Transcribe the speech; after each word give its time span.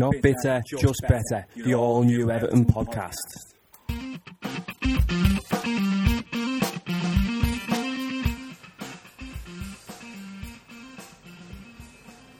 Not 0.00 0.14
bitter, 0.22 0.62
just 0.66 1.02
better. 1.02 1.46
The 1.54 1.74
all 1.74 2.02
new 2.02 2.30
Everton 2.30 2.64
podcast. 2.64 3.12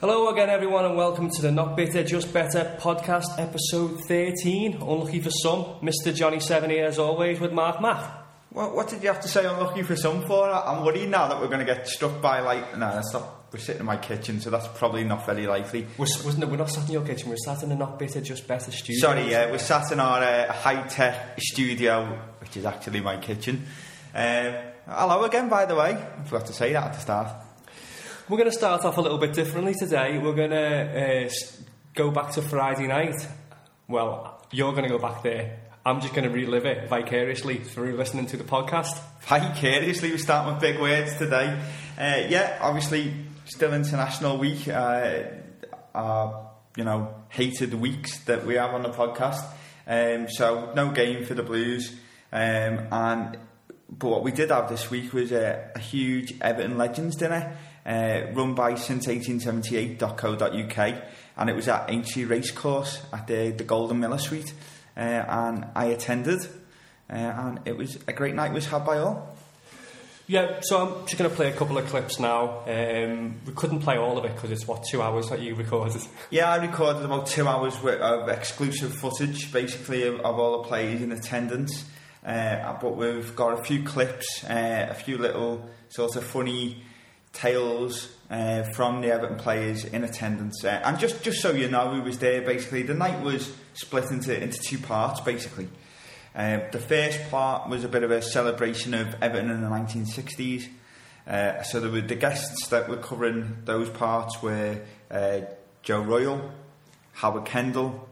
Hello 0.00 0.30
again, 0.30 0.48
everyone, 0.48 0.86
and 0.86 0.96
welcome 0.96 1.28
to 1.28 1.42
the 1.42 1.52
Not 1.52 1.76
Bitter, 1.76 2.02
Just 2.02 2.32
Better 2.32 2.78
podcast, 2.80 3.38
episode 3.38 4.00
13. 4.08 4.76
Unlucky 4.80 5.20
for 5.20 5.28
some, 5.28 5.64
Mr. 5.82 6.14
Johnny 6.14 6.40
Seven 6.40 6.70
here, 6.70 6.86
as 6.86 6.98
always, 6.98 7.40
with 7.40 7.52
Mark 7.52 7.82
Math. 7.82 8.19
What, 8.50 8.74
what 8.74 8.88
did 8.88 9.02
you 9.02 9.08
have 9.08 9.20
to 9.20 9.28
say 9.28 9.46
unlucky 9.46 9.82
for 9.82 9.94
some 9.94 10.26
for? 10.26 10.50
I'm 10.50 10.84
worried 10.84 11.08
now 11.08 11.28
that 11.28 11.40
we're 11.40 11.46
going 11.46 11.60
to 11.60 11.64
get 11.64 11.86
struck 11.86 12.20
by 12.20 12.40
like. 12.40 12.76
No, 12.76 12.92
that's 12.92 13.12
not. 13.12 13.52
We're 13.52 13.58
sitting 13.58 13.80
in 13.80 13.86
my 13.86 13.96
kitchen, 13.96 14.40
so 14.40 14.50
that's 14.50 14.68
probably 14.78 15.02
not 15.02 15.26
very 15.26 15.46
likely. 15.46 15.86
We're, 15.98 16.06
wasn't 16.24 16.44
it, 16.44 16.50
we're 16.50 16.56
not 16.56 16.70
sat 16.70 16.86
in 16.86 16.92
your 16.92 17.04
kitchen, 17.04 17.30
we're 17.30 17.36
sat 17.36 17.64
in 17.64 17.70
the 17.70 17.74
Not 17.74 17.98
Bitter, 17.98 18.20
Just 18.20 18.46
Better 18.46 18.70
studio. 18.70 19.00
Sorry, 19.00 19.28
yeah, 19.28 19.50
we're 19.50 19.58
sat 19.58 19.90
in 19.90 19.98
our 19.98 20.22
uh, 20.22 20.52
high 20.52 20.86
tech 20.86 21.40
studio, 21.40 22.16
which 22.40 22.56
is 22.56 22.64
actually 22.64 23.00
my 23.00 23.16
kitchen. 23.16 23.66
Um, 24.14 24.54
hello 24.86 25.24
again, 25.24 25.48
by 25.48 25.64
the 25.66 25.74
way. 25.74 25.96
I 25.96 26.24
forgot 26.24 26.46
to 26.46 26.52
say 26.52 26.72
that 26.74 26.84
at 26.84 26.92
the 26.92 27.00
start. 27.00 27.44
We're 28.28 28.38
going 28.38 28.50
to 28.50 28.56
start 28.56 28.84
off 28.84 28.96
a 28.96 29.00
little 29.00 29.18
bit 29.18 29.32
differently 29.32 29.74
today. 29.74 30.18
We're 30.18 30.34
going 30.34 30.50
to 30.50 31.26
uh, 31.26 31.30
go 31.94 32.12
back 32.12 32.30
to 32.32 32.42
Friday 32.42 32.86
night. 32.86 33.26
Well, 33.88 34.46
you're 34.52 34.70
going 34.70 34.84
to 34.84 34.90
go 34.90 34.98
back 34.98 35.24
there. 35.24 35.58
I'm 35.84 36.00
just 36.00 36.14
going 36.14 36.28
to 36.28 36.30
relive 36.30 36.66
it 36.66 36.88
vicariously 36.88 37.58
through 37.58 37.96
listening 37.96 38.26
to 38.26 38.36
the 38.36 38.44
podcast. 38.44 39.00
Vicariously, 39.22 40.10
we're 40.10 40.18
starting 40.18 40.52
with 40.52 40.60
big 40.60 40.78
words 40.78 41.16
today. 41.16 41.58
Uh, 41.98 42.26
yeah, 42.28 42.58
obviously, 42.60 43.14
still 43.46 43.72
International 43.72 44.36
Week. 44.36 44.68
Uh, 44.68 45.22
our, 45.94 46.50
you 46.76 46.84
know, 46.84 47.14
hated 47.30 47.72
weeks 47.74 48.18
that 48.24 48.44
we 48.44 48.56
have 48.56 48.74
on 48.74 48.82
the 48.82 48.90
podcast. 48.90 49.42
Um, 49.86 50.28
so, 50.28 50.72
no 50.74 50.90
game 50.90 51.24
for 51.24 51.32
the 51.34 51.42
Blues. 51.42 51.90
Um, 52.30 52.86
and 52.92 53.38
But 53.88 54.08
what 54.08 54.22
we 54.22 54.32
did 54.32 54.50
have 54.50 54.68
this 54.68 54.90
week 54.90 55.14
was 55.14 55.32
a, 55.32 55.70
a 55.74 55.78
huge 55.78 56.34
Everton 56.40 56.76
Legends 56.78 57.16
dinner 57.16 57.56
uh, 57.86 58.22
run 58.34 58.54
by 58.54 58.74
since1878.co.uk 58.74 61.02
and 61.36 61.50
it 61.50 61.56
was 61.56 61.68
at 61.68 61.90
Aintree 61.90 62.24
Racecourse 62.24 63.02
at 63.12 63.26
the, 63.26 63.50
the 63.50 63.64
Golden 63.64 63.98
Miller 63.98 64.18
Suite 64.18 64.52
uh, 64.96 65.00
and 65.00 65.66
I 65.74 65.86
attended 65.86 66.40
uh, 67.10 67.16
and 67.16 67.60
it 67.64 67.76
was 67.76 67.98
a 68.06 68.12
great 68.12 68.34
night 68.34 68.52
was 68.52 68.66
had 68.66 68.84
by 68.84 68.98
all. 68.98 69.36
Yeah, 70.26 70.60
so 70.60 70.78
I'm 70.78 71.06
just 71.06 71.18
going 71.18 71.28
to 71.28 71.34
play 71.34 71.48
a 71.48 71.52
couple 71.52 71.76
of 71.76 71.86
clips 71.86 72.20
now. 72.20 72.60
Um, 72.68 73.40
we 73.44 73.52
couldn't 73.52 73.80
play 73.80 73.96
all 73.96 74.16
of 74.16 74.24
it 74.24 74.32
because 74.32 74.52
it's 74.52 74.64
what 74.64 74.84
two 74.84 75.02
hours 75.02 75.28
that 75.30 75.40
you 75.40 75.56
recorded. 75.56 76.00
Yeah, 76.30 76.52
I 76.52 76.64
recorded 76.64 77.04
about 77.04 77.26
two 77.26 77.48
hours 77.48 77.74
of 77.82 78.28
exclusive 78.28 78.94
footage, 78.94 79.52
basically 79.52 80.06
of, 80.06 80.20
of 80.20 80.38
all 80.38 80.62
the 80.62 80.68
players 80.68 81.02
in 81.02 81.10
attendance. 81.10 81.84
Uh, 82.24 82.76
but 82.80 82.96
we've 82.96 83.34
got 83.34 83.58
a 83.58 83.64
few 83.64 83.82
clips, 83.82 84.44
uh, 84.44 84.86
a 84.88 84.94
few 84.94 85.18
little 85.18 85.68
sort 85.88 86.14
of 86.14 86.22
funny 86.22 86.84
tales 87.32 88.12
uh, 88.30 88.62
from 88.74 89.00
the 89.00 89.12
Everton 89.12 89.36
players 89.36 89.84
in 89.84 90.04
attendance. 90.04 90.64
Uh, 90.64 90.80
and 90.84 90.98
just, 90.98 91.22
just 91.22 91.40
so 91.40 91.50
you 91.52 91.68
know 91.68 91.94
who 91.94 92.02
was 92.02 92.18
there, 92.18 92.42
basically, 92.42 92.82
the 92.82 92.94
night 92.94 93.20
was 93.22 93.52
split 93.74 94.10
into, 94.10 94.40
into 94.40 94.58
two 94.58 94.78
parts, 94.78 95.20
basically. 95.20 95.68
Uh, 96.34 96.60
the 96.70 96.78
first 96.78 97.28
part 97.30 97.68
was 97.68 97.82
a 97.84 97.88
bit 97.88 98.02
of 98.04 98.10
a 98.10 98.22
celebration 98.22 98.94
of 98.94 99.14
Everton 99.20 99.50
in 99.50 99.62
the 99.62 99.68
1960s. 99.68 100.68
Uh, 101.26 101.62
so 101.62 101.80
there 101.80 101.90
were 101.90 102.00
the 102.00 102.14
guests 102.14 102.68
that 102.68 102.88
were 102.88 102.96
covering 102.96 103.58
those 103.64 103.88
parts 103.88 104.42
were 104.42 104.80
uh, 105.10 105.40
Joe 105.82 106.00
Royle, 106.00 106.50
Howard 107.14 107.44
Kendall, 107.44 108.08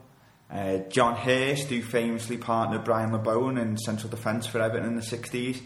uh, 0.51 0.79
John 0.89 1.15
Hurst, 1.15 1.67
who 1.67 1.81
famously 1.81 2.37
partnered 2.37 2.83
Brian 2.83 3.11
Labone 3.11 3.61
in 3.61 3.77
central 3.77 4.09
defence 4.09 4.47
for 4.47 4.59
Everton 4.59 4.87
in 4.87 4.95
the 4.95 5.01
60s. 5.01 5.61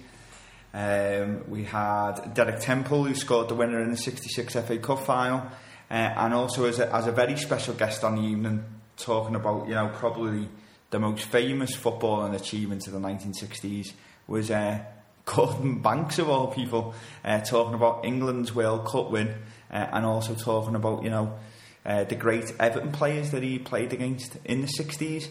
Um, 0.73 1.49
we 1.49 1.65
had 1.65 2.33
Derek 2.33 2.59
Temple, 2.59 3.03
who 3.03 3.13
scored 3.13 3.49
the 3.49 3.55
winner 3.55 3.81
in 3.81 3.91
the 3.91 3.97
66 3.97 4.53
FA 4.53 4.77
Cup 4.79 4.99
final, 5.05 5.39
uh, 5.39 5.93
and 5.93 6.33
also 6.33 6.65
as 6.65 6.79
a, 6.79 6.93
as 6.93 7.05
a 7.05 7.11
very 7.11 7.37
special 7.37 7.75
guest 7.75 8.03
on 8.03 8.15
the 8.15 8.21
evening, 8.21 8.63
talking 8.97 9.35
about, 9.35 9.67
you 9.67 9.75
know, 9.75 9.91
probably 9.93 10.49
the 10.89 10.99
most 10.99 11.25
famous 11.25 11.75
footballing 11.75 12.35
achievement 12.35 12.87
of 12.87 12.93
the 12.93 12.99
1960s 12.99 13.93
was 14.27 14.49
uh, 14.49 14.79
Gordon 15.25 15.81
Banks, 15.81 16.19
of 16.19 16.29
all 16.29 16.47
people, 16.47 16.95
uh, 17.23 17.39
talking 17.41 17.75
about 17.75 18.03
England's 18.03 18.53
World 18.53 18.85
Cup 18.87 19.11
win, 19.11 19.35
uh, 19.71 19.87
and 19.91 20.05
also 20.05 20.33
talking 20.33 20.75
about, 20.75 21.03
you 21.03 21.09
know, 21.09 21.37
uh, 21.85 22.03
the 22.05 22.15
great 22.15 22.51
Everton 22.59 22.91
players 22.91 23.31
that 23.31 23.43
he 23.43 23.59
played 23.59 23.93
against 23.93 24.37
in 24.45 24.61
the 24.61 24.67
60s. 24.67 25.27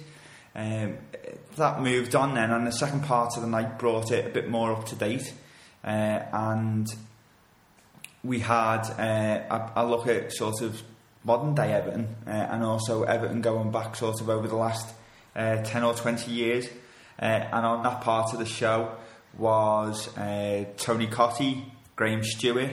Um, 0.55 0.99
that 1.57 1.81
moved 1.81 2.15
on 2.15 2.35
then, 2.35 2.51
and 2.51 2.67
the 2.67 2.73
second 2.73 3.05
part 3.05 3.37
of 3.37 3.43
the 3.43 3.49
night 3.49 3.79
brought 3.79 4.11
it 4.11 4.27
a 4.27 4.31
bit 4.31 4.49
more 4.49 4.73
up 4.73 4.87
to 4.87 4.97
date. 4.97 5.33
Uh, 5.85 6.21
and 6.33 6.95
we 8.23 8.39
had 8.41 8.83
uh, 8.99 9.73
a, 9.77 9.85
a 9.85 9.87
look 9.87 10.07
at 10.07 10.33
sort 10.33 10.61
of 10.63 10.83
modern 11.25 11.55
day 11.55 11.73
Everton, 11.73 12.17
uh, 12.27 12.31
and 12.31 12.63
also 12.63 13.03
Everton 13.03 13.41
going 13.41 13.71
back 13.71 13.97
sort 13.97 14.21
of 14.21 14.29
over 14.29 14.47
the 14.47 14.57
last 14.57 14.95
uh, 15.35 15.57
10 15.57 15.85
or 15.85 15.95
20 15.95 16.31
years. 16.31 16.69
Uh, 17.21 17.25
and 17.25 17.67
on 17.67 17.83
that 17.83 18.01
part 18.01 18.33
of 18.33 18.39
the 18.39 18.47
show 18.47 18.95
was 19.37 20.15
uh, 20.17 20.65
Tony 20.77 21.07
Cottee, 21.07 21.65
Graham 21.97 22.23
Stuart, 22.23 22.71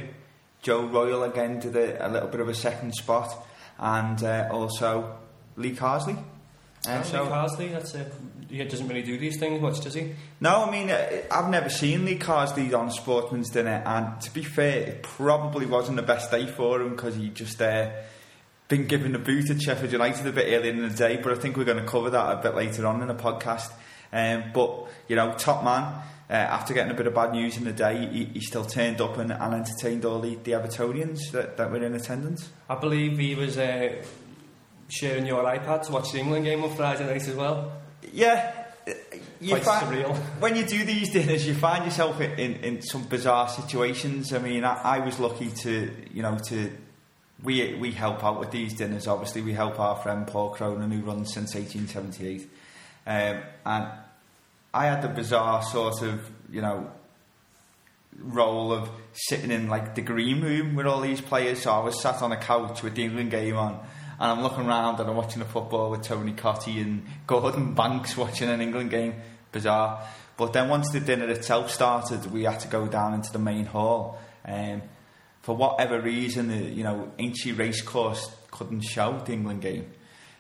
Joe 0.62 0.86
Royle 0.86 1.24
again 1.24 1.60
did 1.60 1.76
a, 1.76 2.06
a 2.06 2.10
little 2.10 2.28
bit 2.28 2.42
of 2.42 2.50
a 2.50 2.54
second 2.54 2.94
spot, 2.94 3.46
and 3.78 4.22
also 4.52 5.18
Lee 5.56 5.74
Carsley. 5.74 6.22
Uh, 6.88 7.04
so, 7.04 7.24
Lee 7.24 7.30
Carsley, 7.30 7.72
that's 7.72 7.94
it. 7.94 8.14
He 8.50 8.64
doesn't 8.64 8.88
really 8.88 9.04
do 9.04 9.18
these 9.18 9.38
things 9.38 9.62
much, 9.62 9.82
does 9.82 9.94
he? 9.94 10.16
No, 10.40 10.66
I 10.66 10.72
mean, 10.72 10.90
uh, 10.90 11.22
I've 11.30 11.50
never 11.50 11.70
seen 11.70 12.06
Lee 12.06 12.18
Carsley 12.18 12.74
on 12.74 12.90
Sportsman's 12.90 13.50
Dinner, 13.50 13.84
and 13.86 14.20
to 14.22 14.34
be 14.34 14.44
fair, 14.44 14.88
it 14.88 15.04
probably 15.04 15.66
wasn't 15.66 15.98
the 15.98 16.04
best 16.04 16.32
day 16.32 16.48
for 16.48 16.82
him 16.82 16.92
because 16.92 17.16
he 17.16 17.30
just 17.30 17.62
uh, 17.62 17.92
been 18.70 18.88
given 18.88 19.12
the 19.12 19.20
boot 19.20 19.50
at 19.50 19.62
Sheffield 19.62 19.92
United 19.92 20.26
a 20.26 20.32
bit 20.32 20.54
earlier 20.54 20.72
in 20.72 20.88
the 20.88 20.96
day, 20.96 21.18
but 21.18 21.32
I 21.32 21.36
think 21.36 21.58
we're 21.58 21.66
going 21.66 21.84
to 21.84 21.90
cover 21.90 22.10
that 22.12 22.40
a 22.40 22.42
bit 22.42 22.56
later 22.56 22.88
on 22.88 23.02
in 23.02 23.08
the 23.08 23.16
podcast. 23.16 23.72
Um, 24.12 24.46
but, 24.54 24.88
you 25.08 25.16
know, 25.16 25.34
top 25.38 25.64
man, 25.64 26.02
uh, 26.30 26.34
after 26.34 26.74
getting 26.74 26.92
a 26.92 26.96
bit 26.96 27.08
of 27.08 27.14
bad 27.14 27.32
news 27.32 27.58
in 27.58 27.64
the 27.64 27.74
day, 27.74 28.08
he, 28.12 28.26
he 28.26 28.40
still 28.40 28.66
turned 28.66 29.02
up 29.02 29.18
and, 29.18 29.32
and 29.32 29.54
entertained 29.54 30.06
all 30.06 30.20
the, 30.20 30.36
the 30.36 30.52
Evertonians 30.52 31.32
that, 31.32 31.58
that 31.58 31.72
were 31.72 31.84
in 31.84 31.94
attendance. 31.94 32.50
I 32.70 32.76
believe 32.76 33.18
he 33.18 33.36
was 33.36 33.58
uh, 33.58 34.04
sharing 34.90 35.26
your 35.26 35.44
iPad 35.44 35.86
to 35.86 35.92
watch 35.92 36.12
the 36.12 36.20
England 36.20 36.46
game 36.46 36.64
on 36.64 36.76
Friday 36.76 37.06
night 37.06 37.28
as 37.28 37.36
well. 37.36 37.72
Yeah. 38.12 38.54
You 39.40 39.52
Quite 39.52 39.64
find, 39.64 39.88
surreal. 39.88 40.16
when 40.40 40.56
you 40.56 40.66
do 40.66 40.84
these 40.84 41.12
dinners, 41.12 41.48
you 41.48 41.54
find 41.54 41.86
yourself 41.86 42.20
in, 42.20 42.32
in, 42.32 42.54
in 42.64 42.82
some 42.82 43.04
bizarre 43.04 43.48
situations. 43.48 44.34
I 44.34 44.40
mean, 44.40 44.64
I, 44.64 44.98
I 44.98 45.00
was 45.00 45.20
lucky 45.20 45.50
to, 45.50 45.92
you 46.12 46.22
know, 46.22 46.38
to 46.48 46.72
we 47.44 47.76
we 47.76 47.92
help 47.92 48.24
out 48.24 48.40
with 48.40 48.52
these 48.52 48.74
dinners. 48.74 49.08
Obviously, 49.08 49.42
we 49.42 49.54
help 49.54 49.80
our 49.80 49.96
friend 49.96 50.28
Paul 50.28 50.50
Cronin, 50.50 50.92
who 50.92 51.02
runs 51.02 51.34
since 51.34 51.56
1878, 51.56 52.50
um, 53.08 53.44
and 53.66 53.88
I 54.74 54.86
had 54.86 55.02
the 55.02 55.08
bizarre 55.08 55.64
sort 55.64 56.02
of, 56.02 56.30
you 56.52 56.62
know, 56.62 56.92
role 58.22 58.74
of 58.74 58.90
sitting 59.14 59.52
in 59.52 59.68
like 59.68 59.96
the 59.96 60.02
green 60.02 60.42
room 60.42 60.76
with 60.76 60.86
all 60.86 61.02
these 61.02 61.22
players. 61.22 61.62
So 61.62 61.72
I 61.72 61.80
was 61.80 62.02
sat 62.02 62.22
on 62.22 62.32
a 62.32 62.38
couch 62.38 62.84
with 62.84 62.96
the 62.96 63.04
England 63.04 63.32
game 63.32 63.56
on, 63.56 63.80
and 64.20 64.32
I'm 64.32 64.42
looking 64.44 64.66
around 64.66 65.00
and 65.00 65.10
I'm 65.10 65.16
watching 65.16 65.40
the 65.40 65.46
football 65.46 65.92
with 65.92 66.04
Tony 66.04 66.34
Cottee 66.34 66.82
and 66.82 67.06
Gordon 67.26 67.74
Banks 67.74 68.18
watching 68.18 68.50
an 68.50 68.60
England 68.60 68.90
game. 68.90 69.16
Bizarre. 69.52 70.06
But 70.36 70.54
then 70.54 70.68
once 70.68 70.92
the 70.92 71.00
dinner 71.00 71.30
itself 71.30 71.72
started, 71.72 72.32
we 72.32 72.44
had 72.44 72.60
to 72.62 72.68
go 72.68 72.88
down 72.88 73.14
into 73.14 73.32
the 73.32 73.40
main 73.40 73.66
hall. 73.66 74.20
Um, 74.46 74.82
for 75.42 75.56
whatever 75.56 76.02
reason, 76.02 76.50
the, 76.50 76.58
you 76.58 76.84
know, 76.84 77.12
Aintree 77.18 77.54
Racecourse 77.54 78.30
couldn't 78.52 78.82
show 78.82 79.22
the 79.26 79.32
England 79.32 79.62
game. 79.62 79.90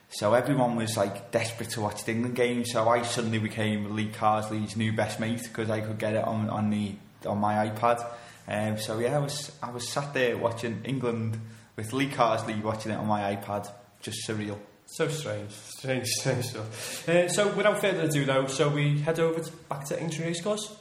So 0.10 0.34
everyone 0.34 0.76
was 0.76 0.98
like 0.98 1.32
desperate 1.32 1.70
to 1.72 1.82
watch 1.82 2.04
the 2.04 2.12
England 2.12 2.36
game. 2.36 2.66
So 2.66 2.90
I 2.90 3.04
suddenly 3.04 3.40
became 3.40 3.96
Lee 3.96 4.10
Carsley's 4.10 4.76
new 4.76 4.92
best 4.92 5.20
mate 5.20 5.42
because 5.44 5.70
I 5.70 5.82
could 5.82 6.00
get 6.00 6.16
it 6.16 6.26
on, 6.26 6.50
on 6.50 6.70
the 6.70 6.96
on 7.26 7.38
my 7.38 7.70
iPad. 7.70 8.06
Um, 8.48 8.78
so 8.78 9.00
yeah, 9.00 9.16
I 9.16 9.20
was 9.20 9.52
I 9.62 9.72
was 9.72 9.88
sat 9.88 10.14
there 10.14 10.38
watching 10.38 10.82
England 10.84 11.40
with 11.80 11.94
Lee 11.94 12.10
Carsley 12.10 12.62
watching 12.62 12.92
it 12.92 12.96
on 12.96 13.08
my 13.08 13.34
iPad. 13.36 13.72
Just 14.02 14.28
surreal. 14.28 14.58
So 14.86 15.08
strange, 15.08 15.52
strange, 15.52 16.08
strange 16.20 16.46
stuff. 16.46 17.08
Uh, 17.08 17.30
so, 17.30 17.48
without 17.56 17.80
further 17.80 18.02
ado, 18.02 18.26
though, 18.26 18.48
so 18.48 18.70
we 18.70 19.00
head 19.00 19.20
over 19.20 19.40
to, 19.40 19.52
back 19.70 19.86
to 19.86 20.02
Aintree 20.02 20.26
Racecourse. 20.26 20.76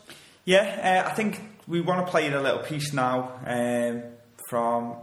Yeah, 0.45 1.03
uh, 1.07 1.09
I 1.11 1.15
think 1.15 1.41
we 1.69 1.81
want 1.81 2.05
to 2.05 2.11
play 2.11 2.27
in 2.27 2.33
a 2.35 2.41
little 2.41 2.61
piece 2.61 2.93
now 2.93 3.39
um, 3.47 4.03
from. 4.49 4.97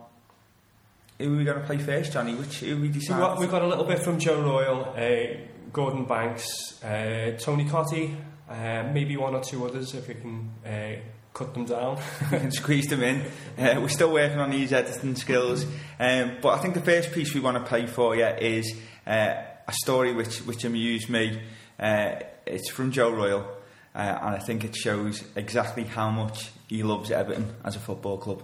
Who 1.18 1.34
are 1.34 1.38
we 1.38 1.46
going 1.46 1.62
to 1.62 1.66
play 1.66 1.78
first, 1.78 2.12
Johnny? 2.12 2.36
Which 2.36 2.60
who 2.60 2.82
we 2.82 2.92
So 2.92 3.00
decided? 3.00 3.22
we've 3.22 3.28
got, 3.30 3.40
we've 3.40 3.52
got 3.52 3.62
a 3.62 3.68
little 3.68 3.86
bit 3.86 4.00
from 4.00 4.20
Joe 4.20 4.42
Royle, 4.42 4.94
uh, 4.98 5.38
Gordon 5.72 6.04
Banks, 6.06 6.84
uh, 6.84 7.38
Tony 7.40 7.64
Cottee, 7.66 8.14
uh, 8.50 8.84
maybe 8.92 9.16
one 9.16 9.34
or 9.34 9.42
two 9.42 9.66
others 9.66 9.94
if 9.94 10.10
we 10.10 10.16
can 10.16 10.52
uh, 10.66 11.00
cut 11.36 11.54
them 11.54 11.66
down. 11.66 12.00
we 12.32 12.40
can 12.40 12.52
squeeze 12.52 12.88
them 12.88 13.04
in. 13.04 13.22
Uh, 13.58 13.80
we're 13.80 13.90
still 13.90 14.12
working 14.12 14.40
on 14.40 14.50
these 14.50 14.74
editing 14.74 15.16
skills. 15.16 15.66
Um, 16.00 16.38
but 16.42 16.58
I 16.58 16.58
think 16.60 16.74
the 16.74 16.82
first 16.82 17.12
piece 17.12 17.36
we 17.36 17.42
want 17.42 17.58
to 17.58 17.64
play 17.64 17.86
for 17.86 18.16
you 18.16 18.26
is 18.26 18.74
uh, 19.06 19.36
a 19.68 19.74
story 19.74 20.14
which, 20.14 20.40
which 20.40 20.64
amused 20.64 21.10
me. 21.10 21.42
Uh, 21.78 22.16
it's 22.46 22.70
from 22.70 22.92
Joe 22.92 23.12
Royle, 23.12 23.46
uh, 23.94 23.98
and 23.98 24.36
I 24.36 24.40
think 24.40 24.64
it 24.64 24.76
shows 24.76 25.24
exactly 25.36 25.84
how 25.84 26.10
much 26.10 26.52
he 26.68 26.84
loves 26.84 27.12
Everton 27.12 27.54
as 27.66 27.76
a 27.76 27.80
football 27.80 28.18
club. 28.18 28.42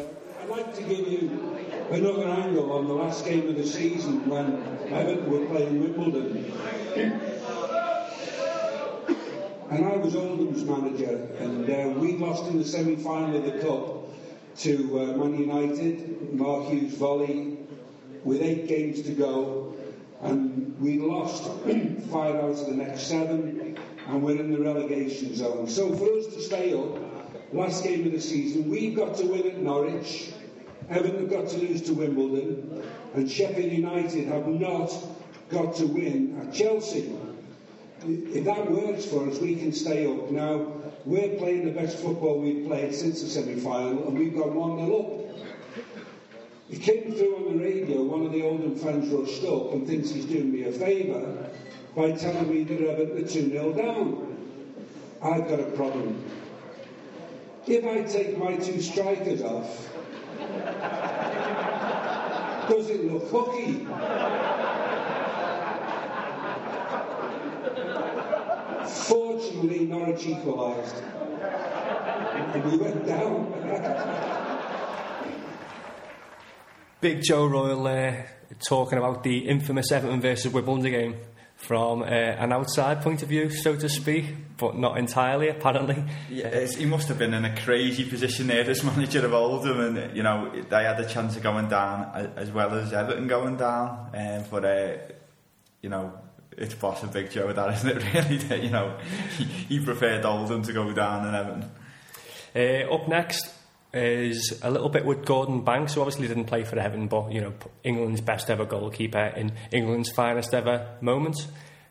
I'd 0.00 0.48
like 0.48 0.74
to 0.74 0.82
give 0.82 1.06
you 1.06 1.58
another 1.90 2.28
angle 2.28 2.72
on 2.72 2.88
the 2.88 2.94
last 2.94 3.26
game 3.26 3.48
of 3.48 3.56
the 3.56 3.66
season 3.66 4.26
when 4.28 4.54
Everton 4.90 5.30
were 5.30 5.46
playing 5.46 5.80
Wimbledon. 5.82 6.50
And 9.72 9.86
I 9.86 9.96
was 9.96 10.14
Oldham's 10.14 10.64
manager, 10.64 11.30
and 11.40 11.70
uh, 11.70 11.98
we 11.98 12.18
lost 12.18 12.44
in 12.50 12.58
the 12.58 12.64
semi 12.64 12.94
final 12.94 13.34
of 13.34 13.44
the 13.46 13.58
Cup 13.60 14.04
to 14.58 15.00
uh, 15.00 15.16
Man 15.16 15.38
United, 15.38 16.34
Mark 16.34 16.68
Hughes 16.68 16.92
volley, 16.92 17.56
with 18.22 18.42
eight 18.42 18.68
games 18.68 19.00
to 19.00 19.12
go. 19.12 19.74
And 20.20 20.78
we 20.78 20.98
lost 20.98 21.44
five 22.12 22.34
out 22.34 22.50
of 22.50 22.66
the 22.66 22.74
next 22.74 23.04
seven, 23.04 23.78
and 24.08 24.22
we're 24.22 24.38
in 24.38 24.52
the 24.52 24.60
relegation 24.60 25.34
zone. 25.34 25.66
So 25.68 25.90
for 25.96 26.18
us 26.18 26.26
to 26.34 26.42
stay 26.42 26.74
up, 26.74 26.98
last 27.54 27.82
game 27.82 28.04
of 28.04 28.12
the 28.12 28.20
season, 28.20 28.68
we've 28.68 28.94
got 28.94 29.16
to 29.16 29.24
win 29.24 29.46
at 29.46 29.56
Norwich, 29.56 30.34
Everton 30.90 31.28
got 31.28 31.48
to 31.48 31.56
lose 31.56 31.80
to 31.82 31.94
Wimbledon, 31.94 32.82
and 33.14 33.30
Sheffield 33.30 33.72
United 33.72 34.26
have 34.26 34.48
not 34.48 34.92
got 35.48 35.76
to 35.76 35.86
win 35.86 36.42
at 36.42 36.52
Chelsea. 36.52 37.16
If 38.04 38.44
that 38.44 38.70
works 38.70 39.04
for 39.04 39.28
us, 39.28 39.38
we 39.38 39.54
can 39.54 39.72
stay 39.72 40.06
up. 40.06 40.30
Now, 40.30 40.66
we're 41.04 41.36
playing 41.36 41.66
the 41.66 41.72
best 41.72 41.98
football 41.98 42.40
we've 42.40 42.66
played 42.66 42.94
since 42.94 43.22
the 43.22 43.28
semi 43.28 43.54
final, 43.60 44.08
and 44.08 44.18
we've 44.18 44.34
gone 44.34 44.54
1 44.54 44.86
0 44.86 44.98
up. 44.98 45.22
It 46.70 46.80
came 46.80 47.12
through 47.12 47.36
on 47.36 47.56
the 47.56 47.64
radio, 47.64 48.02
one 48.02 48.24
of 48.24 48.32
the 48.32 48.42
Oldham 48.42 48.76
fans 48.76 49.12
rushed 49.12 49.44
up 49.44 49.72
and 49.72 49.86
thinks 49.86 50.10
he's 50.10 50.24
doing 50.24 50.50
me 50.50 50.64
a 50.64 50.72
favour 50.72 51.50
by 51.94 52.12
telling 52.12 52.50
me 52.50 52.64
that 52.64 52.80
Everton 52.80 53.24
are 53.24 53.28
2 53.28 53.50
0 53.50 53.72
down. 53.74 54.32
I've 55.22 55.48
got 55.48 55.60
a 55.60 55.70
problem. 55.76 56.24
If 57.66 57.84
I 57.84 58.02
take 58.02 58.36
my 58.38 58.56
two 58.56 58.80
strikers 58.80 59.42
off, 59.42 59.88
does 62.68 62.90
it 62.90 63.12
look 63.12 63.28
hooky? 63.28 63.86
Fortunately, 68.86 69.86
Norwich 69.86 70.26
equalised. 70.26 70.96
And 72.54 72.64
we 72.64 72.76
went 72.76 73.06
down. 73.06 73.52
Big 77.00 77.22
Joe 77.22 77.46
Royle 77.46 77.82
there, 77.82 78.30
talking 78.68 78.98
about 78.98 79.24
the 79.24 79.48
infamous 79.48 79.90
Everton 79.90 80.20
versus 80.20 80.52
Wimbledon 80.52 80.92
game 80.92 81.16
from 81.56 82.02
uh, 82.02 82.06
an 82.06 82.52
outside 82.52 83.02
point 83.02 83.22
of 83.22 83.28
view, 83.28 83.50
so 83.50 83.76
to 83.76 83.88
speak, 83.88 84.24
but 84.56 84.76
not 84.76 84.98
entirely, 84.98 85.48
apparently. 85.48 86.02
Yes, 86.28 86.74
he 86.74 86.86
must 86.86 87.08
have 87.08 87.18
been 87.18 87.34
in 87.34 87.44
a 87.44 87.56
crazy 87.56 88.04
position 88.04 88.48
there, 88.48 88.64
this 88.64 88.82
manager 88.84 89.24
of 89.24 89.32
Oldham, 89.32 89.80
and 89.80 90.16
you 90.16 90.22
know 90.22 90.50
they 90.68 90.84
had 90.84 90.98
a 91.00 91.08
chance 91.08 91.36
of 91.36 91.42
going 91.42 91.68
down 91.68 92.32
as 92.36 92.50
well 92.50 92.72
as 92.74 92.92
Everton 92.92 93.26
going 93.26 93.56
down. 93.56 94.10
Um, 94.14 94.44
but 94.50 94.64
uh, 94.64 94.96
you 95.80 95.88
know, 95.88 96.12
it's 96.56 96.74
boss 96.74 97.02
of 97.02 97.12
Big 97.12 97.30
Joe, 97.30 97.52
that 97.52 97.74
isn't 97.74 97.88
it? 97.88 98.04
Really, 98.14 98.36
that 98.38 98.62
you 98.62 98.70
know 98.70 98.96
he, 99.38 99.44
he 99.44 99.84
preferred 99.84 100.24
Oldham 100.24 100.62
to 100.62 100.72
go 100.72 100.92
down 100.92 101.24
than 101.24 101.34
Everton. 101.34 101.70
Uh, 102.54 102.94
up 102.94 103.08
next 103.08 103.52
is 103.94 104.58
a 104.62 104.70
little 104.70 104.88
bit 104.88 105.04
with 105.04 105.24
Gordon 105.24 105.62
Banks, 105.64 105.94
who 105.94 106.00
obviously 106.00 106.26
didn't 106.28 106.44
play 106.44 106.64
for 106.64 106.78
Everton, 106.78 107.08
but 107.08 107.32
you 107.32 107.40
know 107.40 107.52
England's 107.84 108.20
best 108.20 108.50
ever 108.50 108.64
goalkeeper 108.64 109.32
in 109.36 109.52
England's 109.70 110.10
finest 110.10 110.54
ever 110.54 110.86
moment. 111.00 111.46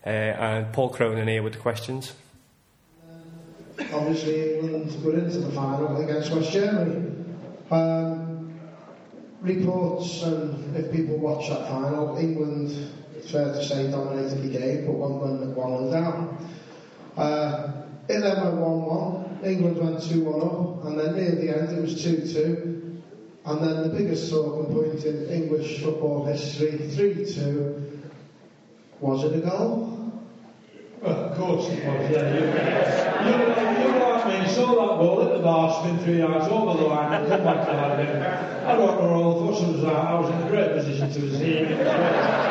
Uh, 0.06 0.10
and 0.10 0.74
Paul 0.74 0.90
Cronin 0.90 1.28
here 1.28 1.44
with 1.44 1.54
the 1.54 1.60
questions. 1.60 2.13
Obviously, 3.94 4.60
England 4.60 5.04
were 5.04 5.18
into 5.18 5.40
the 5.40 5.52
final 5.52 5.98
against 5.98 6.31
West 6.31 6.52
Germany. 6.52 7.12
Um, 7.69 8.60
reports, 9.42 10.24
and 10.24 10.75
if 10.75 10.92
people 10.92 11.18
watch 11.18 11.50
that 11.50 11.68
final, 11.68 12.18
England, 12.18 12.72
it's 12.72 13.00
fair 13.29 13.53
to 13.53 13.63
say, 13.63 13.89
dominated 13.91 14.41
the 14.41 14.59
game, 14.59 14.85
but 14.85 14.94
one 14.94 15.19
went 15.19 15.57
one 15.57 15.91
down. 15.91 16.38
Uh, 17.18 17.71
it 18.07 18.19
then 18.21 18.44
went 18.44 18.56
1 18.57 18.81
1. 18.85 19.39
England 19.44 19.77
went 19.77 20.03
2 20.03 20.23
1 20.23 20.41
up, 20.41 20.85
and 20.85 21.00
then 21.00 21.15
near 21.15 21.35
the 21.35 21.57
end 21.57 21.77
it 21.77 21.81
was 21.81 22.03
2 22.03 22.27
2. 22.27 23.01
And 23.44 23.63
then 23.63 23.83
the 23.83 23.89
biggest 23.89 24.29
talking 24.29 24.73
point 24.73 25.03
in 25.03 25.27
English 25.29 25.81
football 25.81 26.25
history, 26.25 26.77
3 26.77 27.25
2. 27.33 28.01
Was 29.00 29.24
it 29.24 29.38
a 29.38 29.41
goal? 29.41 29.91
Of 31.01 31.35
course 31.35 31.67
it 31.69 31.83
was, 31.83 32.12
yeah. 32.12 32.33
You, 32.33 32.41
you, 32.41 33.38
you 33.81 33.91
know 33.91 34.06
what 34.06 34.25
I? 34.27 34.45
Saw 34.47 34.67
that 34.67 35.00
ball 35.00 35.24
at 35.24 35.33
the 35.33 35.44
bar, 35.44 35.81
spin 35.81 35.97
three 36.00 36.19
yards 36.19 36.47
over 36.47 36.77
the 36.77 36.88
line, 36.88 37.13
and 37.13 37.27
come 37.27 37.44
back 37.44 37.65
to 37.65 37.71
that. 37.71 38.67
I 38.67 38.75
don't 38.75 39.00
know 39.00 39.09
all 39.09 39.50
of 39.50 39.56
us 39.56 39.62
was 39.67 39.81
that. 39.81 39.95
I 39.95 40.19
was 40.19 40.29
in 40.29 40.47
a 40.47 40.50
great 40.50 40.74
position 40.74 41.12
to 41.12 41.38
see 41.39 41.53
it. 41.53 42.50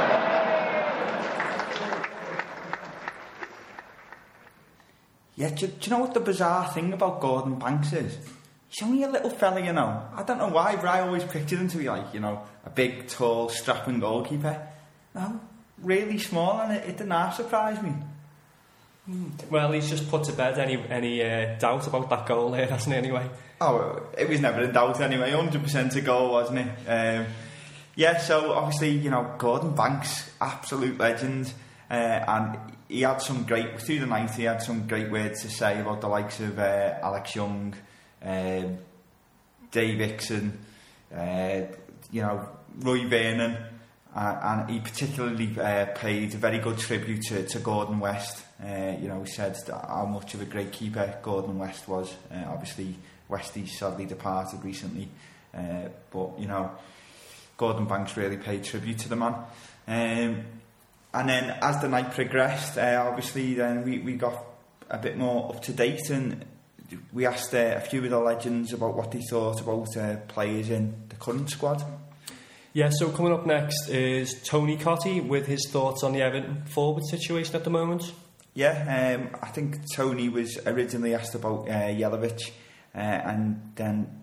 Yeah, 5.40 5.48
do, 5.48 5.68
do 5.68 5.72
you 5.80 5.96
know 5.96 6.02
what 6.02 6.12
the 6.12 6.20
bizarre 6.20 6.68
thing 6.68 6.92
about 6.92 7.22
Gordon 7.22 7.58
Banks 7.58 7.94
is? 7.94 8.14
He's 8.68 8.86
only 8.86 9.04
a 9.04 9.08
little 9.08 9.30
fella, 9.30 9.64
you 9.64 9.72
know. 9.72 10.06
I 10.14 10.22
don't 10.22 10.36
know 10.36 10.48
why, 10.48 10.76
but 10.76 10.84
I 10.84 11.00
always 11.00 11.24
pictured 11.24 11.60
him 11.60 11.68
to 11.68 11.78
be 11.78 11.88
like, 11.88 12.12
you 12.12 12.20
know, 12.20 12.42
a 12.66 12.68
big, 12.68 13.08
tall, 13.08 13.48
strapping 13.48 14.00
goalkeeper. 14.00 14.68
No, 15.14 15.40
really 15.82 16.18
small, 16.18 16.60
and 16.60 16.72
it, 16.72 16.90
it 16.90 16.98
did 16.98 17.06
not 17.06 17.34
surprise 17.34 17.82
me. 17.82 17.94
Well, 19.48 19.72
he's 19.72 19.88
just 19.88 20.10
put 20.10 20.24
to 20.24 20.34
bed 20.34 20.58
any 20.58 20.76
any 20.90 21.22
uh, 21.22 21.58
doubt 21.58 21.86
about 21.86 22.10
that 22.10 22.26
goal 22.26 22.50
there, 22.50 22.66
hasn't 22.66 22.92
he, 22.92 22.98
anyway? 22.98 23.26
Oh, 23.62 24.08
it 24.18 24.28
was 24.28 24.40
never 24.40 24.60
in 24.60 24.72
doubt 24.72 25.00
anyway. 25.00 25.30
100% 25.30 25.96
a 25.96 26.00
goal, 26.02 26.32
wasn't 26.32 26.58
it? 26.58 26.68
Um, 26.86 27.26
yeah, 27.96 28.18
so 28.18 28.52
obviously, 28.52 28.90
you 28.90 29.08
know, 29.08 29.36
Gordon 29.38 29.74
Banks, 29.74 30.30
absolute 30.38 30.98
legend. 30.98 31.50
Uh, 31.90 31.94
and 32.28 32.58
he 32.90 33.02
had 33.02 33.22
some 33.22 33.44
great, 33.44 33.80
through 33.80 34.00
the 34.00 34.06
night, 34.06 34.30
he 34.32 34.42
had 34.42 34.60
some 34.60 34.88
great 34.88 35.10
words 35.10 35.42
to 35.42 35.48
say 35.48 35.80
about 35.80 36.00
the 36.00 36.08
likes 36.08 36.40
of 36.40 36.58
uh, 36.58 36.98
Alex 37.00 37.36
Young, 37.36 37.74
uh, 38.20 38.62
Dave 39.70 39.98
Hickson, 39.98 40.58
uh, 41.14 41.60
you 42.10 42.22
know, 42.22 42.48
Roy 42.78 43.06
Vernon, 43.06 43.56
and 44.12 44.70
he 44.70 44.80
particularly 44.80 45.56
uh, 45.60 45.86
paid 45.94 46.34
a 46.34 46.38
very 46.38 46.58
good 46.58 46.78
tribute 46.78 47.22
to, 47.28 47.46
to 47.46 47.60
Gordon 47.60 48.00
West. 48.00 48.44
Uh, 48.60 48.96
you 49.00 49.06
know, 49.06 49.22
he 49.22 49.30
said 49.30 49.56
how 49.68 50.06
much 50.06 50.34
of 50.34 50.42
a 50.42 50.44
great 50.44 50.72
keeper 50.72 51.16
Gordon 51.22 51.58
West 51.58 51.86
was. 51.86 52.12
Uh, 52.30 52.42
obviously, 52.48 52.96
Westy 53.28 53.66
sadly 53.66 54.06
departed 54.06 54.64
recently, 54.64 55.08
but 55.52 56.30
you 56.40 56.48
know, 56.48 56.72
Gordon 57.56 57.84
Banks 57.84 58.16
really 58.16 58.36
paid 58.36 58.64
tribute 58.64 58.98
to 58.98 59.08
the 59.08 59.16
man. 59.16 59.34
Um, 59.86 60.44
and 61.12 61.28
then 61.28 61.58
as 61.62 61.80
the 61.80 61.88
night 61.88 62.12
progressed, 62.12 62.78
uh, 62.78 63.04
obviously 63.06 63.54
then 63.54 63.84
we, 63.84 63.98
we 63.98 64.14
got 64.14 64.44
a 64.88 64.98
bit 64.98 65.16
more 65.16 65.54
up 65.54 65.62
to 65.62 65.72
date 65.72 66.10
and 66.10 66.44
we 67.12 67.26
asked 67.26 67.54
uh, 67.54 67.74
a 67.76 67.80
few 67.80 68.02
of 68.04 68.10
the 68.10 68.18
legends 68.18 68.72
about 68.72 68.96
what 68.96 69.10
they 69.10 69.20
thought 69.20 69.60
about 69.60 69.96
uh, 69.96 70.16
players 70.28 70.70
in 70.70 70.94
the 71.08 71.16
current 71.16 71.50
squad. 71.50 71.82
Yeah, 72.72 72.90
so 72.90 73.10
coming 73.10 73.32
up 73.32 73.46
next 73.46 73.88
is 73.88 74.40
Tony 74.44 74.76
Cottee 74.76 75.26
with 75.26 75.46
his 75.46 75.68
thoughts 75.70 76.04
on 76.04 76.12
the 76.12 76.22
Everton 76.22 76.64
forward 76.66 77.04
situation 77.04 77.56
at 77.56 77.64
the 77.64 77.70
moment. 77.70 78.12
Yeah, 78.54 79.18
um, 79.18 79.36
I 79.42 79.46
think 79.48 79.78
Tony 79.94 80.28
was 80.28 80.58
originally 80.66 81.14
asked 81.14 81.34
about 81.34 81.68
uh, 81.68 81.72
Jelavic 81.72 82.50
uh, 82.94 82.98
and 82.98 83.72
then 83.74 84.20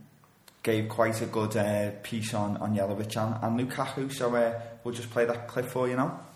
gave 0.63 0.89
quite 0.89 1.21
a 1.21 1.25
good 1.25 1.55
uh, 1.55 1.91
piece 2.03 2.33
on, 2.33 2.57
on 2.57 2.75
Jelavic 2.75 3.15
and, 3.17 3.59
and 3.59 3.69
Lukaku, 3.69 4.11
so 4.11 4.33
uh, 4.35 4.59
we'll 4.83 4.93
just 4.93 5.09
play 5.09 5.25
that 5.25 5.47
clip 5.47 5.65
for 5.65 5.87
you 5.87 5.95
now. 5.95 6.26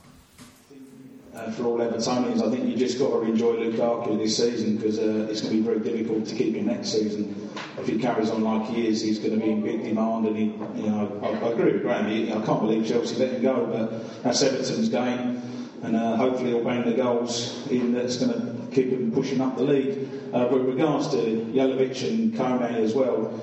Uh, 1.34 1.50
for 1.52 1.64
all 1.64 1.78
Evertonians, 1.78 2.46
I 2.46 2.52
think 2.52 2.66
you 2.66 2.76
just 2.76 3.00
got 3.00 3.12
to 3.12 3.22
enjoy 3.22 3.56
Lukaku 3.56 4.18
this 4.18 4.36
season 4.36 4.76
because 4.76 5.00
uh, 5.00 5.28
it's 5.30 5.40
going 5.40 5.54
to 5.54 5.60
be 5.60 5.64
very 5.64 5.80
difficult 5.80 6.26
to 6.28 6.36
keep 6.36 6.56
him 6.56 6.66
next 6.66 6.90
season. 6.90 7.50
If 7.78 7.88
he 7.88 7.98
carries 7.98 8.30
on 8.30 8.44
like 8.44 8.68
he 8.70 8.86
is, 8.86 9.02
he's 9.02 9.18
going 9.18 9.40
to 9.40 9.46
be 9.46 9.50
in 9.50 9.62
big 9.62 9.82
demand. 9.82 10.26
And 10.28 10.36
he, 10.36 10.44
you 10.82 10.90
know, 10.90 11.22
I, 11.24 11.28
I 11.28 11.52
agree 11.52 11.72
with 11.72 11.84
Graham. 11.84 12.08
I 12.08 12.46
can't 12.46 12.60
believe 12.60 12.86
Chelsea 12.86 13.16
let 13.16 13.32
him 13.32 13.42
go, 13.44 13.66
but 13.66 14.24
that's 14.24 14.44
Everton's 14.44 14.90
game, 14.90 15.42
and 15.84 15.96
uh, 15.96 16.18
hopefully 16.18 16.50
he'll 16.50 16.66
bang 16.66 16.84
the 16.84 16.98
goals 16.98 17.66
in 17.70 17.94
that's 17.94 18.18
going 18.18 18.34
to 18.34 18.76
keep 18.76 18.90
him 18.90 19.14
pushing 19.14 19.40
up 19.40 19.56
the 19.56 19.64
league. 19.64 20.10
Uh, 20.34 20.50
with 20.52 20.64
regards 20.64 21.08
to 21.10 21.18
Jelavic 21.18 22.10
and 22.10 22.34
Kone 22.34 22.76
as 22.76 22.94
well, 22.94 23.34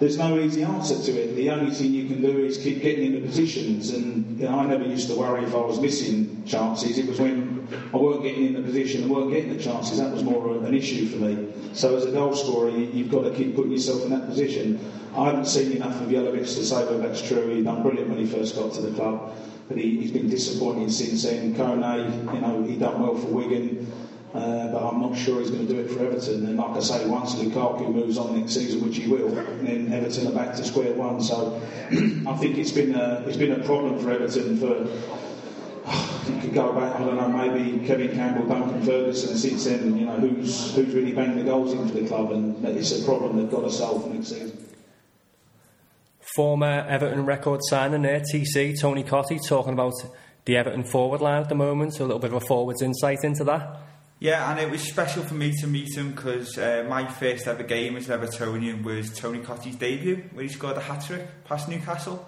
there's 0.00 0.18
no 0.18 0.38
easy 0.38 0.62
answer 0.62 1.00
to 1.00 1.12
it. 1.20 1.34
The 1.36 1.50
only 1.50 1.72
thing 1.72 1.92
you 1.92 2.06
can 2.06 2.20
do 2.20 2.44
is 2.44 2.58
keep 2.58 2.82
getting 2.82 3.14
into 3.14 3.26
positions. 3.26 3.90
And 3.90 4.38
you 4.38 4.48
know, 4.48 4.58
I 4.58 4.66
never 4.66 4.84
used 4.84 5.08
to 5.08 5.16
worry 5.16 5.44
if 5.44 5.54
I 5.54 5.58
was 5.58 5.80
missing 5.80 6.42
chances. 6.46 6.98
It 6.98 7.06
was 7.06 7.20
when 7.20 7.66
I 7.92 7.96
weren't 7.96 8.22
getting 8.22 8.46
in 8.46 8.54
the 8.54 8.62
position 8.62 9.02
and 9.02 9.10
weren't 9.10 9.30
getting 9.30 9.56
the 9.56 9.62
chances. 9.62 9.98
That 9.98 10.12
was 10.12 10.24
more 10.24 10.56
an 10.56 10.74
issue 10.74 11.06
for 11.08 11.16
me. 11.18 11.52
So 11.74 11.96
as 11.96 12.04
a 12.04 12.10
goal 12.10 12.34
scorer, 12.34 12.70
you, 12.70 12.86
you've 12.86 13.10
got 13.10 13.22
to 13.22 13.30
keep 13.30 13.54
putting 13.54 13.72
yourself 13.72 14.02
in 14.02 14.10
that 14.10 14.26
position. 14.26 14.80
I 15.16 15.26
haven't 15.26 15.46
seen 15.46 15.72
enough 15.72 16.00
of 16.00 16.08
Jelavic 16.08 16.40
to 16.40 16.46
say 16.46 16.84
whether 16.84 16.98
that's 16.98 17.22
true. 17.22 17.54
He 17.54 17.62
done 17.62 17.82
brilliant 17.82 18.08
when 18.08 18.18
he 18.18 18.26
first 18.26 18.56
got 18.56 18.72
to 18.74 18.82
the 18.82 18.94
club, 18.96 19.36
but 19.68 19.76
he, 19.76 20.00
he's 20.00 20.10
been 20.10 20.28
disappointing 20.28 20.90
since 20.90 21.22
then. 21.22 21.54
Kone, 21.54 22.34
you 22.34 22.40
know, 22.40 22.64
he 22.64 22.76
done 22.76 23.00
well 23.00 23.14
for 23.14 23.28
Wigan. 23.28 23.92
Uh, 24.34 24.66
but 24.72 24.82
I'm 24.84 25.00
not 25.00 25.16
sure 25.16 25.40
he's 25.40 25.50
going 25.50 25.64
to 25.64 25.72
do 25.72 25.78
it 25.78 25.90
for 25.92 26.04
Everton. 26.04 26.44
And 26.46 26.56
like 26.56 26.76
I 26.76 26.80
say, 26.80 27.06
once 27.06 27.36
Lukaku 27.36 27.94
moves 27.94 28.18
on 28.18 28.36
next 28.36 28.54
season, 28.54 28.84
which 28.84 28.96
he 28.96 29.06
will, 29.06 29.28
then 29.28 29.92
Everton 29.92 30.26
are 30.26 30.32
back 30.32 30.56
to 30.56 30.64
square 30.64 30.92
one. 30.94 31.22
So 31.22 31.62
I 32.26 32.36
think 32.36 32.58
it's 32.58 32.72
been 32.72 32.96
a, 32.96 33.22
it's 33.28 33.36
been 33.36 33.52
a 33.52 33.64
problem 33.64 34.00
for 34.00 34.10
Everton 34.10 34.56
for. 34.58 34.88
You 36.24 36.40
could 36.40 36.54
go 36.54 36.72
back, 36.72 36.96
I 36.96 37.00
don't 37.00 37.16
know, 37.16 37.28
maybe 37.28 37.86
Kevin 37.86 38.10
Campbell, 38.14 38.46
Duncan 38.46 38.82
Ferguson 38.82 39.36
since 39.36 39.66
then, 39.66 39.94
you 39.94 40.06
know, 40.06 40.16
who's, 40.16 40.74
who's 40.74 40.94
really 40.94 41.12
banged 41.12 41.38
the 41.38 41.44
goals 41.44 41.74
into 41.74 41.92
the 41.92 42.08
club, 42.08 42.32
and 42.32 42.64
it's 42.64 42.98
a 42.98 43.04
problem 43.04 43.36
they've 43.36 43.50
got 43.50 43.60
to 43.60 43.70
solve 43.70 44.10
next 44.10 44.28
season. 44.28 44.66
Former 46.34 46.86
Everton 46.88 47.26
record 47.26 47.60
signing 47.64 48.00
there, 48.00 48.20
TC, 48.20 48.80
Tony 48.80 49.04
Cottee, 49.04 49.38
talking 49.46 49.74
about 49.74 49.92
the 50.46 50.56
Everton 50.56 50.84
forward 50.84 51.20
line 51.20 51.42
at 51.42 51.50
the 51.50 51.54
moment, 51.54 51.92
so 51.92 52.04
a 52.04 52.06
little 52.06 52.18
bit 52.18 52.32
of 52.32 52.42
a 52.42 52.46
forwards 52.46 52.80
insight 52.80 53.22
into 53.22 53.44
that. 53.44 53.93
Yeah, 54.20 54.50
and 54.50 54.60
it 54.60 54.70
was 54.70 54.80
special 54.80 55.22
for 55.22 55.34
me 55.34 55.52
to 55.60 55.66
meet 55.66 55.96
him 55.96 56.12
because 56.12 56.56
uh, 56.56 56.86
my 56.88 57.06
first 57.06 57.46
ever 57.46 57.62
game 57.62 57.96
as 57.96 58.08
an 58.08 58.20
Evertonian 58.20 58.82
was 58.82 59.12
Tony 59.12 59.40
Cottee's 59.40 59.76
debut, 59.76 60.24
where 60.32 60.44
he 60.44 60.48
scored 60.48 60.76
a 60.76 60.80
hat 60.80 61.04
trick 61.04 61.44
past 61.44 61.68
Newcastle. 61.68 62.26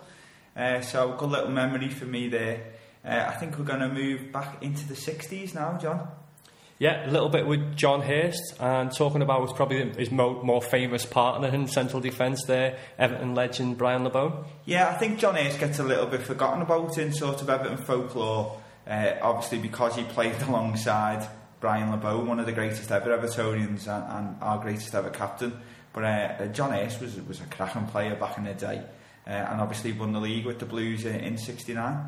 Uh, 0.56 0.80
so, 0.80 1.14
good 1.16 1.30
little 1.30 1.50
memory 1.50 1.88
for 1.88 2.04
me 2.04 2.28
there. 2.28 2.72
Uh, 3.04 3.26
I 3.28 3.32
think 3.34 3.56
we're 3.56 3.64
going 3.64 3.80
to 3.80 3.88
move 3.88 4.32
back 4.32 4.62
into 4.62 4.86
the 4.88 4.94
60s 4.94 5.54
now, 5.54 5.78
John. 5.78 6.08
Yeah, 6.78 7.08
a 7.08 7.10
little 7.10 7.30
bit 7.30 7.46
with 7.46 7.74
John 7.74 8.02
Hurst 8.02 8.54
and 8.60 8.92
talking 8.94 9.22
about 9.22 9.40
was 9.40 9.52
probably 9.52 9.88
his 9.92 10.10
mo- 10.10 10.42
more 10.42 10.60
famous 10.60 11.06
partner 11.06 11.48
in 11.48 11.68
central 11.68 12.02
defence 12.02 12.44
there, 12.46 12.78
Everton 12.98 13.34
legend 13.34 13.78
Brian 13.78 14.02
Labone. 14.02 14.44
Yeah, 14.66 14.88
I 14.88 14.94
think 14.94 15.18
John 15.18 15.36
Hurst 15.36 15.58
gets 15.58 15.78
a 15.78 15.84
little 15.84 16.06
bit 16.06 16.20
forgotten 16.20 16.60
about 16.60 16.98
in 16.98 17.14
sort 17.14 17.40
of 17.40 17.48
Everton 17.48 17.78
folklore, 17.78 18.60
uh, 18.86 19.12
obviously 19.22 19.58
because 19.58 19.96
he 19.96 20.02
played 20.02 20.34
alongside 20.48 21.26
Brian 21.60 21.90
Labone, 21.90 22.26
one 22.26 22.38
of 22.38 22.46
the 22.46 22.52
greatest 22.52 22.90
ever 22.90 23.16
Evertonians 23.16 23.86
and, 23.88 24.04
and 24.12 24.36
our 24.42 24.58
greatest 24.58 24.94
ever 24.94 25.10
captain. 25.10 25.52
But 25.92 26.04
uh, 26.04 26.06
uh, 26.06 26.46
John 26.48 26.72
Hurst 26.72 27.00
was, 27.00 27.18
was 27.22 27.40
a 27.40 27.44
cracking 27.44 27.86
player 27.86 28.14
back 28.14 28.36
in 28.36 28.44
the 28.44 28.54
day 28.54 28.82
uh, 29.26 29.30
and 29.30 29.60
obviously 29.60 29.92
won 29.92 30.12
the 30.12 30.20
league 30.20 30.44
with 30.44 30.58
the 30.58 30.66
Blues 30.66 31.04
in, 31.04 31.16
in 31.16 31.38
69. 31.38 32.04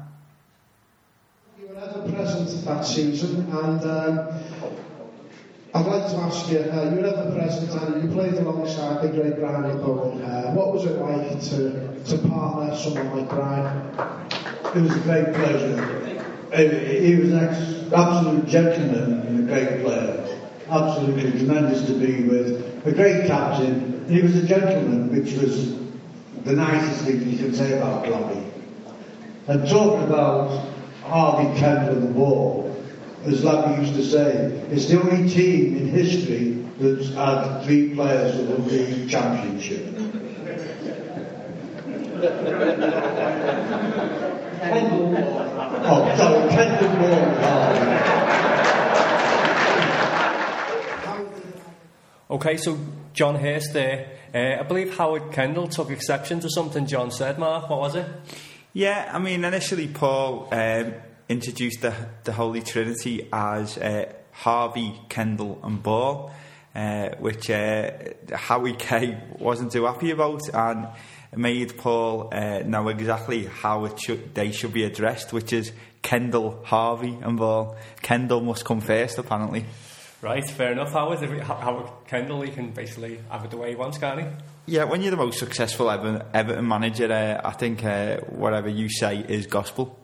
You 1.61 1.69
were 1.69 1.77
ever 1.77 2.13
present 2.13 2.65
that 2.67 2.83
season 2.83 3.51
and 3.51 3.83
um, 3.83 4.29
I'd 5.75 5.87
like 5.87 6.11
to 6.11 6.17
ask 6.19 6.51
you, 6.51 6.59
uh, 6.59 6.91
you 6.91 7.01
were 7.01 7.07
ever 7.07 7.35
present 7.35 7.71
and 7.83 8.03
you 8.03 8.15
played 8.15 8.35
alongside 8.35 9.03
the 9.03 9.09
great 9.09 9.37
Brian 9.37 9.65
Labone. 9.65 10.23
Uh, 10.23 10.53
what 10.53 10.73
was 10.73 10.85
it 10.85 10.99
like 10.99 11.41
to, 11.51 12.05
to 12.05 12.29
partner 12.29 12.77
someone 12.77 13.19
like 13.19 13.29
Brian? 13.29 13.89
It 14.75 14.83
was 14.83 14.97
a 14.97 15.01
great 15.01 15.35
pleasure. 15.35 16.18
He 16.55 17.17
was 17.17 17.33
an 17.33 17.93
absolute 17.95 18.47
gentleman 18.47 19.21
and 19.27 19.41
a 19.41 19.53
great 19.53 19.83
player. 19.83 20.39
Absolutely 20.71 21.31
tremendous 21.33 21.87
to 21.87 21.93
be 21.93 22.25
with. 22.25 22.87
A 22.87 22.93
great 22.93 23.27
captain. 23.27 24.07
He 24.09 24.23
was 24.23 24.35
a 24.37 24.47
gentleman, 24.47 25.11
which 25.13 25.35
was 25.35 25.75
the 26.45 26.53
nicest 26.53 27.05
thing 27.05 27.31
you 27.31 27.37
can 27.37 27.55
say 27.55 27.77
about 27.77 28.07
Blobby. 28.07 28.47
And 29.47 29.69
talking 29.69 30.07
about 30.07 30.73
Harvey 31.03 31.59
Kendall 31.59 31.97
and 31.97 32.09
the 32.09 32.13
ball, 32.13 32.77
as 33.25 33.45
Lappy 33.45 33.83
used 33.83 33.95
to 33.95 34.05
say, 34.05 34.47
it's 34.71 34.87
the 34.87 35.01
only 35.01 35.29
team 35.29 35.77
in 35.77 35.89
history 35.89 36.65
that's 36.79 37.13
had 37.15 37.63
three 37.65 37.95
players 37.95 38.37
that 38.37 38.47
won 38.47 38.69
the 38.69 39.07
championship. 39.07 40.08
Okay, 52.31 52.59
so 52.59 52.79
John 53.15 53.37
Hurst 53.37 53.73
there. 53.73 54.19
Uh, 54.35 54.61
I 54.61 54.63
believe 54.63 54.99
Howard 54.99 55.33
Kendall 55.33 55.67
took 55.67 55.91
exception 55.91 56.41
to 56.41 56.51
something 56.51 56.87
John 56.87 57.11
said, 57.11 57.39
Mark. 57.39 57.71
What 57.71 57.81
was 57.81 57.95
it? 57.95 58.07
Yeah, 58.75 59.11
I 59.11 59.19
mean, 59.19 59.45
initially 59.45 59.89
Paul 59.89 60.47
um, 60.53 60.93
introduced 61.31 61.81
the, 61.81 61.95
the 62.25 62.33
Holy 62.33 62.61
Trinity 62.61 63.29
as 63.33 63.79
uh, 63.79 64.13
Harvey, 64.33 65.01
Kendall, 65.09 65.59
and 65.63 65.83
Ball, 65.83 66.31
uh, 66.75 67.09
which 67.19 67.49
uh, 67.49 67.93
Howie 68.35 68.75
K 68.75 69.19
wasn't 69.39 69.73
too 69.73 69.87
happy 69.87 70.11
about 70.11 70.43
and 70.53 70.89
made 71.37 71.77
Paul 71.79 72.29
uh, 72.33 72.61
know 72.61 72.89
exactly 72.89 73.47
how 73.47 73.85
it 73.85 74.01
should, 74.01 74.35
they 74.35 74.51
should 74.53 74.73
be 74.73 74.85
addressed, 74.85 75.33
which 75.33 75.53
is 75.53 75.73
Kendall, 76.03 76.61
Harvey, 76.65 77.17
and 77.23 77.37
Ball. 77.37 77.77
Kendall 78.03 78.41
must 78.41 78.65
come 78.65 78.81
first, 78.81 79.19
apparently. 79.19 79.65
Right, 80.21 80.49
fair 80.49 80.73
enough, 80.73 80.93
Howard. 80.93 81.23
If 81.23 81.31
we- 81.31 81.39
How- 81.39 81.55
Howard 81.57 81.91
Kendall, 82.09 82.43
he 82.43 82.51
can 82.51 82.71
basically 82.71 83.21
have 83.31 83.45
it 83.45 83.51
the 83.51 83.57
way 83.57 83.71
he 83.71 83.77
wants, 83.77 83.99
can't 83.99 84.21
he? 84.21 84.27
Yeah, 84.67 84.85
when 84.85 85.01
you're 85.03 85.13
the 85.13 85.17
most 85.17 85.39
successful 85.39 85.91
Ever- 85.91 86.27
Everton 86.35 86.67
manager, 86.67 87.11
uh, 87.13 87.41
I 87.47 87.53
think 87.53 87.85
uh, 87.85 88.17
whatever 88.29 88.69
you 88.69 88.89
say 88.89 89.19
is 89.29 89.47
gospel. 89.47 89.97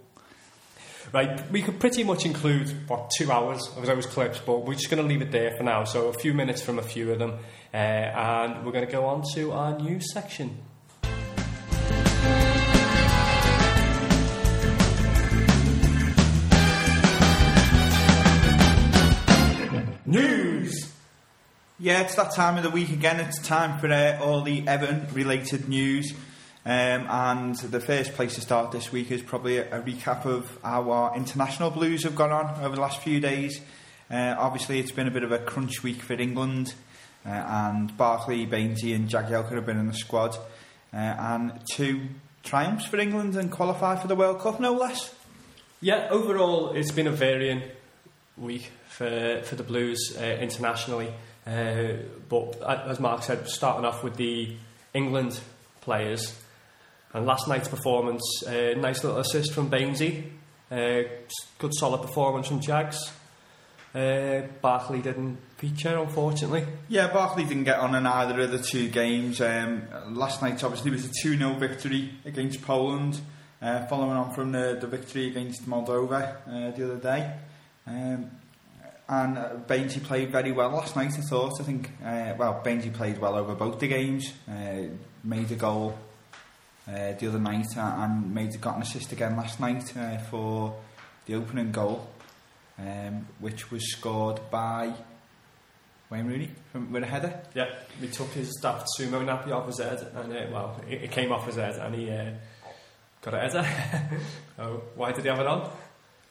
Right, 1.12 1.48
we 1.50 1.62
could 1.62 1.78
pretty 1.78 2.02
much 2.02 2.24
include, 2.26 2.88
what, 2.88 3.10
two 3.16 3.30
hours 3.30 3.68
of 3.76 3.86
those 3.86 4.04
clips, 4.06 4.40
but 4.44 4.64
we're 4.64 4.74
just 4.74 4.90
going 4.90 5.02
to 5.02 5.08
leave 5.08 5.22
it 5.22 5.30
there 5.30 5.52
for 5.56 5.62
now. 5.62 5.84
So 5.84 6.08
a 6.08 6.12
few 6.12 6.34
minutes 6.34 6.60
from 6.62 6.78
a 6.78 6.82
few 6.82 7.12
of 7.12 7.18
them, 7.18 7.34
uh, 7.72 7.76
and 7.76 8.64
we're 8.64 8.72
going 8.72 8.86
to 8.86 8.90
go 8.92 9.04
on 9.06 9.22
to 9.34 9.52
our 9.52 9.78
news 9.78 10.12
section. 10.12 10.58
News! 20.14 20.92
Yeah, 21.80 22.02
it's 22.02 22.14
that 22.14 22.32
time 22.36 22.56
of 22.56 22.62
the 22.62 22.70
week 22.70 22.90
again. 22.90 23.18
It's 23.18 23.40
time 23.40 23.80
for 23.80 23.92
uh, 23.92 24.16
all 24.22 24.42
the 24.42 24.62
Everton 24.68 25.08
related 25.12 25.68
news. 25.68 26.12
Um, 26.64 26.70
and 27.08 27.56
the 27.56 27.80
first 27.80 28.12
place 28.12 28.36
to 28.36 28.40
start 28.40 28.70
this 28.70 28.92
week 28.92 29.10
is 29.10 29.22
probably 29.22 29.56
a, 29.56 29.80
a 29.80 29.82
recap 29.82 30.24
of 30.24 30.56
how 30.62 30.92
our 30.92 31.16
international 31.16 31.70
blues 31.70 32.04
have 32.04 32.14
gone 32.14 32.30
on 32.30 32.62
over 32.62 32.76
the 32.76 32.80
last 32.80 33.00
few 33.00 33.18
days. 33.18 33.60
Uh, 34.08 34.36
obviously, 34.38 34.78
it's 34.78 34.92
been 34.92 35.08
a 35.08 35.10
bit 35.10 35.24
of 35.24 35.32
a 35.32 35.38
crunch 35.38 35.82
week 35.82 36.00
for 36.00 36.12
England, 36.12 36.74
uh, 37.26 37.30
and 37.30 37.96
Barkley, 37.96 38.46
Bainesy, 38.46 38.94
and 38.94 39.08
Jagielka 39.08 39.50
have 39.50 39.66
been 39.66 39.80
in 39.80 39.88
the 39.88 39.94
squad. 39.94 40.36
Uh, 40.92 40.96
and 40.98 41.60
two 41.72 42.02
triumphs 42.44 42.86
for 42.86 42.98
England 42.98 43.34
and 43.34 43.50
qualify 43.50 43.96
for 43.96 44.06
the 44.06 44.14
World 44.14 44.38
Cup, 44.38 44.60
no 44.60 44.74
less. 44.74 45.12
Yeah, 45.80 46.06
overall, 46.08 46.70
it's 46.70 46.92
been 46.92 47.08
a 47.08 47.10
varying 47.10 47.62
week 48.36 48.70
for 48.96 49.40
for 49.44 49.56
the 49.56 49.62
Blues 49.62 50.16
uh, 50.18 50.24
internationally. 50.24 51.12
Uh, 51.46 51.94
but 52.28 52.62
as 52.62 53.00
Mark 53.00 53.22
said, 53.22 53.48
starting 53.48 53.84
off 53.84 54.02
with 54.02 54.16
the 54.16 54.56
England 54.94 55.38
players, 55.80 56.40
and 57.12 57.26
last 57.26 57.48
night's 57.48 57.68
performance, 57.68 58.22
uh, 58.46 58.74
nice 58.76 59.04
little 59.04 59.18
assist 59.18 59.52
from 59.52 59.70
Bainesy, 59.70 60.24
uh, 60.70 61.02
good 61.58 61.74
solid 61.74 62.02
performance 62.02 62.48
from 62.48 62.60
Jags. 62.60 62.98
Uh, 63.94 64.42
Barkley 64.60 65.00
didn't 65.00 65.38
feature, 65.56 65.98
unfortunately. 65.98 66.66
Yeah, 66.88 67.12
Barkley 67.12 67.44
didn't 67.44 67.64
get 67.64 67.78
on 67.78 67.94
in 67.94 68.06
either 68.06 68.40
of 68.40 68.50
the 68.50 68.58
two 68.58 68.88
games. 68.88 69.40
Um, 69.40 69.82
last 70.08 70.42
night, 70.42 70.64
obviously, 70.64 70.90
was 70.90 71.04
a 71.04 71.12
2 71.22 71.36
0 71.36 71.54
victory 71.54 72.10
against 72.24 72.62
Poland, 72.62 73.20
uh, 73.62 73.86
following 73.86 74.16
on 74.16 74.34
from 74.34 74.50
the, 74.50 74.78
the 74.80 74.88
victory 74.88 75.28
against 75.28 75.68
Moldova 75.68 76.36
uh, 76.48 76.76
the 76.76 76.84
other 76.84 76.96
day. 76.96 77.34
Um, 77.86 78.30
and 79.08 79.38
uh, 79.38 79.48
played 79.66 80.30
very 80.30 80.52
well 80.52 80.70
last 80.70 80.96
night, 80.96 81.12
I 81.18 81.20
thought. 81.20 81.60
I 81.60 81.64
think, 81.64 81.90
uh, 82.02 82.34
well, 82.38 82.62
Bainesy 82.64 82.92
played 82.92 83.18
well 83.18 83.36
over 83.36 83.54
both 83.54 83.78
the 83.78 83.88
games, 83.88 84.32
uh, 84.48 84.88
made 85.22 85.50
a 85.50 85.56
goal 85.56 85.98
uh, 86.88 87.12
the 87.12 87.28
other 87.28 87.38
night, 87.38 87.66
uh, 87.76 87.80
and 87.80 88.34
made 88.34 88.58
got 88.60 88.76
an 88.76 88.82
assist 88.82 89.12
again 89.12 89.36
last 89.36 89.60
night 89.60 89.96
uh, 89.96 90.18
for 90.18 90.74
the 91.26 91.34
opening 91.34 91.70
goal, 91.70 92.08
um, 92.78 93.26
which 93.40 93.70
was 93.70 93.90
scored 93.92 94.40
by 94.50 94.92
Wayne 96.10 96.26
Rooney 96.26 96.50
from, 96.72 96.90
with 96.92 97.02
a 97.02 97.06
header. 97.06 97.40
Yeah, 97.54 97.74
we 98.00 98.08
took 98.08 98.28
his 98.28 98.54
daft 98.62 98.86
sumo 98.98 99.24
nappy 99.24 99.50
off 99.50 99.66
his 99.66 99.80
head, 99.80 100.00
and 100.14 100.32
uh, 100.32 100.46
well, 100.50 100.80
it, 100.88 101.04
it 101.04 101.10
came 101.10 101.30
off 101.30 101.46
his 101.46 101.56
head, 101.56 101.74
and 101.76 101.94
he 101.94 102.10
uh, 102.10 102.30
got 103.20 103.34
a 103.34 103.40
header. 103.40 104.20
oh, 104.58 104.82
why 104.94 105.12
did 105.12 105.24
he 105.24 105.28
have 105.28 105.40
it 105.40 105.46
on? 105.46 105.70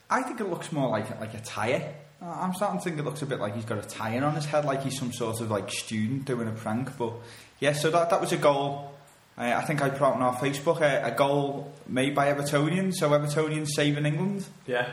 I 0.09 0.21
think 0.21 0.39
it 0.39 0.49
looks 0.49 0.71
more 0.71 0.89
like 0.89 1.19
like 1.19 1.33
a 1.33 1.39
tyre. 1.39 1.93
Uh, 2.23 2.29
I'm 2.39 2.53
starting 2.53 2.79
to 2.79 2.83
think 2.83 2.99
it 2.99 3.03
looks 3.03 3.21
a 3.21 3.25
bit 3.25 3.39
like 3.39 3.55
he's 3.55 3.65
got 3.65 3.77
a 3.83 3.87
tyre 3.87 4.23
on 4.23 4.35
his 4.35 4.45
head, 4.45 4.63
like 4.65 4.83
he's 4.83 4.97
some 4.97 5.11
sort 5.11 5.41
of 5.41 5.51
like 5.51 5.69
student 5.69 6.25
doing 6.25 6.47
a 6.47 6.51
prank. 6.51 6.97
But 6.97 7.13
yeah, 7.59 7.73
so 7.73 7.91
that 7.91 8.09
that 8.11 8.21
was 8.21 8.31
a 8.31 8.37
goal. 8.37 8.91
Uh, 9.37 9.41
I 9.55 9.61
think 9.65 9.81
I 9.81 9.89
put 9.89 10.01
out 10.03 10.13
on 10.13 10.21
our 10.21 10.35
Facebook 10.35 10.81
a, 10.81 11.11
a 11.11 11.11
goal 11.17 11.73
made 11.87 12.13
by 12.15 12.31
Evertonians. 12.31 12.93
So 12.95 13.09
Evertonians 13.09 13.69
saving 13.69 14.05
England. 14.05 14.45
Yeah, 14.67 14.87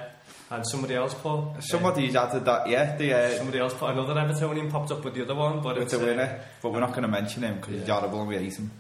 And 0.50 0.66
somebody 0.66 0.94
else 0.94 1.12
put 1.14 1.60
Somebody's 1.60 2.16
added 2.16 2.46
that, 2.46 2.66
yeah, 2.66 2.96
the, 2.96 3.12
uh, 3.12 3.16
uh, 3.18 3.30
somebody 3.37 3.58
else 3.58 3.75
put 3.75 3.90
another 3.90 4.14
Evertonian 4.14 4.70
popped 4.70 4.90
up 4.92 5.04
with 5.04 5.14
the 5.14 5.22
other 5.22 5.34
one, 5.34 5.60
but 5.60 5.75
with 5.75 5.84
it's 5.84 5.92
the 5.92 6.02
uh, 6.02 6.06
winner. 6.06 6.40
But 6.62 6.72
we're 6.72 6.80
not 6.80 6.90
going 6.90 7.02
to 7.02 7.08
mention 7.08 7.42
him 7.42 7.56
because 7.56 7.75
he's 7.80 7.87
Yeah. 7.87 7.94
horrible 8.00 8.20
and 8.20 8.28
we 8.28 8.38
hate 8.38 8.56
him. 8.56 8.70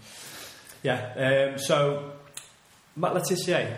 Yeah. 0.82 1.50
Um, 1.52 1.58
so 1.58 2.12
Matt 2.96 3.12
Le 3.14 3.20
Tissier 3.20 3.76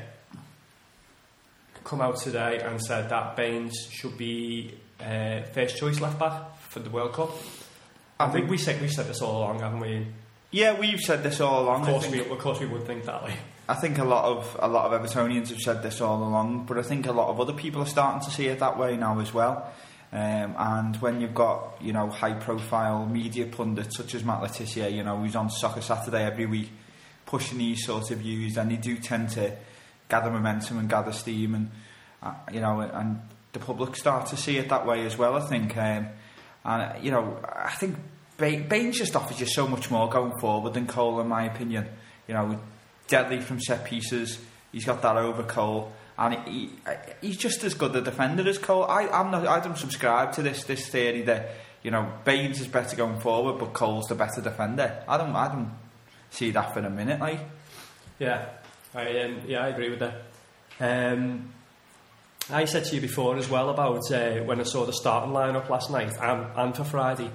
come 1.85 2.01
out 2.01 2.17
today 2.19 2.61
and 2.61 2.81
said 2.81 3.09
that 3.11 3.37
Baines 3.37 3.89
should 3.91 4.17
be 4.17 4.75
uh, 5.01 5.43
first 5.53 5.77
choice 5.77 6.01
left 6.01 6.19
back 6.19 6.59
for 6.59 6.81
the 6.81 6.91
World 6.91 7.13
Cup. 7.13 7.31
I 8.19 8.29
think 8.29 8.49
we 8.49 8.59
said 8.59 8.81
we 8.81 8.89
said 8.89 9.07
this 9.07 9.21
all 9.21 9.39
along, 9.39 9.61
haven't 9.61 9.81
we? 9.81 10.07
Yeah, 10.51 10.79
we've 10.79 11.01
said 11.01 11.23
this 11.23 11.41
all 11.41 11.65
along. 11.65 11.83
Of 11.83 11.89
course, 11.89 12.09
we, 12.09 12.21
of 12.21 12.39
course 12.39 12.61
we 12.61 12.67
would 12.67 12.87
think 12.87 13.05
that 13.07 13.25
way. 13.25 13.35
I 13.69 13.75
think 13.75 13.99
a 13.99 14.05
lot 14.05 14.25
of 14.25 14.57
a 14.61 14.69
lot 14.69 14.93
of 14.93 15.01
Evertonians 15.01 15.49
have 15.49 15.61
said 15.61 15.83
this 15.83 16.01
all 16.01 16.23
along, 16.23 16.67
but 16.67 16.79
I 16.79 16.83
think 16.83 17.07
a 17.07 17.13
lot 17.13 17.29
of 17.29 17.41
other 17.41 17.55
people 17.55 17.83
are 17.83 17.87
starting 17.87 18.21
to 18.29 18.31
see 18.31 18.47
it 18.47 18.59
that 18.59 18.79
way 18.79 18.97
now 18.97 19.19
as 19.21 19.33
well. 19.33 19.73
Um, 20.13 20.55
and 20.59 20.97
when 20.97 21.23
you've 21.23 21.35
got 21.35 21.79
you 21.81 21.93
know 21.93 22.11
high 22.11 22.35
profile 22.35 23.07
media 23.07 23.47
pundits 23.47 23.97
such 23.97 24.15
as 24.15 24.25
Matt 24.25 24.43
Le 24.43 24.49
Tissier, 24.49 24.93
you 24.93 25.03
know 25.03 25.17
who's 25.17 25.35
on 25.35 25.49
Soccer 25.49 25.81
Saturday 25.81 26.23
every 26.23 26.47
week, 26.47 26.71
pushing 27.25 27.59
these 27.59 27.85
sort 27.87 28.11
of 28.11 28.19
views, 28.19 28.59
and 28.59 28.71
they 28.71 28.77
do 28.77 28.99
tend 28.99 29.31
to 29.31 29.57
gather 30.13 30.31
momentum 30.31 30.79
and 30.79 30.91
gather 30.91 31.11
steam, 31.11 31.55
and 31.55 31.71
uh, 32.23 32.35
you 32.53 32.61
know, 32.61 32.81
and 32.81 33.21
the 33.53 33.59
public 33.59 33.97
start 33.97 34.27
to 34.27 34.37
see 34.37 34.59
it 34.59 34.69
that 34.69 34.87
way 34.87 35.07
as 35.07 35.17
well. 35.17 35.35
I 35.37 35.41
think, 35.41 35.75
um, 35.77 36.09
and 36.65 37.03
you 37.03 37.11
know, 37.11 37.39
I 37.43 37.71
think 37.71 37.97
Baines 38.37 38.99
just 38.99 39.17
offers 39.17 39.41
you 39.41 39.47
so 39.47 39.67
much 39.67 39.91
more 39.91 40.11
going 40.11 40.39
forward 40.39 40.75
than 40.75 40.87
Cole, 40.87 41.19
in 41.21 41.29
my 41.29 41.45
opinion. 41.45 41.87
You 42.29 42.35
know, 42.35 42.61
deadly 43.09 43.41
from 43.41 43.59
set 43.61 43.85
pieces. 43.87 44.39
He's 44.71 44.85
got 44.85 45.01
that 45.01 45.17
over 45.17 45.43
Cole, 45.43 45.93
and 46.19 46.35
he, 46.47 46.71
he's 47.23 47.39
just 47.39 47.65
as 47.65 47.73
good 47.73 47.97
a 47.97 48.03
defender 48.03 48.47
as 48.47 48.59
Cole. 48.59 48.85
I, 48.85 49.09
I'm 49.09 49.31
not. 49.31 49.47
I 49.47 49.61
don't 49.61 49.79
subscribe 49.79 50.33
to 50.35 50.43
this 50.43 50.65
this 50.65 50.89
theory 50.89 51.23
that 51.23 51.53
you 51.83 51.91
know 51.91 52.13
Baines 52.25 52.61
is 52.61 52.69
better 52.69 52.97
going 52.97 53.19
forward, 53.21 53.59
but 53.59 53.73
Cole's 53.73 54.09
the 54.09 54.15
better 54.15 54.43
defender. 54.43 55.03
I 55.09 55.17
don't. 55.17 55.35
I 55.35 55.49
don't 55.49 55.71
see 56.31 56.51
that 56.51 56.75
for 56.75 56.81
a 56.81 56.91
minute. 56.91 57.19
Like, 57.19 57.41
Yeah, 58.19 58.47
I 58.95 59.23
um, 59.23 59.41
yeah 59.47 59.65
I 59.65 59.69
agree 59.69 59.91
with 59.91 60.01
that. 60.01 60.23
Um, 60.81 61.53
I 62.51 62.65
said 62.65 62.85
to 62.87 62.95
you 62.95 63.01
before 63.01 63.37
as 63.37 63.49
well 63.49 63.71
about 63.71 64.11
uh, 64.11 64.41
when 64.41 64.61
I 64.61 64.65
saw 64.65 64.85
the 64.85 64.93
starting 64.93 65.33
lineup 65.33 65.69
last 65.69 65.91
night 65.91 66.13
and, 66.21 66.47
and 66.57 66.77
for 66.77 66.85
Friday, 66.85 67.31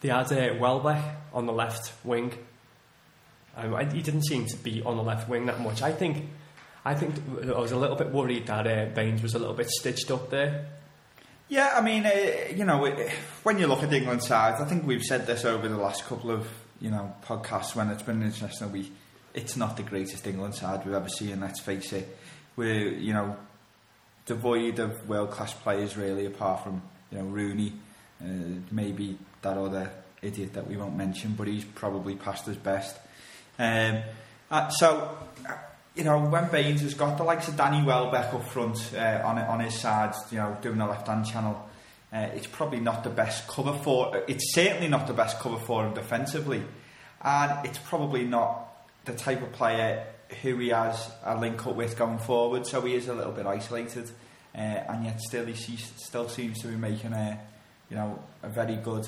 they 0.00 0.08
had 0.08 0.32
uh, 0.32 0.54
Welbeck 0.58 1.04
on 1.32 1.46
the 1.46 1.52
left 1.52 1.92
wing. 2.04 2.32
Um, 3.56 3.74
I, 3.74 3.84
he 3.84 4.02
didn't 4.02 4.22
seem 4.22 4.46
to 4.46 4.56
be 4.56 4.82
on 4.82 4.96
the 4.96 5.02
left 5.02 5.28
wing 5.28 5.46
that 5.46 5.60
much. 5.60 5.82
I 5.82 5.92
think, 5.92 6.28
I 6.84 6.94
think 6.94 7.14
I 7.42 7.58
was 7.58 7.72
a 7.72 7.76
little 7.76 7.96
bit 7.96 8.10
worried 8.10 8.46
that 8.46 8.66
uh, 8.66 8.86
Baines 8.94 9.22
was 9.22 9.34
a 9.34 9.38
little 9.38 9.54
bit 9.54 9.68
stitched 9.68 10.10
up 10.10 10.30
there. 10.30 10.66
Yeah, 11.48 11.74
I 11.74 11.80
mean, 11.80 12.06
uh, 12.06 12.52
you 12.54 12.64
know, 12.64 12.84
when 13.42 13.58
you 13.58 13.66
look 13.66 13.82
at 13.82 13.90
the 13.90 13.96
England 13.96 14.22
side, 14.22 14.60
I 14.60 14.64
think 14.64 14.86
we've 14.86 15.02
said 15.02 15.26
this 15.26 15.44
over 15.44 15.68
the 15.68 15.78
last 15.78 16.04
couple 16.04 16.30
of 16.30 16.48
you 16.80 16.90
know 16.90 17.14
podcasts 17.24 17.74
when 17.74 17.88
it's 17.88 18.02
been 18.02 18.22
an 18.22 18.28
international. 18.28 18.70
We, 18.70 18.92
it's 19.34 19.56
not 19.56 19.76
the 19.76 19.82
greatest 19.82 20.26
England 20.26 20.54
side 20.54 20.84
we've 20.84 20.94
ever 20.94 21.08
seen. 21.08 21.40
Let's 21.40 21.60
face 21.60 21.92
it. 21.92 22.16
We're 22.56 22.88
you 22.88 23.12
know 23.12 23.36
devoid 24.26 24.78
of 24.78 25.08
world 25.08 25.30
class 25.30 25.54
players 25.54 25.96
really, 25.96 26.26
apart 26.26 26.64
from 26.64 26.82
you 27.10 27.18
know 27.18 27.24
Rooney, 27.24 27.72
uh, 28.22 28.26
maybe 28.70 29.18
that 29.42 29.56
other 29.56 29.90
idiot 30.22 30.52
that 30.54 30.66
we 30.66 30.76
won't 30.76 30.96
mention, 30.96 31.34
but 31.36 31.46
he's 31.46 31.64
probably 31.64 32.16
past 32.16 32.46
his 32.46 32.56
best. 32.56 32.96
Um, 33.58 34.02
uh, 34.50 34.68
so. 34.70 35.16
uh, 35.48 35.54
You 35.98 36.04
know, 36.04 36.30
when 36.30 36.46
Baines 36.48 36.82
has 36.82 36.94
got 36.94 37.16
the 37.18 37.24
likes 37.24 37.48
of 37.48 37.56
Danny 37.56 37.82
Welbeck 37.84 38.32
up 38.32 38.44
front 38.44 38.78
uh, 38.94 39.20
on 39.26 39.36
on 39.38 39.58
his 39.58 39.74
side, 39.74 40.14
you 40.30 40.38
know, 40.38 40.56
doing 40.62 40.78
the 40.78 40.86
left 40.86 41.08
hand 41.08 41.26
channel, 41.26 41.56
uh, 42.12 42.28
it's 42.36 42.46
probably 42.46 42.78
not 42.78 43.02
the 43.02 43.10
best 43.10 43.48
cover 43.48 43.72
for. 43.82 44.22
It's 44.28 44.54
certainly 44.54 44.86
not 44.88 45.08
the 45.08 45.12
best 45.12 45.40
cover 45.40 45.58
for 45.58 45.84
him 45.86 45.94
defensively, 45.94 46.62
and 47.20 47.66
it's 47.66 47.80
probably 47.80 48.22
not 48.22 48.67
the 49.08 49.14
type 49.14 49.42
of 49.42 49.50
player 49.52 50.06
who 50.42 50.58
he 50.58 50.68
has 50.68 51.10
a 51.24 51.36
link 51.38 51.66
up 51.66 51.74
with 51.74 51.96
going 51.96 52.18
forward. 52.18 52.66
So 52.66 52.80
he 52.82 52.94
is 52.94 53.08
a 53.08 53.14
little 53.14 53.32
bit 53.32 53.46
isolated, 53.46 54.10
uh, 54.54 54.58
and 54.58 55.04
yet 55.04 55.20
still 55.20 55.46
he 55.46 55.54
sees, 55.54 55.90
still 55.96 56.28
seems 56.28 56.60
to 56.62 56.68
be 56.68 56.76
making 56.76 57.12
a, 57.12 57.40
you 57.90 57.96
know, 57.96 58.22
a 58.42 58.48
very 58.48 58.76
good 58.76 59.06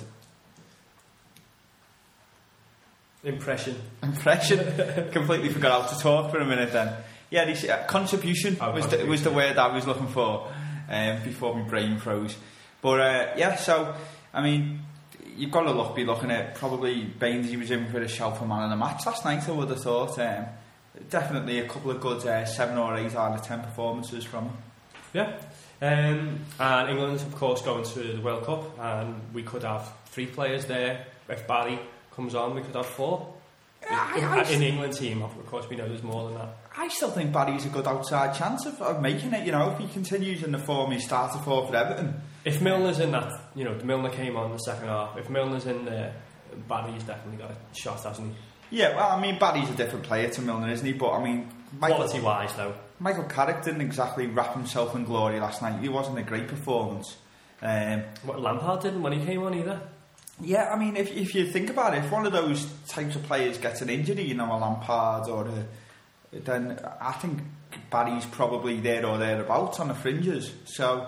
Impression. 3.22 3.76
impression. 4.02 5.10
Completely 5.12 5.50
forgot 5.50 5.82
how 5.82 5.88
to 5.94 6.02
talk 6.02 6.30
for 6.30 6.38
a 6.38 6.44
minute 6.46 6.72
then. 6.72 6.96
Yeah, 7.28 7.44
this, 7.44 7.64
uh, 7.68 7.84
contribution 7.86 8.56
Oh, 8.60 8.72
was 8.72 8.86
the, 8.88 9.04
was 9.04 9.22
the 9.22 9.30
word 9.30 9.58
I 9.58 9.74
was 9.74 9.86
looking 9.86 10.08
for 10.08 10.50
um, 10.88 11.22
before 11.22 11.54
my 11.54 11.68
brain 11.68 11.98
froze. 11.98 12.34
But 12.80 13.00
uh, 13.00 13.26
yeah, 13.36 13.56
so 13.56 13.94
I 14.32 14.42
mean, 14.42 14.80
you've 15.36 15.50
got 15.50 15.62
to 15.62 15.72
look, 15.72 15.94
be 15.94 16.04
looking 16.04 16.30
at 16.30 16.54
probably 16.56 17.02
Baines. 17.04 17.48
He 17.48 17.56
was 17.56 17.70
in 17.70 17.86
for 17.90 18.00
a 18.00 18.08
shout 18.08 18.38
for 18.38 18.46
man 18.46 18.64
of 18.64 18.70
the 18.70 18.76
match 18.76 19.06
last 19.06 19.24
night. 19.24 19.48
I 19.48 19.52
would 19.52 19.68
have 19.70 19.80
thought. 19.82 20.18
Um, 20.18 20.46
definitely 21.08 21.58
a 21.60 21.68
couple 21.68 21.90
of 21.90 22.00
good 22.00 22.26
uh, 22.26 22.44
seven 22.44 22.76
or 22.78 22.96
eight 22.96 23.14
out 23.14 23.32
of 23.38 23.42
ten 23.46 23.60
performances 23.62 24.24
from 24.24 24.44
him. 24.46 24.56
Yeah. 25.12 25.40
Um, 25.82 26.40
and 26.58 26.90
England's, 26.90 27.22
of 27.22 27.34
course, 27.34 27.62
going 27.62 27.84
to 27.84 28.00
the 28.14 28.20
World 28.20 28.44
Cup, 28.44 28.78
and 28.78 29.20
we 29.32 29.42
could 29.42 29.62
have 29.62 29.90
three 30.06 30.26
players 30.26 30.66
there. 30.66 31.06
If 31.28 31.46
Barry 31.46 31.78
comes 32.14 32.34
on, 32.34 32.54
we 32.54 32.60
could 32.62 32.74
have 32.74 32.86
four. 32.86 33.32
I- 33.90 34.18
in, 34.18 34.24
I- 34.24 34.50
in 34.50 34.62
England 34.62 34.92
team, 34.94 35.22
of 35.22 35.46
course, 35.46 35.68
we 35.70 35.76
know 35.76 35.88
there's 35.88 36.02
more 36.02 36.28
than 36.28 36.34
that. 36.38 36.56
I 36.80 36.88
still 36.88 37.10
think 37.10 37.32
Barry's 37.32 37.66
a 37.66 37.68
good 37.68 37.86
outside 37.86 38.34
chance 38.34 38.64
of, 38.66 38.80
of 38.80 39.02
making 39.02 39.32
it. 39.34 39.44
You 39.44 39.52
know, 39.52 39.70
if 39.70 39.78
he 39.78 39.86
continues 39.88 40.42
in 40.42 40.50
the 40.52 40.58
form 40.58 40.90
he 40.92 40.98
started 40.98 41.40
for 41.42 41.66
for 41.66 41.76
Everton. 41.76 42.14
If 42.44 42.60
Milner's 42.62 42.98
in 43.00 43.10
that, 43.12 43.30
you 43.54 43.64
know, 43.64 43.74
Milner 43.84 44.08
came 44.10 44.36
on 44.36 44.50
the 44.50 44.58
second 44.58 44.88
half. 44.88 45.16
If 45.18 45.28
Milner's 45.28 45.66
in 45.66 45.84
there, 45.84 46.14
Barry's 46.68 47.02
definitely 47.04 47.36
got 47.36 47.50
a 47.50 47.56
shot, 47.78 48.02
hasn't 48.02 48.28
he? 48.70 48.78
Yeah, 48.78 48.96
well, 48.96 49.10
I 49.10 49.20
mean, 49.20 49.38
Barry's 49.38 49.68
a 49.68 49.74
different 49.74 50.04
player 50.04 50.30
to 50.30 50.40
Milner, 50.42 50.70
isn't 50.70 50.86
he? 50.86 50.92
But 50.94 51.10
I 51.12 51.22
mean, 51.22 51.50
Michael, 51.78 51.96
Quality 51.98 52.20
wise, 52.20 52.54
though. 52.56 52.74
Michael 52.98 53.24
Carrick 53.24 53.62
didn't 53.62 53.82
exactly 53.82 54.26
wrap 54.26 54.54
himself 54.54 54.94
in 54.94 55.04
glory 55.04 55.38
last 55.40 55.60
night. 55.60 55.80
He 55.80 55.88
wasn't 55.88 56.18
a 56.18 56.22
great 56.22 56.48
performance. 56.48 57.16
Um, 57.62 58.04
What 58.24 58.40
Lampard 58.40 58.80
didn't 58.80 59.02
when 59.02 59.12
he 59.12 59.24
came 59.24 59.42
on 59.42 59.54
either. 59.54 59.80
yeah, 60.40 60.70
I 60.72 60.78
mean, 60.78 60.96
if, 60.96 61.10
if 61.14 61.34
you 61.34 61.46
think 61.46 61.68
about 61.68 61.94
it, 61.94 62.04
if 62.04 62.10
one 62.10 62.24
of 62.26 62.32
those 62.32 62.66
types 62.88 63.16
of 63.16 63.22
players 63.24 63.58
gets 63.58 63.82
an 63.82 63.90
injury, 63.90 64.22
you 64.22 64.34
know, 64.34 64.50
a 64.50 64.56
Lampard 64.56 65.28
or 65.28 65.46
a, 65.46 65.66
then 66.32 66.78
I 67.00 67.12
think 67.12 67.40
Barry's 67.90 68.26
probably 68.26 68.80
there 68.80 69.04
or 69.04 69.18
thereabouts 69.18 69.80
on 69.80 69.88
the 69.88 69.94
fringes. 69.94 70.52
So 70.64 71.06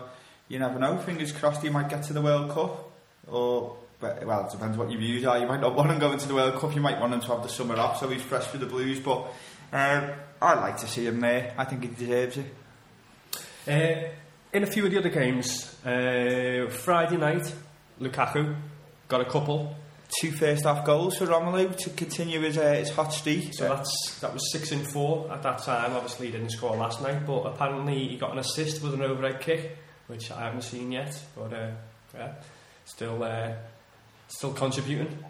you 0.49 0.59
never 0.59 0.79
know. 0.79 0.99
Fingers 0.99 1.33
crossed 1.33 1.63
he 1.63 1.71
might 1.71 1.89
get 1.89 2.05
to 2.05 2.13
the 2.13 2.23
World 2.23 2.51
Cup. 2.51 2.91
Or, 3.29 3.77
well, 4.01 4.47
it 4.47 4.51
depends 4.51 4.77
what 4.77 4.91
your 4.91 5.01
views 5.01 5.25
are. 5.25 5.39
You 5.39 5.47
might 5.47 5.61
not 5.61 5.75
want 5.77 5.91
him 5.91 5.99
going 5.99 6.19
to 6.19 6.29
the 6.29 6.35
World 6.35 6.61
Cup. 6.61 6.75
You 6.75 6.81
might 6.81 7.01
want 7.01 7.15
him 7.15 7.21
to 7.21 7.27
have 7.29 7.43
the 7.43 7.49
summer 7.49 7.77
off 7.77 8.01
so 8.01 8.09
he's 8.09 8.23
fresh 8.23 8.45
for 8.45 8.59
the 8.59 8.67
Blues. 8.67 9.01
But 9.01 9.27
um, 9.73 10.11
I'd 10.41 10.61
like 10.61 10.79
to 10.79 10.89
see 10.89 11.07
him 11.07 11.21
there. 11.21 11.55
I 11.57 11.65
think 11.65 11.83
he 11.83 11.89
deserves 11.89 12.39
it. 12.39 12.47
Uh, 13.67 14.09
in 14.53 14.65
a 14.65 14.67
few 14.67 14.85
of 14.85 14.91
the 14.91 14.99
other 14.99 15.09
games, 15.09 15.75
uh, 15.87 16.69
Friday 16.69 17.17
night, 17.17 17.53
Lukaku 18.01 18.55
got 19.09 19.21
a 19.21 19.25
couple. 19.25 19.75
Two 20.21 20.31
first 20.31 20.65
half 20.65 20.85
goals 20.85 21.17
for 21.17 21.27
Romelu 21.27 21.75
to 21.75 21.91
continue 21.91 22.41
his, 22.41 22.59
uh, 22.59 22.75
his 22.75 22.91
hot 22.91 23.13
streak. 23.15 23.55
So 23.55 23.69
that's 23.69 24.19
that 24.21 24.33
was 24.35 24.53
six 24.53 24.71
in 24.71 24.81
four 24.85 25.31
at 25.33 25.43
that 25.43 25.63
time. 25.63 25.95
Obviously, 25.95 26.27
he 26.27 26.33
didn't 26.33 26.51
score 26.51 26.77
last 26.77 27.01
night, 27.01 27.25
but 27.27 27.43
apparently 27.47 28.09
he 28.09 28.17
got 28.17 28.33
an 28.33 28.39
assist 28.39 28.83
with 28.83 28.93
an 28.95 29.03
overhead 29.03 29.41
kick, 29.41 29.79
which 30.09 30.31
I 30.31 30.41
haven't 30.41 30.63
seen 30.63 30.93
yet. 30.93 31.19
But 31.35 31.53
uh, 31.55 31.71
yeah, 32.15 32.33
still 32.85 33.23
uh, 33.25 33.53
still 34.29 34.53
contributing. 34.53 35.25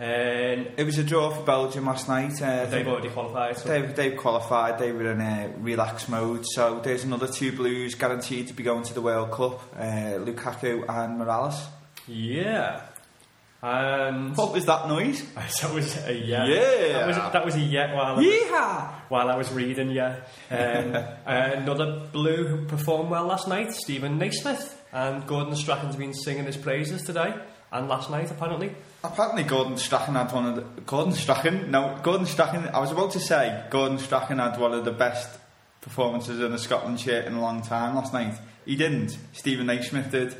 And 0.00 0.68
It 0.76 0.84
was 0.84 0.96
a 0.98 1.02
draw 1.02 1.30
for 1.30 1.42
Belgium 1.42 1.86
last 1.86 2.06
night. 2.06 2.40
Uh, 2.40 2.66
they've 2.66 2.86
already 2.86 3.08
qualified. 3.08 3.58
So 3.58 3.68
They've, 3.68 3.96
they've 3.96 4.16
qualified, 4.16 4.78
they 4.78 4.92
were 4.92 5.10
in 5.10 5.20
a 5.20 5.50
relaxed 5.58 6.08
mode, 6.08 6.44
so 6.46 6.78
there's 6.78 7.02
another 7.02 7.26
two 7.26 7.50
Blues 7.50 7.96
guaranteed 7.96 8.46
to 8.46 8.54
be 8.54 8.62
going 8.62 8.84
to 8.84 8.94
the 8.94 9.00
World 9.02 9.32
Cup 9.32 9.60
uh, 9.76 9.82
Lukaku 10.22 10.84
and 10.88 11.20
Mirallas. 11.20 11.60
yeah, 12.06 12.82
and 13.60 14.36
What 14.36 14.52
was 14.52 14.66
that 14.66 14.88
noise? 14.88 15.22
that 15.34 15.74
was 15.74 16.06
a 16.06 16.14
yeah. 16.14 16.46
Yeah. 16.46 16.92
that 16.92 17.06
was, 17.06 17.16
that 17.16 17.44
was 17.44 17.54
a 17.56 17.60
yeah. 17.60 17.94
While 17.94 18.06
I 18.06 18.12
was, 18.12 18.94
while 19.08 19.30
I 19.30 19.36
was 19.36 19.50
reading, 19.50 19.90
yeah. 19.90 20.20
Um, 20.50 20.94
uh, 20.94 21.06
another 21.26 22.06
blue 22.12 22.46
who 22.46 22.66
performed 22.66 23.10
well 23.10 23.26
last 23.26 23.48
night, 23.48 23.72
Steven 23.72 24.18
Naismith, 24.18 24.80
and 24.92 25.26
Gordon 25.26 25.56
Strachan's 25.56 25.96
been 25.96 26.14
singing 26.14 26.44
his 26.44 26.56
praises 26.56 27.02
today 27.02 27.34
and 27.72 27.88
last 27.88 28.10
night 28.10 28.30
apparently. 28.30 28.74
Apparently 29.04 29.42
Gordon 29.42 29.76
Strachan 29.76 30.14
had 30.14 30.32
one 30.32 30.46
of 30.46 30.56
the... 30.56 30.62
Gordon 30.82 31.12
Strachan? 31.12 31.70
No, 31.70 31.98
Gordon 32.02 32.26
Strachan... 32.26 32.68
I 32.68 32.78
was 32.78 32.90
about 32.90 33.12
to 33.12 33.20
say 33.20 33.64
Gordon 33.70 33.98
Strachan 33.98 34.38
had 34.38 34.58
one 34.58 34.72
of 34.72 34.84
the 34.84 34.92
best 34.92 35.38
performances 35.80 36.40
in 36.40 36.52
a 36.52 36.58
Scotland 36.58 37.00
shirt 37.00 37.26
in 37.26 37.34
a 37.34 37.40
long 37.40 37.62
time 37.62 37.94
last 37.94 38.12
night. 38.12 38.34
He 38.64 38.76
didn't. 38.76 39.16
Steven 39.32 39.66
Naismith 39.66 40.10
did. 40.10 40.34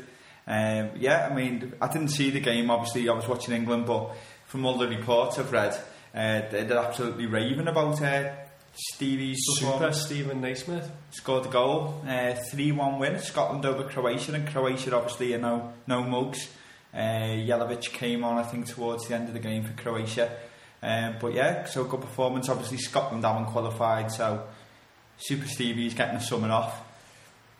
Um, 0.49 0.89
yeah, 0.97 1.29
I 1.31 1.33
mean, 1.35 1.73
I 1.79 1.87
didn't 1.87 2.07
see 2.09 2.31
the 2.31 2.39
game, 2.39 2.71
obviously, 2.71 3.07
I 3.07 3.13
was 3.13 3.27
watching 3.27 3.53
England, 3.53 3.85
but 3.85 4.09
from 4.47 4.65
all 4.65 4.77
the 4.79 4.87
reports 4.87 5.37
I've 5.37 5.51
read, 5.51 5.73
uh, 6.15 6.41
they- 6.49 6.63
they're 6.63 6.79
absolutely 6.79 7.27
raving 7.27 7.67
about 7.67 8.01
uh, 8.01 8.31
Stevie's 8.73 9.39
Super. 9.59 9.93
Steven 9.93 10.41
Naismith. 10.41 10.89
scored 11.11 11.43
the 11.43 11.49
goal. 11.49 12.01
Uh, 12.03 12.33
3-1 12.51 12.97
win. 12.97 13.19
Scotland 13.19 13.63
over 13.65 13.83
Croatia, 13.83 14.33
and 14.33 14.47
Croatia 14.47 14.95
obviously 14.95 15.33
are 15.35 15.37
no, 15.39 15.73
no 15.85 16.03
mugs. 16.03 16.47
Uh, 16.93 16.97
Jelavic 17.45 17.91
came 17.93 18.23
on, 18.23 18.37
I 18.39 18.43
think, 18.43 18.65
towards 18.67 19.07
the 19.07 19.13
end 19.15 19.27
of 19.27 19.33
the 19.35 19.39
game 19.39 19.63
for 19.63 19.73
Croatia. 19.79 20.31
Um, 20.81 21.17
but 21.21 21.33
yeah, 21.33 21.65
so 21.65 21.83
good 21.83 22.01
performance. 22.01 22.49
Obviously, 22.49 22.77
Scotland 22.77 23.23
haven't 23.23 23.47
qualified, 23.47 24.11
so 24.11 24.43
Super 25.17 25.47
Stevie's 25.47 25.93
getting 25.93 26.15
the 26.15 26.21
summer 26.23 26.49
off. 26.49 26.81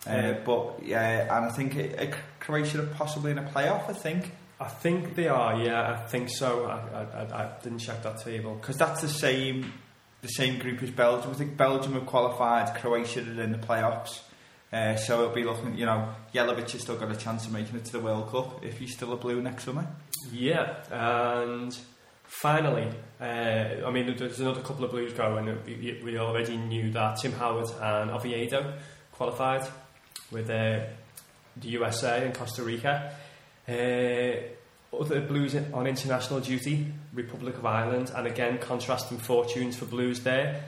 Uh, 0.07 0.33
But 0.45 0.83
yeah, 0.83 1.35
and 1.35 1.45
I 1.45 1.49
think 1.51 1.75
uh, 1.75 2.15
Croatia 2.39 2.83
are 2.83 2.87
possibly 2.87 3.31
in 3.31 3.37
a 3.37 3.43
playoff, 3.43 3.89
I 3.89 3.93
think. 3.93 4.31
I 4.61 4.67
think 4.67 5.15
they 5.15 5.27
are, 5.29 5.61
yeah, 5.61 5.91
I 5.91 6.07
think 6.07 6.29
so. 6.29 6.65
I, 6.65 7.01
I, 7.01 7.43
I, 7.43 7.51
didn't 7.63 7.79
check 7.79 8.03
that 8.03 8.21
table. 8.21 8.55
because 8.55 8.75
that's 8.77 9.01
the 9.01 9.07
same 9.07 9.71
the 10.21 10.27
same 10.27 10.59
group 10.59 10.83
as 10.83 10.91
Belgium. 10.91 11.31
I 11.31 11.33
think 11.35 11.55
Belgium 11.55 11.93
have 11.93 12.05
qualified, 12.05 12.75
Croatia 12.75 13.21
are 13.21 13.41
in 13.41 13.53
the 13.53 13.57
playoffs. 13.57 14.19
Uh, 14.71 14.95
so 14.97 15.21
it'll 15.23 15.33
be 15.33 15.43
looking, 15.43 15.75
you 15.77 15.85
know, 15.85 16.09
Jelavic 16.33 16.69
has 16.71 16.81
still 16.81 16.97
got 16.97 17.09
a 17.11 17.15
chance 17.15 17.45
of 17.45 17.53
making 17.53 17.75
it 17.77 17.85
to 17.85 17.91
the 17.93 17.99
World 17.99 18.29
Cup 18.29 18.63
if 18.63 18.77
he's 18.77 18.93
still 18.93 19.13
a 19.13 19.15
blue 19.15 19.41
next 19.41 19.63
summer. 19.63 19.87
Yeah, 20.31 20.75
and 20.91 21.75
finally, 22.23 22.87
uh, 23.19 23.23
I 23.23 23.91
mean, 23.91 24.15
there's 24.15 24.39
another 24.39 24.61
couple 24.61 24.85
of 24.85 24.91
Blues 24.91 25.13
going. 25.13 25.45
We, 25.65 26.01
we 26.03 26.17
already 26.19 26.57
knew 26.57 26.91
that 26.91 27.17
Tim 27.19 27.31
Howard 27.31 27.69
and 27.81 28.11
Oviedo 28.11 28.73
qualified 29.13 29.67
with 30.31 30.49
uh, 30.49 30.81
the 31.57 31.67
USA 31.69 32.25
and 32.25 32.33
Costa 32.33 32.63
Rica. 32.63 33.13
Uh, 33.67 34.55
other 34.97 35.21
Blues 35.21 35.55
on 35.73 35.85
international 35.85 36.39
duty, 36.39 36.87
Republic 37.13 37.55
of 37.57 37.65
Ireland, 37.65 38.11
and 38.15 38.25
again 38.25 38.57
contrasting 38.57 39.17
fortunes 39.17 39.75
for 39.75 39.85
Blues 39.85 40.21
there. 40.21 40.63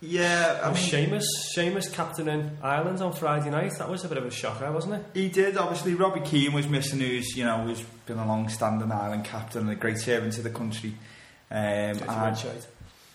Yeah, 0.00 0.60
I 0.62 0.66
mean, 0.68 0.76
Seamus, 0.76 1.24
Seamus 1.56 1.92
captaining 1.92 2.58
Ireland 2.62 3.00
on 3.00 3.14
Friday 3.14 3.50
night. 3.50 3.72
That 3.78 3.88
was 3.88 4.04
a 4.04 4.08
bit 4.08 4.18
of 4.18 4.26
a 4.26 4.30
shocker, 4.30 4.70
wasn't 4.70 4.94
it? 4.94 5.04
he 5.14 5.28
did. 5.28 5.56
Obviously, 5.56 5.94
Robbie 5.94 6.20
Keane 6.20 6.52
was 6.52 6.68
missing, 6.68 7.00
who's 7.00 7.36
you 7.36 7.44
know, 7.44 7.62
who's 7.62 7.80
been 8.06 8.18
a 8.18 8.26
long-standing 8.26 8.92
Ireland 8.92 9.24
captain 9.24 9.62
and 9.62 9.70
a 9.70 9.74
great 9.74 9.98
servant 9.98 10.34
to 10.34 10.42
the 10.42 10.50
country. 10.50 10.94
Um, 11.50 11.56
and, 11.58 12.36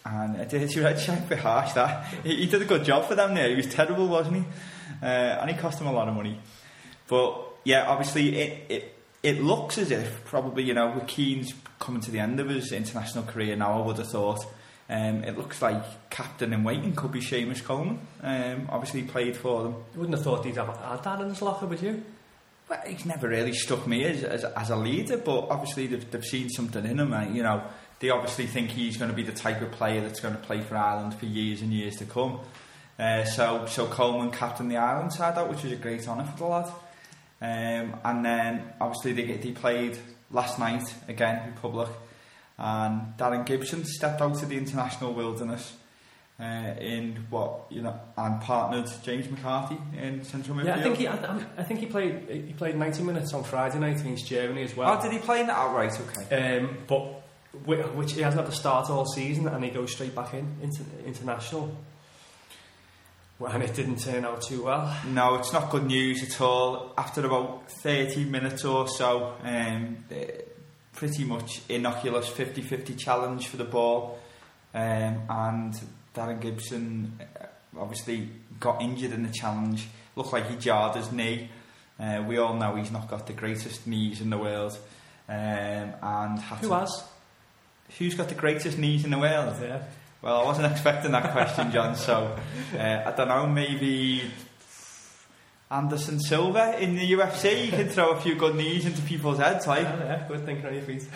and 0.06 0.50
did 0.50 0.74
you 0.74 0.84
red 0.84 1.00
shirt 1.00 1.20
a 1.20 1.22
bit 1.22 1.40
harsh 1.40 1.74
that 1.74 2.08
he, 2.24 2.38
he 2.38 2.46
did 2.48 2.62
a 2.62 2.66
good 2.66 2.86
job 2.86 3.08
for 3.08 3.16
them 3.16 3.36
there. 3.36 3.50
He 3.50 3.56
was 3.56 3.68
terrible, 3.68 4.08
wasn't 4.08 4.38
he? 4.38 4.44
Uh, 5.02 5.06
and 5.06 5.50
it 5.50 5.58
cost 5.58 5.80
him 5.80 5.88
a 5.88 5.92
lot 5.92 6.08
of 6.08 6.16
money. 6.16 6.40
But 7.08 7.42
yeah, 7.64 7.88
obviously 7.88 8.38
it, 8.38 8.66
it 8.70 8.96
it 9.22 9.42
looks 9.42 9.78
as 9.78 9.92
if 9.92 10.24
probably 10.26 10.64
you 10.64 10.74
know 10.74 10.92
with 10.92 11.08
Keane's 11.08 11.54
coming 11.80 12.02
to 12.02 12.12
the 12.12 12.20
end 12.20 12.40
of 12.40 12.50
his 12.50 12.72
international 12.72 13.24
career 13.24 13.56
now. 13.56 13.82
I 13.82 13.86
would 13.86 13.98
have 13.98 14.10
thought. 14.10 14.46
Um, 14.92 15.24
it 15.24 15.38
looks 15.38 15.62
like 15.62 16.10
captain 16.10 16.52
in 16.52 16.64
waiting 16.64 16.96
could 16.96 17.12
be 17.12 17.20
Seamus 17.20 17.64
Coleman. 17.64 18.00
Um, 18.24 18.68
obviously 18.72 19.02
he 19.02 19.08
played 19.08 19.38
for 19.38 19.62
them. 19.62 19.76
You 19.94 20.00
wouldn't 20.00 20.18
have 20.18 20.24
thought 20.24 20.44
he'd 20.44 20.56
have 20.56 20.76
had 20.76 21.04
that 21.04 21.22
in 21.22 21.30
his 21.30 21.44
locker, 21.44 21.68
would 21.68 21.80
you? 21.80 22.04
Well, 22.68 22.82
he's 22.88 23.06
never 23.06 23.28
really 23.28 23.54
struck 23.54 23.86
me 23.86 24.04
as, 24.04 24.24
as, 24.24 24.44
as 24.46 24.72
a 24.72 24.76
leader, 24.76 25.18
but 25.18 25.48
obviously 25.52 25.86
they've, 25.86 26.10
they've 26.10 26.26
seen 26.26 26.50
something 26.50 26.84
in 26.86 27.00
him. 27.00 27.14
And, 27.14 27.36
you 27.36 27.44
know, 27.44 27.62
they 28.00 28.10
obviously 28.10 28.48
think 28.48 28.72
he's 28.72 28.98
going 28.98 29.12
to 29.12 29.16
be 29.16 29.22
the 29.22 29.32
type 29.32 29.62
of 29.62 29.72
player 29.72 30.02
that's 30.02 30.22
going 30.22 30.34
to 30.34 30.42
play 30.42 30.62
for 30.62 30.76
Ireland 30.76 31.14
for 31.14 31.28
years 31.28 31.62
and 31.62 31.72
years 31.72 31.98
to 31.98 32.06
come. 32.06 32.40
Uh, 33.00 33.24
so, 33.24 33.66
so 33.66 33.88
Coleman 33.88 34.30
captained 34.30 34.70
the 34.70 34.78
Ireland 34.78 35.14
side 35.14 35.38
out, 35.38 35.50
which 35.50 35.64
was 35.64 35.72
a 35.72 35.78
great 35.78 36.06
honour 36.08 36.26
for 36.26 36.38
the 36.38 36.46
lad. 36.46 36.68
Um, 37.42 37.96
and 38.04 38.26
then 38.26 38.74
obviously 38.82 39.14
they, 39.14 39.38
they 39.38 39.52
played 39.52 39.98
last 40.30 40.60
night 40.60 40.84
again, 41.08 41.54
Republic, 41.56 41.88
and 42.58 43.14
Darren 43.18 43.46
Gibson 43.46 43.86
stepped 43.86 44.22
out 44.22 44.42
of 44.42 44.50
the 44.50 44.58
international 44.58 45.14
wilderness. 45.14 45.76
Uh, 46.42 46.74
in 46.80 47.18
what 47.30 47.66
you 47.70 47.82
know, 47.82 48.00
and 48.16 48.40
partnered 48.40 48.90
James 49.04 49.30
McCarthy 49.30 49.78
in 50.02 50.24
central 50.24 50.56
midfield. 50.56 50.66
Yeah, 50.68 50.76
I 50.78 50.82
think 50.84 50.96
he. 50.96 51.06
I, 51.06 51.36
I 51.58 51.64
think 51.64 51.82
he 51.82 51.86
played. 51.86 52.30
He 52.30 52.54
played 52.54 52.78
90 52.78 53.04
minutes 53.04 53.34
on 53.34 53.44
Friday 53.44 53.78
night 53.78 54.00
against 54.00 54.26
Germany 54.26 54.64
as 54.64 54.74
well. 54.74 54.98
Oh, 54.98 55.02
did 55.02 55.12
he 55.12 55.20
play 55.20 55.42
in 55.42 55.48
that? 55.48 55.58
Oh, 55.60 55.74
right, 55.74 55.92
okay. 55.92 56.60
Um, 56.62 56.78
but 56.88 57.24
which 57.66 58.14
he 58.14 58.22
hasn't 58.22 58.42
had 58.42 58.50
to 58.50 58.58
start 58.58 58.90
all 58.90 59.06
season, 59.06 59.50
and 59.50 59.62
he 59.66 59.70
goes 59.70 59.92
straight 59.92 60.16
back 60.16 60.34
in 60.34 60.48
into 60.62 60.82
international. 61.06 61.76
Well, 63.40 63.52
and 63.54 63.64
it 63.64 63.74
didn't 63.74 64.00
turn 64.00 64.26
out 64.26 64.42
too 64.42 64.64
well. 64.66 64.94
No, 65.08 65.36
it's 65.36 65.54
not 65.54 65.70
good 65.70 65.86
news 65.86 66.22
at 66.24 66.42
all. 66.42 66.94
After 66.98 67.26
about 67.26 67.72
30 67.72 68.26
minutes 68.26 68.66
or 68.66 68.88
so, 68.90 69.36
um, 69.44 70.04
pretty 70.94 71.24
much 71.24 71.62
innocuous 71.70 72.30
50-50 72.30 72.98
challenge 72.98 73.48
for 73.48 73.56
the 73.56 73.64
ball. 73.64 74.20
Um, 74.74 75.22
and 75.30 75.74
Darren 76.14 76.42
Gibson 76.42 77.18
eh, 77.20 77.46
obviously 77.78 78.30
got 78.60 78.82
injured 78.82 79.14
in 79.14 79.24
the 79.24 79.32
challenge. 79.32 79.88
Looked 80.18 80.34
like 80.34 80.50
he 80.50 80.58
jarred 80.58 80.98
his 80.98 81.12
knee. 81.14 81.50
Uh, 81.98 82.24
we 82.28 82.38
all 82.38 82.56
know 82.56 82.76
he's 82.76 82.92
not 82.92 83.10
got 83.10 83.26
the 83.26 83.34
greatest 83.34 83.88
knees 83.88 84.20
in 84.20 84.30
the 84.32 84.38
world. 84.38 84.78
Um, 85.30 85.36
and 85.36 86.40
had 86.40 86.58
Who 86.60 86.68
to- 86.70 86.74
has? 86.76 87.04
Who's 87.98 88.16
got 88.16 88.28
the 88.30 88.36
greatest 88.36 88.78
knees 88.78 89.06
in 89.06 89.12
the 89.12 89.18
world? 89.18 89.56
Yeah. 89.62 89.84
Well, 90.22 90.42
I 90.42 90.46
wasn't 90.46 90.68
expecting 90.72 91.12
that 91.12 91.32
question, 91.32 91.72
John. 91.72 91.96
So 91.96 92.36
uh, 92.78 93.02
I 93.06 93.12
don't 93.16 93.28
know. 93.28 93.48
Maybe 93.48 94.24
Anderson 95.72 96.20
Silva 96.20 96.82
in 96.82 96.96
the 96.96 97.12
UFC. 97.14 97.66
You 97.66 97.72
can 97.72 97.90
throw 97.90 98.12
a 98.12 98.20
few 98.20 98.36
good 98.36 98.56
knees 98.56 98.86
into 98.86 99.02
people's 99.02 99.38
heads, 99.38 99.68
like. 99.68 99.84
Yeah, 99.84 100.04
yeah, 100.04 100.28
good 100.28 100.46
thinking 100.46 100.66
on 100.66 100.74
your 100.74 100.84
feet. 100.84 101.08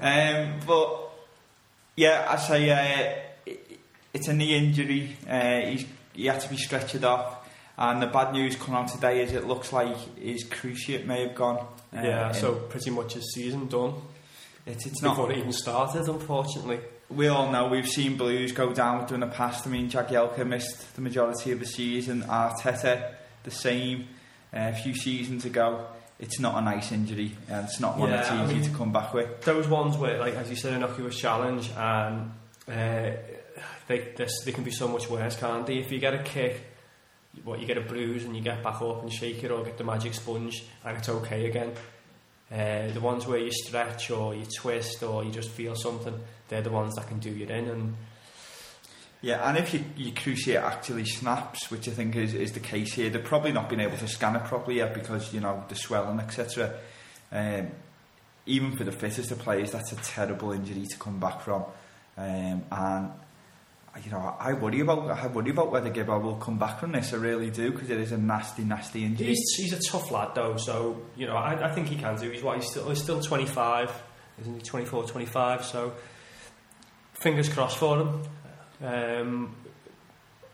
Um, 0.00 0.60
but 0.66 1.10
yeah, 1.96 2.26
I 2.28 2.36
say 2.36 2.70
uh, 2.70 3.14
it, 3.46 3.80
it's 4.12 4.28
a 4.28 4.32
knee 4.32 4.54
injury. 4.54 5.16
Uh, 5.28 5.60
he's, 5.60 5.86
he 6.12 6.26
had 6.26 6.40
to 6.40 6.48
be 6.48 6.56
stretchered 6.56 7.04
off. 7.04 7.36
And 7.76 8.02
the 8.02 8.08
bad 8.08 8.32
news 8.32 8.56
coming 8.56 8.80
out 8.80 8.88
today 8.88 9.22
is 9.22 9.32
it 9.32 9.46
looks 9.46 9.72
like 9.72 9.96
his 10.16 10.44
cruciate 10.44 11.06
may 11.06 11.26
have 11.26 11.36
gone. 11.36 11.58
Uh, 11.96 12.02
yeah, 12.02 12.32
so 12.32 12.54
pretty 12.54 12.90
much 12.90 13.14
his 13.14 13.32
season 13.32 13.68
done 13.68 13.94
it's, 14.68 14.86
it's 14.86 15.02
not. 15.02 15.16
before 15.16 15.32
it 15.32 15.38
even 15.38 15.52
started, 15.52 16.08
unfortunately. 16.08 16.80
We 17.10 17.28
all 17.28 17.50
know 17.50 17.68
we've 17.68 17.88
seen 17.88 18.16
Blues 18.16 18.52
go 18.52 18.72
down 18.74 18.98
with 18.98 19.08
them 19.08 19.22
in 19.22 19.28
the 19.28 19.34
past. 19.34 19.66
I 19.66 19.70
mean, 19.70 19.88
Jagielka 19.90 20.46
missed 20.46 20.94
the 20.94 21.00
majority 21.00 21.52
of 21.52 21.60
the 21.60 21.66
season. 21.66 22.22
Arteta, 22.22 23.14
the 23.44 23.50
same. 23.50 24.08
Uh, 24.52 24.72
a 24.72 24.74
few 24.74 24.94
seasons 24.94 25.44
ago, 25.44 25.86
it's 26.18 26.38
not 26.40 26.56
a 26.56 26.60
nice 26.62 26.90
injury, 26.92 27.32
and 27.50 27.66
it's 27.66 27.80
not 27.80 27.98
one 27.98 28.08
Yeah, 28.10 28.16
that's 28.16 28.30
I 28.30 28.44
easy 28.44 28.54
mean- 28.54 28.62
to 28.64 28.70
come 28.76 28.92
back 28.92 29.12
with. 29.14 29.42
Those 29.42 29.68
ones 29.68 29.96
where, 29.96 30.18
like 30.18 30.34
as 30.34 30.48
you 30.50 30.56
said, 30.56 30.72
an 30.72 30.82
innocuous 30.82 31.18
challenge, 31.18 31.70
and 31.76 32.30
uh, 32.66 33.10
they 33.86 33.98
this, 34.16 34.42
they 34.44 34.52
can 34.52 34.64
be 34.64 34.70
so 34.70 34.88
much 34.88 35.08
worse, 35.10 35.36
can't 35.36 35.66
they? 35.66 35.78
If 35.78 35.92
you 35.92 35.98
get 35.98 36.14
a 36.14 36.22
kick, 36.22 36.62
what 37.44 37.60
you 37.60 37.66
get 37.66 37.76
a 37.78 37.82
bruise 37.82 38.24
and 38.24 38.34
you 38.34 38.42
get 38.42 38.62
back 38.62 38.80
up 38.82 39.02
and 39.02 39.12
shake 39.12 39.44
it, 39.44 39.50
or 39.50 39.62
get 39.64 39.76
the 39.78 39.84
magic 39.84 40.14
sponge, 40.14 40.64
and 40.84 40.96
it's 40.96 41.08
okay 41.08 41.46
again. 41.46 41.72
Uh, 42.50 42.90
the 42.92 43.00
ones 43.00 43.26
where 43.26 43.38
you 43.38 43.52
stretch 43.52 44.10
or 44.10 44.34
you 44.34 44.46
twist 44.56 45.02
or 45.02 45.22
you 45.24 45.30
just 45.30 45.50
feel 45.50 45.74
something, 45.76 46.18
they're 46.48 46.62
the 46.62 46.70
ones 46.70 46.94
that 46.96 47.08
can 47.08 47.18
do 47.18 47.30
you 47.30 47.46
in. 47.46 47.68
And 47.68 47.96
Yeah, 49.20 49.48
and 49.48 49.58
if 49.58 49.74
you, 49.74 49.84
your 49.96 50.14
cruciate 50.14 50.62
actually 50.62 51.04
snaps, 51.04 51.70
which 51.70 51.88
I 51.88 51.92
think 51.92 52.16
is, 52.16 52.34
is 52.34 52.52
the 52.52 52.60
case 52.60 52.94
here, 52.94 53.10
they've 53.10 53.22
probably 53.22 53.52
not 53.52 53.68
been 53.68 53.80
able 53.80 53.96
to 53.98 54.08
scan 54.08 54.36
it 54.36 54.44
properly 54.44 54.78
yet 54.78 54.94
because, 54.94 55.32
you 55.32 55.40
know, 55.40 55.64
the 55.68 55.74
swelling, 55.74 56.20
etc. 56.20 56.74
Um, 57.32 57.68
even 58.46 58.76
for 58.76 58.84
the 58.84 58.92
fittest 58.92 59.30
of 59.30 59.38
players, 59.38 59.72
that's 59.72 59.92
a 59.92 59.96
terrible 59.96 60.52
injury 60.52 60.86
to 60.86 60.98
come 60.98 61.20
back 61.20 61.42
from. 61.42 61.64
Um, 62.16 62.64
and, 62.70 63.12
you 64.04 64.10
know, 64.10 64.36
I 64.38 64.52
worry 64.52 64.80
about 64.80 65.10
I 65.10 65.26
worry 65.26 65.50
about 65.50 65.72
whether 65.72 65.90
Gibbo 65.90 66.22
will 66.22 66.36
come 66.36 66.58
back 66.58 66.78
from 66.78 66.92
this. 66.92 67.12
I 67.12 67.16
really 67.16 67.50
do 67.50 67.72
because 67.72 67.90
it 67.90 67.98
is 67.98 68.12
a 68.12 68.18
nasty, 68.18 68.62
nasty 68.64 69.04
injury. 69.04 69.28
he's, 69.28 69.54
he's 69.56 69.72
a 69.72 69.80
tough 69.90 70.10
lad, 70.10 70.34
though. 70.34 70.56
So 70.56 71.02
you 71.16 71.26
know, 71.26 71.36
I, 71.36 71.68
I 71.68 71.74
think 71.74 71.88
he 71.88 71.96
can 71.96 72.16
do. 72.16 72.30
He's 72.30 72.42
what 72.42 72.56
he's 72.56 72.70
still 72.70 72.88
he's 72.88 73.02
still 73.02 73.20
25, 73.20 73.90
isn't 74.40 74.54
he? 74.54 74.60
24, 74.60 75.04
25. 75.04 75.64
So 75.64 75.94
fingers 77.20 77.48
crossed 77.48 77.78
for 77.78 78.00
him. 78.00 78.22
Um, 78.82 79.56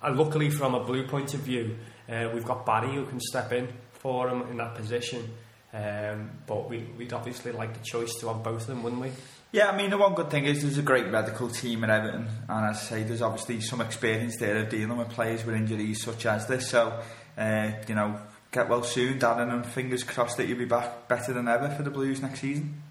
and 0.02 0.18
luckily, 0.18 0.50
from 0.50 0.74
a 0.74 0.84
blue 0.84 1.06
point 1.06 1.34
of 1.34 1.40
view, 1.40 1.76
uh, 2.08 2.28
we've 2.34 2.44
got 2.44 2.66
Barry 2.66 2.94
who 2.94 3.06
can 3.06 3.20
step 3.20 3.52
in 3.52 3.68
for 3.92 4.28
him 4.28 4.42
in 4.50 4.56
that 4.58 4.74
position. 4.74 5.30
Um, 5.72 6.30
but 6.46 6.68
we, 6.68 6.80
we'd 6.96 7.12
obviously 7.12 7.52
like 7.52 7.74
the 7.74 7.84
choice 7.84 8.14
to 8.20 8.28
have 8.28 8.42
both 8.42 8.62
of 8.62 8.66
them, 8.68 8.82
wouldn't 8.82 9.02
we? 9.02 9.10
Yeah, 9.50 9.70
I 9.70 9.76
mean, 9.76 9.90
the 9.90 9.98
one 9.98 10.14
good 10.14 10.30
thing 10.30 10.44
is 10.44 10.62
there's 10.62 10.78
a 10.78 10.82
great 10.82 11.08
medical 11.08 11.48
team 11.48 11.84
at 11.84 11.90
Everton, 11.90 12.28
and 12.48 12.66
as 12.66 12.76
I 12.76 12.80
say, 12.80 13.02
there's 13.02 13.22
obviously 13.22 13.60
some 13.60 13.80
experience 13.80 14.36
there 14.38 14.56
of 14.58 14.68
dealing 14.68 14.96
with 14.96 15.10
players 15.10 15.44
with 15.44 15.54
injuries 15.54 16.02
such 16.02 16.26
as 16.26 16.46
this. 16.46 16.68
So, 16.68 17.00
uh, 17.38 17.70
you 17.88 17.94
know, 17.94 18.18
get 18.50 18.68
well 18.68 18.82
soon, 18.82 19.18
Darren, 19.18 19.52
and 19.52 19.64
fingers 19.64 20.02
crossed 20.02 20.36
that 20.36 20.48
you'll 20.48 20.58
be 20.58 20.64
back 20.64 21.08
better 21.08 21.32
than 21.32 21.48
ever 21.48 21.68
for 21.70 21.82
the 21.82 21.90
Blues 21.90 22.20
next 22.20 22.40
season. 22.40 22.82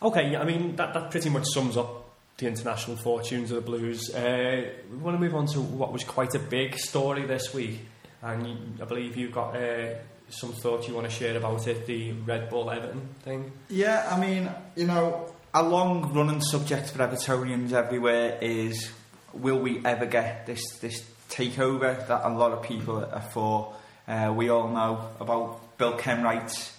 Okay, 0.00 0.32
yeah, 0.32 0.40
I 0.40 0.44
mean, 0.44 0.76
that, 0.76 0.94
that 0.94 1.10
pretty 1.10 1.28
much 1.28 1.46
sums 1.46 1.76
up 1.76 1.97
the 2.38 2.46
international 2.46 2.96
fortunes 2.96 3.50
of 3.50 3.56
the 3.56 3.60
Blues. 3.60 4.14
Uh, 4.14 4.70
we 4.90 4.96
want 4.96 5.16
to 5.16 5.20
move 5.20 5.34
on 5.34 5.46
to 5.48 5.60
what 5.60 5.92
was 5.92 6.04
quite 6.04 6.34
a 6.34 6.38
big 6.38 6.78
story 6.78 7.26
this 7.26 7.52
week, 7.52 7.80
and 8.22 8.80
I 8.80 8.84
believe 8.84 9.16
you've 9.16 9.32
got 9.32 9.56
uh, 9.56 9.94
some 10.30 10.52
thoughts 10.52 10.86
you 10.86 10.94
want 10.94 11.08
to 11.08 11.12
share 11.12 11.36
about 11.36 11.66
it 11.66 11.84
the 11.86 12.12
Red 12.12 12.48
Bull 12.48 12.70
Everton 12.70 13.08
thing. 13.22 13.50
Yeah, 13.68 14.08
I 14.10 14.20
mean, 14.20 14.48
you 14.76 14.86
know, 14.86 15.32
a 15.52 15.62
long 15.62 16.12
running 16.14 16.40
subject 16.40 16.90
for 16.90 16.98
Evertonians 16.98 17.72
everywhere 17.72 18.38
is 18.40 18.90
will 19.32 19.58
we 19.58 19.84
ever 19.84 20.06
get 20.06 20.46
this 20.46 20.62
this 20.78 21.04
takeover 21.28 22.06
that 22.06 22.24
a 22.24 22.30
lot 22.30 22.52
of 22.52 22.62
people 22.62 23.04
are 23.04 23.28
for? 23.32 23.74
Uh, 24.06 24.32
we 24.34 24.48
all 24.48 24.68
know 24.68 25.08
about 25.20 25.76
Bill 25.76 25.94
Kenwright's 25.94 26.72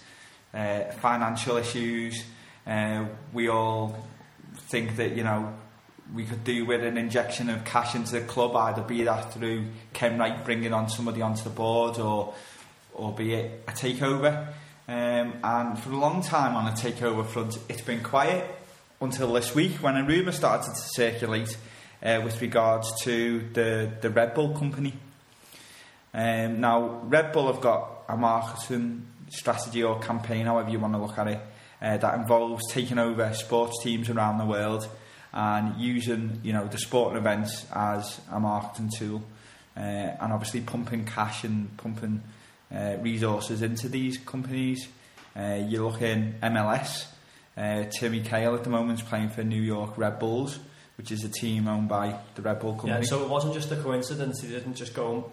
uh, 0.54 0.84
financial 1.00 1.58
issues. 1.58 2.24
Uh, 2.66 3.04
we 3.32 3.48
all 3.48 3.96
think 4.70 4.96
that 4.96 5.16
you 5.16 5.24
know 5.24 5.52
we 6.14 6.24
could 6.24 6.44
do 6.44 6.64
with 6.64 6.82
an 6.82 6.96
injection 6.96 7.50
of 7.50 7.64
cash 7.64 7.94
into 7.94 8.12
the 8.12 8.20
club, 8.22 8.56
either 8.56 8.82
be 8.82 9.02
that 9.04 9.32
through 9.34 9.66
Kenwright 9.92 10.44
bringing 10.44 10.72
on 10.72 10.88
somebody 10.88 11.20
onto 11.20 11.44
the 11.44 11.50
board, 11.50 11.98
or 11.98 12.34
or 12.94 13.12
be 13.12 13.34
it 13.34 13.64
a 13.68 13.72
takeover. 13.72 14.46
Um, 14.88 15.34
and 15.44 15.78
for 15.78 15.90
a 15.90 15.96
long 15.96 16.22
time 16.22 16.56
on 16.56 16.66
a 16.66 16.72
takeover 16.72 17.24
front, 17.24 17.58
it's 17.68 17.82
been 17.82 18.02
quiet 18.02 18.44
until 19.00 19.32
this 19.32 19.54
week 19.54 19.76
when 19.76 19.96
a 19.96 20.04
rumour 20.04 20.32
started 20.32 20.70
to 20.74 20.80
circulate 20.80 21.56
uh, 22.02 22.20
with 22.24 22.40
regards 22.40 22.90
to 23.02 23.40
the, 23.52 23.90
the 24.00 24.10
Red 24.10 24.34
Bull 24.34 24.52
company. 24.56 24.94
Um, 26.12 26.60
now, 26.60 27.02
Red 27.04 27.32
Bull 27.32 27.52
have 27.52 27.60
got 27.60 28.04
a 28.08 28.16
marketing 28.16 29.06
strategy 29.28 29.82
or 29.82 30.00
campaign, 30.00 30.46
however 30.46 30.70
you 30.70 30.80
want 30.80 30.94
to 30.94 30.98
look 30.98 31.16
at 31.18 31.28
it, 31.28 31.40
uh, 31.82 31.96
that 31.96 32.14
involves 32.14 32.62
taking 32.70 32.98
over 32.98 33.32
sports 33.34 33.82
teams 33.82 34.10
around 34.10 34.38
the 34.38 34.44
world 34.44 34.88
and 35.32 35.80
using 35.80 36.40
you 36.42 36.52
know 36.52 36.66
the 36.66 36.78
sporting 36.78 37.16
events 37.16 37.66
as 37.74 38.20
a 38.30 38.40
marketing 38.40 38.90
tool, 38.96 39.22
uh, 39.76 39.80
and 39.80 40.32
obviously 40.32 40.60
pumping 40.60 41.04
cash 41.04 41.44
and 41.44 41.76
pumping 41.76 42.22
uh, 42.74 42.96
resources 43.00 43.62
into 43.62 43.88
these 43.88 44.18
companies. 44.18 44.88
Uh, 45.36 45.60
you 45.66 45.84
look 45.86 46.02
in 46.02 46.34
MLS. 46.42 47.06
Uh, 47.56 47.84
Timmy 47.98 48.20
Cahill 48.20 48.54
at 48.54 48.64
the 48.64 48.70
moment 48.70 49.00
is 49.00 49.06
playing 49.06 49.28
for 49.28 49.44
New 49.44 49.60
York 49.60 49.98
Red 49.98 50.18
Bulls, 50.18 50.58
which 50.96 51.12
is 51.12 51.24
a 51.24 51.28
team 51.28 51.68
owned 51.68 51.88
by 51.88 52.16
the 52.34 52.42
Red 52.42 52.60
Bull 52.60 52.72
company. 52.72 52.92
Yeah, 52.92 53.02
so 53.02 53.22
it 53.22 53.28
wasn't 53.28 53.54
just 53.54 53.70
a 53.70 53.76
coincidence. 53.76 54.40
He 54.40 54.48
didn't 54.48 54.74
just 54.74 54.94
go 54.94 55.14
and 55.14 55.24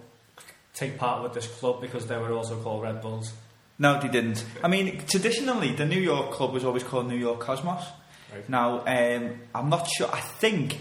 take 0.74 0.98
part 0.98 1.24
with 1.24 1.34
this 1.34 1.48
club 1.48 1.82
because 1.82 2.08
they 2.08 2.18
were 2.18 2.34
also 2.34 2.62
called 2.62 2.84
Red 2.84 3.02
Bulls. 3.02 3.34
No, 3.80 4.00
they 4.00 4.08
didn't. 4.08 4.44
I 4.63 4.68
mean, 4.68 5.04
traditionally, 5.08 5.74
the 5.74 5.86
New 5.86 6.00
York 6.00 6.32
club 6.32 6.54
was 6.54 6.66
always 6.66 6.84
called 6.84 7.08
New 7.08 7.18
York 7.18 7.40
Cosmos. 7.40 7.84
Right. 8.34 8.50
Now, 8.50 8.80
um, 8.86 9.40
I'm 9.54 9.70
not 9.70 9.88
sure. 9.88 10.10
I 10.12 10.20
think 10.20 10.80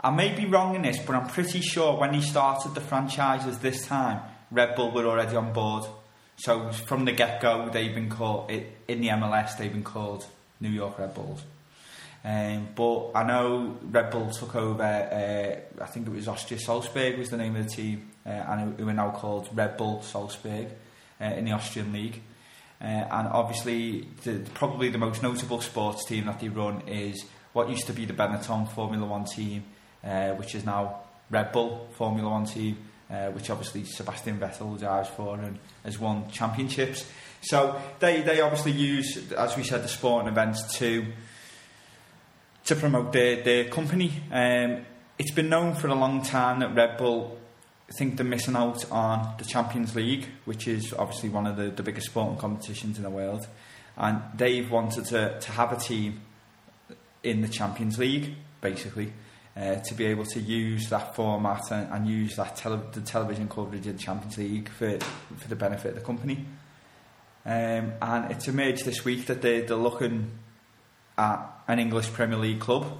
I 0.00 0.10
may 0.10 0.34
be 0.34 0.46
wrong 0.46 0.74
in 0.74 0.82
this, 0.82 0.98
but 0.98 1.14
I'm 1.14 1.28
pretty 1.28 1.60
sure 1.60 1.98
when 1.98 2.14
he 2.14 2.22
started 2.22 2.74
the 2.74 2.80
franchises 2.80 3.58
this 3.58 3.86
time, 3.86 4.22
Red 4.50 4.74
Bull 4.74 4.90
were 4.90 5.04
already 5.04 5.36
on 5.36 5.52
board. 5.52 5.84
So 6.36 6.72
from 6.72 7.04
the 7.04 7.12
get 7.12 7.42
go, 7.42 7.68
they've 7.68 7.94
been 7.94 8.08
called 8.08 8.50
in 8.50 9.00
the 9.00 9.08
MLS. 9.08 9.58
They've 9.58 9.72
been 9.72 9.84
called 9.84 10.24
New 10.60 10.70
York 10.70 10.98
Red 10.98 11.14
Bulls. 11.14 11.42
Um, 12.24 12.68
but 12.74 13.12
I 13.14 13.24
know 13.24 13.78
Red 13.82 14.10
Bull 14.10 14.30
took 14.30 14.54
over. 14.56 14.82
Uh, 14.82 15.82
I 15.82 15.86
think 15.86 16.06
it 16.06 16.10
was 16.10 16.28
Austria 16.28 16.58
Salzburg 16.58 17.18
was 17.18 17.28
the 17.28 17.36
name 17.36 17.56
of 17.56 17.68
the 17.68 17.70
team, 17.70 18.10
uh, 18.24 18.30
and 18.30 18.78
who 18.78 18.88
are 18.88 18.94
now 18.94 19.10
called 19.10 19.48
Red 19.52 19.76
Bull 19.76 20.02
Salzburg 20.02 20.68
uh, 21.20 21.24
in 21.24 21.44
the 21.44 21.52
Austrian 21.52 21.92
league. 21.92 22.22
Uh, 22.80 22.84
and 22.84 23.28
obviously, 23.28 24.06
the, 24.24 24.40
probably 24.54 24.88
the 24.88 24.98
most 24.98 25.22
notable 25.22 25.60
sports 25.60 26.04
team 26.06 26.26
that 26.26 26.40
they 26.40 26.48
run 26.48 26.80
is 26.88 27.24
what 27.52 27.68
used 27.68 27.86
to 27.86 27.92
be 27.92 28.06
the 28.06 28.14
Benetton 28.14 28.68
Formula 28.70 29.06
One 29.06 29.24
team, 29.24 29.64
uh, 30.02 30.30
which 30.30 30.54
is 30.54 30.64
now 30.64 31.00
Red 31.30 31.52
Bull 31.52 31.88
Formula 31.92 32.30
One 32.30 32.46
team, 32.46 32.78
uh, 33.10 33.26
which 33.28 33.50
obviously 33.50 33.84
Sebastian 33.84 34.38
Vettel 34.38 34.78
drives 34.78 35.08
for 35.10 35.38
and 35.38 35.58
has 35.84 35.98
won 35.98 36.30
championships. 36.30 37.04
So 37.42 37.80
they, 37.98 38.22
they 38.22 38.40
obviously 38.40 38.72
use, 38.72 39.32
as 39.32 39.56
we 39.56 39.62
said, 39.64 39.82
the 39.82 39.88
sporting 39.88 40.28
events 40.28 40.78
to 40.78 41.06
to 42.64 42.76
promote 42.76 43.12
their, 43.12 43.42
their 43.42 43.64
company. 43.64 44.12
Um, 44.30 44.84
it's 45.18 45.32
been 45.32 45.48
known 45.48 45.74
for 45.74 45.88
a 45.88 45.94
long 45.94 46.22
time 46.22 46.60
that 46.60 46.74
Red 46.74 46.98
Bull 46.98 47.39
think 47.94 48.16
they're 48.16 48.26
missing 48.26 48.56
out 48.56 48.90
on 48.90 49.34
the 49.38 49.44
Champions 49.44 49.94
League, 49.96 50.26
which 50.44 50.68
is 50.68 50.92
obviously 50.92 51.28
one 51.28 51.46
of 51.46 51.56
the, 51.56 51.70
the 51.70 51.82
biggest 51.82 52.06
sporting 52.06 52.38
competitions 52.38 52.96
in 52.96 53.02
the 53.02 53.10
world. 53.10 53.46
And 53.96 54.22
they've 54.34 54.70
wanted 54.70 55.06
to, 55.06 55.38
to 55.40 55.52
have 55.52 55.72
a 55.72 55.76
team 55.76 56.20
in 57.22 57.42
the 57.42 57.48
Champions 57.48 57.98
League, 57.98 58.34
basically, 58.60 59.12
uh, 59.56 59.76
to 59.76 59.94
be 59.94 60.06
able 60.06 60.24
to 60.26 60.40
use 60.40 60.88
that 60.90 61.14
format 61.14 61.70
and, 61.70 61.92
and 61.92 62.06
use 62.06 62.36
that 62.36 62.56
tele- 62.56 62.90
the 62.92 63.00
television 63.00 63.48
coverage 63.48 63.86
of 63.86 63.98
the 63.98 64.02
Champions 64.02 64.38
League 64.38 64.68
for, 64.68 64.98
for 65.36 65.48
the 65.48 65.56
benefit 65.56 65.90
of 65.90 65.94
the 65.96 66.00
company. 66.00 66.44
Um, 67.44 67.92
and 68.00 68.30
it's 68.30 68.48
emerged 68.48 68.84
this 68.84 69.04
week 69.04 69.26
that 69.26 69.42
they, 69.42 69.62
they're 69.62 69.76
looking 69.76 70.30
at 71.18 71.40
an 71.66 71.78
English 71.78 72.12
Premier 72.12 72.38
League 72.38 72.60
club 72.60 72.98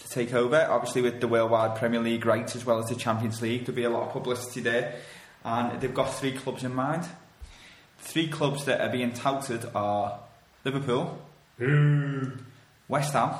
to 0.00 0.08
take 0.08 0.34
over. 0.34 0.66
Obviously, 0.70 1.02
with 1.02 1.20
the 1.20 1.28
worldwide 1.28 1.76
Premier 1.76 2.00
League 2.00 2.26
rights 2.26 2.56
as 2.56 2.64
well 2.64 2.78
as 2.78 2.88
the 2.88 2.94
Champions 2.94 3.40
League, 3.40 3.66
there'll 3.66 3.76
be 3.76 3.84
a 3.84 3.90
lot 3.90 4.06
of 4.06 4.12
publicity 4.12 4.60
there. 4.60 4.96
And 5.44 5.80
they've 5.80 5.94
got 5.94 6.12
three 6.12 6.32
clubs 6.32 6.64
in 6.64 6.74
mind. 6.74 7.04
Three 7.98 8.28
clubs 8.28 8.64
that 8.64 8.80
are 8.80 8.88
being 8.88 9.12
touted 9.12 9.66
are 9.74 10.18
Liverpool, 10.64 11.18
West 12.88 13.12
Ham, 13.12 13.34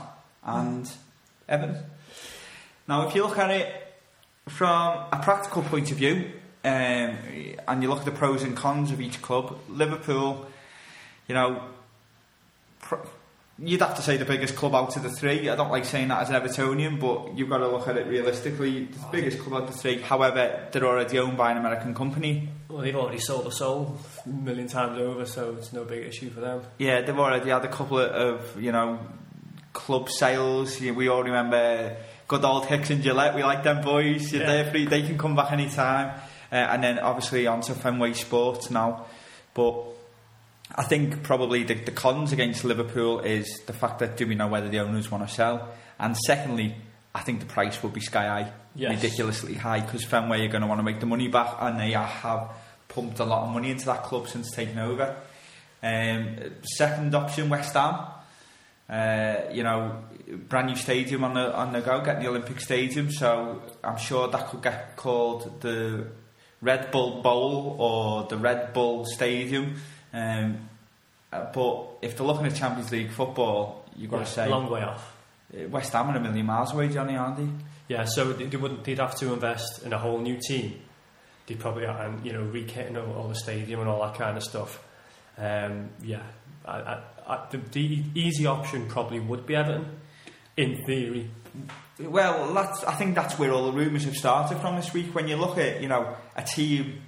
and 0.44 0.90
Everton. 1.49 1.83
Now, 2.87 3.07
if 3.09 3.14
you 3.14 3.23
look 3.23 3.38
at 3.38 3.51
it 3.51 3.94
from 4.49 5.05
a 5.12 5.20
practical 5.23 5.62
point 5.62 5.90
of 5.90 5.96
view, 5.96 6.33
um, 6.64 7.16
and 7.68 7.83
you 7.83 7.88
look 7.88 8.01
at 8.01 8.05
the 8.05 8.11
pros 8.11 8.42
and 8.42 8.57
cons 8.57 8.90
of 8.90 9.01
each 9.01 9.23
club, 9.23 9.59
Liverpool, 9.68 10.46
you 11.27 11.35
know, 11.35 11.62
pr- 12.81 12.96
you'd 13.62 13.81
have 13.81 13.96
to 13.96 14.03
say 14.03 14.16
the 14.16 14.25
biggest 14.25 14.57
club 14.57 14.75
out 14.75 14.96
of 14.96 15.03
the 15.03 15.11
three. 15.11 15.49
I 15.49 15.57
don't 15.57 15.70
like 15.70 15.85
saying 15.85 16.09
that 16.09 16.23
as 16.23 16.31
an 16.31 16.37
Evertonian, 16.37 16.99
but 16.99 17.37
you've 17.37 17.51
got 17.51 17.59
to 17.59 17.68
look 17.68 17.87
at 17.88 17.96
it 17.96 18.07
realistically. 18.07 18.87
The 18.87 19.07
biggest 19.12 19.38
club 19.38 19.62
out 19.62 19.68
of 19.68 19.75
the 19.75 19.79
three. 19.79 20.01
However, 20.01 20.68
they're 20.73 20.87
already 20.87 21.18
owned 21.18 21.37
by 21.37 21.53
an 21.53 21.59
American 21.59 21.94
company. 21.94 22.49
Well, 22.68 22.83
they've 22.83 22.96
already 22.96 23.18
sold 23.18 23.46
a 23.46 23.53
soul 23.53 23.99
a 24.25 24.29
million 24.29 24.68
times 24.68 24.99
over, 24.99 25.27
so 25.27 25.57
it's 25.59 25.73
no 25.73 25.85
big 25.85 26.07
issue 26.07 26.31
for 26.31 26.40
them. 26.40 26.62
Yeah, 26.79 27.03
they've 27.03 27.18
already 27.18 27.51
had 27.51 27.64
a 27.64 27.68
couple 27.68 27.99
of, 27.99 28.61
you 28.61 28.73
know, 28.73 28.99
club 29.73 30.09
sales. 30.09 30.81
We 30.81 31.09
all 31.09 31.23
remember 31.23 31.96
good 32.29 32.44
old 32.44 32.66
Hicks 32.66 32.90
and 32.90 33.03
Gillett. 33.03 33.35
We 33.35 33.42
like 33.42 33.64
them 33.64 33.83
boys. 33.83 34.33
Yeah. 34.33 34.46
They're 34.46 34.70
free. 34.70 34.87
They 34.87 35.03
can 35.03 35.18
come 35.18 35.35
back 35.37 35.53
any 35.53 35.68
time. 35.68 36.18
Uh, 36.53 36.55
and 36.55 36.83
then 36.83 36.99
obviously 36.99 37.46
onto 37.46 37.75
Fenway 37.75 38.12
Sports 38.12 38.70
now. 38.70 39.07
But 39.53 39.85
I 40.81 40.85
think 40.85 41.23
probably 41.23 41.62
the, 41.64 41.75
the 41.75 41.90
cons 41.93 42.33
against 42.33 42.64
Liverpool 42.64 43.21
is 43.21 43.47
the 43.66 43.75
fact 43.75 43.99
that 43.99 44.16
do 44.16 44.27
we 44.27 44.35
know 44.35 44.49
whether 44.49 44.69
the 44.71 44.79
owners 44.81 45.11
want 45.11 45.29
to 45.29 45.33
sell? 45.35 45.69
And 45.99 46.16
secondly, 46.16 46.75
I 47.14 47.21
think 47.21 47.40
the 47.40 47.47
price 47.47 47.83
will 47.83 47.90
be 47.90 48.01
sky 48.01 48.27
high, 48.27 48.53
Yes. 48.75 48.95
ridiculously 48.95 49.55
high, 49.55 49.81
because 49.81 50.05
Fenway 50.05 50.47
are 50.47 50.49
going 50.49 50.62
to 50.62 50.66
want 50.66 50.79
to 50.79 50.83
make 50.83 50.99
the 50.99 51.05
money 51.07 51.29
back, 51.29 51.57
and 51.61 51.79
they 51.79 51.90
have 51.90 52.51
pumped 52.88 53.19
a 53.21 53.25
lot 53.25 53.47
of 53.47 53.53
money 53.53 53.71
into 53.71 53.85
that 53.87 54.05
club 54.05 54.27
since 54.29 54.51
taking 54.53 54.79
over. 54.79 55.16
Um, 55.83 56.37
second 56.62 57.14
option, 57.14 57.51
West 57.51 57.75
Ham. 57.75 58.07
Uh, 58.88 59.43
you 59.53 59.62
know, 59.62 60.03
brand 60.49 60.69
new 60.69 60.77
stadium 60.77 61.23
on 61.25 61.35
the 61.35 61.55
on 61.55 61.73
the 61.73 61.81
go, 61.81 62.01
getting 62.01 62.23
the 62.23 62.29
Olympic 62.29 62.59
Stadium. 62.59 63.11
So 63.12 63.62
I'm 63.85 63.99
sure 63.99 64.29
that 64.29 64.49
could 64.49 64.62
get 64.62 64.97
called 64.97 65.61
the 65.61 66.07
Red 66.62 66.90
Bull 66.90 67.21
Bowl 67.23 67.77
or 67.79 68.25
the 68.29 68.37
Red 68.38 68.73
Bull 68.73 69.05
Stadium. 69.05 69.75
Um, 70.12 70.70
uh, 71.33 71.47
but 71.53 71.87
if 72.03 72.16
they're 72.16 72.27
looking 72.27 72.47
at 72.47 72.55
Champions 72.55 72.90
League 72.93 73.11
football, 73.11 73.85
you've 73.97 74.11
got 74.11 74.19
Yeah, 74.19 74.25
to 74.25 74.31
say 74.31 74.47
a 74.47 74.51
long 74.51 74.69
way 74.71 74.83
off. 74.83 75.16
uh, 75.55 75.69
West 75.69 75.93
Ham 75.93 76.09
are 76.11 76.16
a 76.16 76.21
million 76.21 76.47
miles 76.47 76.73
away, 76.73 76.88
Johnny, 76.88 77.16
aren't 77.16 77.37
they? 77.37 77.49
Yeah, 77.95 78.05
so 78.05 78.33
they, 78.33 78.47
they 78.47 78.57
wouldn't. 78.57 78.85
They'd 78.85 78.99
have 78.99 79.16
to 79.16 79.33
invest 79.33 79.83
in 79.85 79.93
a 79.93 79.99
whole 79.99 80.19
new 80.21 80.38
team. 80.40 80.81
They'd 81.47 81.59
probably 81.59 81.85
and 81.85 82.25
you 82.25 82.33
know 82.33 82.43
rekitting 82.45 82.97
all, 82.97 83.12
all 83.23 83.29
the 83.29 83.35
stadium 83.35 83.81
and 83.81 83.88
all 83.88 84.01
that 84.03 84.14
kind 84.16 84.37
of 84.37 84.43
stuff. 84.45 84.83
Um, 85.38 85.88
yeah, 86.03 86.23
I, 86.64 86.79
I, 86.81 87.03
I, 87.27 87.47
the, 87.51 87.59
the 87.59 88.03
easy 88.14 88.47
option 88.47 88.87
probably 88.87 89.19
would 89.21 89.47
be 89.47 89.57
Everton, 89.57 89.87
in 90.57 90.85
theory. 90.87 91.31
Well, 91.99 92.55
that's, 92.55 92.85
I 92.85 92.95
think 92.95 93.14
that's 93.14 93.38
where 93.38 93.53
all 93.53 93.66
the 93.66 93.73
rumours 93.73 94.05
have 94.05 94.16
started 94.16 94.59
from 94.59 94.77
this 94.77 94.93
week. 94.95 95.14
When 95.14 95.29
you 95.29 95.37
look 95.37 95.59
at, 95.59 95.83
you 95.83 95.88
know, 95.88 96.14
a 96.37 96.43
team 96.43 97.01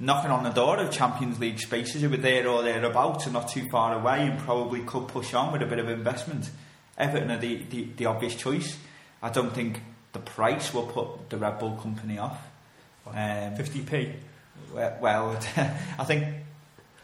knocking 0.00 0.30
on 0.30 0.44
the 0.44 0.50
door 0.50 0.76
of 0.78 0.90
Champions 0.92 1.40
League 1.40 1.58
spaces 1.58 2.02
who 2.02 2.12
are 2.12 2.16
there 2.16 2.48
or 2.48 2.62
thereabouts 2.62 3.24
and 3.24 3.34
not 3.34 3.48
too 3.48 3.68
far 3.70 3.98
away 3.98 4.26
and 4.26 4.38
probably 4.38 4.80
could 4.82 5.08
push 5.08 5.34
on 5.34 5.52
with 5.52 5.62
a 5.62 5.66
bit 5.66 5.78
of 5.78 5.88
investment, 5.88 6.50
Everton 6.96 7.30
are 7.30 7.38
the, 7.38 7.56
the, 7.70 7.88
the 7.96 8.06
obvious 8.06 8.34
choice. 8.34 8.78
I 9.22 9.30
don't 9.30 9.52
think 9.52 9.80
the 10.12 10.20
price 10.20 10.72
will 10.72 10.86
put 10.86 11.30
the 11.30 11.36
Red 11.36 11.58
Bull 11.58 11.76
company 11.76 12.18
off. 12.18 12.38
Um, 13.06 13.14
50p. 13.56 14.14
well, 14.72 14.98
well, 15.00 15.40
I 15.98 16.04
think 16.04 16.26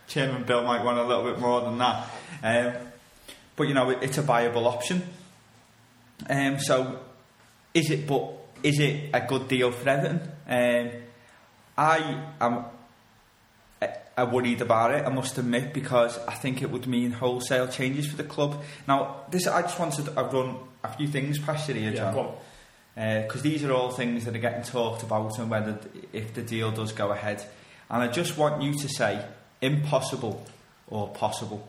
Chairman 0.06 0.44
Bill 0.44 0.62
might 0.62 0.84
want 0.84 0.98
a 0.98 1.04
little 1.04 1.24
bit 1.24 1.40
more 1.40 1.62
than 1.62 1.78
that. 1.78 2.10
Um, 2.42 2.74
but 3.56 3.68
you 3.68 3.74
know, 3.74 3.90
it, 3.90 3.98
it's 4.02 4.18
a 4.18 4.22
viable 4.22 4.68
option. 4.68 5.02
Um, 6.28 6.58
so, 6.58 7.00
is 7.72 7.90
it? 7.90 8.06
But 8.06 8.32
is 8.62 8.78
it 8.78 9.10
a 9.12 9.20
good 9.22 9.48
deal 9.48 9.72
for 9.72 9.88
Everton? 9.88 10.20
Um, 10.46 10.90
I 11.76 12.22
am 12.40 12.64
uh, 14.16 14.28
worried 14.30 14.60
about 14.60 14.92
it. 14.92 15.04
I 15.04 15.10
must 15.10 15.36
admit 15.38 15.72
because 15.72 16.18
I 16.26 16.34
think 16.34 16.62
it 16.62 16.70
would 16.70 16.86
mean 16.86 17.12
wholesale 17.12 17.68
changes 17.68 18.06
for 18.06 18.16
the 18.16 18.24
club. 18.24 18.62
Now, 18.86 19.22
this 19.30 19.46
I 19.46 19.62
just 19.62 19.78
wanted 19.78 20.06
to 20.06 20.10
run 20.12 20.56
a 20.82 20.88
few 20.96 21.08
things 21.08 21.38
past 21.38 21.68
you 21.68 21.74
here, 21.74 21.92
John. 21.92 22.16
on. 22.16 22.34
because 22.94 23.42
these 23.42 23.64
are 23.64 23.72
all 23.72 23.90
things 23.90 24.24
that 24.24 24.34
are 24.34 24.40
getting 24.40 24.62
talked 24.62 25.02
about 25.02 25.38
and 25.38 25.50
whether 25.50 25.78
if 26.12 26.34
the 26.34 26.42
deal 26.42 26.70
does 26.70 26.92
go 26.92 27.10
ahead. 27.10 27.44
And 27.90 28.02
I 28.02 28.08
just 28.08 28.38
want 28.38 28.62
you 28.62 28.74
to 28.74 28.88
say 28.88 29.24
impossible 29.60 30.46
or 30.88 31.08
possible. 31.08 31.66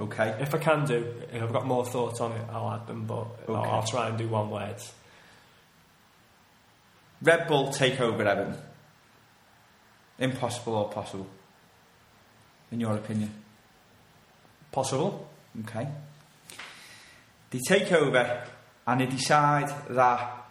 Okay? 0.00 0.36
If 0.40 0.54
I 0.54 0.58
can 0.58 0.86
do, 0.86 1.14
if 1.32 1.42
I've 1.42 1.52
got 1.52 1.66
more 1.66 1.84
thoughts 1.84 2.20
on 2.20 2.32
it, 2.32 2.42
I'll 2.50 2.70
add 2.70 2.86
them, 2.86 3.04
but 3.04 3.26
I'll, 3.48 3.56
I'll 3.56 3.86
try 3.86 4.08
and 4.08 4.16
do 4.16 4.28
one 4.28 4.50
word. 4.50 4.76
Red 7.20 7.48
Bull 7.48 7.72
take 7.72 8.00
over 8.00 8.22
Everton. 8.22 8.56
Impossible 10.18 10.74
or 10.74 10.88
possible? 10.88 11.26
In 12.70 12.80
your 12.80 12.94
opinion? 12.94 13.32
Possible? 14.70 15.28
Okay. 15.64 15.88
They 17.50 17.60
take 17.66 17.92
over 17.92 18.44
and 18.86 19.00
they 19.00 19.06
decide 19.06 19.72
that 19.90 20.46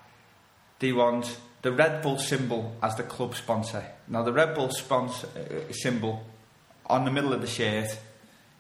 they 0.80 0.92
want 0.92 1.38
the 1.62 1.72
Red 1.72 2.02
Bull 2.02 2.18
symbol 2.18 2.76
as 2.82 2.96
the 2.96 3.04
club 3.04 3.36
sponsor. 3.36 3.84
Now, 4.08 4.24
the 4.24 4.34
Red 4.34 4.56
Bull 4.56 4.70
sponsor, 4.72 5.28
uh, 5.36 5.72
symbol 5.72 6.26
on 6.86 7.06
the 7.06 7.12
middle 7.12 7.34
of 7.34 7.42
the 7.42 7.48
shirt 7.48 7.90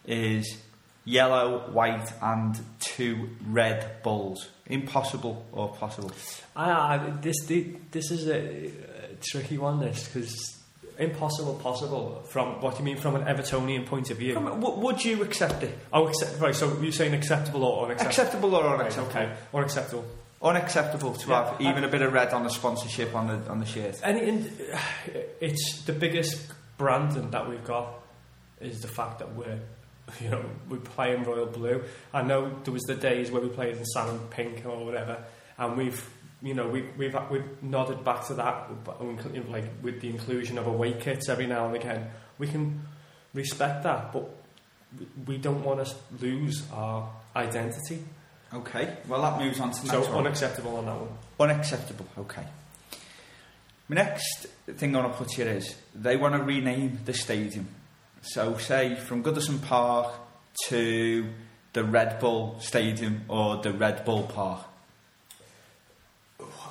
is 0.06 0.58
yellow, 1.06 1.70
white, 1.72 2.12
and 2.22 2.60
two 2.80 3.30
red 3.46 4.04
bulls. 4.04 4.50
Impossible 4.66 5.46
or 5.52 5.74
possible? 5.74 6.12
I, 6.56 6.72
I, 6.72 6.98
this, 7.22 7.46
this 7.46 8.12
is 8.12 8.28
a, 8.28 8.68
a 8.68 9.16
tricky 9.22 9.58
one, 9.58 9.80
this, 9.80 10.08
because 10.08 10.57
impossible, 11.00 11.56
possible. 11.56 12.24
From 12.30 12.62
what 12.62 12.74
do 12.74 12.80
you 12.80 12.86
mean 12.86 12.98
from 12.98 13.16
an 13.16 13.24
Evertonian 13.24 13.86
point 13.86 14.10
of 14.10 14.18
view? 14.18 14.34
From- 14.34 14.46
w- 14.62 14.80
would 14.80 15.04
you 15.04 15.22
accept 15.24 15.64
it? 15.64 15.78
oh, 15.94 16.08
accept, 16.08 16.40
right. 16.40 16.56
So 16.56 16.80
you're 16.82 16.92
saying 16.92 17.14
acceptable 17.14 17.64
or 17.64 17.86
unacceptable? 17.86 18.10
Acceptable 18.10 18.56
or 18.56 18.64
Right, 18.64 18.80
unacceptable? 18.82 19.22
okay, 19.22 19.34
unacceptable. 19.54 20.06
Unacceptable 20.42 21.14
to 21.14 21.30
Yeah, 21.30 21.50
have 21.52 21.62
even 21.62 21.84
a 21.84 21.88
bit 21.88 22.02
of 22.04 22.14
red 22.14 22.32
on 22.34 22.44
the 22.44 22.50
sponsorship 22.50 23.16
on 23.16 23.28
the 23.28 23.50
on 23.50 23.60
the 23.60 23.66
shirt. 23.66 24.02
In, 24.04 24.52
it's 25.42 25.82
the 25.86 25.94
biggest 25.94 26.40
branding 26.78 27.32
that 27.32 27.50
we've 27.50 27.64
got 27.66 27.88
is 28.62 28.82
the 28.82 28.88
fact 28.88 29.20
that 29.20 29.34
we're, 29.36 29.60
you 30.22 30.30
know, 30.30 30.44
we 30.70 30.78
play 30.78 31.16
in 31.16 31.24
royal 31.24 31.48
blue. 31.48 31.84
I 32.14 32.22
know 32.22 32.52
there 32.64 32.74
was 32.74 32.84
the 32.84 32.96
days 32.96 33.32
where 33.32 33.42
we 33.42 33.50
played 33.50 33.78
in 33.78 33.86
salmon 33.86 34.20
pink 34.30 34.64
or 34.66 34.86
whatever, 34.86 35.24
and 35.58 35.76
we've, 35.76 36.08
you 36.42 36.54
know, 36.54 36.68
we've, 36.68 36.90
we've 36.98 37.16
we've 37.32 37.64
nodded 37.64 38.04
back 38.04 38.26
to 38.28 38.34
that, 38.36 38.70
like 39.50 39.66
with 39.82 40.02
the 40.02 40.10
inclusion 40.10 40.58
of 40.58 40.68
away 40.68 40.94
kits 40.94 41.30
every 41.30 41.48
now 41.48 41.66
and 41.68 41.76
again. 41.76 42.10
We 42.38 42.48
can 42.48 42.82
respect 43.34 43.84
that, 43.84 44.14
but 44.14 44.30
we- 45.26 45.38
don't 45.38 45.64
want 45.64 45.86
to 45.86 45.96
lose 46.22 46.64
our 46.72 47.10
identity. 47.36 48.04
Okay, 48.54 48.98
well 49.08 49.22
that 49.24 49.40
moves 49.40 49.60
on 49.60 49.72
to 49.72 49.82
the 49.82 49.88
So 49.90 50.00
next 50.00 50.10
one. 50.10 50.26
unacceptable 50.26 50.76
on 50.78 50.86
that 50.86 50.96
one. 50.96 51.50
Unacceptable, 51.50 52.06
okay. 52.20 52.44
My 53.90 53.96
next 53.96 54.48
thing 54.76 54.96
I 54.96 55.00
want 55.02 55.14
to 55.14 55.18
put 55.18 55.32
here 55.34 55.48
is 55.48 55.76
they 55.96 56.16
want 56.18 56.36
to 56.36 56.44
rename 56.44 57.00
the 57.06 57.14
stadium. 57.14 57.68
So, 58.22 58.58
say 58.58 58.96
from 58.96 59.24
Goodison 59.24 59.62
Park 59.62 60.14
to 60.68 61.28
the 61.74 61.84
Red 61.84 62.20
Bull 62.20 62.58
Stadium 62.60 63.22
or 63.30 63.58
the 63.62 63.72
Red 63.74 64.04
Bull 64.06 64.24
Park. 64.24 64.66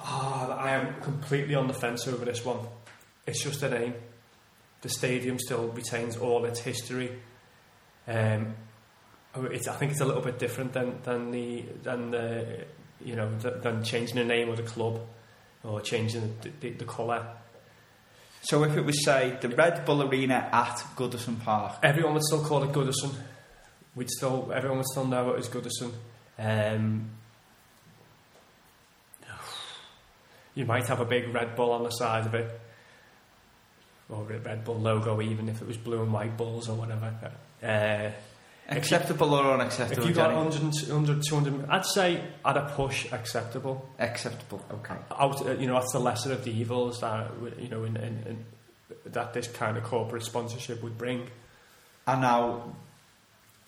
Ah, 0.08 0.56
I 0.56 0.70
am 0.70 1.00
completely 1.00 1.56
on 1.56 1.66
the 1.66 1.74
fence 1.74 2.06
over 2.06 2.24
this 2.24 2.44
one. 2.44 2.60
It's 3.26 3.42
just 3.42 3.62
a 3.64 3.68
name. 3.68 3.94
The 4.82 4.88
stadium 4.88 5.38
still 5.38 5.68
retains 5.68 6.16
all 6.16 6.44
its 6.44 6.60
history. 6.60 7.10
Um, 8.06 8.54
it's, 9.50 9.66
I 9.66 9.74
think 9.74 9.90
it's 9.92 10.00
a 10.00 10.04
little 10.04 10.22
bit 10.22 10.38
different 10.38 10.72
than, 10.72 11.00
than 11.02 11.30
the 11.32 11.64
than 11.82 12.10
the 12.12 12.64
you 13.04 13.16
know 13.16 13.30
th- 13.42 13.62
than 13.62 13.82
changing 13.82 14.16
the 14.16 14.24
name 14.24 14.48
of 14.48 14.58
the 14.58 14.62
club 14.62 15.00
or 15.64 15.80
changing 15.80 16.36
the, 16.40 16.50
the, 16.60 16.70
the 16.70 16.84
colour. 16.84 17.26
So, 18.42 18.62
if 18.62 18.76
it 18.76 18.82
was, 18.82 19.04
say, 19.04 19.36
the 19.40 19.48
Red 19.48 19.84
Bull 19.84 20.02
Arena 20.04 20.48
at 20.52 20.76
Goodison 20.94 21.42
Park, 21.42 21.78
Everyone 21.82 22.14
would 22.14 22.22
still 22.22 22.44
call 22.44 22.62
it 22.62 22.70
Goodison. 22.70 23.12
We'd 23.96 24.10
still 24.10 24.52
everyone 24.54 24.78
would 24.78 24.86
still 24.86 25.06
know 25.06 25.32
it 25.32 25.38
as 25.40 25.48
Goodison. 25.48 25.92
Um, 26.38 27.10
you 30.56 30.64
might 30.64 30.88
have 30.88 31.00
a 31.00 31.04
big 31.04 31.32
Red 31.32 31.54
Bull 31.54 31.70
on 31.70 31.84
the 31.84 31.90
side 31.90 32.26
of 32.26 32.34
it, 32.34 32.60
or 34.08 34.22
a 34.22 34.38
Red 34.38 34.64
Bull 34.64 34.80
logo, 34.80 35.20
even 35.20 35.48
if 35.48 35.62
it 35.62 35.68
was 35.68 35.76
blue 35.76 36.02
and 36.02 36.12
white 36.12 36.36
bulls 36.36 36.68
or 36.68 36.74
whatever. 36.74 37.12
Uh, 37.62 38.10
acceptable 38.68 39.34
or 39.34 39.52
unacceptable? 39.52 40.02
if 40.02 40.08
you 40.08 40.14
got 40.14 40.30
Johnny? 40.30 40.48
100, 40.48 40.88
100, 40.88 41.22
200, 41.22 41.70
I'd 41.70 41.84
say 41.84 42.24
at 42.44 42.56
a 42.56 42.72
push 42.74 43.12
acceptable. 43.12 43.88
Acceptable, 43.98 44.64
okay. 44.72 44.96
Out, 45.18 45.46
uh, 45.46 45.52
you 45.52 45.66
know, 45.66 45.74
that's 45.74 45.92
the 45.92 46.00
lesser 46.00 46.32
of 46.32 46.42
the 46.42 46.50
evils 46.50 47.00
that 47.00 47.30
you 47.60 47.68
know, 47.68 47.84
in, 47.84 47.96
in, 47.98 48.24
in, 48.26 48.44
that 49.12 49.34
this 49.34 49.46
kind 49.48 49.76
of 49.76 49.84
corporate 49.84 50.22
sponsorship 50.22 50.82
would 50.82 50.96
bring. 50.96 51.28
And 52.06 52.22
now, 52.22 52.74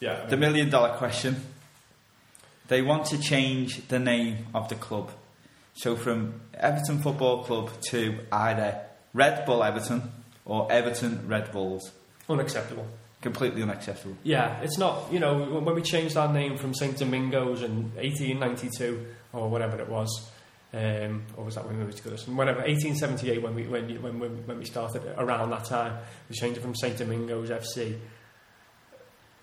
Yeah, 0.00 0.24
the 0.26 0.38
million 0.38 0.70
dollar 0.70 0.96
question. 0.96 1.36
They 2.68 2.82
want 2.82 3.06
to 3.06 3.18
change 3.18 3.88
the 3.88 3.98
name 3.98 4.46
of 4.54 4.68
the 4.68 4.74
club. 4.74 5.10
So 5.78 5.94
from 5.94 6.40
Everton 6.54 6.98
Football 6.98 7.44
Club 7.44 7.70
to 7.90 8.18
either 8.32 8.80
Red 9.14 9.46
Bull 9.46 9.62
Everton 9.62 10.10
or 10.44 10.70
Everton 10.72 11.28
Red 11.28 11.52
Bulls. 11.52 11.92
unacceptable. 12.28 12.84
Completely 13.20 13.62
unacceptable. 13.62 14.16
Yeah, 14.24 14.60
it's 14.60 14.76
not, 14.76 15.12
you 15.12 15.20
know, 15.20 15.60
when 15.60 15.76
we 15.76 15.82
changed 15.82 16.16
our 16.16 16.32
name 16.32 16.56
from 16.56 16.74
St. 16.74 16.98
Domingos 16.98 17.62
in 17.62 17.92
1892 17.94 19.06
or 19.32 19.48
whatever 19.48 19.80
it 19.80 19.88
was, 19.88 20.30
um, 20.74 21.22
or 21.36 21.44
was 21.44 21.54
that 21.54 21.64
when 21.64 21.78
we 21.78 21.84
moved 21.84 21.96
to 21.98 22.02
Goodison? 22.08 22.34
Whatever, 22.34 22.58
1878 22.60 23.40
when 23.40 23.54
we, 23.54 23.62
when, 23.68 24.02
when, 24.02 24.46
when, 24.46 24.58
we 24.58 24.64
started, 24.64 25.02
around 25.16 25.50
that 25.50 25.64
time, 25.64 25.96
we 26.28 26.34
changed 26.34 26.58
it 26.58 26.60
from 26.60 26.74
St. 26.74 26.98
Domingos 26.98 27.50
FC. 27.50 27.96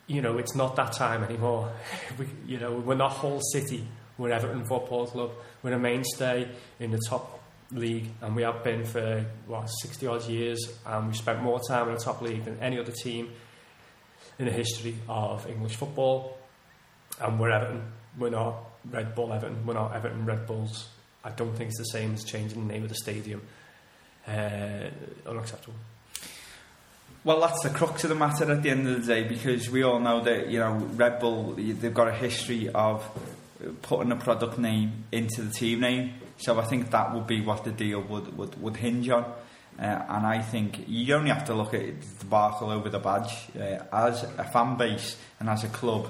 You 0.08 0.22
know, 0.22 0.38
it's 0.38 0.54
not 0.54 0.76
that 0.76 0.92
time 0.92 1.24
anymore. 1.24 1.72
we, 2.20 2.28
you 2.46 2.60
know, 2.60 2.74
we're 2.74 2.96
not 2.96 3.14
Hull 3.14 3.40
City, 3.54 3.88
we're 4.18 4.32
Everton 4.32 4.66
Football 4.66 5.08
Club. 5.08 5.32
We're 5.64 5.74
a 5.74 5.80
mainstay 5.80 6.48
in 6.80 6.92
the 6.92 7.00
top 7.10 7.42
league 7.72 8.08
and 8.22 8.36
we 8.36 8.44
have 8.44 8.64
been 8.64 8.86
for, 8.86 9.26
what, 9.48 9.68
60 9.68 10.08
odd 10.08 10.26
years 10.26 10.60
and 10.86 11.08
we've 11.08 11.18
spent 11.18 11.42
more 11.42 11.60
time 11.68 11.90
in 11.90 11.96
the 11.96 12.00
top 12.00 12.22
league 12.22 12.46
than 12.46 12.58
any 12.60 12.80
other 12.80 12.92
team 12.92 13.32
in 14.40 14.46
the 14.46 14.52
history 14.52 14.96
of 15.08 15.48
English 15.48 15.76
football. 15.76 16.38
And 17.20 17.40
we're 17.40 17.52
Everton. 17.52 17.84
We're 18.18 18.30
not 18.30 18.56
Red 18.90 19.16
Bull 19.16 19.34
Everton. 19.34 19.66
We're 19.66 19.74
not 19.74 19.96
Everton 19.96 20.26
Red 20.26 20.46
Bulls. 20.46 20.90
I 21.24 21.32
don't 21.32 21.56
think 21.56 21.70
it's 21.70 21.80
the 21.80 21.86
same 21.86 22.14
as 22.14 22.24
changing 22.24 22.68
the 22.68 22.74
name 22.74 22.84
of 22.84 22.90
the 22.90 22.96
stadium. 22.96 23.42
Uh, 24.28 24.90
unacceptable. 25.26 25.76
Well, 27.24 27.42
that's 27.42 27.64
the 27.64 27.70
crux 27.70 28.04
of 28.04 28.10
the 28.10 28.16
matter 28.16 28.52
at 28.52 28.62
the 28.62 28.70
end 28.70 28.88
of 28.88 29.06
the 29.06 29.14
day 29.14 29.28
because 29.28 29.70
we 29.70 29.82
all 29.82 30.00
know 30.00 30.24
that, 30.24 30.50
you 30.50 30.60
know, 30.60 30.74
Red 30.74 31.20
Bull, 31.20 31.54
they've 31.56 31.94
got 31.94 32.08
a 32.08 32.14
history 32.14 32.70
of 32.70 33.04
putting 33.82 34.12
a 34.12 34.16
product 34.16 34.58
name 34.58 35.06
into 35.12 35.42
the 35.42 35.52
team 35.52 35.82
name. 35.82 36.14
So 36.38 36.60
I 36.60 36.66
think 36.66 36.92
that 36.92 37.14
would 37.14 37.28
be 37.28 37.42
what 37.42 37.64
the 37.64 37.72
deal 37.72 38.02
would, 38.02 38.38
would, 38.38 38.62
would 38.62 38.78
hinge 38.78 39.10
on. 39.10 39.24
Uh, 39.78 39.82
and 39.82 40.26
I 40.26 40.42
think 40.42 40.86
you 40.88 41.16
only 41.16 41.32
have 41.32 41.46
to 41.46 41.54
look 41.54 41.74
at 41.74 41.82
the 41.82 42.08
debacle 42.20 42.70
over 42.70 42.90
the 42.90 43.00
badge. 43.00 43.50
Uh, 43.58 43.84
as 43.92 44.24
a 44.24 44.44
fan 44.44 44.78
base 44.78 45.18
and 45.40 45.50
as 45.50 45.64
a 45.64 45.70
club, 45.70 46.10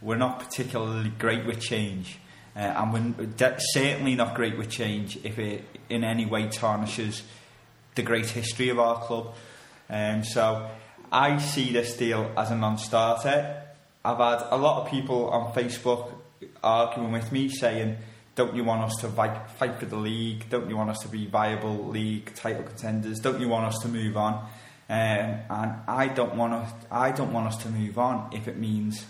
we're 0.00 0.16
not 0.16 0.38
particularly 0.38 1.10
great 1.18 1.44
with 1.46 1.60
change. 1.60 2.18
Uh, 2.54 2.58
and 2.58 3.16
we're 3.16 3.26
de- 3.26 3.56
certainly 3.72 4.14
not 4.14 4.34
great 4.34 4.56
with 4.56 4.68
change 4.68 5.18
if 5.24 5.38
it 5.38 5.64
in 5.88 6.04
any 6.04 6.26
way 6.26 6.48
tarnishes 6.48 7.22
the 7.94 8.02
great 8.02 8.26
history 8.26 8.68
of 8.68 8.78
our 8.78 9.00
club. 9.02 9.34
Um, 9.88 10.24
so 10.24 10.70
I 11.10 11.38
see 11.38 11.72
this 11.72 11.96
deal 11.96 12.30
as 12.36 12.50
a 12.50 12.56
non-starter. 12.56 13.62
I've 14.04 14.18
had 14.18 14.46
a 14.50 14.56
lot 14.56 14.84
of 14.84 14.90
people 14.90 15.30
on 15.30 15.52
Facebook 15.52 16.12
arguing 16.62 17.12
with 17.12 17.30
me 17.32 17.48
saying, 17.48 17.96
don't 18.34 18.54
you 18.54 18.64
want 18.64 18.82
us 18.82 18.96
to 19.00 19.08
fight, 19.08 19.50
fight 19.58 19.78
for 19.78 19.86
the 19.86 19.96
league? 19.96 20.48
Don't 20.48 20.68
you 20.68 20.76
want 20.76 20.90
us 20.90 20.98
to 21.00 21.08
be 21.08 21.26
viable 21.26 21.88
league 21.88 22.34
title 22.34 22.62
contenders? 22.62 23.18
Don't 23.18 23.40
you 23.40 23.48
want 23.48 23.66
us 23.66 23.78
to 23.82 23.88
move 23.88 24.16
on? 24.16 24.34
Um, 24.88 25.40
and 25.50 25.74
I 25.86 26.08
don't 26.14 26.34
want 26.36 26.52
to, 26.52 26.74
I 26.90 27.12
don't 27.12 27.32
want 27.32 27.46
us 27.48 27.56
to 27.62 27.68
move 27.68 27.98
on 27.98 28.30
if 28.32 28.48
it 28.48 28.56
means, 28.56 29.04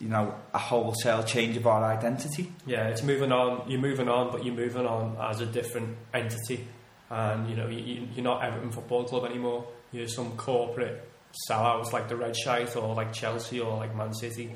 you 0.00 0.08
know, 0.08 0.34
a 0.54 0.58
wholesale 0.58 1.22
change 1.22 1.56
of 1.56 1.66
our 1.66 1.84
identity. 1.84 2.52
Yeah, 2.66 2.88
it's 2.88 3.02
moving 3.02 3.30
on. 3.32 3.70
You're 3.70 3.80
moving 3.80 4.08
on, 4.08 4.30
but 4.32 4.44
you're 4.44 4.54
moving 4.54 4.86
on 4.86 5.16
as 5.20 5.40
a 5.40 5.46
different 5.46 5.96
entity. 6.14 6.66
And, 7.10 7.48
you 7.50 7.56
know, 7.56 7.66
you- 7.68 8.08
you're 8.14 8.24
not 8.24 8.42
Everton 8.44 8.70
Football 8.72 9.04
Club 9.04 9.24
anymore. 9.26 9.66
You're 9.92 10.08
some 10.08 10.36
corporate 10.36 11.06
sellouts 11.50 11.92
like 11.92 12.08
the 12.08 12.16
Red 12.16 12.34
Shite 12.36 12.74
or 12.76 12.94
like 12.94 13.12
Chelsea 13.12 13.60
or 13.60 13.76
like 13.76 13.94
Man 13.94 14.14
City. 14.14 14.54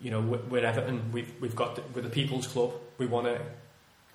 You 0.00 0.10
know, 0.10 0.20
we're, 0.20 0.64
Everton. 0.64 1.12
We've, 1.12 1.32
we've 1.40 1.56
got, 1.56 1.76
the, 1.76 1.82
we're 1.94 2.02
the 2.02 2.10
People's 2.10 2.46
Club. 2.46 2.72
We 2.98 3.06
want 3.06 3.26
to, 3.26 3.40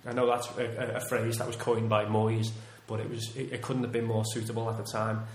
I 0.05 0.13
know 0.13 0.25
that's 0.25 0.47
a, 0.57 0.95
a, 0.95 0.97
a 0.97 0.99
phrase 1.01 1.37
that 1.37 1.47
was 1.47 1.55
coined 1.55 1.89
by 1.89 2.05
Moyes, 2.05 2.47
but 2.87 2.99
it 2.99 3.09
was 3.09 3.35
it, 3.35 3.53
it 3.53 3.61
couldn't 3.61 3.83
have 3.83 3.91
been 3.91 4.05
more 4.05 4.23
suitable 4.25 4.69
at 4.69 4.77
the 4.77 4.83
time. 4.83 5.25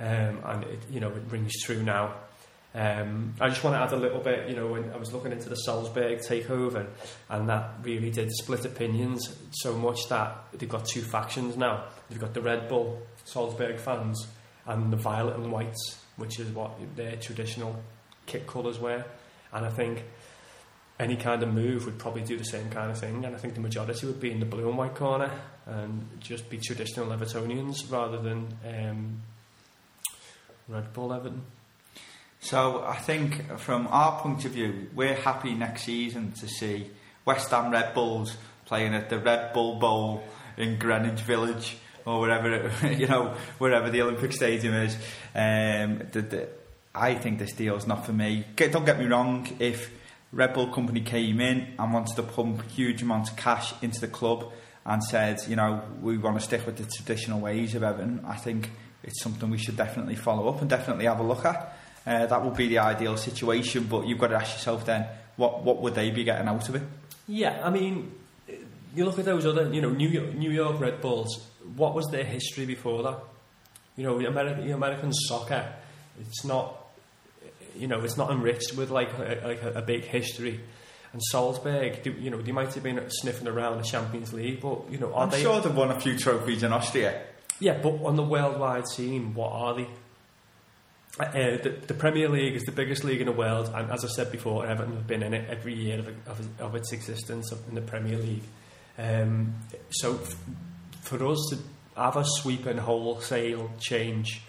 Um, 0.00 0.38
and, 0.44 0.64
it, 0.64 0.80
you 0.90 1.00
know, 1.00 1.10
it 1.10 1.22
rings 1.28 1.52
true 1.62 1.82
now. 1.82 2.14
Um, 2.74 3.34
I 3.40 3.48
just 3.48 3.64
want 3.64 3.74
to 3.74 3.80
add 3.80 3.92
a 3.92 3.96
little 3.96 4.20
bit, 4.20 4.48
you 4.48 4.54
know, 4.54 4.68
when 4.68 4.90
I 4.92 4.96
was 4.96 5.12
looking 5.12 5.32
into 5.32 5.48
the 5.48 5.56
Salzburg 5.56 6.20
takeover, 6.20 6.86
and 7.28 7.48
that 7.48 7.74
really 7.82 8.10
did 8.10 8.30
split 8.32 8.64
opinions 8.64 9.36
so 9.50 9.74
much 9.76 10.08
that 10.08 10.36
they've 10.52 10.68
got 10.68 10.84
two 10.84 11.02
factions 11.02 11.56
now. 11.56 11.84
They've 12.08 12.20
got 12.20 12.32
the 12.32 12.40
Red 12.40 12.68
Bull 12.68 13.02
Salzburg 13.24 13.78
fans 13.78 14.26
and 14.66 14.92
the 14.92 14.96
violet 14.96 15.36
and 15.36 15.50
whites, 15.50 16.00
which 16.16 16.38
is 16.38 16.48
what 16.50 16.72
their 16.94 17.16
traditional 17.16 17.74
kit 18.26 18.46
colours 18.46 18.78
were. 18.78 19.04
And 19.52 19.66
I 19.66 19.70
think 19.70 20.04
any 20.98 21.16
kind 21.16 21.42
of 21.42 21.52
move 21.52 21.86
would 21.86 21.98
probably 21.98 22.22
do 22.22 22.36
the 22.36 22.44
same 22.44 22.68
kind 22.70 22.90
of 22.90 22.98
thing. 22.98 23.24
And 23.24 23.34
I 23.34 23.38
think 23.38 23.54
the 23.54 23.60
majority 23.60 24.06
would 24.06 24.20
be 24.20 24.30
in 24.30 24.40
the 24.40 24.46
blue 24.46 24.68
and 24.68 24.76
white 24.76 24.94
corner 24.94 25.30
and 25.66 26.06
just 26.20 26.50
be 26.50 26.58
traditional 26.58 27.06
Evertonians 27.06 27.90
rather 27.90 28.18
than 28.18 28.48
um, 28.66 29.22
Red 30.68 30.92
Bull 30.92 31.12
Everton. 31.12 31.42
So 32.40 32.82
I 32.82 32.96
think 32.96 33.58
from 33.58 33.86
our 33.88 34.20
point 34.20 34.44
of 34.44 34.52
view, 34.52 34.88
we're 34.94 35.14
happy 35.14 35.54
next 35.54 35.82
season 35.82 36.32
to 36.32 36.48
see 36.48 36.90
West 37.24 37.50
Ham 37.50 37.70
Red 37.70 37.94
Bulls 37.94 38.36
playing 38.64 38.94
at 38.94 39.10
the 39.10 39.18
Red 39.18 39.52
Bull 39.52 39.78
Bowl 39.78 40.24
in 40.56 40.78
Greenwich 40.78 41.20
Village 41.20 41.76
or 42.06 42.20
wherever 42.20 42.52
it, 42.52 42.98
you 42.98 43.06
know 43.06 43.34
wherever 43.58 43.90
the 43.90 44.02
Olympic 44.02 44.32
Stadium 44.32 44.74
is. 44.74 44.94
Um, 45.34 46.02
the, 46.12 46.22
the, 46.22 46.48
I 46.94 47.14
think 47.14 47.38
this 47.38 47.52
deal's 47.52 47.86
not 47.86 48.04
for 48.04 48.12
me. 48.12 48.44
Get, 48.56 48.72
don't 48.72 48.84
get 48.84 48.98
me 48.98 49.06
wrong. 49.06 49.48
If 49.58 49.90
Red 50.32 50.54
Bull 50.54 50.68
company 50.68 51.00
came 51.00 51.40
in 51.40 51.74
and 51.78 51.92
wanted 51.92 52.16
to 52.16 52.22
pump 52.22 52.68
huge 52.70 53.02
amounts 53.02 53.30
of 53.30 53.36
cash 53.36 53.72
into 53.82 54.00
the 54.00 54.08
club 54.08 54.52
and 54.84 55.02
said, 55.02 55.40
you 55.48 55.56
know, 55.56 55.82
we 56.00 56.18
want 56.18 56.38
to 56.38 56.44
stick 56.44 56.66
with 56.66 56.76
the 56.76 56.84
traditional 56.84 57.40
ways 57.40 57.74
of 57.74 57.82
Everton, 57.82 58.24
I 58.26 58.36
think 58.36 58.70
it's 59.02 59.22
something 59.22 59.50
we 59.50 59.58
should 59.58 59.76
definitely 59.76 60.16
follow 60.16 60.48
up 60.48 60.60
and 60.60 60.68
definitely 60.68 61.04
have 61.04 61.20
a 61.20 61.22
look 61.22 61.44
at. 61.44 61.76
Uh, 62.06 62.26
that 62.26 62.44
would 62.44 62.56
be 62.56 62.68
the 62.68 62.78
ideal 62.78 63.16
situation, 63.16 63.84
but 63.84 64.06
you've 64.06 64.18
got 64.18 64.28
to 64.28 64.36
ask 64.36 64.54
yourself 64.54 64.86
then, 64.86 65.06
what 65.36 65.62
what 65.62 65.80
would 65.82 65.94
they 65.94 66.10
be 66.10 66.24
getting 66.24 66.48
out 66.48 66.68
of 66.68 66.74
it? 66.74 66.82
Yeah, 67.28 67.60
I 67.62 67.70
mean, 67.70 68.10
you 68.94 69.04
look 69.04 69.18
at 69.18 69.24
those 69.24 69.46
other, 69.46 69.72
you 69.72 69.80
know, 69.80 69.90
New 69.90 70.08
York, 70.08 70.34
New 70.34 70.50
York 70.50 70.80
Red 70.80 71.00
Bulls. 71.00 71.46
What 71.76 71.94
was 71.94 72.06
their 72.10 72.24
history 72.24 72.66
before 72.66 73.02
that? 73.02 73.18
You 73.96 74.04
know, 74.04 74.18
American, 74.26 74.70
American 74.70 75.12
soccer, 75.12 75.72
it's 76.18 76.44
not, 76.44 76.79
you 77.80 77.86
know, 77.88 78.00
it's 78.02 78.16
not 78.16 78.30
enriched 78.30 78.76
with 78.76 78.90
like 78.90 79.10
a, 79.18 79.40
like 79.44 79.62
a, 79.62 79.72
a 79.78 79.82
big 79.82 80.04
history. 80.04 80.60
And 81.12 81.20
Salzburg, 81.30 82.02
they, 82.04 82.10
you 82.12 82.30
know, 82.30 82.40
they 82.40 82.52
might 82.52 82.72
have 82.72 82.82
been 82.82 83.02
sniffing 83.08 83.48
around 83.48 83.78
the 83.78 83.84
Champions 83.84 84.32
League, 84.32 84.60
but 84.60 84.90
you 84.90 84.98
know, 84.98 85.12
are 85.14 85.24
I'm 85.24 85.30
they? 85.30 85.42
sure 85.42 85.60
they've 85.60 85.74
won 85.74 85.90
a 85.90 85.98
few 86.00 86.16
trophies 86.16 86.62
in 86.62 86.72
Austria. 86.72 87.22
Yeah, 87.58 87.78
but 87.82 87.94
on 88.04 88.16
the 88.16 88.22
worldwide 88.22 88.86
scene, 88.86 89.34
what 89.34 89.50
are 89.52 89.74
they? 89.74 89.86
Uh, 91.18 91.58
the, 91.62 91.76
the 91.88 91.94
Premier 91.94 92.28
League 92.28 92.54
is 92.54 92.62
the 92.62 92.72
biggest 92.72 93.02
league 93.02 93.20
in 93.20 93.26
the 93.26 93.32
world, 93.32 93.70
and 93.74 93.90
as 93.90 94.04
I 94.04 94.08
said 94.08 94.30
before, 94.30 94.64
Everton 94.66 94.94
have 94.94 95.06
been 95.06 95.22
in 95.22 95.34
it 95.34 95.50
every 95.50 95.74
year 95.74 95.98
of, 95.98 96.08
of, 96.28 96.60
of 96.60 96.74
its 96.76 96.92
existence 96.92 97.52
in 97.68 97.74
the 97.74 97.80
Premier 97.82 98.16
League. 98.16 98.44
Um, 98.96 99.54
so, 99.90 100.14
f- 100.14 100.36
for 101.02 101.26
us 101.26 101.38
to 101.50 101.58
have 102.00 102.16
a 102.16 102.24
sweeping 102.24 102.78
wholesale 102.78 103.70
change 103.80 104.42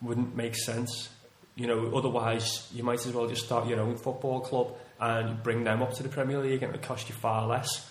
wouldn't 0.00 0.36
make 0.36 0.54
sense. 0.54 1.08
You 1.56 1.66
know, 1.68 1.96
otherwise 1.96 2.68
you 2.74 2.82
might 2.82 3.04
as 3.06 3.12
well 3.12 3.28
just 3.28 3.44
start 3.46 3.68
your 3.68 3.80
own 3.80 3.96
football 3.96 4.40
club 4.40 4.74
and 5.00 5.42
bring 5.42 5.64
them 5.64 5.82
up 5.82 5.92
to 5.94 6.02
the 6.02 6.08
Premier 6.08 6.38
League, 6.38 6.62
and 6.62 6.70
it 6.70 6.72
would 6.72 6.82
cost 6.82 7.08
you 7.08 7.14
far 7.14 7.46
less. 7.46 7.90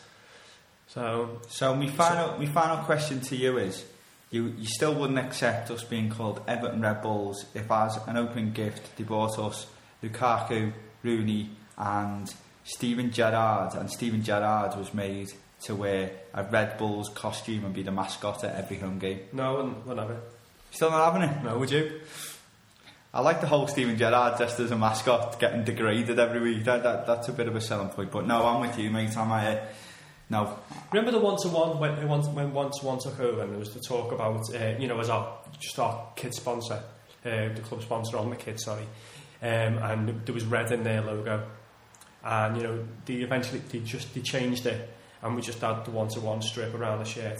So, 0.87 1.39
So 1.47 1.73
my 1.75 1.87
final 1.87 2.37
my 2.37 2.45
final 2.45 2.77
question 2.83 3.21
to 3.21 3.35
you 3.35 3.57
is, 3.57 3.85
you 4.31 4.53
you 4.57 4.65
still 4.65 4.93
wouldn't 4.93 5.19
accept 5.19 5.71
us 5.71 5.83
being 5.83 6.09
called 6.09 6.41
Everton 6.47 6.81
Red 6.81 7.01
Bulls 7.01 7.45
if, 7.53 7.71
as 7.71 7.97
an 8.07 8.17
open 8.17 8.51
gift, 8.51 8.97
they 8.97 9.03
bought 9.03 9.39
us 9.39 9.67
Lukaku, 10.03 10.73
Rooney, 11.03 11.49
and 11.77 12.33
Steven 12.65 13.11
Gerrard, 13.11 13.75
and 13.75 13.89
Steven 13.89 14.23
Gerrard 14.23 14.77
was 14.77 14.93
made 14.93 15.31
to 15.63 15.75
wear 15.75 16.11
a 16.33 16.43
Red 16.43 16.77
Bulls 16.77 17.09
costume 17.09 17.63
and 17.63 17.73
be 17.73 17.83
the 17.83 17.91
mascot 17.91 18.43
at 18.43 18.55
every 18.55 18.77
home 18.77 18.99
game. 18.99 19.21
no, 19.31 19.55
wouldn't, 19.55 19.87
wouldn't 19.87 20.07
have 20.09 20.17
it. 20.17 20.23
Still 20.71 20.91
not 20.91 21.13
having 21.13 21.29
it. 21.29 21.43
No, 21.43 21.57
would 21.57 21.71
you? 21.71 22.01
I 23.15 23.21
like 23.21 23.41
the 23.41 23.47
whole 23.47 23.67
Steven 23.67 23.95
Gerrard 23.95 24.39
just 24.39 24.59
as 24.59 24.71
a 24.71 24.75
mascot 24.75 25.39
getting 25.39 25.63
degraded 25.63 26.17
every 26.17 26.39
week. 26.39 26.63
That, 26.63 26.81
that 26.81 27.05
that's 27.05 27.27
a 27.27 27.31
bit 27.31 27.47
of 27.47 27.55
a 27.55 27.61
selling 27.61 27.89
point. 27.89 28.11
But 28.11 28.25
no, 28.25 28.43
I'm 28.43 28.59
with 28.59 28.79
you, 28.79 28.89
mate. 28.89 29.15
I'm 29.15 29.31
uh, 29.31 29.59
no. 30.31 30.57
Remember 30.91 31.11
the 31.11 31.19
one 31.19 31.37
to 31.43 31.49
one 31.49 31.77
when 31.77 32.07
when 32.07 32.21
when 32.33 32.53
one 32.53 32.71
to 32.71 32.85
one 32.85 32.97
took 32.97 33.19
over, 33.19 33.43
and 33.43 33.51
there 33.51 33.59
was 33.59 33.71
the 33.71 33.81
talk 33.81 34.11
about 34.11 34.41
uh, 34.55 34.79
you 34.79 34.87
know 34.87 34.99
as 34.99 35.11
our 35.11 35.37
just 35.59 35.77
our 35.77 36.07
kid 36.15 36.33
sponsor, 36.33 36.81
uh, 37.23 37.53
the 37.53 37.61
club 37.63 37.83
sponsor 37.83 38.17
on 38.17 38.31
the 38.31 38.35
kid, 38.35 38.59
sorry, 38.59 38.87
um, 39.43 39.77
and 39.77 40.25
there 40.25 40.33
was 40.33 40.45
red 40.45 40.71
in 40.71 40.83
their 40.83 41.01
logo, 41.03 41.47
and 42.23 42.57
you 42.57 42.63
know 42.63 42.83
they 43.05 43.15
eventually 43.15 43.61
they 43.69 43.79
just 43.79 44.11
they 44.15 44.21
changed 44.21 44.65
it, 44.65 44.89
and 45.21 45.35
we 45.35 45.43
just 45.43 45.61
had 45.61 45.85
the 45.85 45.91
one 45.91 46.07
to 46.07 46.19
one 46.19 46.41
strip 46.41 46.73
around 46.73 46.97
the 46.97 47.05
shirt. 47.05 47.37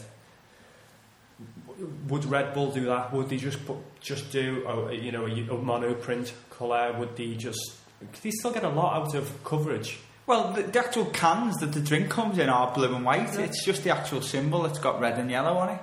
Would 2.08 2.26
Red 2.26 2.54
Bull 2.54 2.72
do 2.72 2.86
that? 2.86 3.12
Would 3.14 3.30
they 3.30 3.38
just 3.38 3.66
put, 3.66 3.78
just 4.00 4.32
do 4.32 4.66
a, 4.68 4.94
you 4.94 5.12
know 5.12 5.26
a, 5.26 5.32
a 5.32 5.58
mono 5.58 5.94
print 5.94 6.34
colour? 6.52 6.94
Would 7.00 7.16
they 7.16 7.34
just? 7.36 7.60
Could 8.00 8.22
they 8.22 8.32
still 8.32 8.52
get 8.52 8.64
a 8.64 8.70
lot 8.70 8.96
out 9.08 9.16
of 9.16 9.44
coverage? 9.44 10.00
Well, 10.26 10.54
the, 10.54 10.64
the 10.64 10.80
actual 10.80 11.06
cans 11.06 11.58
that 11.58 11.74
the 11.74 11.82
drink 11.82 12.10
comes 12.10 12.38
in 12.38 12.50
are 12.50 12.74
blue 12.74 12.96
and 12.96 13.04
white. 13.04 13.38
It's 13.40 13.66
just 13.66 13.84
the 13.84 13.90
actual 13.90 14.22
symbol 14.22 14.62
that's 14.64 14.80
got 14.80 15.00
red 15.02 15.18
and 15.20 15.30
yellow 15.30 15.58
on 15.58 15.70
it. 15.70 15.80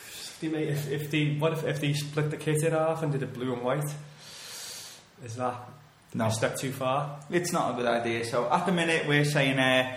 If 0.00 0.38
they, 0.40 0.48
made, 0.48 0.68
if, 0.68 0.88
if 0.90 1.10
they, 1.10 1.34
what 1.36 1.52
if, 1.54 1.64
if 1.64 1.80
they 1.80 1.92
split 1.94 2.30
the 2.30 2.36
kit 2.36 2.62
in 2.62 2.72
half 2.72 3.02
and 3.02 3.10
did 3.10 3.22
it 3.22 3.34
blue 3.34 3.52
and 3.52 3.62
white? 3.62 3.84
Is 5.24 5.34
that 5.36 5.56
No. 6.14 6.26
a 6.26 6.30
step 6.30 6.56
too 6.56 6.70
far? 6.70 7.18
It's 7.30 7.52
not 7.52 7.72
a 7.72 7.76
good 7.76 7.86
idea. 7.86 8.24
So 8.24 8.48
at 8.50 8.64
the 8.66 8.70
minute, 8.72 9.08
we're 9.08 9.24
saying 9.24 9.58
uh, 9.58 9.96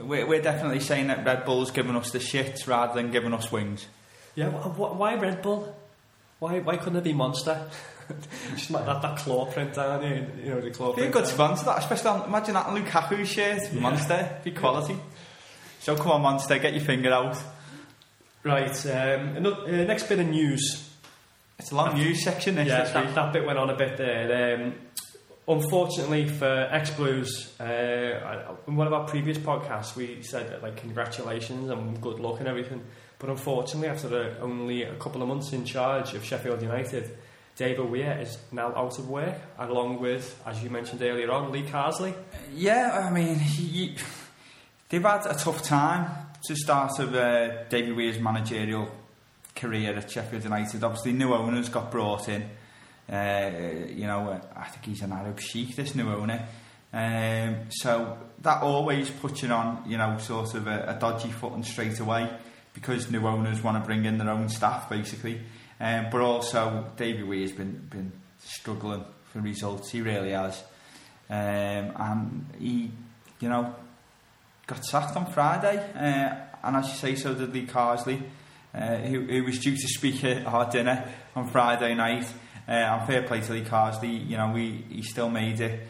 we're, 0.00 0.26
we're 0.26 0.42
definitely 0.42 0.80
saying 0.80 1.08
that 1.08 1.24
Red 1.24 1.44
Bull's 1.44 1.70
giving 1.70 1.96
us 1.96 2.10
the 2.10 2.20
shit 2.20 2.66
rather 2.66 2.94
than 2.94 3.10
giving 3.10 3.32
us 3.34 3.50
wings. 3.50 3.86
Yeah, 4.34 4.50
wh- 4.50 4.74
wh- 4.74 4.98
why 4.98 5.14
Red 5.16 5.42
Bull? 5.42 5.74
Why, 6.38 6.58
why 6.60 6.76
couldn't 6.76 6.96
it 6.96 7.04
be 7.04 7.12
Monster? 7.12 7.68
Just 8.54 8.70
like 8.70 8.84
that, 8.86 9.00
that 9.02 9.18
claw 9.18 9.46
print 9.46 9.74
down 9.74 10.02
here, 10.02 10.28
you 10.42 10.50
know, 10.50 10.60
the 10.60 10.70
claw 10.70 10.92
Be 10.92 11.02
a 11.04 11.10
good 11.10 11.26
sponsor 11.26 11.64
that, 11.66 11.78
especially 11.78 12.10
on, 12.10 12.28
imagine 12.28 12.54
that 12.54 12.66
on 12.66 12.82
Lukaku's 12.82 13.28
shirt, 13.28 13.72
Monster, 13.74 14.38
be 14.42 14.50
quality. 14.50 14.96
So 15.80 15.96
come 15.96 16.10
on, 16.12 16.22
Monster, 16.22 16.58
get 16.58 16.74
your 16.74 16.84
finger 16.84 17.12
out. 17.12 17.38
Right, 18.42 18.86
um, 18.86 19.36
another, 19.36 19.64
uh, 19.66 19.84
next 19.84 20.08
bit 20.08 20.18
of 20.18 20.26
news. 20.26 20.88
It's 21.58 21.70
a 21.70 21.76
long 21.76 21.94
news 21.94 22.24
section 22.24 22.56
this, 22.56 22.66
Yeah, 22.66 22.84
that, 22.84 23.14
that 23.14 23.32
bit 23.32 23.46
went 23.46 23.58
on 23.58 23.70
a 23.70 23.76
bit 23.76 23.96
there. 23.96 24.56
Um, 24.56 24.74
unfortunately 25.48 26.28
for 26.28 26.46
X 26.46 26.90
Blues, 26.90 27.58
uh, 27.60 28.54
in 28.66 28.76
one 28.76 28.86
of 28.86 28.92
our 28.92 29.06
previous 29.06 29.38
podcasts, 29.38 29.96
we 29.96 30.22
said 30.22 30.62
like 30.62 30.76
congratulations 30.76 31.70
and 31.70 32.00
good 32.00 32.20
luck 32.20 32.40
and 32.40 32.48
everything. 32.48 32.82
But 33.18 33.30
unfortunately, 33.30 33.88
after 33.88 34.36
only 34.40 34.82
a 34.82 34.94
couple 34.96 35.22
of 35.22 35.28
months 35.28 35.52
in 35.52 35.64
charge 35.64 36.14
of 36.14 36.24
Sheffield 36.24 36.60
United, 36.60 37.16
David 37.56 37.90
Weir 37.90 38.18
is 38.20 38.38
now 38.50 38.74
out 38.74 38.98
of 38.98 39.08
work, 39.08 39.36
along 39.58 40.00
with, 40.00 40.40
as 40.46 40.62
you 40.62 40.70
mentioned 40.70 41.02
earlier 41.02 41.30
on, 41.30 41.52
Lee 41.52 41.62
Carsley. 41.62 42.14
Yeah, 42.54 43.06
I 43.06 43.12
mean, 43.12 43.38
he, 43.38 43.94
they've 44.88 45.02
had 45.02 45.26
a 45.26 45.34
tough 45.34 45.62
time 45.62 46.10
to 46.46 46.56
start 46.56 46.98
of 46.98 47.14
uh, 47.14 47.64
David 47.64 47.94
Weir's 47.94 48.18
managerial 48.18 48.90
career 49.54 49.94
at 49.94 50.10
Sheffield 50.10 50.44
United. 50.44 50.82
Obviously, 50.82 51.12
new 51.12 51.32
owners 51.32 51.68
got 51.68 51.90
brought 51.90 52.28
in. 52.28 52.48
Uh, 53.10 53.50
you 53.88 54.06
know, 54.06 54.40
I 54.56 54.68
think 54.68 54.84
he's 54.86 55.02
an 55.02 55.12
Arab 55.12 55.40
sheikh, 55.40 55.76
this 55.76 55.94
new 55.94 56.10
owner. 56.10 56.46
Um, 56.92 57.70
so 57.70 58.18
that 58.42 58.62
always 58.62 59.10
puts 59.10 59.42
you 59.42 59.48
on, 59.48 59.84
you 59.86 59.96
know, 59.96 60.18
sort 60.18 60.54
of 60.54 60.66
a, 60.66 60.94
a 60.96 61.00
dodgy 61.00 61.30
footing 61.30 61.62
straight 61.62 61.98
away 62.00 62.30
because 62.74 63.10
new 63.10 63.26
owners 63.26 63.62
want 63.62 63.82
to 63.82 63.86
bring 63.86 64.04
in 64.04 64.18
their 64.18 64.30
own 64.30 64.48
staff, 64.48 64.88
basically. 64.88 65.40
Um, 65.80 66.08
but 66.10 66.20
also, 66.20 66.92
David 66.96 67.26
Weir's 67.26 67.52
been 67.52 67.86
been 67.90 68.12
struggling 68.38 69.04
for 69.32 69.40
results. 69.40 69.90
He 69.90 70.00
really 70.00 70.30
has. 70.30 70.62
Um, 71.28 71.36
and 71.96 72.46
he, 72.58 72.90
you 73.40 73.48
know, 73.48 73.74
got 74.66 74.84
sacked 74.84 75.16
on 75.16 75.26
Friday. 75.32 75.78
Uh, 75.94 76.66
and 76.66 76.76
as 76.76 76.88
you 76.88 76.94
say, 76.94 77.14
so 77.14 77.34
did 77.34 77.52
Lee 77.52 77.66
Carsley, 77.66 78.22
uh, 78.74 78.96
who, 78.98 79.22
who 79.22 79.44
was 79.44 79.58
due 79.58 79.74
to 79.74 79.88
speak 79.88 80.22
at 80.24 80.46
our 80.46 80.70
dinner 80.70 81.08
on 81.34 81.48
Friday 81.48 81.94
night. 81.94 82.26
Uh, 82.68 82.72
and 82.72 83.06
fair 83.06 83.22
play 83.22 83.40
to 83.40 83.52
Lee 83.52 83.62
Carsley, 83.62 84.28
you 84.28 84.36
know, 84.36 84.50
we, 84.52 84.84
he 84.88 85.02
still 85.02 85.28
made 85.28 85.60
it. 85.60 85.86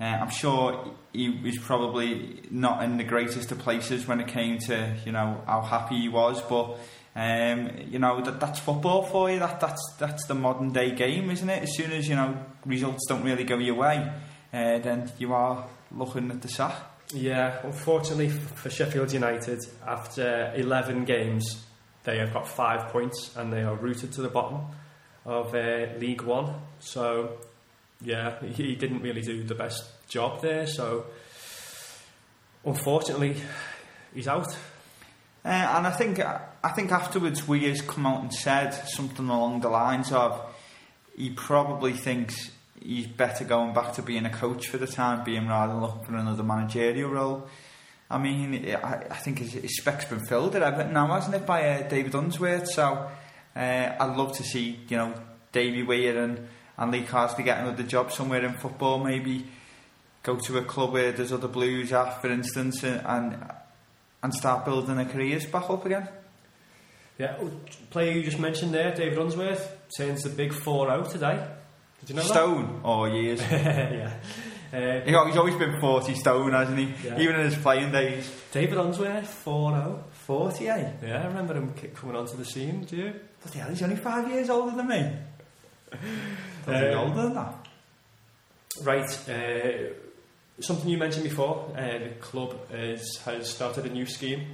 Uh, 0.00 0.04
I'm 0.04 0.30
sure 0.30 0.92
he 1.12 1.30
was 1.30 1.58
probably 1.58 2.42
not 2.50 2.82
in 2.82 2.98
the 2.98 3.04
greatest 3.04 3.50
of 3.50 3.58
places 3.58 4.06
when 4.06 4.20
it 4.20 4.28
came 4.28 4.58
to, 4.60 4.94
you 5.04 5.12
know, 5.12 5.42
how 5.46 5.62
happy 5.62 6.00
he 6.00 6.08
was, 6.08 6.40
but 6.42 6.78
um, 7.16 7.70
you 7.88 7.98
know 7.98 8.20
that 8.20 8.38
that's 8.38 8.58
football 8.58 9.02
for 9.02 9.30
you. 9.30 9.38
That 9.38 9.58
that's 9.58 9.80
that's 9.98 10.26
the 10.26 10.34
modern 10.34 10.72
day 10.72 10.90
game, 10.90 11.30
isn't 11.30 11.48
it? 11.48 11.62
As 11.62 11.74
soon 11.74 11.92
as 11.92 12.06
you 12.06 12.14
know 12.14 12.36
results 12.66 13.06
don't 13.08 13.24
really 13.24 13.44
go 13.44 13.56
your 13.56 13.76
way, 13.76 14.12
uh, 14.52 14.78
then 14.80 15.10
you 15.18 15.32
are 15.32 15.66
looking 15.90 16.30
at 16.30 16.42
the 16.42 16.48
sack. 16.48 16.74
Yeah, 17.14 17.58
unfortunately 17.62 18.28
for 18.28 18.68
Sheffield 18.68 19.12
United, 19.12 19.60
after 19.86 20.52
11 20.56 21.04
games, 21.04 21.64
they 22.04 22.18
have 22.18 22.34
got 22.34 22.48
five 22.48 22.92
points 22.92 23.34
and 23.36 23.52
they 23.52 23.62
are 23.62 23.76
rooted 23.76 24.12
to 24.14 24.22
the 24.22 24.28
bottom 24.28 24.66
of 25.26 25.54
uh, 25.54 25.98
League 25.98 26.22
One. 26.22 26.54
So 26.80 27.38
yeah, 28.00 28.40
he 28.54 28.74
didn't 28.76 29.02
really 29.02 29.22
do 29.22 29.42
the 29.42 29.54
best 29.54 29.84
job 30.08 30.40
there. 30.40 30.66
So 30.66 31.06
unfortunately, 32.64 33.36
he's 34.14 34.28
out. 34.28 34.48
Uh, 35.44 35.48
and 35.48 35.86
I 35.86 35.90
think 35.90 36.20
I 36.20 36.68
think 36.70 36.90
afterwards 36.90 37.46
we 37.46 37.64
has 37.64 37.80
come 37.80 38.06
out 38.06 38.22
and 38.22 38.32
said 38.32 38.70
something 38.70 39.28
along 39.28 39.60
the 39.60 39.68
lines 39.68 40.10
of 40.10 40.40
he 41.16 41.30
probably 41.30 41.92
thinks 41.92 42.50
he's 42.82 43.06
better 43.06 43.44
going 43.44 43.72
back 43.72 43.94
to 43.94 44.02
being 44.02 44.26
a 44.26 44.30
coach 44.30 44.68
for 44.68 44.76
the 44.76 44.86
time 44.86 45.24
being 45.24 45.46
rather 45.46 45.72
than 45.72 45.82
looking 45.82 46.04
for 46.04 46.16
another 46.16 46.42
managerial 46.42 47.10
role. 47.10 47.48
I 48.10 48.18
mean, 48.18 48.54
I, 48.74 49.06
I 49.10 49.16
think 49.16 49.38
his, 49.38 49.52
his 49.52 49.78
spec's 49.78 50.04
been 50.04 50.24
filled 50.26 50.54
at 50.54 50.62
Everton 50.62 50.92
now, 50.92 51.08
hasn't 51.08 51.34
it, 51.34 51.46
by 51.46 51.68
uh, 51.68 51.88
David 51.88 52.14
Unsworth? 52.14 52.68
So 52.70 53.08
uh, 53.56 53.96
I'd 53.98 54.16
love 54.16 54.36
to 54.36 54.42
see, 54.44 54.78
you 54.88 54.96
know, 54.96 55.14
Davy 55.52 55.82
Weir 55.82 56.22
and, 56.22 56.46
and 56.76 56.92
Lee 56.92 57.02
Carsley 57.02 57.44
get 57.44 57.58
another 57.60 57.82
job 57.82 58.12
somewhere 58.12 58.44
in 58.44 58.52
football, 58.54 59.02
maybe 59.02 59.46
go 60.22 60.36
to 60.36 60.58
a 60.58 60.62
club 60.62 60.92
where 60.92 61.12
there's 61.12 61.32
other 61.32 61.48
Blues 61.48 61.92
at, 61.92 62.20
for 62.20 62.28
instance, 62.28 62.82
and, 62.82 63.00
and, 63.06 63.50
and 64.22 64.34
start 64.34 64.64
building 64.64 64.96
their 64.96 65.06
careers 65.06 65.46
back 65.46 65.70
up 65.70 65.86
again. 65.86 66.08
Yeah, 67.18 67.36
oh, 67.40 67.50
player 67.90 68.12
you 68.12 68.22
just 68.22 68.38
mentioned 68.38 68.74
there, 68.74 68.94
David 68.94 69.18
Unsworth, 69.18 69.74
turns 69.96 70.22
the 70.22 70.28
big 70.28 70.52
4 70.52 70.90
out 70.90 71.10
today. 71.10 71.46
Did 72.00 72.10
you 72.10 72.16
know 72.16 72.22
Stone? 72.22 72.80
Oh, 72.84 73.06
years. 73.06 73.40
yeah. 73.50 74.12
Uh, 74.72 75.00
You 75.06 75.12
know, 75.12 75.24
he's 75.26 75.36
always 75.36 75.54
been 75.54 75.80
40 75.80 76.14
stone, 76.14 76.52
hasn't 76.52 76.78
he? 76.78 76.92
Yeah. 77.06 77.18
Even 77.18 77.36
in 77.36 77.46
his 77.46 77.56
playing 77.56 77.92
days. 77.92 78.30
David 78.52 78.76
Unsworth, 78.76 79.26
4 79.26 79.70
0. 79.70 80.04
40, 80.26 80.68
eh? 80.68 80.92
Yeah, 81.02 81.22
I 81.22 81.26
remember 81.28 81.54
him 81.54 81.72
coming 81.94 82.16
onto 82.16 82.36
the 82.36 82.44
scene, 82.44 82.84
do 82.84 82.96
you? 82.96 83.14
Bloody 83.46 83.60
hell, 83.60 83.68
he's 83.68 83.82
only 83.82 83.96
five 83.96 84.28
years 84.28 84.50
older 84.50 84.76
than 84.76 84.88
me. 84.88 85.12
Um, 86.66 86.98
older 86.98 87.22
than 87.22 87.34
that. 87.34 87.54
Right, 88.82 89.28
uh, 89.28 89.92
something 90.58 90.90
you 90.90 90.98
mentioned 90.98 91.22
before, 91.22 91.72
uh, 91.78 91.98
the 91.98 92.08
club 92.20 92.58
is, 92.72 93.18
has 93.24 93.48
started 93.48 93.86
a 93.86 93.88
new 93.88 94.04
scheme, 94.04 94.48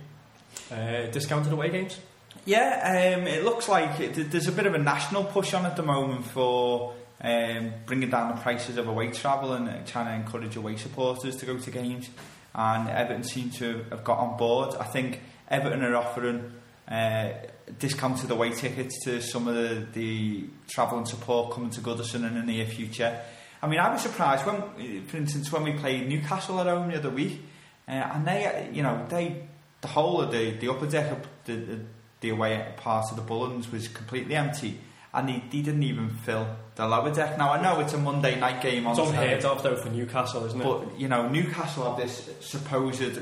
uh, 0.71 1.07
discounted 1.07 1.55
away 1.55 1.71
games. 1.71 1.99
Yeah, 2.45 3.15
um, 3.17 3.27
it 3.27 3.45
looks 3.45 3.67
like 3.67 3.99
it, 3.99 4.31
there's 4.31 4.49
a 4.49 4.53
bit 4.53 4.67
of 4.67 4.75
a 4.75 4.79
national 4.79 5.25
push 5.25 5.55
on 5.55 5.65
at 5.65 5.77
the 5.77 5.83
moment 5.83 6.27
for 6.27 6.93
um, 7.23 7.73
bringing 7.87 8.11
down 8.11 8.35
the 8.35 8.43
prices 8.43 8.77
of 8.77 8.89
away 8.89 9.11
travel 9.11 9.55
and 9.55 9.71
uh, 9.71 9.79
trying 9.87 10.05
to 10.05 10.15
encourage 10.15 10.57
away 10.57 10.77
supporters 10.77 11.37
to 11.37 11.47
go 11.47 11.57
to 11.57 11.71
games. 11.71 12.11
And 12.55 12.91
Everton 12.91 13.25
seem 13.25 13.49
to 13.53 13.87
have 13.89 14.05
got 14.05 14.19
on 14.19 14.37
board. 14.37 14.75
I 14.79 14.85
think 14.85 15.23
Everton 15.49 15.83
are 15.83 15.97
offering 15.97 16.53
uh, 16.87 17.31
discounted 17.79 18.31
away 18.31 18.51
tickets 18.51 19.03
to 19.05 19.21
some 19.21 19.49
of 19.49 19.55
the, 19.55 19.87
the 19.93 20.45
travel 20.69 20.99
and 20.99 21.09
support 21.09 21.53
coming 21.53 21.71
to 21.71 21.81
Goodison 21.81 22.27
in 22.27 22.35
the 22.35 22.43
near 22.43 22.67
future. 22.67 23.21
I 23.63 23.69
mean, 23.69 23.79
I 23.79 23.93
was 23.93 24.03
surprised 24.03 24.45
when, 24.45 25.05
for 25.07 25.17
instance, 25.17 25.53
when 25.53 25.63
we 25.63 25.73
played 25.73 26.09
Newcastle 26.09 26.61
at 26.61 26.67
home 26.67 26.91
the 26.91 26.99
other 26.99 27.11
week, 27.11 27.41
uh, 27.87 27.93
and 27.93 28.27
they, 28.27 28.71
you 28.73 28.83
know, 28.83 29.07
they 29.09 29.43
the 29.81 29.89
whole 29.89 30.21
of 30.21 30.31
the 30.33 30.53
the 30.53 30.69
upper 30.69 30.87
deck 30.87 31.13
of 31.13 31.27
the, 31.45 31.55
the 31.55 31.79
the 32.21 32.29
away 32.31 32.73
part 32.77 33.11
of 33.11 33.17
the 33.17 33.23
Bullens 33.23 33.71
was 33.71 33.89
completely 33.89 34.35
empty, 34.35 34.79
and 35.13 35.29
they, 35.29 35.43
he 35.51 35.63
didn't 35.63 35.83
even 35.83 36.09
fill 36.09 36.47
the 36.75 36.87
lower 36.87 37.13
deck. 37.13 37.37
Now 37.39 37.53
I 37.53 37.61
know 37.63 37.81
it's 37.81 37.93
a 37.93 37.99
Monday 37.99 38.39
night 38.39 38.63
game 38.63 38.87
on 38.87 38.99
It's 38.99 39.09
unheard 39.09 39.45
of 39.45 39.63
though 39.63 39.77
for 39.77 39.91
Newcastle, 39.91 40.45
isn't 40.47 40.61
it? 40.61 40.65
but 40.65 40.99
you 40.99 41.09
know 41.09 41.29
Newcastle 41.29 41.85
have 41.89 41.99
this 41.99 42.31
supposed 42.41 43.21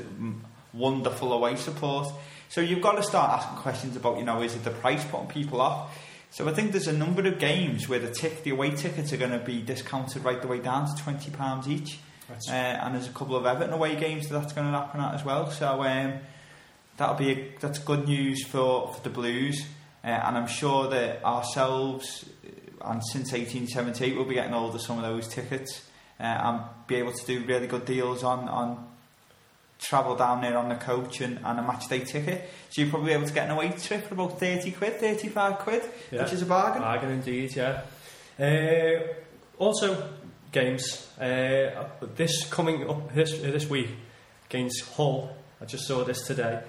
wonderful 0.73 1.33
away 1.33 1.55
support, 1.55 2.07
so 2.51 2.59
you've 2.59 2.81
got 2.81 2.97
to 2.97 3.03
start 3.03 3.31
asking 3.31 3.57
questions 3.59 3.95
about 3.95 4.17
you 4.17 4.25
know 4.25 4.41
is 4.41 4.55
it 4.55 4.65
the 4.65 4.71
price 4.71 5.05
putting 5.05 5.27
people 5.27 5.61
off? 5.61 5.97
So 6.31 6.47
I 6.47 6.53
think 6.53 6.73
there's 6.73 6.87
a 6.87 6.93
number 6.93 7.25
of 7.25 7.39
games 7.39 7.87
where 7.87 7.99
the 7.99 8.11
tick 8.11 8.43
the 8.43 8.49
away 8.51 8.71
tickets 8.71 9.13
are 9.13 9.17
going 9.17 9.31
to 9.31 9.39
be 9.39 9.61
discounted 9.61 10.25
right 10.25 10.41
the 10.41 10.49
way 10.49 10.59
down 10.59 10.85
to 10.85 11.01
twenty 11.01 11.31
pounds 11.31 11.69
each. 11.69 11.99
Uh, 12.49 12.51
and 12.51 12.95
there's 12.95 13.07
a 13.07 13.11
couple 13.11 13.35
of 13.35 13.45
Everton 13.45 13.73
away 13.73 13.95
games 13.95 14.27
that 14.27 14.39
that's 14.39 14.53
going 14.53 14.69
to 14.69 14.77
happen 14.77 14.99
at 14.99 15.13
as 15.13 15.23
well. 15.23 15.49
So 15.49 15.81
um, 15.83 16.19
that'll 16.97 17.15
be 17.15 17.31
a, 17.31 17.53
that's 17.59 17.79
good 17.79 18.05
news 18.05 18.45
for, 18.45 18.93
for 18.93 19.01
the 19.01 19.09
Blues. 19.09 19.65
Uh, 20.03 20.07
and 20.07 20.37
I'm 20.37 20.47
sure 20.47 20.89
that 20.89 21.23
ourselves, 21.23 22.25
uh, 22.45 22.91
and 22.91 23.03
since 23.05 23.31
1878, 23.31 24.15
we'll 24.15 24.25
be 24.25 24.35
getting 24.35 24.53
hold 24.53 24.75
of 24.75 24.81
some 24.81 24.97
of 24.97 25.03
those 25.03 25.27
tickets 25.27 25.83
uh, 26.19 26.23
and 26.23 26.61
be 26.87 26.95
able 26.95 27.13
to 27.13 27.25
do 27.25 27.43
really 27.45 27.67
good 27.67 27.85
deals 27.85 28.23
on, 28.23 28.47
on 28.47 28.90
travel 29.81 30.15
down 30.15 30.41
there 30.41 30.57
on 30.57 30.69
the 30.69 30.75
coach 30.75 31.19
and, 31.21 31.39
and 31.43 31.59
a 31.59 31.61
match 31.63 31.87
day 31.89 31.99
ticket. 31.99 32.49
So 32.69 32.81
you're 32.81 32.89
probably 32.91 33.13
able 33.13 33.27
to 33.27 33.33
get 33.33 33.45
an 33.45 33.51
away 33.51 33.69
trip 33.71 34.05
for 34.07 34.13
about 34.13 34.39
30 34.39 34.71
quid, 34.71 34.99
35 34.99 35.57
quid, 35.59 35.83
Yeah. 36.11 36.23
which 36.23 36.33
is 36.33 36.41
a 36.41 36.45
bargain. 36.45 36.81
Bargain 36.83 37.09
indeed, 37.11 37.55
yeah. 37.55 37.81
Uh, 38.39 39.01
also, 39.57 40.09
games. 40.51 41.07
Uh, 41.19 41.85
this 42.15 42.45
coming 42.45 42.89
up 42.89 43.13
this 43.13 43.31
this 43.39 43.69
week 43.69 43.89
against 44.49 44.83
Hull. 44.95 45.35
I 45.61 45.65
just 45.65 45.85
saw 45.85 46.03
this 46.03 46.25
today. 46.25 46.61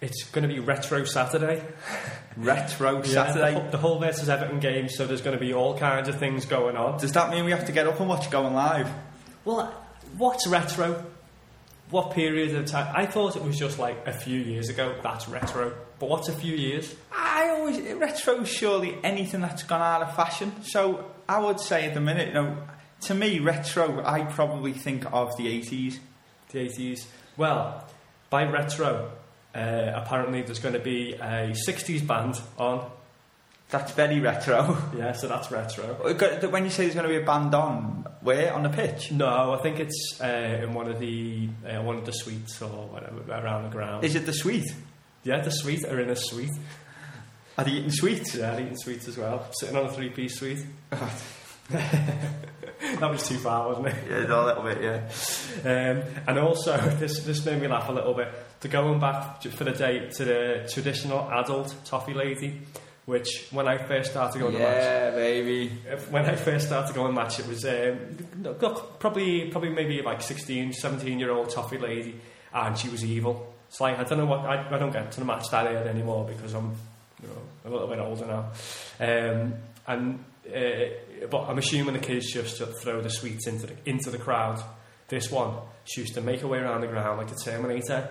It's 0.00 0.24
going 0.24 0.46
to 0.46 0.52
be 0.54 0.60
Retro 0.60 1.04
Saturday. 1.04 1.62
Retro 2.36 3.02
Saturday. 3.02 3.54
the, 3.54 3.60
Hull- 3.60 3.70
the 3.70 3.78
Hull 3.78 3.98
versus 3.98 4.28
Everton 4.28 4.60
game. 4.60 4.88
So 4.90 5.06
there's 5.06 5.22
going 5.22 5.36
to 5.38 5.42
be 5.44 5.54
all 5.54 5.76
kinds 5.78 6.08
of 6.08 6.18
things 6.18 6.44
going 6.44 6.76
on. 6.76 6.98
Does 7.00 7.12
that 7.12 7.30
mean 7.30 7.44
we 7.46 7.50
have 7.50 7.64
to 7.66 7.72
get 7.72 7.86
up 7.86 7.98
and 7.98 8.08
watch 8.08 8.30
going 8.30 8.54
live? 8.54 8.88
Well, 9.44 9.72
what's 10.18 10.46
retro? 10.46 11.04
What 11.90 12.12
period 12.12 12.54
of 12.56 12.66
time? 12.66 12.92
I 12.96 13.06
thought 13.06 13.36
it 13.36 13.44
was 13.44 13.58
just 13.58 13.78
like 13.78 14.06
a 14.06 14.12
few 14.12 14.40
years 14.40 14.68
ago. 14.68 14.94
That's 15.02 15.28
retro. 15.28 15.72
But 15.98 16.08
what's 16.08 16.28
a 16.28 16.32
few 16.32 16.54
years? 16.54 16.94
I 17.12 17.50
always 17.50 17.80
retro 17.92 18.40
is 18.40 18.48
surely 18.48 18.98
anything 19.04 19.40
that's 19.40 19.62
gone 19.62 19.80
out 19.80 20.02
of 20.02 20.14
fashion. 20.16 20.52
So 20.64 21.10
I 21.28 21.38
would 21.38 21.60
say 21.60 21.86
at 21.86 21.94
the 21.94 22.00
minute, 22.00 22.28
you 22.28 22.34
know, 22.34 22.58
to 23.02 23.14
me, 23.14 23.38
retro, 23.38 24.04
I 24.04 24.24
probably 24.24 24.72
think 24.72 25.04
of 25.12 25.36
the 25.36 25.48
eighties. 25.48 26.00
The 26.50 26.68
80s. 26.68 27.06
Well, 27.36 27.84
by 28.30 28.44
retro, 28.44 29.10
uh, 29.54 29.92
apparently 29.94 30.42
there's 30.42 30.60
going 30.60 30.74
to 30.74 30.80
be 30.80 31.14
a 31.14 31.54
60s 31.68 32.06
band 32.06 32.40
on. 32.56 32.88
That's 33.70 33.92
very 33.92 34.20
retro. 34.20 34.78
Yeah, 34.96 35.12
so 35.12 35.28
that's 35.28 35.50
retro. 35.50 35.84
when 36.50 36.64
you 36.64 36.70
say 36.70 36.84
there's 36.84 36.94
going 36.94 37.08
to 37.08 37.14
be 37.14 37.22
a 37.22 37.26
band 37.26 37.54
on, 37.54 38.06
where 38.20 38.52
on 38.52 38.62
the 38.62 38.68
pitch? 38.68 39.12
No, 39.12 39.54
I 39.54 39.58
think 39.62 39.80
it's 39.80 40.20
uh, 40.20 40.60
in 40.62 40.72
one 40.72 40.88
of 40.88 41.00
the 41.00 41.48
uh, 41.68 41.82
one 41.82 41.96
of 41.96 42.06
the 42.06 42.12
suites 42.12 42.62
or 42.62 42.68
whatever 42.68 43.20
around 43.28 43.64
the 43.64 43.70
ground. 43.70 44.04
Is 44.04 44.14
it 44.14 44.24
the 44.26 44.32
suite? 44.32 44.72
yeah, 45.24 45.40
the 45.40 45.50
suite 45.50 45.84
are 45.84 46.00
in 46.00 46.08
a 46.08 46.16
suite. 46.16 46.56
Are 47.58 47.64
they 47.64 47.72
eating 47.72 47.90
sweets? 47.90 48.34
Yeah, 48.34 48.54
eating 48.54 48.76
suites 48.76 49.08
as 49.08 49.16
well. 49.16 49.46
Sitting 49.58 49.76
on 49.76 49.86
a 49.86 49.92
three-piece 49.92 50.38
suite. 50.38 50.64
that 51.70 53.10
was 53.10 53.28
too 53.28 53.38
far, 53.38 53.68
wasn't 53.68 53.88
it? 53.88 53.96
Yeah, 54.08 54.18
a 54.18 54.44
little 54.44 54.62
bit. 54.62 54.82
Yeah. 54.82 55.00
Um, 55.64 56.02
and 56.28 56.38
also, 56.38 56.76
this 56.76 57.24
this 57.24 57.44
made 57.44 57.60
me 57.60 57.66
laugh 57.66 57.88
a 57.88 57.92
little 57.92 58.14
bit. 58.14 58.28
To 58.60 58.68
going 58.68 59.00
back 59.00 59.42
for 59.42 59.64
the 59.64 59.72
day 59.72 60.08
to 60.16 60.24
the 60.24 60.70
traditional 60.72 61.28
adult 61.32 61.74
toffee 61.84 62.14
lady, 62.14 62.60
which 63.06 63.46
when 63.50 63.66
I 63.66 63.78
first 63.78 64.10
started 64.10 64.38
going 64.40 64.52
to 64.52 64.58
match, 64.58 64.76
Yeah, 64.82 65.10
baby. 65.12 65.68
when 66.10 66.26
I 66.26 66.34
first 66.36 66.66
started 66.66 66.94
going 66.94 67.14
to 67.14 67.20
match, 67.20 67.38
it 67.40 67.46
was 67.48 67.64
um, 67.64 67.98
probably 68.98 69.48
probably 69.48 69.70
maybe 69.70 70.02
like 70.02 70.20
16, 70.22 70.72
17 70.74 71.18
year 71.18 71.30
old 71.30 71.50
toffee 71.50 71.78
lady, 71.78 72.20
and 72.52 72.76
she 72.76 72.88
was 72.88 73.04
evil. 73.04 73.54
It's 73.68 73.80
like 73.80 73.98
I 73.98 74.04
don't 74.04 74.18
know 74.18 74.26
what 74.26 74.40
I, 74.40 74.68
I 74.74 74.78
don't 74.78 74.92
get 74.92 75.10
to 75.12 75.20
the 75.20 75.26
match 75.26 75.48
that 75.50 75.66
early 75.66 75.88
anymore 75.88 76.26
because 76.28 76.52
I'm 76.54 76.74
you 77.22 77.28
know 77.28 77.42
a 77.64 77.70
little 77.70 77.88
bit 77.88 77.98
older 77.98 78.26
now, 78.26 78.50
um, 79.00 79.54
and 79.86 80.24
uh, 80.54 81.26
but 81.30 81.48
I'm 81.48 81.58
assuming 81.58 81.94
the 81.94 82.00
kids 82.00 82.32
just 82.32 82.62
throw 82.82 83.00
the 83.00 83.10
sweets 83.10 83.46
into 83.46 83.66
the 83.66 83.74
into 83.84 84.10
the 84.10 84.18
crowd. 84.18 84.62
This 85.08 85.30
one, 85.30 85.54
she 85.84 86.00
used 86.00 86.14
to 86.14 86.20
make 86.20 86.40
her 86.40 86.48
way 86.48 86.58
around 86.58 86.80
the 86.80 86.88
ground 86.88 87.18
like 87.18 87.28
the 87.28 87.36
Terminator 87.36 88.08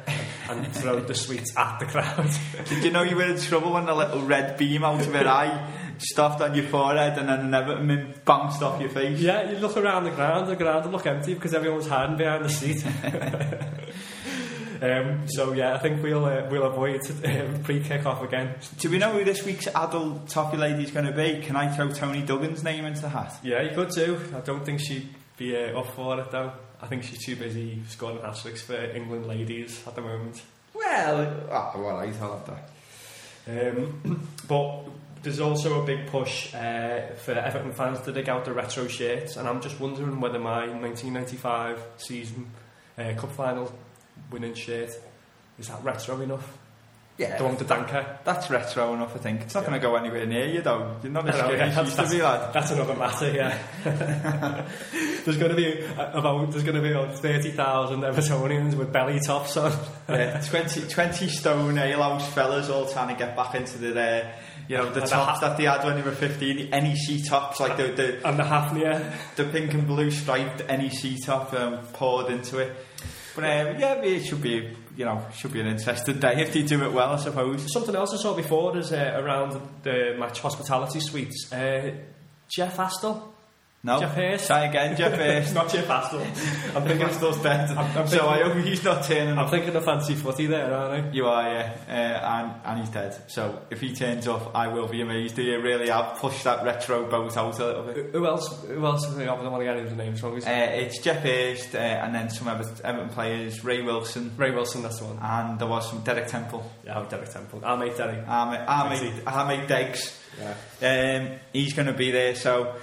and 0.50 0.66
throw 0.74 1.02
the 1.02 1.14
sweets 1.14 1.56
at 1.58 1.78
the 1.80 1.86
crowd. 1.86 2.30
Did 2.70 2.86
you 2.86 2.92
know 2.92 3.02
you 3.02 3.18
were 3.18 3.26
in 3.26 3.38
trouble 3.38 3.74
when 3.74 3.86
the 3.86 3.94
little 3.94 4.22
red 4.22 4.58
beam 4.58 4.86
out 4.86 5.02
of 5.02 5.14
her 5.14 5.28
eye 5.28 5.74
stuffed 5.98 6.42
on 6.42 6.56
your 6.56 6.66
forehead 6.68 7.18
and 7.18 7.28
then 7.28 7.42
an 7.42 7.54
Everton 7.54 8.14
bounced 8.24 8.64
off 8.64 8.80
your 8.80 8.90
face? 8.90 9.20
Yeah, 9.20 9.52
you 9.52 9.58
look 9.58 9.76
around 9.76 10.06
the 10.06 10.12
ground, 10.12 10.48
the 10.48 10.56
ground 10.56 10.86
will 10.86 10.94
look 10.94 11.06
empty 11.06 11.34
because 11.34 11.54
everyone's 11.54 11.88
hiding 11.88 12.16
behind 12.16 12.46
the 12.46 12.50
seat. 12.50 12.86
um, 14.82 15.28
so 15.28 15.52
yeah, 15.52 15.74
I 15.76 15.80
think 15.80 16.02
we'll 16.02 16.24
uh, 16.24 16.48
we'll 16.50 16.64
avoid 16.64 17.02
um, 17.26 17.62
pre-kick 17.64 18.06
off 18.06 18.24
again. 18.24 18.56
Do 18.80 18.90
we 18.90 19.00
know 19.00 19.12
who 19.12 19.26
this 19.26 19.44
week's 19.44 19.68
adult 19.68 20.30
toffee 20.30 20.56
lady 20.56 20.84
is 20.84 20.92
going 20.92 21.08
to 21.08 21.12
be? 21.12 21.42
Can 21.42 21.58
I 21.58 21.68
throw 21.76 21.90
Toni 21.90 22.24
Duggan's 22.24 22.64
name 22.64 22.86
into 22.86 23.02
the 23.02 23.10
hat? 23.10 23.34
Yeah, 23.44 23.64
you 23.64 23.76
could 23.76 23.92
too. 23.92 24.18
I 24.34 24.40
don't 24.40 24.66
think 24.66 24.80
she'd 24.80 25.10
be 25.36 25.58
uh, 25.58 25.78
up 25.78 25.88
for 25.88 26.18
it 26.22 26.32
though. 26.32 26.54
I 26.82 26.88
think 26.88 27.04
she's 27.04 27.24
too 27.24 27.36
busy 27.36 27.82
scoring 27.88 28.20
hat 28.22 28.38
tricks 28.38 28.62
for 28.62 28.76
England 28.76 29.28
ladies 29.28 29.82
at 29.88 29.96
the 29.96 30.02
moment. 30.02 30.42
Well, 30.74 31.48
oh, 31.50 31.82
well, 31.82 31.98
I 31.98 32.12
thought 32.12 32.46
that. 32.48 32.70
Um, 33.48 34.28
but 34.48 34.84
there's 35.24 35.40
also 35.40 35.82
a 35.82 35.86
big 35.86 36.08
push 36.08 36.54
uh, 36.54 37.14
for 37.16 37.32
Everton 37.32 37.72
fans 37.72 38.02
to 38.02 38.12
dig 38.12 38.30
out 38.30 38.46
the 38.46 38.54
retro 38.54 38.88
shirts, 38.88 39.38
and 39.38 39.48
I'm 39.48 39.62
just 39.62 39.80
wondering 39.80 40.20
whether 40.20 40.40
my 40.40 40.68
1995 40.68 41.84
season 41.98 42.52
uh, 42.98 43.14
cup 43.16 43.32
final 43.32 43.74
winning 44.32 44.54
shirt 44.54 44.92
is 45.58 45.68
that 45.70 45.84
retro 45.84 46.20
enough? 46.22 46.58
Yeah. 47.18 47.38
The 47.38 47.44
one 47.46 47.56
with 47.56 47.66
the 47.66 47.74
Danka. 47.74 48.18
That's 48.26 48.50
retro 48.50 48.94
enough, 48.94 49.16
I 49.16 49.20
think. 49.20 49.42
It's 49.44 49.54
not 49.56 49.62
Yeah. 49.64 49.70
going 49.70 49.82
to 49.82 49.88
go 49.88 49.96
anywhere 49.96 50.26
near 50.26 50.48
you, 50.48 50.62
though. 50.62 50.98
You're 51.02 51.14
not 51.14 51.30
as 51.30 51.36
good 51.42 51.60
as 51.62 51.70
you 51.70 51.76
that's, 51.76 51.98
used 51.98 52.12
to 52.12 52.18
be, 52.18 52.22
lad. 52.22 52.54
that's 52.54 52.72
another 52.72 52.96
matter, 52.96 53.32
yeah. 53.32 53.58
there's 55.24 55.38
going 55.38 55.52
to 55.52 55.56
be 55.56 55.80
about 55.96 56.52
there's 56.52 56.64
going 56.64 56.76
to 56.76 56.82
be 56.82 56.92
about 56.92 57.18
thirty 57.20 57.52
thousand 57.52 58.02
Evertonians 58.02 58.76
with 58.76 58.92
belly 58.92 59.20
tops 59.20 59.58
on. 59.58 59.72
yeah, 60.10 60.40
20, 60.42 60.88
20 60.88 61.28
stone 61.30 61.78
alehouse 61.78 62.28
fellas 62.34 62.70
all 62.70 62.86
trying 62.88 63.08
to 63.10 63.16
get 63.16 63.36
back 63.36 63.56
into 63.56 63.78
the, 63.78 64.00
uh, 64.00 64.32
you 64.68 64.78
know, 64.78 64.84
the 64.92 65.02
And 65.02 65.04
the 65.04 65.08
tops 65.08 65.40
ha- 65.40 65.48
that 65.48 65.58
they 65.58 65.64
had 65.64 65.84
when 65.84 65.96
they 65.96 66.02
were 66.02 66.12
15, 66.12 66.70
NEC 66.70 67.26
tops, 67.28 67.60
like 67.60 67.78
the, 67.78 67.84
the, 67.94 68.28
and 68.28 68.38
the 68.38 68.44
Hafnia. 68.44 69.14
the 69.36 69.46
pink 69.46 69.74
and 69.74 69.88
blue 69.88 70.12
striped 70.12 70.68
NEC 70.68 71.24
top 71.24 71.54
um, 71.54 71.80
poured 71.94 72.30
into 72.32 72.58
it. 72.60 72.76
But 73.36 73.44
um, 73.46 73.80
yeah, 73.80 73.94
it 74.02 74.26
should 74.26 74.42
be, 74.42 74.76
you 74.98 75.06
know, 75.06 75.26
should 75.36 75.54
be 75.54 75.62
an 75.62 75.68
interesting 75.68 76.20
day 76.20 76.42
if 76.42 76.54
they 76.54 76.64
do 76.64 76.84
it 76.84 76.92
well, 76.94 77.12
I 77.12 77.18
suppose. 77.20 77.72
Something 77.72 77.96
else 77.96 78.14
I 78.14 78.18
saw 78.18 78.34
before 78.36 78.78
is 78.78 78.92
uh, 78.92 79.22
around 79.22 79.60
the 79.84 80.16
match 80.18 80.40
hospitality 80.40 81.00
suites. 81.00 81.52
Uh, 81.52 81.92
Jeff 82.50 82.78
Astle. 82.78 83.35
No, 83.86 84.00
Geoff 84.00 84.16
Hurst. 84.16 84.48
try 84.48 84.66
again, 84.66 84.98
Geoff 84.98 85.14
It's 85.14 85.52
Hurst. 85.52 85.54
not 85.54 85.70
Jeff 85.70 85.88
Astle. 85.88 86.22
I'm 86.76 86.84
thinking, 86.88 87.08
Astle's 87.08 87.38
dead, 87.44 87.70
I'm- 87.70 87.98
I'm 87.98 88.08
so 88.08 88.28
I 88.28 88.42
hope 88.42 88.58
he's 88.66 88.84
not 88.84 89.04
turning 89.04 89.38
I'm 89.38 89.50
thinking 89.50 89.76
of 89.76 89.86
fancy 89.86 90.16
footy 90.16 90.48
there, 90.48 90.74
aren't 90.74 91.06
I? 91.08 91.10
You 91.12 91.28
are, 91.28 91.44
yeah, 91.44 91.74
uh, 91.88 91.92
and, 91.92 92.54
and 92.66 92.80
he's 92.80 92.90
dead. 92.90 93.16
So 93.28 93.62
if 93.70 93.80
he 93.82 93.94
turns 93.94 94.28
up, 94.28 94.56
I 94.56 94.68
will 94.70 94.88
be 94.88 95.02
amazed. 95.02 95.36
Do 95.36 95.44
you 95.44 95.62
really 95.62 95.90
have 95.90 96.18
pushed 96.18 96.44
that 96.46 96.66
retro 96.66 97.08
boat 97.10 97.38
out 97.38 97.60
a 97.60 97.66
little 97.66 97.84
bit? 97.84 97.96
Who 98.12 98.20
who 98.20 98.26
else? 98.26 98.64
Who 98.66 98.84
else? 98.86 99.06
I 99.08 99.24
don't 99.24 99.52
want 99.52 99.60
to 99.62 99.66
get 99.66 99.78
into 99.78 99.92
the 99.92 100.04
names 100.04 100.24
wrong. 100.24 100.36
Uh, 100.36 100.50
it's 100.50 100.98
Geoff 101.00 101.18
Hurst 101.18 101.76
uh, 101.76 101.78
and 101.78 102.16
then 102.16 102.30
some 102.32 102.48
Ever- 102.48 102.66
Everton 102.84 103.10
players, 103.10 103.64
Ray 103.64 103.84
Wilson, 103.84 104.32
Ray 104.36 104.50
Wilson, 104.50 104.82
that's 104.82 104.98
the 105.00 105.06
one. 105.06 105.20
and 105.22 105.60
there 105.60 105.68
was 105.68 105.88
some 105.90 106.00
Derek 106.02 106.26
Temple. 106.28 106.70
Yeah, 106.84 107.00
oh, 107.00 107.06
Derek 107.08 107.30
Temple. 107.30 107.60
Mate 107.78 107.96
Derek. 107.96 108.28
Our 108.28 108.50
mate, 108.52 109.22
our 109.28 109.46
mate 109.48 109.68
Deggs. 109.68 110.18
Yeah. 110.82 111.22
Um, 111.32 111.40
he's 111.54 111.74
going 111.74 111.86
to 111.88 111.94
be 111.94 112.10
there, 112.12 112.36
so 112.36 112.76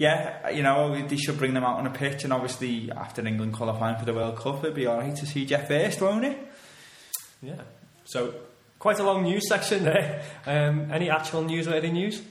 yeah, 0.00 0.48
you 0.48 0.62
know, 0.62 0.96
they 1.06 1.16
should 1.18 1.36
bring 1.36 1.52
them 1.52 1.62
out 1.62 1.76
on 1.76 1.86
a 1.86 1.90
pitch, 1.90 2.24
and 2.24 2.32
obviously 2.32 2.90
after 2.90 3.20
England 3.26 3.52
qualifying 3.52 3.98
for 3.98 4.06
the 4.06 4.14
World 4.14 4.38
Cup, 4.38 4.64
it'd 4.64 4.74
be 4.74 4.86
alright 4.86 5.14
to 5.16 5.26
see 5.26 5.44
Geoff 5.44 5.68
Hurst, 5.68 6.00
won't 6.00 6.24
it? 6.24 6.38
Yeah. 7.42 7.60
So, 8.04 8.32
quite 8.78 8.98
a 8.98 9.02
long 9.02 9.24
news 9.24 9.46
section 9.46 9.84
there. 9.84 10.22
Um, 10.46 10.90
any 10.90 11.10
actual 11.10 11.42
newsworthy 11.42 11.92
news? 11.92 12.22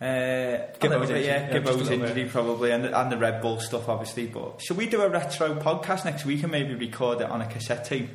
Uh, 0.00 0.70
Gibbo's, 0.78 1.08
little 1.08 1.16
yeah, 1.16 1.48
yeah, 1.48 1.52
Gibbo's 1.54 1.78
just 1.78 1.90
a 1.90 1.96
little 1.96 2.06
injury 2.06 2.28
probably, 2.30 2.70
and, 2.70 2.86
and 2.86 3.10
the 3.10 3.18
Red 3.18 3.42
Bull 3.42 3.58
stuff 3.58 3.88
obviously. 3.88 4.28
But 4.28 4.62
should 4.62 4.76
we 4.76 4.86
do 4.86 5.02
a 5.02 5.08
retro 5.08 5.56
podcast 5.56 6.04
next 6.04 6.24
week 6.24 6.44
and 6.44 6.52
maybe 6.52 6.76
record 6.76 7.20
it 7.20 7.28
on 7.28 7.40
a 7.42 7.48
cassette 7.48 7.84
tape? 7.84 8.10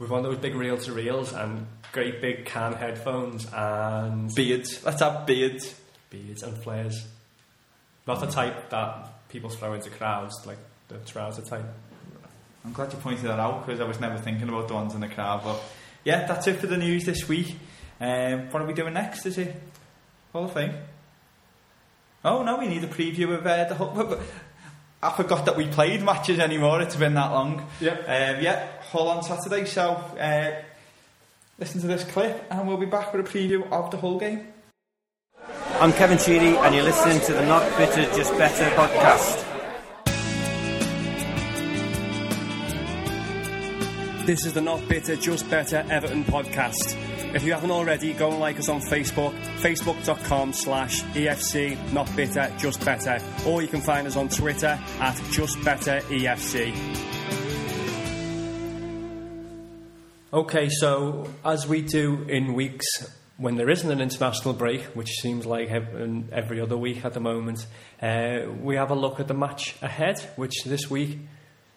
With 0.00 0.10
one 0.10 0.24
of 0.24 0.32
those 0.32 0.38
big 0.38 0.56
reel 0.56 0.78
to 0.78 0.92
reels 0.92 1.32
and 1.32 1.68
great 1.92 2.20
big 2.20 2.44
can 2.44 2.72
headphones 2.72 3.46
and 3.52 4.34
Beards, 4.34 4.84
let's 4.84 5.00
have 5.00 5.26
beards. 5.26 5.76
beards 6.10 6.42
and 6.42 6.60
flares. 6.60 7.06
Not 8.08 8.20
the 8.20 8.26
type 8.26 8.70
that 8.70 9.28
people 9.28 9.50
throw 9.50 9.74
into 9.74 9.90
crowds, 9.90 10.34
like 10.46 10.56
the 10.88 10.96
trouser 10.96 11.42
type. 11.42 11.66
I'm 12.64 12.72
glad 12.72 12.90
you 12.90 12.98
pointed 12.98 13.26
that 13.26 13.38
out 13.38 13.66
because 13.66 13.80
I 13.80 13.84
was 13.84 14.00
never 14.00 14.16
thinking 14.16 14.48
about 14.48 14.66
the 14.66 14.72
ones 14.72 14.94
in 14.94 15.02
the 15.02 15.08
crowd. 15.08 15.42
But 15.44 15.60
yeah, 16.04 16.26
that's 16.26 16.46
it 16.46 16.56
for 16.56 16.66
the 16.66 16.78
news 16.78 17.04
this 17.04 17.28
week. 17.28 17.54
Um, 18.00 18.50
what 18.50 18.62
are 18.62 18.66
we 18.66 18.72
doing 18.72 18.94
next? 18.94 19.26
Is 19.26 19.36
it 19.36 19.54
Hall 20.32 20.46
of 20.46 20.54
Fame? 20.54 20.72
Oh 22.24 22.42
no, 22.42 22.56
we 22.56 22.66
need 22.66 22.82
a 22.82 22.88
preview 22.88 23.36
of 23.36 23.46
uh, 23.46 23.64
the 23.64 23.74
Hull. 23.74 24.18
I 25.02 25.10
forgot 25.12 25.44
that 25.44 25.56
we 25.56 25.66
played 25.66 26.02
matches 26.02 26.38
anymore. 26.38 26.80
It's 26.80 26.96
been 26.96 27.12
that 27.12 27.30
long. 27.30 27.68
Yep. 27.78 27.98
Um, 28.00 28.42
yeah, 28.42 28.68
Hull 28.90 29.08
on 29.08 29.22
Saturday. 29.22 29.66
So 29.66 29.90
uh, 29.90 30.62
listen 31.58 31.82
to 31.82 31.86
this 31.86 32.04
clip, 32.04 32.42
and 32.50 32.66
we'll 32.66 32.78
be 32.78 32.86
back 32.86 33.12
with 33.12 33.28
a 33.28 33.30
preview 33.30 33.70
of 33.70 33.90
the 33.90 33.98
Hull 33.98 34.18
game. 34.18 34.46
I'm 35.80 35.92
Kevin 35.92 36.18
Sheedy, 36.18 36.56
and 36.56 36.74
you're 36.74 36.82
listening 36.82 37.20
to 37.20 37.32
the 37.34 37.46
Not 37.46 37.62
Bitter, 37.78 38.02
Just 38.16 38.32
Better 38.32 38.64
podcast. 38.70 39.44
This 44.26 44.44
is 44.44 44.54
the 44.54 44.60
Not 44.60 44.88
Bitter, 44.88 45.14
Just 45.14 45.48
Better 45.48 45.86
Everton 45.88 46.24
podcast. 46.24 46.96
If 47.32 47.44
you 47.44 47.52
haven't 47.52 47.70
already, 47.70 48.12
go 48.12 48.28
and 48.28 48.40
like 48.40 48.58
us 48.58 48.68
on 48.68 48.80
Facebook, 48.80 49.32
facebook.com 49.60 50.52
slash 50.52 51.04
EFC 51.14 51.92
Not 51.92 52.10
Bitter, 52.16 52.52
Just 52.58 52.84
Better. 52.84 53.20
Or 53.46 53.62
you 53.62 53.68
can 53.68 53.80
find 53.80 54.04
us 54.08 54.16
on 54.16 54.28
Twitter 54.28 54.76
at 54.98 55.14
Just 55.30 55.62
Better 55.62 56.00
EFC. 56.08 56.74
Okay, 60.32 60.68
so 60.70 61.28
as 61.44 61.68
we 61.68 61.82
do 61.82 62.24
in 62.24 62.54
weeks 62.54 62.84
when 63.38 63.54
there 63.56 63.70
isn't 63.70 63.90
an 63.90 64.00
international 64.00 64.52
break, 64.52 64.82
which 64.96 65.08
seems 65.22 65.46
like 65.46 65.70
every 65.70 66.60
other 66.60 66.76
week 66.76 67.04
at 67.04 67.14
the 67.14 67.20
moment, 67.20 67.66
uh, 68.02 68.40
we 68.60 68.74
have 68.76 68.90
a 68.90 68.94
look 68.94 69.20
at 69.20 69.28
the 69.28 69.34
match 69.34 69.76
ahead, 69.80 70.18
which 70.36 70.64
this 70.66 70.90
week 70.90 71.18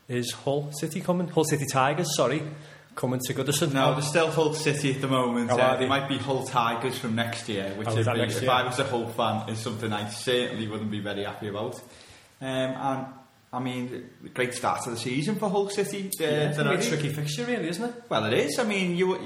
is 0.09 0.31
Hull 0.33 0.71
City 0.73 0.99
coming. 1.01 1.27
Hull 1.27 1.43
City 1.45 1.65
Tigers, 1.71 2.15
sorry, 2.15 2.41
coming 2.95 3.19
to 3.27 3.33
Goodison. 3.33 3.73
No, 3.73 3.93
they're 3.93 4.01
still 4.01 4.31
Hull 4.31 4.53
City 4.55 4.93
at 4.95 5.01
the 5.01 5.07
moment. 5.07 5.51
Oh, 5.51 5.57
uh, 5.57 5.75
they 5.77 5.83
they? 5.83 5.89
might 5.89 6.09
be 6.09 6.17
Hull 6.17 6.43
Tigers 6.45 6.97
from 6.97 7.15
next 7.15 7.47
year, 7.47 7.71
which 7.77 7.87
Oh, 7.87 7.91
is 7.91 7.97
would 7.97 8.05
that 8.07 8.15
be, 8.15 8.21
next 8.21 8.37
if 8.37 8.41
year? 8.43 8.51
I 8.51 8.63
was 8.63 8.79
a 8.79 8.83
Hull 8.83 9.07
fan, 9.09 9.47
is 9.49 9.59
something 9.59 9.93
I 9.93 10.09
certainly 10.09 10.67
wouldn't 10.67 10.89
be 10.91 10.99
very 10.99 11.23
happy 11.23 11.47
about. 11.47 11.75
Um, 12.41 12.47
and 12.49 13.05
I 13.53 13.59
mean, 13.59 14.09
great 14.33 14.53
start 14.55 14.81
to 14.85 14.89
the 14.89 14.97
season 14.97 15.35
for 15.35 15.47
Hull 15.49 15.69
City. 15.69 16.09
Uh, 16.19 16.23
Yeah, 16.23 16.49
it's 16.49 16.57
a 16.57 16.89
tricky 16.89 17.09
fixture, 17.09 17.45
really, 17.45 17.67
isn't 17.69 17.83
it? 17.87 18.03
Well, 18.09 18.25
it 18.25 18.33
is. 18.33 18.57
I 18.57 18.63
mean, 18.63 18.95
you 18.95 19.17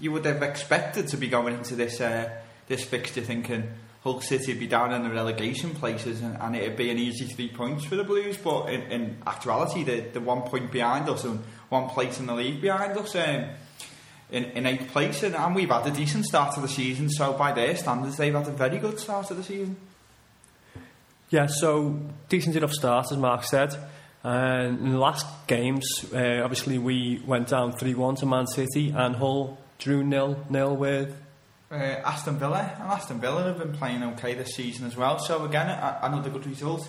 you 0.00 0.12
would 0.12 0.24
have 0.24 0.42
expected 0.42 1.08
to 1.08 1.16
be 1.16 1.28
going 1.28 1.54
into 1.54 1.76
this 1.76 2.00
uh, 2.00 2.30
this 2.66 2.84
fixture 2.84 3.20
thinking 3.20 3.70
Hull 4.04 4.20
City 4.20 4.52
would 4.52 4.60
be 4.60 4.66
down 4.66 4.92
in 4.92 5.02
the 5.02 5.08
relegation 5.08 5.70
places 5.70 6.20
and, 6.20 6.36
and 6.38 6.54
it'd 6.54 6.76
be 6.76 6.90
an 6.90 6.98
easy 6.98 7.24
three 7.24 7.48
points 7.48 7.86
for 7.86 7.96
the 7.96 8.04
Blues. 8.04 8.36
But 8.36 8.66
in, 8.66 8.82
in 8.92 9.16
actuality, 9.26 9.82
they're, 9.82 10.20
one 10.20 10.42
point 10.42 10.70
behind 10.70 11.08
us 11.08 11.24
and 11.24 11.42
one 11.70 11.88
place 11.88 12.20
in 12.20 12.26
the 12.26 12.34
league 12.34 12.60
behind 12.60 12.96
us. 12.98 13.16
Um, 13.16 13.46
in, 14.30 14.44
in 14.44 14.66
eighth 14.66 14.90
place, 14.90 15.22
and, 15.22 15.36
and 15.36 15.54
we've 15.54 15.68
had 15.68 15.86
a 15.86 15.90
decent 15.90 16.24
start 16.24 16.54
to 16.54 16.60
the 16.60 16.68
season. 16.68 17.08
So 17.08 17.34
by 17.34 17.52
their 17.52 17.76
standards, 17.76 18.16
they've 18.16 18.34
had 18.34 18.48
a 18.48 18.52
very 18.52 18.78
good 18.78 18.98
start 18.98 19.28
to 19.28 19.34
the 19.34 19.44
season. 19.44 19.76
Yeah, 21.30 21.46
so 21.46 22.00
decent 22.28 22.56
enough 22.56 22.72
start, 22.72 23.12
as 23.12 23.18
Mark 23.18 23.44
said. 23.44 23.76
And 24.22 24.80
in 24.80 24.92
the 24.92 24.98
last 24.98 25.26
games, 25.46 25.84
uh, 26.12 26.40
obviously 26.42 26.78
we 26.78 27.22
went 27.24 27.48
down 27.48 27.72
3 27.72 27.94
1 27.94 28.16
to 28.16 28.26
Man 28.26 28.46
City, 28.46 28.92
and 28.96 29.14
Hull 29.14 29.58
drew 29.78 30.02
nil 30.04 30.44
nil 30.50 30.76
with. 30.76 31.20
Uh, 31.70 31.74
Aston 31.74 32.38
Villa 32.38 32.72
and 32.78 32.90
Aston 32.90 33.20
Villa 33.20 33.42
have 33.44 33.58
been 33.58 33.72
playing 33.72 34.02
okay 34.02 34.34
this 34.34 34.54
season 34.54 34.86
as 34.86 34.96
well. 34.96 35.18
So 35.18 35.44
again, 35.44 35.68
a, 35.68 36.00
another 36.02 36.30
good 36.30 36.46
result. 36.46 36.88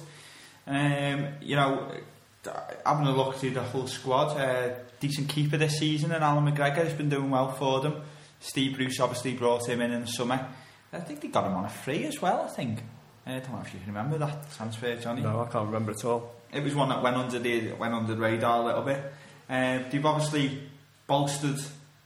Um, 0.68 1.28
you 1.42 1.56
know, 1.56 1.92
having 2.86 3.08
a 3.08 3.16
look 3.16 3.36
through 3.36 3.52
the 3.52 3.64
whole 3.64 3.88
squad, 3.88 4.38
uh, 4.38 4.76
decent 5.00 5.30
keeper 5.30 5.58
this 5.58 5.80
season, 5.80 6.12
and 6.12 6.24
Allan 6.24 6.46
McGregor 6.46 6.84
has 6.84 6.94
been 6.94 7.10
doing 7.10 7.32
well 7.32 7.52
for 7.52 7.82
them. 7.82 8.02
Steve 8.40 8.76
Bruce 8.76 9.00
obviously 9.00 9.34
brought 9.34 9.68
him 9.68 9.82
in 9.82 9.92
in 9.92 10.02
the 10.02 10.08
summer. 10.08 10.48
I 10.94 11.00
think 11.00 11.22
they 11.22 11.28
got 11.28 11.48
him 11.48 11.54
on 11.54 11.66
a 11.66 11.70
free 11.70 12.06
as 12.06 12.22
well. 12.22 12.42
I 12.42 12.48
think. 12.48 12.80
Uh, 13.26 13.32
I 13.32 13.40
don't 13.40 13.54
know 13.54 13.62
if 13.62 13.74
you 13.74 13.80
can 13.80 13.90
remember 13.90 14.18
that 14.20 14.52
transfer, 14.56 14.96
Johnny. 14.98 15.22
No, 15.22 15.42
I 15.42 15.48
can't 15.48 15.66
remember 15.66 15.92
at 15.92 16.06
all. 16.06 16.36
It 16.54 16.64
was 16.64 16.76
one 16.76 16.90
that 16.90 17.02
went 17.02 17.16
under 17.16 17.40
the 17.40 17.74
went 17.74 17.94
under 17.94 18.14
the 18.14 18.22
radar 18.22 18.62
a 18.62 18.66
little 18.66 18.84
bit. 18.84 19.04
Uh, 19.50 19.80
they've 19.90 20.06
obviously 20.06 20.62
bolstered 21.08 21.60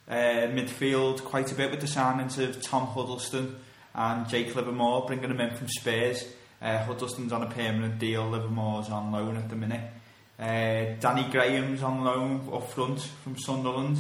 uh, 0.10 0.48
midfield 0.48 1.24
quite 1.24 1.52
a 1.52 1.56
bit 1.56 1.72
with 1.72 1.82
the 1.82 1.88
signings 1.88 2.38
of 2.38 2.62
Tom 2.62 2.88
Huddlestone 2.88 3.58
and 3.94 4.28
Jake 4.28 4.56
Livermore, 4.56 5.06
bringing 5.06 5.30
them 5.30 5.40
in 5.40 5.56
from 5.56 5.68
Spurs. 5.68 6.26
Uh, 6.62 6.84
Huddlestone's 6.84 7.32
on 7.32 7.44
a 7.44 7.50
permanent 7.50 8.00
deal, 8.00 8.28
Livermore's 8.30 8.90
on 8.90 9.12
loan 9.12 9.38
at 9.38 9.50
the 9.50 9.56
minute. 9.56 9.92
Uh, 10.40 10.96
Danny 11.00 11.30
Graham's 11.30 11.84
on 11.84 12.04
loan 12.04 12.50
up 12.52 12.70
front 12.72 13.02
from 13.24 13.38
Sunderland. 13.38 13.98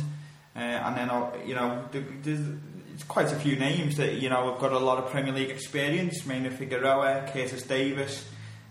Uh, 0.55 0.60
and 0.60 0.97
then, 0.97 1.10
uh, 1.10 1.32
you 1.45 1.53
know, 1.53 1.86
there's 1.91 2.39
quite 3.07 3.32
a 3.32 3.36
few 3.36 3.55
names 3.55 3.97
that, 3.97 4.16
you 4.16 4.30
know, 4.30 4.51
have 4.51 4.60
got 4.60 4.72
a 4.72 4.80
lot 4.80 4.97
of 4.97 5.12
Premier 5.12 5.34
League 5.34 5.49
experience. 5.49 6.24
Maynor 6.24 6.51
Figueroa, 6.51 7.30
Curtis 7.32 7.64
Davies, 7.64 8.26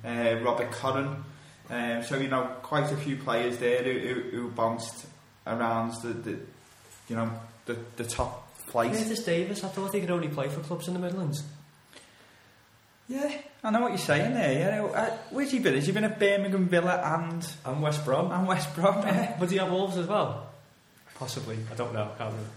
uh, 0.04 0.36
Robert 0.42 0.70
Koren. 0.70 1.24
Um, 1.70 2.02
so, 2.02 2.16
you 2.18 2.28
know, 2.28 2.44
quite 2.62 2.90
a 2.90 2.96
few 2.96 3.16
players 3.16 3.58
there 3.58 3.82
who, 3.82 3.98
who, 3.98 4.20
who 4.30 4.50
bounced 4.50 5.06
around 5.46 5.92
the, 6.02 6.08
the 6.08 6.38
you 7.08 7.16
know, 7.16 7.30
the, 7.66 7.76
the 7.96 8.04
top 8.04 8.54
flight. 8.66 8.92
Curtis 8.92 9.22
Davies, 9.24 9.64
I 9.64 9.68
thought 9.68 9.94
he 9.94 10.00
could 10.00 10.10
only 10.10 10.28
play 10.28 10.48
for 10.48 10.60
clubs 10.60 10.88
in 10.88 10.94
the 10.94 11.00
Midlands. 11.00 11.42
Yeah, 13.08 13.32
I 13.64 13.70
know 13.70 13.80
what 13.80 13.90
you're 13.90 13.98
saying 13.98 14.34
there. 14.34 14.52
Yeah, 14.52 14.84
uh, 14.84 15.16
where's 15.30 15.50
he 15.50 15.58
been? 15.60 15.74
Has 15.74 15.86
he 15.86 15.92
been 15.92 16.04
at 16.04 16.18
Birmingham, 16.18 16.68
Villa, 16.68 17.00
and 17.18 17.46
And 17.64 17.80
West 17.82 18.04
Brom. 18.04 18.30
and 18.30 18.46
West 18.46 18.74
Brom? 18.74 18.98
Yeah. 19.06 19.38
Would 19.40 19.50
he 19.50 19.56
have 19.56 19.70
Wolves 19.70 19.96
as 19.96 20.06
well? 20.06 20.46
Possibly. 21.14 21.58
I 21.72 21.74
don't 21.74 21.94
know. 21.94 22.10
Can't 22.18 22.30
remember. 22.30 22.50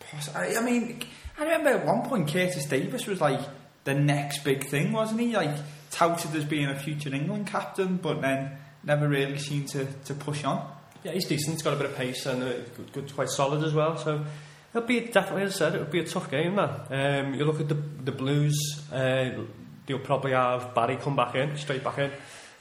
Poss- 0.00 0.34
I, 0.34 0.56
I 0.56 0.62
mean, 0.62 1.02
I 1.38 1.42
remember 1.42 1.68
at 1.70 1.84
one 1.84 2.08
point 2.08 2.28
Curtis 2.32 2.64
Davies 2.64 3.06
was 3.06 3.20
like 3.20 3.40
the 3.84 3.94
next 3.94 4.42
big 4.42 4.66
thing, 4.68 4.90
wasn't 4.92 5.20
he? 5.20 5.34
Like 5.36 5.54
touted 5.90 6.34
as 6.34 6.44
being 6.46 6.68
a 6.68 6.78
future 6.78 7.14
England 7.14 7.46
captain, 7.46 7.98
but 7.98 8.22
then 8.22 8.52
never 8.82 9.06
really 9.06 9.38
seemed 9.38 9.68
to, 9.68 9.84
to 10.06 10.14
push 10.14 10.44
on. 10.44 10.66
Yeah, 11.04 11.12
he's 11.12 11.26
decent. 11.26 11.54
He's 11.54 11.62
got 11.62 11.74
a 11.74 11.76
bit 11.76 11.86
of 11.86 11.96
pace 11.96 12.26
and 12.26 12.42
uh, 12.42 12.52
good, 12.76 12.92
good, 12.92 13.14
quite 13.14 13.28
solid 13.28 13.64
as 13.64 13.74
well. 13.74 13.96
So, 13.96 14.24
It'll 14.74 14.86
be 14.88 15.00
definitely, 15.00 15.42
as 15.42 15.56
I 15.56 15.58
said, 15.58 15.74
it'll 15.74 15.86
be 15.86 16.00
a 16.00 16.04
tough 16.06 16.30
game. 16.30 16.56
That 16.56 16.86
um, 16.90 17.34
you 17.34 17.44
look 17.44 17.60
at 17.60 17.68
the 17.68 17.74
the 17.74 18.12
Blues, 18.12 18.56
uh, 18.90 19.30
they'll 19.86 19.98
probably 19.98 20.32
have 20.32 20.74
Barry 20.74 20.96
come 20.96 21.14
back 21.14 21.34
in, 21.34 21.56
straight 21.58 21.84
back 21.84 21.98
in. 21.98 22.10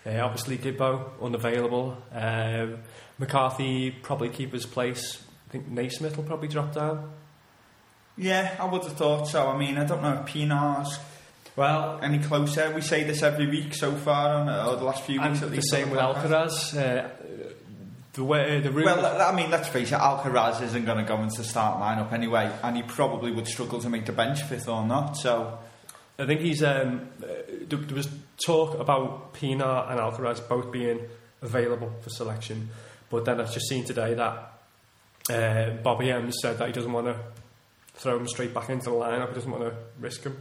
Uh, 0.05 0.19
obviously, 0.25 0.57
Gibbo 0.57 1.11
unavailable. 1.21 1.95
Um, 2.11 2.79
McCarthy 3.17 3.91
probably 3.91 4.27
keep 4.29 4.51
his 4.51 4.65
place. 4.65 5.23
I 5.47 5.51
think 5.51 5.69
Naismith 5.69 6.17
will 6.17 6.25
probably 6.25 6.49
drop 6.49 6.73
down. 6.73 7.13
Yeah, 8.17 8.57
I 8.59 8.65
would 8.65 8.83
have 8.83 8.97
thought 8.97 9.27
so. 9.29 9.47
I 9.47 9.57
mean, 9.57 9.77
I 9.77 9.85
don't 9.85 10.01
know 10.01 10.13
if 10.13 10.25
Pienaar's 10.25 10.99
Well, 11.55 11.99
any 12.03 12.19
closer. 12.19 12.71
We 12.73 12.81
say 12.81 13.03
this 13.05 13.23
every 13.23 13.47
week 13.47 13.73
so 13.73 13.93
far, 13.95 14.33
on, 14.33 14.49
or 14.49 14.75
the 14.75 14.83
last 14.83 15.03
few 15.03 15.21
weeks 15.21 15.41
at 15.41 15.51
least. 15.51 15.71
the 15.71 15.77
same 15.77 15.91
with. 15.91 15.99
Alcaraz. 15.99 16.75
Uh, 16.75 17.07
the 18.13 18.23
way 18.23 18.59
the 18.59 18.71
rumours. 18.71 18.97
Well, 18.97 19.21
I 19.21 19.35
mean, 19.35 19.49
let's 19.49 19.67
face 19.67 19.91
it, 19.91 19.95
Alcaraz 19.95 20.61
isn't 20.61 20.85
going 20.85 20.97
to 20.97 21.03
go 21.03 21.21
into 21.21 21.37
the 21.37 21.43
start 21.43 21.79
lineup 21.79 22.11
anyway, 22.11 22.51
and 22.63 22.75
he 22.75 22.83
probably 22.83 23.31
would 23.31 23.47
struggle 23.47 23.79
to 23.81 23.89
make 23.89 24.05
the 24.05 24.11
bench 24.11 24.41
fifth 24.43 24.67
or 24.67 24.85
not. 24.85 25.17
So, 25.17 25.59
I 26.19 26.25
think 26.25 26.41
he's. 26.41 26.63
Um, 26.63 27.09
uh, 27.23 27.27
there, 27.67 27.95
was 27.95 28.09
talk 28.45 28.79
about 28.79 29.33
Pienaar 29.33 29.91
and 29.91 29.99
Alcaraz 29.99 30.47
both 30.47 30.71
being 30.71 30.99
available 31.41 31.91
for 32.01 32.09
selection, 32.09 32.69
but 33.09 33.25
then 33.25 33.39
I've 33.39 33.53
just 33.53 33.67
seen 33.67 33.85
today 33.85 34.13
that 34.15 34.51
uh, 35.29 35.69
Bobby 35.81 36.11
M 36.11 36.31
said 36.31 36.57
that 36.57 36.67
he 36.67 36.73
doesn't 36.73 36.91
want 36.91 37.07
to 37.07 37.15
throw 37.93 38.17
him 38.17 38.27
straight 38.27 38.53
back 38.53 38.69
into 38.69 38.89
the 38.89 38.95
lineup. 38.95 39.29
He 39.29 39.35
doesn't 39.35 39.51
want 39.51 39.63
to 39.63 39.75
risk 39.99 40.23
him. 40.23 40.37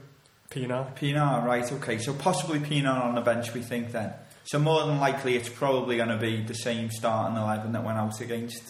Pina. 0.51 0.93
Pienaar, 0.97 1.45
right, 1.45 1.71
okay. 1.73 1.99
So 1.99 2.13
possibly 2.13 2.59
Pienaar 2.59 3.05
on 3.05 3.15
the 3.15 3.21
bench, 3.21 3.55
we 3.55 3.63
think 3.63 3.93
then. 3.93 4.13
So 4.45 4.59
more 4.59 4.85
than 4.87 4.99
likely, 4.99 5.37
it's 5.37 5.49
probably 5.49 5.97
going 5.97 6.09
to 6.09 6.17
be 6.17 6.41
the 6.43 6.55
same 6.55 6.91
starting 6.91 7.37
eleven 7.37 7.73
that 7.73 7.85
went 7.85 7.99
out 7.99 8.21
against 8.21 8.63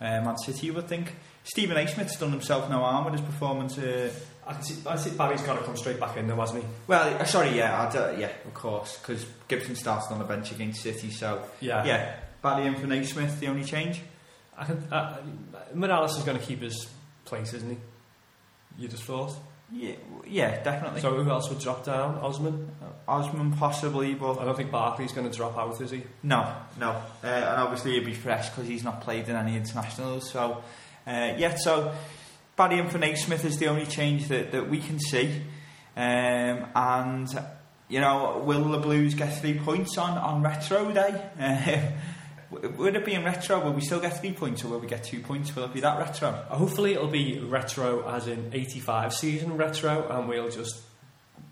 uh, 0.00 0.20
Man 0.22 0.36
City. 0.38 0.66
You 0.68 0.74
would 0.74 0.88
think. 0.88 1.14
Steven 1.44 1.76
Naismith's 1.76 2.18
done 2.18 2.30
himself 2.32 2.68
no 2.68 2.80
harm 2.80 3.04
with 3.04 3.14
his 3.14 3.22
performance. 3.22 3.78
Uh, 3.78 4.10
I 4.46 4.60
see, 4.60 4.76
I 4.86 4.96
see 4.96 5.10
Barry's 5.10 5.42
got 5.42 5.58
to 5.58 5.64
come 5.64 5.76
straight 5.76 5.98
back 5.98 6.16
in, 6.16 6.26
though, 6.28 6.36
hasn't 6.36 6.62
he? 6.62 6.68
well, 6.86 7.20
uh, 7.20 7.24
sorry, 7.24 7.56
yeah, 7.56 7.82
I'd, 7.88 7.96
uh, 7.96 8.14
yeah, 8.16 8.30
of 8.44 8.54
course, 8.54 8.98
because 8.98 9.26
Gibson 9.48 9.74
started 9.74 10.12
on 10.12 10.18
the 10.20 10.24
bench 10.24 10.52
against 10.52 10.82
City. 10.82 11.10
So 11.10 11.42
Yeah. 11.60 11.84
yeah, 11.84 12.16
Barry 12.42 12.66
and 12.66 12.78
for 12.78 12.86
Naismith, 12.86 13.40
the 13.40 13.48
only 13.48 13.64
change. 13.64 14.02
I 14.56 14.64
can, 14.64 14.84
uh, 14.92 15.18
Mirallas 15.74 16.16
is 16.16 16.22
going 16.24 16.38
to 16.38 16.44
keep 16.44 16.62
his 16.62 16.88
place, 17.24 17.52
isn't 17.54 17.70
he? 17.70 17.76
You 18.82 18.88
just 18.88 19.02
thought. 19.04 19.32
Yeah, 19.72 19.94
yeah, 20.26 20.62
definitely. 20.62 21.00
So 21.00 21.22
who 21.22 21.28
else 21.28 21.48
would 21.48 21.58
drop 21.58 21.84
down? 21.84 22.16
Osman. 22.18 22.70
Osman 23.08 23.52
possibly, 23.52 24.14
but 24.14 24.38
I 24.38 24.44
don't 24.44 24.56
think 24.56 24.70
Barkley's 24.70 25.12
going 25.12 25.28
to 25.28 25.36
drop 25.36 25.56
out, 25.58 25.80
is 25.80 25.90
he? 25.90 26.04
No, 26.22 26.54
no. 26.78 26.90
Uh, 26.90 27.26
and 27.26 27.60
obviously 27.60 27.92
he'll 27.92 28.04
be 28.04 28.14
fresh 28.14 28.48
because 28.50 28.68
he's 28.68 28.84
not 28.84 29.00
played 29.00 29.28
in 29.28 29.34
any 29.34 29.56
internationals. 29.56 30.30
So, 30.30 30.62
uh, 31.06 31.34
yeah, 31.36 31.56
so 31.56 31.92
Barry 32.56 32.78
and 32.78 32.90
for 32.90 32.98
Naismith 32.98 33.44
is 33.44 33.58
the 33.58 33.66
only 33.66 33.86
change 33.86 34.28
that, 34.28 34.52
that 34.52 34.70
we 34.70 34.78
can 34.78 35.00
see. 35.00 35.42
Um, 35.96 36.66
and, 36.74 37.28
you 37.88 38.00
know, 38.00 38.42
will 38.44 38.64
the 38.64 38.78
Blues 38.78 39.14
get 39.14 39.40
three 39.40 39.58
points 39.58 39.98
on, 39.98 40.16
on 40.16 40.42
Retro 40.42 40.92
Day? 40.92 41.92
Would 42.50 42.94
it 42.94 43.04
be 43.04 43.14
in 43.14 43.24
Retro? 43.24 43.60
Will 43.60 43.72
we 43.72 43.80
still 43.80 44.00
get 44.00 44.20
three 44.20 44.32
points 44.32 44.64
or 44.64 44.68
will 44.68 44.78
we 44.78 44.86
get 44.86 45.02
two 45.02 45.20
points? 45.20 45.54
Will 45.56 45.64
it 45.64 45.74
be 45.74 45.80
that 45.80 45.98
Retro? 45.98 46.30
Hopefully 46.48 46.92
it'll 46.94 47.08
be 47.08 47.40
retro 47.40 48.08
as 48.08 48.28
in 48.28 48.50
85 48.52 49.12
season 49.14 49.56
retro 49.56 50.08
and 50.08 50.28
we'll 50.28 50.48
just 50.48 50.80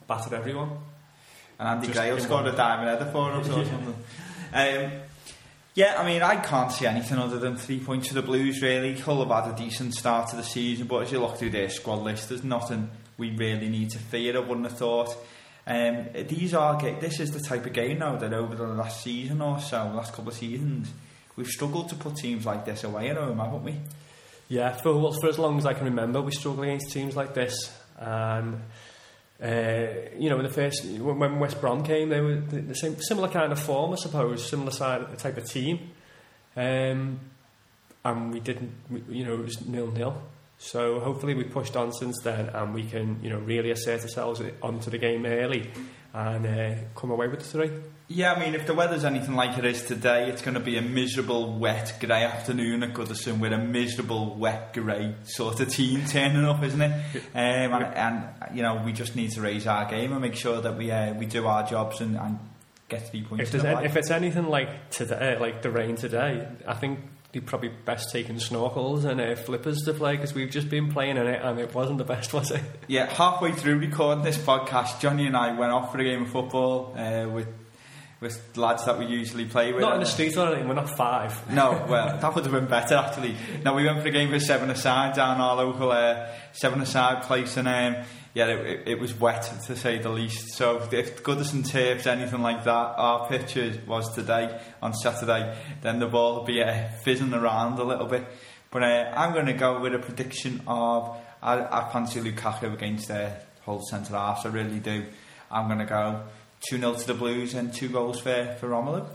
batter 0.07 0.34
everyone. 0.36 0.70
And 1.59 1.68
Andy 1.68 1.88
Just 1.88 1.99
Gray 1.99 2.12
will 2.12 2.20
score 2.20 2.47
a 2.47 2.53
diamond 2.53 2.88
header 2.88 3.11
for 3.11 3.32
us 3.32 3.49
or 3.49 3.64
something. 3.64 3.95
Um, 4.53 4.92
yeah, 5.74 5.97
I 5.99 6.07
mean, 6.07 6.22
I 6.22 6.36
can't 6.36 6.70
see 6.70 6.86
anything 6.86 7.18
other 7.18 7.38
than 7.40 7.57
three 7.57 7.80
points 7.80 8.09
for 8.09 8.14
the 8.14 8.22
Blues, 8.22 8.62
really. 8.62 8.97
Hull 8.97 9.26
have 9.26 9.45
had 9.45 9.55
a 9.55 9.57
decent 9.57 9.95
start 9.95 10.28
to 10.30 10.36
the 10.36 10.45
season, 10.45 10.86
but 10.86 11.03
as 11.03 11.11
you 11.12 11.18
look 11.18 11.36
through 11.36 11.51
their 11.51 11.68
squad 11.68 12.03
list, 12.03 12.28
there's 12.28 12.45
nothing 12.45 12.90
we 13.18 13.30
really 13.36 13.68
need 13.68 13.90
to 13.90 13.99
fear, 13.99 14.36
I 14.36 14.40
wouldn't 14.40 14.68
have 14.68 14.78
thought. 14.78 15.16
Um, 15.66 16.08
these 16.28 16.52
are 16.52 16.78
This 16.78 17.20
is 17.20 17.30
the 17.30 17.40
type 17.40 17.64
of 17.64 17.72
game 17.72 17.98
now 17.98 18.16
that 18.16 18.34
over 18.34 18.54
the 18.54 18.66
last 18.66 19.02
season 19.02 19.40
or 19.40 19.60
so, 19.60 19.90
last 19.94 20.12
couple 20.12 20.30
of 20.30 20.36
seasons, 20.36 20.92
we've 21.36 21.46
struggled 21.46 21.88
to 21.88 21.94
put 21.94 22.16
teams 22.16 22.44
like 22.44 22.64
this 22.64 22.84
away 22.84 23.08
at 23.08 23.16
home, 23.16 23.38
haven't 23.38 23.64
we? 23.64 23.76
Yeah, 24.48 24.72
for, 24.72 24.98
well, 24.98 25.12
for 25.12 25.28
as 25.28 25.38
long 25.38 25.56
as 25.58 25.64
I 25.64 25.72
can 25.72 25.86
remember, 25.86 26.20
we 26.20 26.32
struggle 26.32 26.64
against 26.64 26.92
teams 26.92 27.16
like 27.16 27.32
this. 27.32 27.74
Um, 27.98 28.62
uh, 29.42 29.86
you 30.18 30.30
know, 30.30 30.36
in 30.36 30.44
the 30.44 30.52
first 30.52 30.84
when, 30.84 31.38
West 31.38 31.60
Brom 31.60 31.82
came, 31.82 32.08
they 32.08 32.20
were 32.20 32.36
the, 32.36 32.74
same 32.74 32.96
similar 33.00 33.28
kind 33.28 33.52
of 33.52 33.58
form, 33.58 33.92
I 33.92 33.96
suppose, 33.96 34.48
similar 34.48 34.70
side 34.70 35.18
type 35.18 35.36
of 35.36 35.44
team, 35.50 35.90
um, 36.56 37.18
and 38.04 38.32
we 38.32 38.40
didn't. 38.40 38.72
You 39.08 39.24
know, 39.24 39.34
it 39.34 39.44
was 39.44 39.66
nil 39.66 39.90
nil. 39.90 40.22
So 40.64 40.98
hopefully 40.98 41.34
we 41.34 41.44
pushed 41.44 41.76
on 41.76 41.92
since 41.92 42.20
then, 42.22 42.48
and 42.48 42.72
we 42.72 42.84
can 42.84 43.18
you 43.22 43.28
know 43.28 43.38
really 43.38 43.70
assert 43.70 44.00
ourselves 44.00 44.40
onto 44.62 44.90
the 44.90 44.96
game 44.96 45.26
early 45.26 45.70
and 46.14 46.46
uh, 46.46 46.74
come 46.94 47.10
away 47.10 47.28
with 47.28 47.40
the 47.40 47.44
three. 47.44 47.70
Yeah, 48.08 48.32
I 48.32 48.40
mean, 48.40 48.54
if 48.54 48.66
the 48.66 48.74
weather's 48.74 49.04
anything 49.04 49.34
like 49.34 49.58
it 49.58 49.64
is 49.66 49.82
today, 49.82 50.28
it's 50.30 50.40
going 50.40 50.54
to 50.54 50.60
be 50.60 50.78
a 50.78 50.82
miserable, 50.82 51.58
wet, 51.58 51.96
grey 52.00 52.22
afternoon 52.24 52.82
at 52.82 52.94
Goodison 52.94 53.40
with 53.40 53.52
a 53.52 53.58
miserable, 53.58 54.34
wet, 54.36 54.72
grey 54.74 55.14
sort 55.24 55.60
of 55.60 55.68
team 55.68 56.04
turning 56.08 56.44
up, 56.44 56.62
isn't 56.62 56.80
it? 56.80 56.92
Um, 57.34 57.72
and, 57.72 57.84
and, 57.84 58.56
you 58.56 58.62
know, 58.62 58.82
we 58.84 58.92
just 58.92 59.16
need 59.16 59.32
to 59.32 59.42
raise 59.42 59.66
our 59.66 59.84
game 59.86 60.12
and 60.12 60.20
make 60.20 60.34
sure 60.34 60.60
that 60.60 60.78
we 60.78 60.90
uh, 60.90 61.12
we 61.14 61.26
do 61.26 61.46
our 61.46 61.66
jobs 61.66 62.00
and, 62.00 62.16
and 62.16 62.38
get 62.88 63.10
three 63.10 63.22
points. 63.22 63.44
If, 63.44 63.52
there's 63.52 63.64
in 63.64 63.70
the 63.70 63.78
an- 63.78 63.84
if 63.84 63.96
it's 63.96 64.10
anything 64.10 64.46
like 64.46 64.90
today, 64.90 65.36
like 65.38 65.60
the 65.60 65.70
rain 65.70 65.96
today, 65.96 66.48
I 66.66 66.74
think 66.74 67.00
you'd 67.35 67.47
probably 67.47 67.70
best 67.85 68.11
taking 68.12 68.37
snorkels 68.37 69.05
and 69.05 69.20
uh, 69.20 69.35
flippers 69.35 69.82
to 69.82 69.93
play 69.93 70.16
because 70.16 70.35
we've 70.35 70.51
just 70.51 70.68
been 70.68 70.93
playing 70.93 71.16
in 71.16 71.26
it 71.26 71.41
and 71.43 71.59
it 71.59 71.74
wasn't 71.74 71.99
the 71.99 72.05
best, 72.05 72.32
was 72.32 72.51
it? 72.51 72.62
Yeah, 72.87 73.12
halfway 73.12 73.53
through 73.53 73.78
recording 73.78 74.24
this 74.24 74.39
podcast, 74.39 75.01
Johnny 75.01 75.26
and 75.26 75.37
I 75.37 75.59
went 75.59 75.72
off 75.72 75.93
for 75.93 75.99
a 75.99 76.05
game 76.05 76.22
of 76.22 76.30
football 76.30 76.95
uh, 76.97 77.28
with 77.28 77.49
with 78.20 78.57
lads 78.57 78.87
that 78.87 78.99
we 78.99 79.05
usually 79.05 79.45
play 79.45 79.70
with. 79.72 79.82
Not 79.82 79.95
in 79.95 80.01
the 80.01 80.07
street 80.07 80.35
or 80.39 80.47
anything. 80.47 80.66
We're 80.66 80.74
not 80.74 80.97
five. 80.97 81.53
No, 81.53 81.85
well, 81.87 82.16
that 82.20 82.35
would 82.35 82.45
have 82.45 82.55
been 82.55 82.66
better 82.66 82.95
actually. 82.95 83.37
No, 83.62 83.74
we 83.74 83.85
went 83.85 84.01
for 84.01 84.09
a 84.09 84.11
game 84.11 84.30
for 84.30 84.41
seven 84.41 84.70
aside 84.70 85.14
down 85.14 85.41
our 85.41 85.57
local 85.57 85.93
uh, 85.93 86.28
seven 86.53 86.80
aside 86.80 87.24
place, 87.24 87.57
and 87.59 87.68
um, 87.68 88.05
yeah, 88.35 88.49
it, 88.49 88.89
it, 88.89 89.01
was 89.01 89.18
wet 89.18 89.49
to 89.66 89.76
say 89.76 89.99
the 89.99 90.09
least. 90.09 90.55
So 90.55 90.89
if 90.91 91.22
Goodison 91.22 91.64
tapes 91.64 92.07
anything 92.07 92.43
like 92.43 92.64
that, 92.64 92.70
our 92.97 93.28
pitch 93.28 93.57
was 93.87 94.12
today 94.12 94.61
on 94.82 94.93
Saturday, 94.93 95.57
then 95.82 96.01
the 96.01 96.09
ball 96.09 96.37
will 96.37 96.45
be 96.45 96.61
uh, 96.61 96.89
fizzing 97.05 97.32
around 97.32 97.78
a 97.78 97.85
little 97.85 98.07
bit. 98.07 98.26
But 98.72 98.82
uh, 98.82 99.12
I'm 99.16 99.35
going 99.35 99.47
to 99.47 99.53
go 99.53 99.80
with 99.80 99.95
a 99.95 100.01
prediction 100.01 100.62
of 100.66 101.16
I, 101.41 101.61
I 101.61 101.93
fancy 101.93 102.20
Lukaku 102.20 102.74
against 102.74 103.07
their 103.07 103.41
Hull 103.64 103.80
centre 103.89 104.14
half. 104.14 104.45
I 104.45 104.49
really 104.49 104.80
do. 104.80 105.05
I'm 105.49 105.68
going 105.68 105.78
to 105.78 105.87
go 105.87 106.24
two 106.68 106.78
0 106.78 106.95
to 106.95 107.07
the 107.07 107.14
Blues 107.14 107.55
and 107.55 107.72
two 107.72 107.89
goals 107.89 108.18
for 108.18 108.57
for 108.59 108.68
Romelu. 108.68 109.07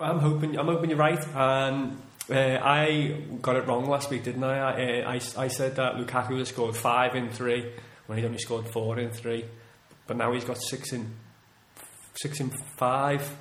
I'm 0.00 0.18
hoping. 0.18 0.58
I'm 0.58 0.66
hoping 0.66 0.90
you're 0.90 0.98
right. 0.98 1.24
And 1.34 1.96
uh, 2.28 2.58
I 2.60 3.22
got 3.40 3.54
it 3.54 3.68
wrong 3.68 3.86
last 3.86 4.10
week, 4.10 4.24
didn't 4.24 4.42
I? 4.42 4.58
I, 4.58 5.02
uh, 5.02 5.10
I? 5.12 5.44
I 5.44 5.48
said 5.48 5.76
that 5.76 5.94
Lukaku 5.94 6.38
had 6.38 6.48
scored 6.48 6.76
five 6.76 7.14
in 7.14 7.30
three 7.30 7.70
when 8.06 8.18
he'd 8.18 8.24
only 8.24 8.38
scored 8.38 8.68
four 8.68 8.98
in 8.98 9.10
three, 9.10 9.44
but 10.06 10.16
now 10.16 10.32
he's 10.32 10.44
got 10.44 10.58
six 10.60 10.92
in 10.92 11.14
six 12.16 12.40
in 12.40 12.50
five 12.76 13.36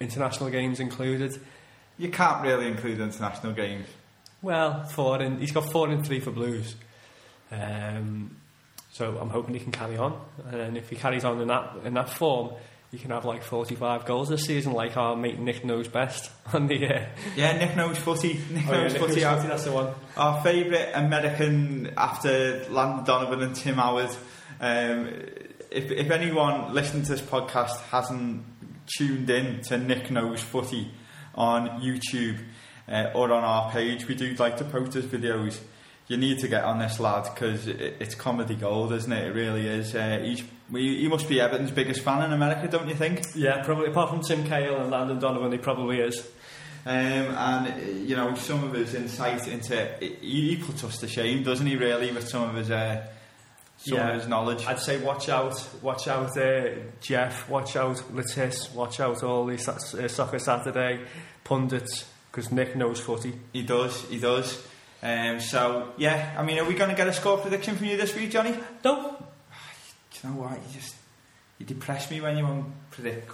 international 0.00 0.50
games 0.50 0.80
included. 0.80 1.40
You 1.98 2.10
can't 2.10 2.42
really 2.42 2.68
include 2.68 3.00
international 3.00 3.52
games. 3.52 3.86
Well, 4.42 4.84
four 4.84 5.22
in. 5.22 5.38
He's 5.38 5.52
got 5.52 5.70
four 5.72 5.90
in 5.90 6.04
three 6.04 6.20
for 6.20 6.30
Blues. 6.30 6.76
Um, 7.50 8.36
so 8.92 9.18
I'm 9.18 9.30
hoping 9.30 9.54
he 9.54 9.60
can 9.60 9.72
carry 9.72 9.96
on, 9.96 10.20
and 10.50 10.76
if 10.76 10.88
he 10.88 10.96
carries 10.96 11.24
on 11.24 11.40
in 11.40 11.48
that 11.48 11.76
in 11.84 11.94
that 11.94 12.10
form, 12.10 12.54
he 12.96 13.02
can 13.02 13.10
have 13.10 13.26
like 13.26 13.42
45 13.42 14.06
goals 14.06 14.30
this 14.30 14.46
season, 14.46 14.72
like 14.72 14.96
our 14.96 15.14
mate 15.14 15.38
Nick 15.38 15.66
knows 15.66 15.86
best 15.86 16.30
on 16.54 16.66
the. 16.66 16.86
Uh, 16.86 17.06
Yeah, 17.36 17.58
Nick 17.58 17.76
knows 17.76 17.98
footy. 17.98 18.40
Nick 18.50 18.66
oh, 18.66 18.72
yeah, 18.72 18.82
knows 18.82 18.92
Nick 18.94 19.02
footy. 19.02 19.24
Our, 19.24 19.42
that's 19.42 19.64
the 19.64 19.72
one. 19.72 19.92
our 20.16 20.42
favourite 20.42 20.92
American 20.94 21.92
after 21.98 22.64
Landon 22.70 23.04
Donovan 23.04 23.42
and 23.42 23.54
Tim 23.54 23.74
Howard. 23.74 24.08
Um, 24.60 25.08
if, 25.70 25.90
if 25.90 26.10
anyone 26.10 26.72
listening 26.72 27.02
to 27.02 27.10
this 27.10 27.20
podcast 27.20 27.78
hasn't 27.90 28.44
tuned 28.86 29.28
in 29.28 29.60
to 29.64 29.76
Nick 29.76 30.10
Knows 30.10 30.40
Footy 30.40 30.90
on 31.34 31.82
YouTube 31.82 32.38
uh, 32.88 33.10
or 33.14 33.30
on 33.30 33.44
our 33.44 33.70
page, 33.72 34.08
we 34.08 34.14
do 34.14 34.32
like 34.36 34.56
to 34.56 34.64
post 34.64 34.94
his 34.94 35.04
videos. 35.04 35.58
You 36.08 36.16
need 36.16 36.38
to 36.40 36.48
get 36.48 36.62
on 36.64 36.78
this 36.78 37.00
lad 37.00 37.24
because 37.34 37.66
it, 37.66 37.96
it's 38.00 38.14
comedy 38.14 38.54
gold, 38.54 38.92
isn't 38.92 39.12
it? 39.12 39.26
It 39.26 39.34
really 39.34 39.66
is. 39.66 39.94
Uh, 39.94 40.20
he's, 40.22 40.42
he 40.70 41.00
he 41.00 41.08
must 41.08 41.28
be 41.28 41.40
Everton's 41.40 41.72
biggest 41.72 42.00
fan 42.02 42.22
in 42.24 42.32
America, 42.32 42.68
don't 42.68 42.88
you 42.88 42.94
think? 42.94 43.22
Yeah, 43.34 43.62
probably 43.64 43.88
apart 43.88 44.10
from 44.10 44.20
Tim 44.22 44.44
Cahill 44.44 44.76
and 44.80 44.90
Landon 44.90 45.18
Donovan, 45.18 45.50
he 45.52 45.58
probably 45.58 45.98
is. 46.00 46.20
Um, 46.84 46.92
and 46.94 48.08
you 48.08 48.14
know 48.14 48.34
some 48.36 48.62
of 48.62 48.72
his 48.72 48.94
insight 48.94 49.48
into 49.48 49.88
he, 49.98 50.54
he 50.54 50.56
puts 50.56 50.84
us 50.84 50.98
to 50.98 51.08
shame, 51.08 51.42
doesn't 51.42 51.66
he? 51.66 51.74
Really, 51.76 52.12
with 52.12 52.28
some 52.28 52.48
of 52.50 52.54
his 52.54 52.70
uh, 52.70 53.04
some 53.78 53.98
Yeah. 53.98 54.08
of 54.10 54.20
his 54.20 54.28
knowledge. 54.28 54.64
I'd 54.64 54.78
say 54.78 54.98
watch 55.02 55.28
out, 55.28 55.54
watch 55.82 56.06
out, 56.06 56.38
uh, 56.38 56.68
Jeff, 57.00 57.48
watch 57.50 57.74
out, 57.74 58.00
Le 58.14 58.22
Tiss, 58.22 58.72
watch 58.72 59.00
out 59.00 59.24
all 59.24 59.44
these 59.46 59.66
uh, 59.68 60.06
Soccer 60.06 60.38
Saturday 60.38 61.00
pundits 61.42 62.08
because 62.30 62.52
Nick 62.52 62.76
knows 62.76 63.00
footy. 63.00 63.32
He 63.52 63.62
does, 63.62 64.02
he 64.08 64.20
does. 64.20 64.64
Um, 65.06 65.40
so 65.40 65.92
yeah, 65.96 66.34
I 66.36 66.42
mean, 66.42 66.58
are 66.58 66.64
we 66.64 66.74
going 66.74 66.90
to 66.90 66.96
get 66.96 67.06
a 67.06 67.12
score 67.12 67.38
prediction 67.38 67.76
from 67.76 67.86
you 67.86 67.96
this 67.96 68.12
week, 68.16 68.30
Johnny? 68.32 68.56
No, 68.84 69.16
Do 70.10 70.18
you 70.28 70.30
know 70.30 70.40
what? 70.40 70.52
You 70.52 70.80
just 70.80 70.96
you 71.58 71.66
depress 71.66 72.10
me 72.10 72.20
when 72.20 72.36
you 72.36 72.44
won't 72.44 72.66
predict. 72.90 73.30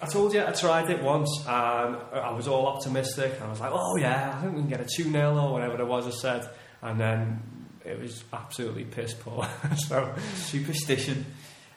I 0.00 0.06
told 0.06 0.34
you 0.34 0.44
I 0.46 0.52
tried 0.52 0.90
it 0.90 1.02
once 1.02 1.30
and 1.48 1.96
I 1.96 2.30
was 2.32 2.46
all 2.46 2.68
optimistic. 2.68 3.40
I 3.42 3.48
was 3.48 3.58
like, 3.58 3.72
oh 3.74 3.96
yeah, 3.96 4.36
I 4.36 4.42
think 4.42 4.54
we 4.54 4.60
can 4.60 4.68
get 4.70 4.80
a 4.80 4.84
2 4.84 5.10
0 5.10 5.36
or 5.36 5.52
whatever 5.52 5.80
it 5.80 5.86
was 5.86 6.06
I 6.06 6.10
said. 6.10 6.48
And 6.80 7.00
then 7.00 7.42
it 7.84 7.98
was 7.98 8.22
absolutely 8.32 8.84
piss 8.84 9.14
poor. 9.14 9.48
so, 9.88 10.14
Superstition. 10.36 11.26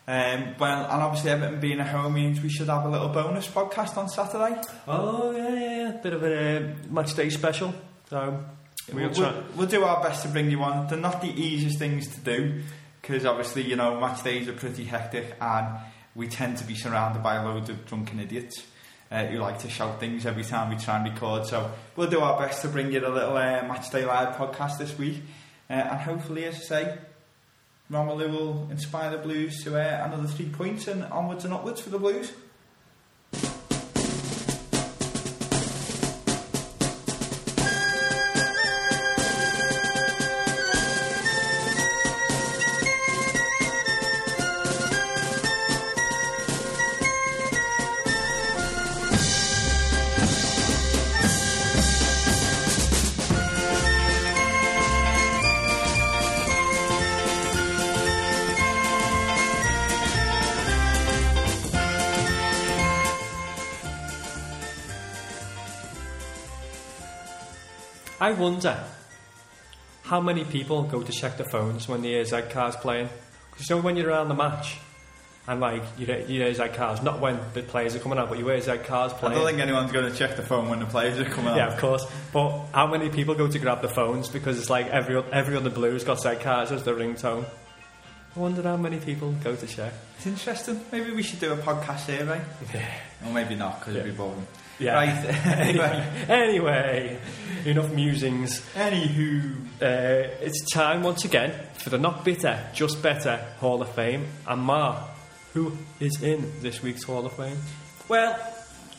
Um, 0.07 0.55
well, 0.59 0.83
and 0.85 1.01
obviously 1.01 1.31
Everton 1.31 1.59
being 1.59 1.79
at 1.79 1.87
home 1.87 2.13
means 2.13 2.39
we 2.41 2.49
should 2.49 2.69
have 2.69 2.85
a 2.85 2.89
little 2.89 3.09
bonus 3.09 3.47
podcast 3.47 3.97
on 3.97 4.09
Saturday. 4.09 4.61
oh 4.87 5.31
yeah, 5.31 5.53
yeah, 5.53 5.77
yeah. 5.77 5.91
Bit 6.03 6.13
of 6.13 6.23
a 6.23 6.57
uh, 6.57 6.73
match 6.89 7.15
day 7.15 7.29
special. 7.29 7.73
So, 8.09 8.43
We'll, 8.93 9.09
we'll 9.09 9.43
we'll 9.55 9.67
do 9.67 9.83
our 9.83 10.01
best 10.01 10.23
to 10.23 10.29
bring 10.29 10.49
you 10.49 10.61
on. 10.63 10.87
They're 10.87 10.97
not 10.97 11.21
the 11.21 11.29
easiest 11.29 11.77
things 11.77 12.07
to 12.15 12.19
do 12.21 12.61
because 13.01 13.25
obviously, 13.25 13.63
you 13.63 13.75
know, 13.75 13.99
match 13.99 14.23
days 14.23 14.47
are 14.47 14.53
pretty 14.53 14.85
hectic 14.85 15.35
and 15.41 15.77
we 16.15 16.27
tend 16.27 16.57
to 16.57 16.63
be 16.63 16.75
surrounded 16.75 17.21
by 17.21 17.43
loads 17.43 17.69
of 17.69 17.85
drunken 17.85 18.19
idiots 18.19 18.65
uh, 19.11 19.25
who 19.25 19.37
like 19.37 19.59
to 19.59 19.69
shout 19.69 19.99
things 19.99 20.25
every 20.25 20.43
time 20.43 20.69
we 20.69 20.81
try 20.81 20.97
and 20.97 21.13
record. 21.13 21.45
So 21.45 21.71
we'll 21.95 22.09
do 22.09 22.19
our 22.21 22.39
best 22.39 22.61
to 22.63 22.67
bring 22.69 22.91
you 22.91 22.99
a 22.99 23.07
little 23.07 23.37
uh, 23.37 23.63
match 23.63 23.89
day 23.91 24.05
live 24.05 24.35
podcast 24.35 24.77
this 24.77 24.97
week. 24.97 25.17
Uh, 25.69 25.73
and 25.73 25.99
hopefully, 25.99 26.45
as 26.45 26.55
I 26.55 26.59
say, 26.59 26.97
Romelu 27.91 28.31
will 28.31 28.67
inspire 28.71 29.11
the 29.11 29.17
Blues 29.17 29.63
to 29.63 29.75
uh, 29.75 30.05
another 30.05 30.27
three 30.27 30.49
points 30.49 30.87
and 30.87 31.03
onwards 31.05 31.45
and 31.45 31.53
upwards 31.53 31.81
for 31.81 31.89
the 31.89 31.99
Blues. 31.99 32.31
I 68.27 68.31
wonder 68.31 68.77
how 70.03 70.19
many 70.19 70.43
people 70.43 70.83
go 70.83 71.01
to 71.01 71.11
check 71.13 71.37
their 71.37 71.47
phones 71.47 71.87
when 71.87 72.01
the 72.01 72.21
Z 72.25 72.41
Cars 72.49 72.75
playing. 72.75 73.07
Because 73.51 73.69
you 73.69 73.77
know 73.77 73.81
when 73.81 73.95
you're 73.95 74.09
around 74.09 74.27
the 74.27 74.35
match 74.35 74.79
and 75.47 75.61
like 75.61 75.81
you 75.97 76.07
hear 76.07 76.19
you 76.27 76.53
Z 76.53 76.61
Cars, 76.73 77.01
not 77.01 77.21
when 77.21 77.39
the 77.53 77.61
players 77.61 77.95
are 77.95 77.99
coming 77.99 78.19
out, 78.19 78.27
but 78.27 78.37
you 78.37 78.59
Z 78.59 78.79
Cars 78.79 79.13
playing. 79.13 79.31
I 79.31 79.37
don't 79.37 79.47
think 79.47 79.61
anyone's 79.61 79.93
going 79.93 80.11
to 80.11 80.17
check 80.17 80.35
the 80.35 80.43
phone 80.43 80.67
when 80.67 80.79
the 80.79 80.85
players 80.85 81.17
are 81.21 81.23
coming 81.23 81.51
out. 81.51 81.55
Yeah, 81.55 81.67
of 81.71 81.79
course. 81.79 82.05
But 82.33 82.65
how 82.73 82.87
many 82.87 83.07
people 83.07 83.33
go 83.33 83.47
to 83.47 83.59
grab 83.59 83.81
the 83.81 83.87
phones 83.87 84.27
because 84.27 84.59
it's 84.59 84.69
like 84.69 84.87
every 84.87 85.23
every 85.31 85.55
other 85.55 85.69
blue's 85.69 86.03
got 86.03 86.19
Z 86.19 86.35
cars 86.41 86.73
as 86.73 86.83
their 86.83 86.95
ringtone? 86.95 87.45
I 88.35 88.39
wonder 88.41 88.61
how 88.61 88.75
many 88.75 88.99
people 88.99 89.31
go 89.41 89.55
to 89.55 89.67
check. 89.67 89.93
It's 90.17 90.27
interesting. 90.27 90.81
Maybe 90.91 91.11
we 91.11 91.23
should 91.23 91.39
do 91.39 91.53
a 91.53 91.55
podcast 91.55 92.07
survey. 92.07 92.41
Yeah. 92.73 92.93
Or 93.25 93.31
maybe 93.31 93.55
not, 93.55 93.79
because 93.79 93.95
it'd 93.95 94.11
be 94.11 94.17
boring. 94.17 94.45
Yeah. 94.79 94.93
Right. 94.93 95.45
anyway. 95.45 96.25
Anyway, 96.29 97.19
enough 97.65 97.91
musings. 97.91 98.61
Anywho. 98.75 99.65
Uh, 99.81 100.29
it's 100.41 100.69
time 100.71 101.03
once 101.03 101.25
again 101.25 101.53
for 101.73 101.89
the 101.89 101.97
Not 101.97 102.23
Bitter, 102.23 102.59
Just 102.73 103.01
Better 103.01 103.37
Hall 103.59 103.81
of 103.81 103.89
Fame. 103.89 104.25
And 104.47 104.61
Ma, 104.61 105.03
who 105.53 105.77
is 105.99 106.21
in 106.21 106.51
this 106.61 106.81
week's 106.83 107.03
Hall 107.03 107.25
of 107.25 107.33
Fame? 107.33 107.57
Well, 108.07 108.39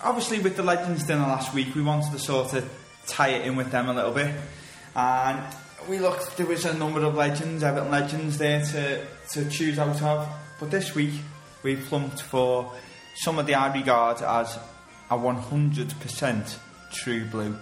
obviously 0.01 0.41
with 0.41 0.57
the 0.57 0.63
Legends 0.63 1.05
dinner 1.05 1.23
last 1.23 1.55
week, 1.55 1.75
we 1.75 1.83
wanted 1.83 2.13
to 2.13 2.19
sort 2.19 2.55
of 2.55 2.71
tie 3.07 3.31
it 3.31 3.47
in 3.47 3.57
with 3.57 3.71
them 3.71 3.89
a 3.89 3.95
little 3.95 4.13
bit. 4.13 4.35
And 4.95 5.43
we 5.89 5.99
looked, 5.99 6.37
there 6.37 6.47
was 6.47 6.65
a 6.65 6.75
number 6.75 7.03
of 7.05 7.15
legends, 7.15 7.63
Everton 7.63 7.91
legends 7.91 8.39
there 8.39 8.65
to, 8.65 9.05
to 9.31 9.49
choose 9.49 9.79
out 9.79 10.03
of. 10.03 10.29
But 10.59 10.71
this 10.71 10.95
week, 10.95 11.15
we 11.63 11.77
plumped 11.77 12.23
for 12.23 12.73
some 13.15 13.39
of 13.39 13.47
the 13.47 13.55
I 13.55 13.73
regard 13.73 14.23
as 14.23 14.59
a 15.11 15.17
100% 15.17 16.59
true 16.93 17.25
blue. 17.27 17.57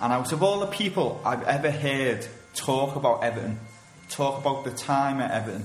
And 0.00 0.12
out 0.12 0.32
of 0.32 0.42
all 0.42 0.60
the 0.60 0.66
people 0.66 1.20
I've 1.24 1.42
ever 1.44 1.70
heard 1.70 2.26
talk 2.54 2.96
about 2.96 3.24
Everton, 3.24 3.58
talk 4.08 4.40
about 4.40 4.64
the 4.64 4.70
time 4.70 5.20
at 5.20 5.30
Everton, 5.30 5.64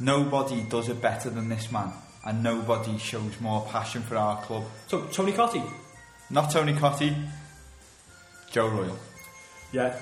nobody 0.00 0.62
does 0.62 0.88
it 0.88 1.00
better 1.00 1.30
than 1.30 1.48
this 1.48 1.70
man. 1.70 1.92
And 2.24 2.42
nobody 2.42 2.98
shows 2.98 3.40
more 3.40 3.64
passion 3.70 4.02
for 4.02 4.16
our 4.16 4.42
club. 4.42 4.64
So, 4.88 5.02
Tony 5.06 5.32
Cottee. 5.32 5.62
Not 6.28 6.50
Tony 6.50 6.72
Cottee, 6.72 7.14
Joe 8.50 8.66
Royle. 8.66 8.98
Yeah, 9.72 9.96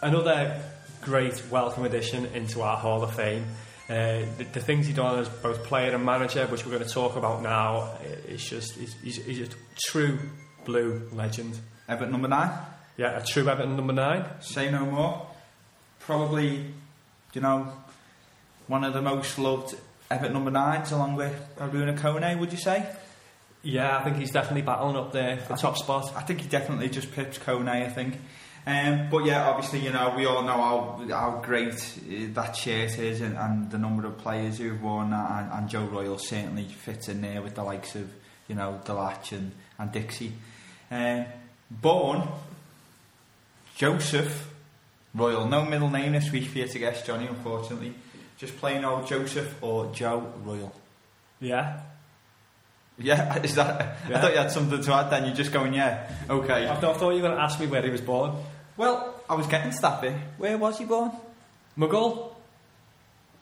another 0.00 0.62
great 1.02 1.42
welcome 1.50 1.84
addition 1.84 2.26
into 2.26 2.62
our 2.62 2.76
Hall 2.76 3.02
of 3.02 3.12
Fame. 3.14 3.44
Uh, 3.88 4.20
the, 4.36 4.44
the 4.52 4.60
things 4.60 4.86
he 4.86 4.92
done 4.92 5.18
as 5.18 5.28
both 5.28 5.64
player 5.64 5.94
and 5.94 6.04
manager, 6.04 6.46
which 6.48 6.64
we're 6.66 6.72
going 6.72 6.86
to 6.86 6.92
talk 6.92 7.16
about 7.16 7.42
now, 7.42 7.90
is 8.26 8.44
just 8.44 8.74
he's, 8.74 8.94
he's, 9.02 9.24
he's 9.24 9.40
a 9.40 9.48
true 9.86 10.18
blue 10.66 11.08
legend. 11.12 11.58
Everton 11.88 12.12
number 12.12 12.28
nine, 12.28 12.50
Yeah, 12.98 13.18
a 13.18 13.24
true 13.24 13.48
Everton 13.48 13.76
number 13.76 13.94
nine. 13.94 14.24
say 14.40 14.70
no 14.70 14.84
more. 14.84 15.26
Probably, 16.00 16.66
you 17.32 17.40
know, 17.40 17.72
one 18.66 18.84
of 18.84 18.92
the 18.92 19.00
most 19.00 19.38
loved 19.38 19.74
Everton 20.10 20.34
number 20.34 20.50
nines, 20.50 20.92
along 20.92 21.16
with 21.16 21.34
Arouna 21.56 21.98
Kone, 21.98 22.38
would 22.38 22.52
you 22.52 22.58
say? 22.58 22.86
Yeah, 23.62 23.96
I 23.98 24.04
think 24.04 24.16
he's 24.18 24.30
definitely 24.30 24.62
battling 24.62 24.96
up 24.96 25.12
there 25.12 25.38
for 25.38 25.54
I 25.54 25.56
top 25.56 25.76
spot. 25.78 26.12
I 26.14 26.20
think 26.22 26.40
he 26.42 26.48
definitely 26.48 26.88
just 26.90 27.10
pips 27.12 27.38
Kone, 27.38 27.68
I 27.68 27.88
think. 27.88 28.14
Um, 28.68 29.08
but 29.10 29.24
yeah, 29.24 29.48
obviously, 29.48 29.78
you 29.78 29.90
know, 29.90 30.12
we 30.14 30.26
all 30.26 30.42
know 30.42 30.52
how, 30.52 31.06
how 31.08 31.40
great 31.42 31.72
uh, 31.72 32.26
that 32.34 32.54
shirt 32.54 32.98
is 32.98 33.22
and, 33.22 33.34
and 33.34 33.70
the 33.70 33.78
number 33.78 34.06
of 34.06 34.18
players 34.18 34.58
who've 34.58 34.82
worn 34.82 35.08
that, 35.08 35.30
and, 35.30 35.52
and 35.54 35.68
Joe 35.70 35.84
Royle 35.84 36.18
certainly 36.18 36.64
fits 36.64 37.08
in 37.08 37.22
there 37.22 37.40
with 37.40 37.54
the 37.54 37.62
likes 37.62 37.94
of, 37.94 38.10
you 38.46 38.54
know, 38.54 38.78
Delatch 38.84 39.32
and, 39.32 39.52
and 39.78 39.90
Dixie. 39.90 40.34
Um, 40.90 41.24
born 41.70 42.28
Joseph 43.74 44.52
Royle, 45.14 45.48
no 45.48 45.64
middle 45.64 45.88
name 45.88 46.12
this 46.12 46.30
week 46.30 46.48
for 46.50 46.58
you 46.58 46.68
to 46.68 46.78
guess, 46.78 47.06
Johnny, 47.06 47.26
unfortunately. 47.26 47.94
Just 48.36 48.54
plain 48.58 48.84
old 48.84 49.06
Joseph 49.06 49.62
or 49.62 49.90
Joe 49.94 50.30
Royle. 50.44 50.74
Yeah, 51.40 51.80
Yeah, 52.98 53.38
is 53.42 53.54
that? 53.54 53.96
I 54.12 54.20
thought 54.20 54.32
you 54.32 54.38
had 54.38 54.50
something 54.52 54.82
to 54.82 54.92
add 54.92 55.08
then. 55.08 55.24
You're 55.24 55.34
just 55.34 55.52
going, 55.52 55.72
yeah, 55.72 56.12
okay. 56.28 56.68
I 56.68 56.76
thought, 56.76 56.96
I 56.96 56.98
thought 56.98 57.10
you 57.12 57.22
were 57.22 57.28
going 57.28 57.36
to 57.36 57.42
ask 57.42 57.58
me 57.58 57.66
where 57.66 57.80
he 57.80 57.88
was 57.88 58.02
born. 58.02 58.36
Well, 58.78 59.14
I 59.28 59.34
was 59.34 59.46
getting 59.48 59.72
bit. 60.00 60.14
Where 60.38 60.56
was 60.56 60.78
he 60.78 60.84
born? 60.84 61.10
Maghull. 61.76 62.32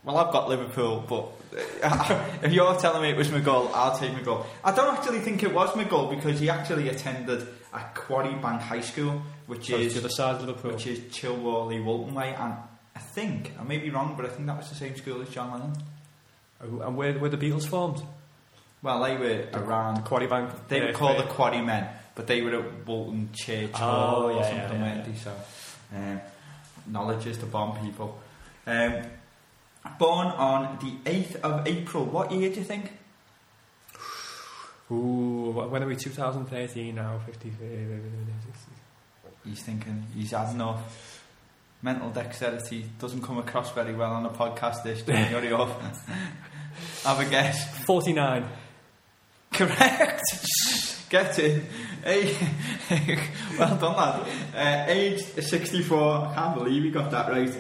Well, 0.02 0.16
I've 0.18 0.32
got 0.32 0.48
Liverpool, 0.48 1.04
but 1.08 1.28
if 2.42 2.52
you're 2.52 2.74
telling 2.76 3.02
me 3.02 3.10
it 3.10 3.16
was 3.16 3.28
Maghull, 3.28 3.70
I'll 3.74 3.96
take 3.98 4.12
Maghull. 4.12 4.46
I 4.64 4.72
don't 4.74 4.96
actually 4.96 5.20
think 5.20 5.42
it 5.42 5.52
was 5.52 5.70
Maghull 5.70 6.08
because 6.10 6.40
he 6.40 6.48
actually 6.48 6.88
attended 6.88 7.46
a 7.72 7.80
Quarry 7.94 8.34
Bank 8.36 8.62
High 8.62 8.80
School, 8.80 9.20
which 9.46 9.66
So 9.68 9.76
is 9.76 9.94
to 9.94 10.00
the 10.00 10.08
side 10.08 10.36
of 10.36 10.42
Liverpool. 10.46 10.72
which 10.72 10.86
is 10.86 11.00
Chilworley 11.12 11.84
Walton 11.84 12.14
Way, 12.14 12.34
and 12.34 12.54
I 12.94 12.98
think 12.98 13.52
I 13.60 13.64
may 13.64 13.78
be 13.78 13.90
wrong, 13.90 14.14
but 14.16 14.24
I 14.26 14.28
think 14.28 14.46
that 14.46 14.56
was 14.56 14.68
the 14.70 14.74
same 14.74 14.96
school 14.96 15.20
as 15.20 15.28
John 15.28 15.52
Lennon. 15.52 15.72
Oh, 16.62 16.80
And 16.86 16.96
where 16.96 17.18
were 17.18 17.28
the 17.28 17.36
Beatles 17.36 17.66
formed? 17.66 18.00
Well, 18.82 19.02
they 19.02 19.16
were 19.16 19.48
around. 19.52 20.04
Quarry 20.04 20.28
Bank. 20.28 20.50
They 20.68 20.80
were 20.80 20.92
called 20.92 21.18
the 21.18 21.24
fair. 21.24 21.32
But 22.16 22.26
they 22.26 22.40
were 22.42 22.54
at 22.56 22.86
Walton 22.86 23.28
Church 23.32 23.70
Oh, 23.74 23.76
Hall 23.78 24.22
or 24.30 24.42
something, 24.42 24.58
yeah, 24.58 24.72
yeah, 24.72 24.94
weren't 24.94 25.04
they? 25.04 25.14
So, 25.20 25.32
um, 25.94 26.20
knowledge 26.88 27.26
is 27.26 27.38
to 27.38 27.46
bomb 27.46 27.78
people. 27.84 28.18
Um, 28.66 29.02
born 29.98 30.26
on 30.28 30.78
the 30.80 31.10
8th 31.10 31.36
of 31.42 31.66
April. 31.68 32.04
What 32.06 32.32
year 32.32 32.48
do 32.50 32.56
you 32.56 32.64
think? 32.64 32.90
Ooh, 34.90 35.50
when 35.68 35.82
are 35.82 35.86
we? 35.86 35.96
2013 35.96 36.94
now. 36.94 37.20
50. 37.26 37.52
He's 39.44 39.62
thinking, 39.62 40.04
he's 40.14 40.30
had 40.32 40.52
enough. 40.54 41.22
Mental 41.82 42.10
dexterity 42.10 42.86
doesn't 42.98 43.20
come 43.22 43.38
across 43.38 43.72
very 43.72 43.94
well 43.94 44.12
on 44.12 44.24
a 44.26 44.30
podcast 44.30 44.82
this 44.82 45.02
day. 45.02 45.12
Hurry 45.24 45.52
up. 45.52 45.68
Have 47.04 47.20
a 47.20 47.24
guess. 47.26 47.84
49. 47.84 48.44
Correct. 49.56 50.22
Get. 51.08 51.36
Hey, 51.36 52.36
well 53.58 53.76
done, 53.78 53.96
lad. 53.96 54.28
Uh, 54.54 54.84
age 54.92 55.22
64. 55.22 55.98
I 55.98 56.34
can't 56.34 56.54
believe 56.54 56.82
he 56.84 56.90
got 56.90 57.10
that 57.10 57.30
right. 57.30 57.52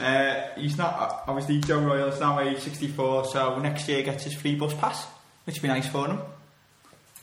Uh, 0.00 0.48
he's 0.58 0.76
not, 0.78 1.24
obviously, 1.28 1.60
Joe 1.60 1.80
Royle 1.80 2.08
is 2.08 2.18
now 2.18 2.40
age 2.40 2.58
64, 2.58 3.26
so 3.26 3.58
next 3.58 3.86
year 3.88 4.02
gets 4.02 4.24
his 4.24 4.34
free 4.34 4.56
bus 4.56 4.74
pass, 4.74 5.06
which 5.44 5.56
would 5.56 5.62
be 5.62 5.68
nice 5.68 5.86
for 5.86 6.08
him. 6.08 6.20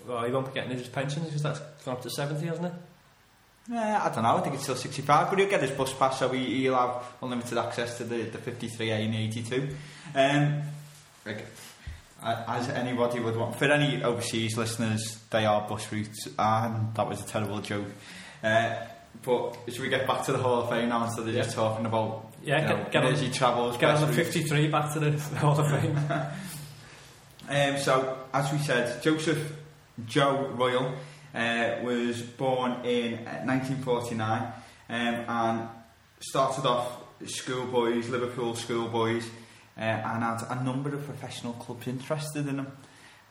Well, 0.08 0.24
he 0.24 0.32
won't 0.32 0.46
be 0.46 0.54
getting 0.54 0.78
his 0.78 0.88
pension 0.88 1.24
because 1.24 1.44
that's 1.44 1.60
gone 1.84 1.96
up 1.96 2.02
to 2.04 2.10
70, 2.10 2.46
hasn't 2.46 2.68
it? 2.68 2.74
Yeah, 3.70 4.04
I 4.04 4.14
don't 4.14 4.24
know. 4.24 4.38
I 4.38 4.42
think 4.42 4.56
it's 4.56 4.64
still 4.64 4.76
65, 4.76 5.30
but 5.30 5.40
he'll 5.40 5.50
get 5.50 5.62
his 5.62 5.72
bus 5.72 5.94
pass, 5.94 6.20
so 6.20 6.30
he, 6.30 6.62
he'll 6.62 6.76
have 6.76 7.04
unlimited 7.22 7.58
access 7.58 7.98
to 7.98 8.04
the, 8.04 8.24
the 8.24 8.38
53A 8.38 9.06
and 9.06 9.16
82. 9.16 9.70
Um, 10.16 10.62
uh, 11.26 11.34
as 12.24 12.70
anybody 12.70 13.20
would 13.20 13.36
want. 13.36 13.56
For 13.56 13.66
any 13.66 14.04
overseas 14.04 14.58
listeners, 14.58 15.20
they 15.30 15.46
are 15.46 15.68
bus 15.68 15.92
routes, 15.92 16.28
and 16.38 16.94
that 16.96 17.08
was 17.08 17.22
a 17.22 17.26
terrible 17.26 17.60
joke. 17.62 17.86
Uh, 18.44 18.76
but 19.24 19.58
should 19.68 19.82
we 19.82 19.90
get 19.90 20.06
back 20.08 20.24
to 20.26 20.32
the 20.32 20.38
Hall 20.38 20.62
of 20.64 20.70
Fame 20.70 20.90
now 20.90 21.06
instead 21.06 21.28
of 21.28 21.34
just 21.34 21.56
talking 21.56 21.86
about 21.86 22.32
Yeah, 22.44 22.62
you 22.62 22.68
get- 22.68 22.78
know, 22.78 22.92
get 22.92 23.04
on- 23.04 23.08
energy 23.14 23.30
travels? 23.32 23.78
Get 23.78 23.90
on 23.90 24.02
the 24.02 24.08
routes? 24.08 24.16
53 24.18 24.68
back 24.68 24.94
to 24.94 25.00
the 25.00 25.12
Hall 25.38 25.60
of 25.60 25.70
Fame. 25.70 25.98
Um, 27.50 27.80
so, 27.80 28.16
as 28.32 28.52
we 28.52 28.60
said, 28.60 29.02
Joseph 29.02 29.54
Joe 30.06 30.50
Royal 30.54 30.94
uh, 31.34 31.78
was 31.84 32.22
born 32.22 32.86
in 32.86 33.26
uh, 33.28 33.42
1949 33.44 34.42
um, 34.42 34.54
and 34.90 35.68
started 36.20 36.68
off 36.68 37.02
schoolboys, 37.26 38.08
Liverpool 38.10 38.56
schoolboys, 38.56 39.28
uh, 39.80 39.82
and 39.82 40.24
had 40.24 40.44
a 40.50 40.64
number 40.64 40.94
of 40.94 41.06
professional 41.06 41.54
clubs 41.54 41.88
interested 41.88 42.48
in 42.48 42.60
him. 42.60 42.68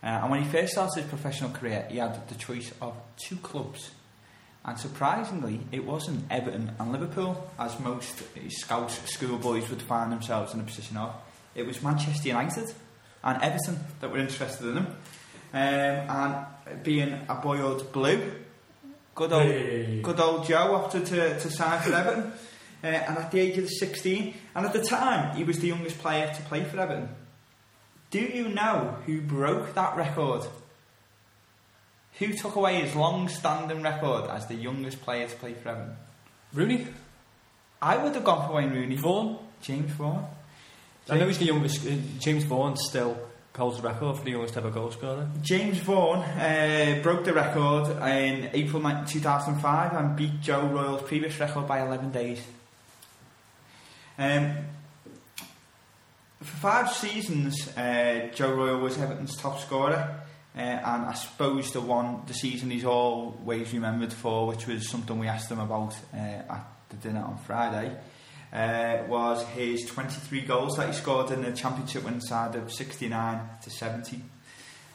Uh, 0.02 0.06
and 0.06 0.30
when 0.30 0.42
he 0.42 0.48
first 0.48 0.72
started 0.72 1.02
his 1.02 1.10
professional 1.10 1.50
career, 1.50 1.86
he 1.90 1.98
had 1.98 2.26
the 2.28 2.34
choice 2.36 2.72
of 2.80 2.94
two 3.16 3.36
clubs. 3.36 3.90
And 4.64 4.78
surprisingly, 4.78 5.60
it 5.72 5.84
wasn't 5.84 6.24
Everton 6.30 6.72
and 6.78 6.92
Liverpool, 6.92 7.50
as 7.58 7.78
most 7.80 8.22
Scouse 8.48 8.98
schoolboys 9.10 9.68
would 9.70 9.82
find 9.82 10.10
themselves 10.12 10.54
in 10.54 10.60
a 10.60 10.64
position 10.64 10.96
of. 10.96 11.14
It 11.54 11.66
was 11.66 11.82
Manchester 11.82 12.28
United 12.28 12.72
and 13.24 13.42
Everton 13.42 13.78
that 14.00 14.10
were 14.10 14.18
interested 14.18 14.66
in 14.68 14.76
him. 14.78 14.86
Um, 15.52 15.56
and 15.58 16.82
being 16.82 17.18
a 17.28 17.34
boiled 17.36 17.92
blue, 17.92 18.30
good 19.14 19.32
old, 19.32 19.42
Hey. 19.42 20.00
good 20.02 20.20
old 20.20 20.46
Joe 20.46 20.74
opted 20.74 21.06
to, 21.06 21.40
to 21.40 21.50
sign 21.50 21.80
for 21.80 21.94
Everton. 21.94 22.32
Uh, 22.82 22.86
and 22.86 23.18
at 23.18 23.30
the 23.30 23.40
age 23.40 23.58
of 23.58 23.68
16, 23.68 24.34
and 24.54 24.66
at 24.66 24.72
the 24.72 24.82
time, 24.82 25.36
he 25.36 25.44
was 25.44 25.58
the 25.58 25.68
youngest 25.68 25.98
player 25.98 26.32
to 26.34 26.42
play 26.42 26.64
for 26.64 26.78
Everton. 26.78 27.08
Do 28.10 28.20
you 28.20 28.48
know 28.48 28.96
who 29.04 29.20
broke 29.20 29.74
that 29.74 29.96
record? 29.96 30.42
Who 32.18 32.32
took 32.32 32.56
away 32.56 32.80
his 32.80 32.94
long-standing 32.94 33.82
record 33.82 34.30
as 34.30 34.46
the 34.46 34.54
youngest 34.54 35.02
player 35.02 35.28
to 35.28 35.36
play 35.36 35.54
for 35.54 35.70
Everton? 35.70 35.96
Rooney? 36.54 36.86
I 37.82 37.96
would 37.96 38.14
have 38.14 38.24
gone 38.24 38.48
for 38.48 38.54
Wayne 38.54 38.70
Rooney. 38.70 38.96
Vaughan? 38.96 39.38
James 39.60 39.90
Vaughan. 39.92 40.24
I 41.10 41.18
know 41.18 41.26
he's 41.26 41.38
the 41.38 41.46
youngest. 41.46 41.86
Uh, 41.86 41.96
James 42.18 42.44
Vaughan 42.44 42.76
still 42.76 43.18
holds 43.56 43.80
the 43.80 43.82
record 43.82 44.16
for 44.16 44.24
the 44.24 44.30
youngest 44.30 44.56
ever 44.56 44.70
goal 44.70 44.90
scorer. 44.90 45.28
James 45.42 45.78
Vaughan 45.78 46.20
uh, 46.20 47.00
broke 47.02 47.24
the 47.24 47.32
record 47.32 47.90
in 48.08 48.50
April 48.52 48.82
2005 48.82 49.92
and 49.94 50.16
beat 50.16 50.40
Joe 50.40 50.66
Royle's 50.66 51.02
previous 51.02 51.38
record 51.40 51.66
by 51.66 51.84
11 51.84 52.12
days. 52.12 52.40
Um, 54.18 54.52
for 56.40 56.44
five 56.44 56.92
seasons, 56.92 57.68
uh, 57.76 58.30
Joe 58.34 58.52
Royle 58.52 58.78
was 58.78 58.98
Everton's 58.98 59.36
top 59.36 59.60
scorer, 59.60 60.20
uh, 60.56 60.60
and 60.60 61.06
I 61.06 61.14
suppose 61.14 61.70
the 61.70 61.80
one, 61.80 62.22
the 62.26 62.34
season 62.34 62.70
he's 62.70 62.84
always 62.84 63.72
remembered 63.72 64.12
for, 64.12 64.48
which 64.48 64.66
was 64.66 64.88
something 64.88 65.20
we 65.20 65.28
asked 65.28 65.50
him 65.50 65.60
about 65.60 65.94
uh, 66.12 66.16
at 66.16 66.66
the 66.88 66.96
dinner 66.96 67.20
on 67.20 67.38
Friday, 67.38 67.96
uh, 68.52 69.04
was 69.06 69.44
his 69.48 69.84
23 69.86 70.40
goals 70.40 70.76
that 70.76 70.88
he 70.88 70.94
scored 70.94 71.30
in 71.30 71.42
the 71.42 71.52
championship 71.52 72.02
winning 72.02 72.20
side 72.20 72.56
of 72.56 72.72
69 72.72 73.40
to 73.62 73.70
70. 73.70 74.20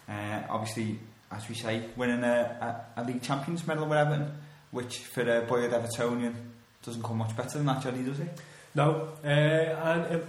Uh, 0.09 0.41
obviously, 0.49 0.99
as 1.31 1.47
we 1.47 1.55
say, 1.55 1.81
winning 1.95 2.25
a, 2.25 2.85
a, 2.97 3.01
a 3.01 3.03
league 3.05 3.21
champions 3.21 3.65
medal 3.65 3.85
with 3.85 3.97
Everton, 3.97 4.33
which 4.71 4.97
for 4.97 5.21
a 5.21 5.43
boy 5.43 5.63
at 5.63 5.71
Evertonian 5.71 6.33
doesn't 6.83 7.03
come 7.03 7.19
much 7.19 7.37
better 7.37 7.57
than 7.57 7.67
that, 7.67 7.81
Johnny, 7.81 8.03
does 8.03 8.19
it? 8.19 8.37
No, 8.75 9.09
uh, 9.23 9.27
and 9.27 10.05
uh, 10.05 10.19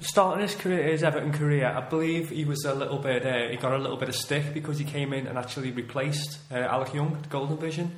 starting 0.00 0.42
his 0.42 0.56
career, 0.56 0.82
his 0.90 1.04
Everton 1.04 1.32
career, 1.32 1.66
I 1.66 1.88
believe 1.88 2.30
he 2.30 2.44
was 2.44 2.64
a 2.64 2.74
little 2.74 2.98
bit. 2.98 3.24
Uh, 3.24 3.48
he 3.48 3.56
got 3.56 3.72
a 3.72 3.78
little 3.78 3.96
bit 3.96 4.08
of 4.08 4.16
stick 4.16 4.52
because 4.52 4.78
he 4.78 4.84
came 4.84 5.12
in 5.12 5.28
and 5.28 5.38
actually 5.38 5.70
replaced 5.70 6.38
uh, 6.50 6.56
Alec 6.56 6.94
Young, 6.94 7.16
the 7.22 7.28
Golden 7.28 7.56
Vision. 7.58 7.92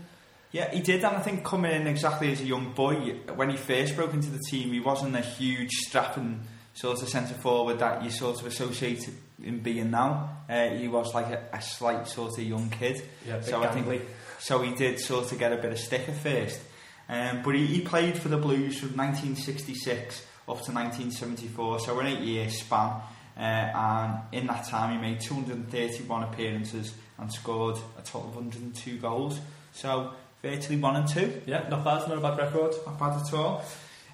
Yeah, 0.52 0.70
he 0.70 0.80
did, 0.80 1.02
and 1.04 1.16
I 1.16 1.20
think 1.20 1.42
coming 1.42 1.72
in 1.72 1.86
exactly 1.86 2.30
as 2.30 2.40
a 2.40 2.44
young 2.44 2.74
boy, 2.74 3.16
when 3.34 3.50
he 3.50 3.56
first 3.56 3.96
broke 3.96 4.12
into 4.12 4.30
the 4.30 4.38
team, 4.50 4.72
he 4.72 4.80
wasn't 4.80 5.16
a 5.16 5.20
huge 5.20 5.70
strapping 5.70 6.42
sort 6.74 7.02
of 7.02 7.08
centre 7.08 7.34
forward 7.34 7.78
that 7.78 8.04
you 8.04 8.10
sort 8.10 8.40
of 8.40 8.46
associate 8.46 9.08
him 9.42 9.60
being 9.60 9.90
now. 9.90 10.42
Uh, 10.48 10.68
he 10.70 10.86
was 10.86 11.14
like 11.14 11.26
a, 11.26 11.42
a 11.52 11.62
slight 11.62 12.06
sort 12.06 12.38
of 12.38 12.44
young 12.44 12.68
kid. 12.68 13.02
Yeah, 13.26 13.40
so 13.40 13.62
I 13.62 13.68
think 13.68 14.02
so 14.38 14.60
he 14.60 14.74
did 14.74 15.00
sort 15.00 15.32
of 15.32 15.38
get 15.38 15.52
a 15.52 15.56
bit 15.56 15.72
of 15.72 15.78
stick 15.78 16.08
at 16.08 16.16
first. 16.16 16.60
Um, 17.08 17.42
but 17.42 17.54
he, 17.54 17.66
he 17.66 17.80
played 17.80 18.16
for 18.16 18.28
the 18.28 18.36
Blues 18.36 18.78
from 18.78 18.96
1966 18.96 20.26
up 20.48 20.62
to 20.62 20.72
1974, 20.72 21.80
so 21.80 21.98
an 22.00 22.06
eight-year 22.06 22.48
span. 22.50 23.00
Uh, 23.36 23.40
and 23.40 24.18
in 24.32 24.46
that 24.46 24.66
time, 24.68 24.94
he 24.94 25.00
made 25.00 25.20
231 25.20 26.22
appearances 26.22 26.94
and 27.18 27.32
scored 27.32 27.76
a 27.98 28.02
total 28.02 28.28
of 28.28 28.36
102 28.36 28.98
goals. 28.98 29.40
So 29.72 30.12
virtually 30.44 30.78
one 30.78 30.96
and 30.96 31.08
two. 31.08 31.40
Yeah, 31.46 31.66
not 31.68 31.84
bad, 31.84 32.08
not 32.08 32.18
a 32.18 32.20
bad 32.20 32.38
record. 32.38 32.74
Not 32.86 32.98
bad 32.98 33.20
at 33.20 33.34
all. 33.34 33.64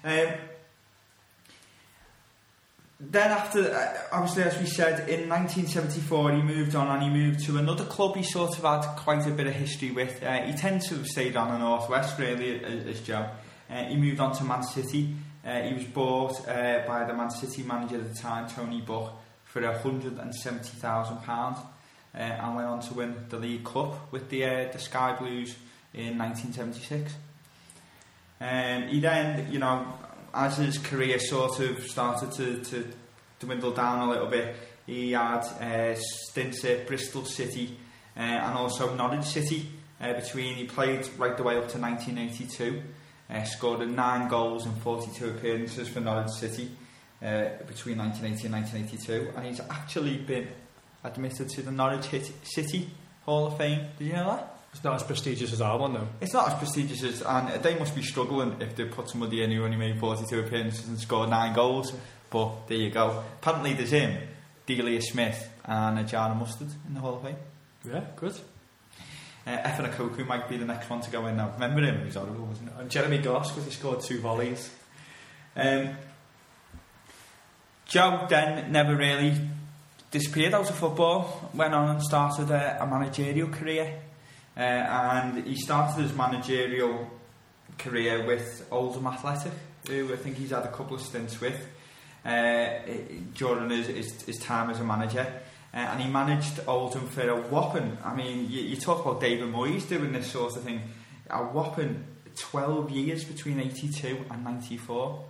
Um, 0.03 0.27
then 3.03 3.31
after, 3.31 3.73
uh, 3.73 3.97
obviously 4.11 4.43
as 4.43 4.59
we 4.59 4.67
said, 4.67 5.09
in 5.09 5.27
1974 5.27 6.33
he 6.33 6.41
moved 6.43 6.75
on 6.75 6.87
and 6.87 7.01
he 7.01 7.09
moved 7.09 7.43
to 7.45 7.57
another 7.57 7.83
club 7.85 8.15
he 8.15 8.21
sort 8.21 8.55
of 8.57 8.63
had 8.63 8.95
quite 8.95 9.25
a 9.25 9.31
bit 9.31 9.47
of 9.47 9.53
history 9.53 9.89
with. 9.89 10.21
Uh, 10.21 10.43
he 10.43 10.53
tends 10.53 10.87
to 10.89 10.95
have 10.95 11.07
stayed 11.07 11.35
on 11.35 11.49
the 11.49 11.57
northwest 11.57 12.19
really 12.19 12.63
as, 12.63 13.01
Joe. 13.01 13.27
Uh, 13.69 13.85
he 13.85 13.95
moved 13.95 14.19
on 14.19 14.35
to 14.35 14.43
Man 14.43 14.61
City. 14.61 15.15
Uh, 15.43 15.61
he 15.61 15.73
was 15.73 15.85
bought 15.85 16.47
uh, 16.47 16.83
by 16.87 17.03
the 17.05 17.13
Man 17.13 17.31
City 17.31 17.63
manager 17.63 17.95
at 17.95 18.13
the 18.13 18.19
time, 18.19 18.47
Tony 18.47 18.81
Book, 18.81 19.13
for 19.45 19.61
£170,000 19.61 21.57
uh, 22.13 22.17
and 22.17 22.55
went 22.55 22.67
on 22.67 22.81
to 22.81 22.93
win 22.93 23.15
the 23.29 23.37
League 23.37 23.63
Cup 23.63 24.11
with 24.11 24.29
the, 24.29 24.41
the 24.71 24.77
Sky 24.77 25.15
Blues 25.17 25.55
in 25.95 26.19
1976. 26.19 27.13
Um, 28.39 28.87
he 28.89 28.99
then, 28.99 29.51
you 29.51 29.57
know, 29.57 29.91
as 30.33 30.57
his 30.57 30.77
career 30.77 31.19
sort 31.19 31.59
of 31.59 31.83
started 31.83 32.31
to, 32.33 32.63
to 32.63 32.87
dwindle 33.39 33.71
down 33.71 34.07
a 34.07 34.09
little 34.09 34.27
bit, 34.27 34.55
he 34.85 35.11
had 35.11 35.41
uh, 35.61 35.95
stints 35.95 36.63
at 36.65 36.87
Bristol 36.87 37.25
City 37.25 37.77
uh, 38.15 38.19
and 38.19 38.57
also 38.57 38.95
Norwich 38.95 39.25
City. 39.25 39.67
Uh, 39.99 40.13
between 40.13 40.55
he 40.55 40.65
played 40.65 41.07
right 41.17 41.37
the 41.37 41.43
way 41.43 41.57
up 41.57 41.69
to 41.69 41.77
1982, 41.77 42.81
uh, 43.29 43.43
scored 43.43 43.87
nine 43.87 44.27
goals 44.27 44.65
and 44.65 44.75
42 44.81 45.29
appearances 45.29 45.87
for 45.87 45.99
Norwich 45.99 46.31
City 46.31 46.71
uh, 47.21 47.49
between 47.67 47.99
1980 47.99 48.45
and 48.45 48.53
1982, 48.53 49.31
and 49.35 49.45
he's 49.45 49.59
actually 49.69 50.17
been 50.17 50.47
admitted 51.03 51.49
to 51.49 51.61
the 51.61 51.71
Norwich 51.71 52.09
City 52.43 52.89
Hall 53.25 53.47
of 53.47 53.57
Fame. 53.57 53.87
Did 53.99 54.07
you 54.07 54.13
know 54.13 54.31
that? 54.31 54.60
It's 54.73 54.83
not 54.83 54.95
as 54.95 55.03
prestigious 55.03 55.51
as 55.51 55.61
our 55.61 55.77
one, 55.77 55.93
though. 55.93 56.07
It's 56.21 56.33
not 56.33 56.47
as 56.47 56.53
prestigious 56.55 57.03
as, 57.03 57.21
and 57.21 57.61
they 57.61 57.77
must 57.77 57.93
be 57.95 58.01
struggling 58.01 58.61
if 58.61 58.75
they 58.75 58.85
put 58.85 59.09
somebody 59.09 59.43
in 59.43 59.51
who 59.51 59.63
only 59.63 59.77
made 59.77 59.99
42 59.99 60.39
appearances 60.39 60.87
and 60.87 60.97
scored 60.97 61.29
9 61.29 61.53
goals. 61.53 61.93
But 62.29 62.67
there 62.67 62.77
you 62.77 62.89
go. 62.89 63.23
Apparently 63.41 63.73
there's 63.73 63.91
him, 63.91 64.17
Delia 64.65 65.01
Smith, 65.01 65.49
and 65.65 65.99
a 65.99 66.03
jar 66.03 66.31
of 66.31 66.37
mustard 66.37 66.69
in 66.87 66.93
the 66.93 67.01
Hall 67.01 67.15
of 67.15 67.23
Fame. 67.23 67.35
Yeah, 67.85 68.05
good. 68.15 68.35
Uh, 69.45 69.57
Efan 69.57 69.91
Ekoku 69.91 70.25
might 70.25 70.47
be 70.47 70.55
the 70.57 70.65
next 70.65 70.89
one 70.89 71.01
to 71.01 71.11
go 71.11 71.25
in 71.27 71.35
now. 71.35 71.51
Remember 71.53 71.81
him? 71.81 71.99
He 71.99 72.05
was 72.05 72.15
horrible, 72.15 72.45
wasn't 72.45 72.69
it? 72.69 72.75
And 72.77 72.89
Jeremy 72.89 73.17
Goss, 73.17 73.49
because 73.49 73.65
he 73.65 73.71
scored 73.71 74.01
two 74.01 74.19
volleys. 74.19 74.69
Um, 75.55 75.95
Joe 77.85 78.25
then 78.29 78.71
never 78.71 78.95
really 78.95 79.35
disappeared 80.11 80.53
out 80.53 80.69
of 80.69 80.75
football, 80.75 81.49
went 81.53 81.73
on 81.73 81.89
and 81.89 82.01
started 82.01 82.49
a, 82.51 82.81
a 82.81 82.87
managerial 82.87 83.49
career. 83.49 83.99
Uh, 84.55 84.59
and 84.59 85.45
he 85.45 85.55
started 85.55 86.01
his 86.01 86.13
managerial 86.13 87.09
career 87.77 88.25
with 88.25 88.67
Oldham 88.71 89.07
Athletic, 89.07 89.53
who 89.87 90.11
I 90.13 90.17
think 90.17 90.37
he's 90.37 90.51
had 90.51 90.63
a 90.63 90.71
couple 90.71 90.95
of 90.95 91.01
stints 91.01 91.39
with 91.39 91.67
uh, 92.25 92.69
during 93.33 93.69
his, 93.69 93.87
his, 93.87 94.21
his 94.23 94.37
time 94.39 94.69
as 94.69 94.79
a 94.79 94.83
manager. 94.83 95.25
Uh, 95.73 95.77
and 95.77 96.01
he 96.01 96.09
managed 96.09 96.59
Oldham 96.67 97.07
for 97.07 97.29
a 97.29 97.41
whopping, 97.41 97.97
I 98.03 98.13
mean, 98.13 98.51
you, 98.51 98.61
you 98.61 98.75
talk 98.75 99.05
about 99.05 99.21
David 99.21 99.53
Moyes 99.53 99.87
doing 99.87 100.11
this 100.11 100.27
sort 100.27 100.57
of 100.57 100.63
thing, 100.63 100.81
a 101.29 101.43
whopping 101.43 102.03
12 102.35 102.91
years 102.91 103.23
between 103.23 103.59
82 103.59 104.25
and 104.29 104.43
94. 104.43 105.25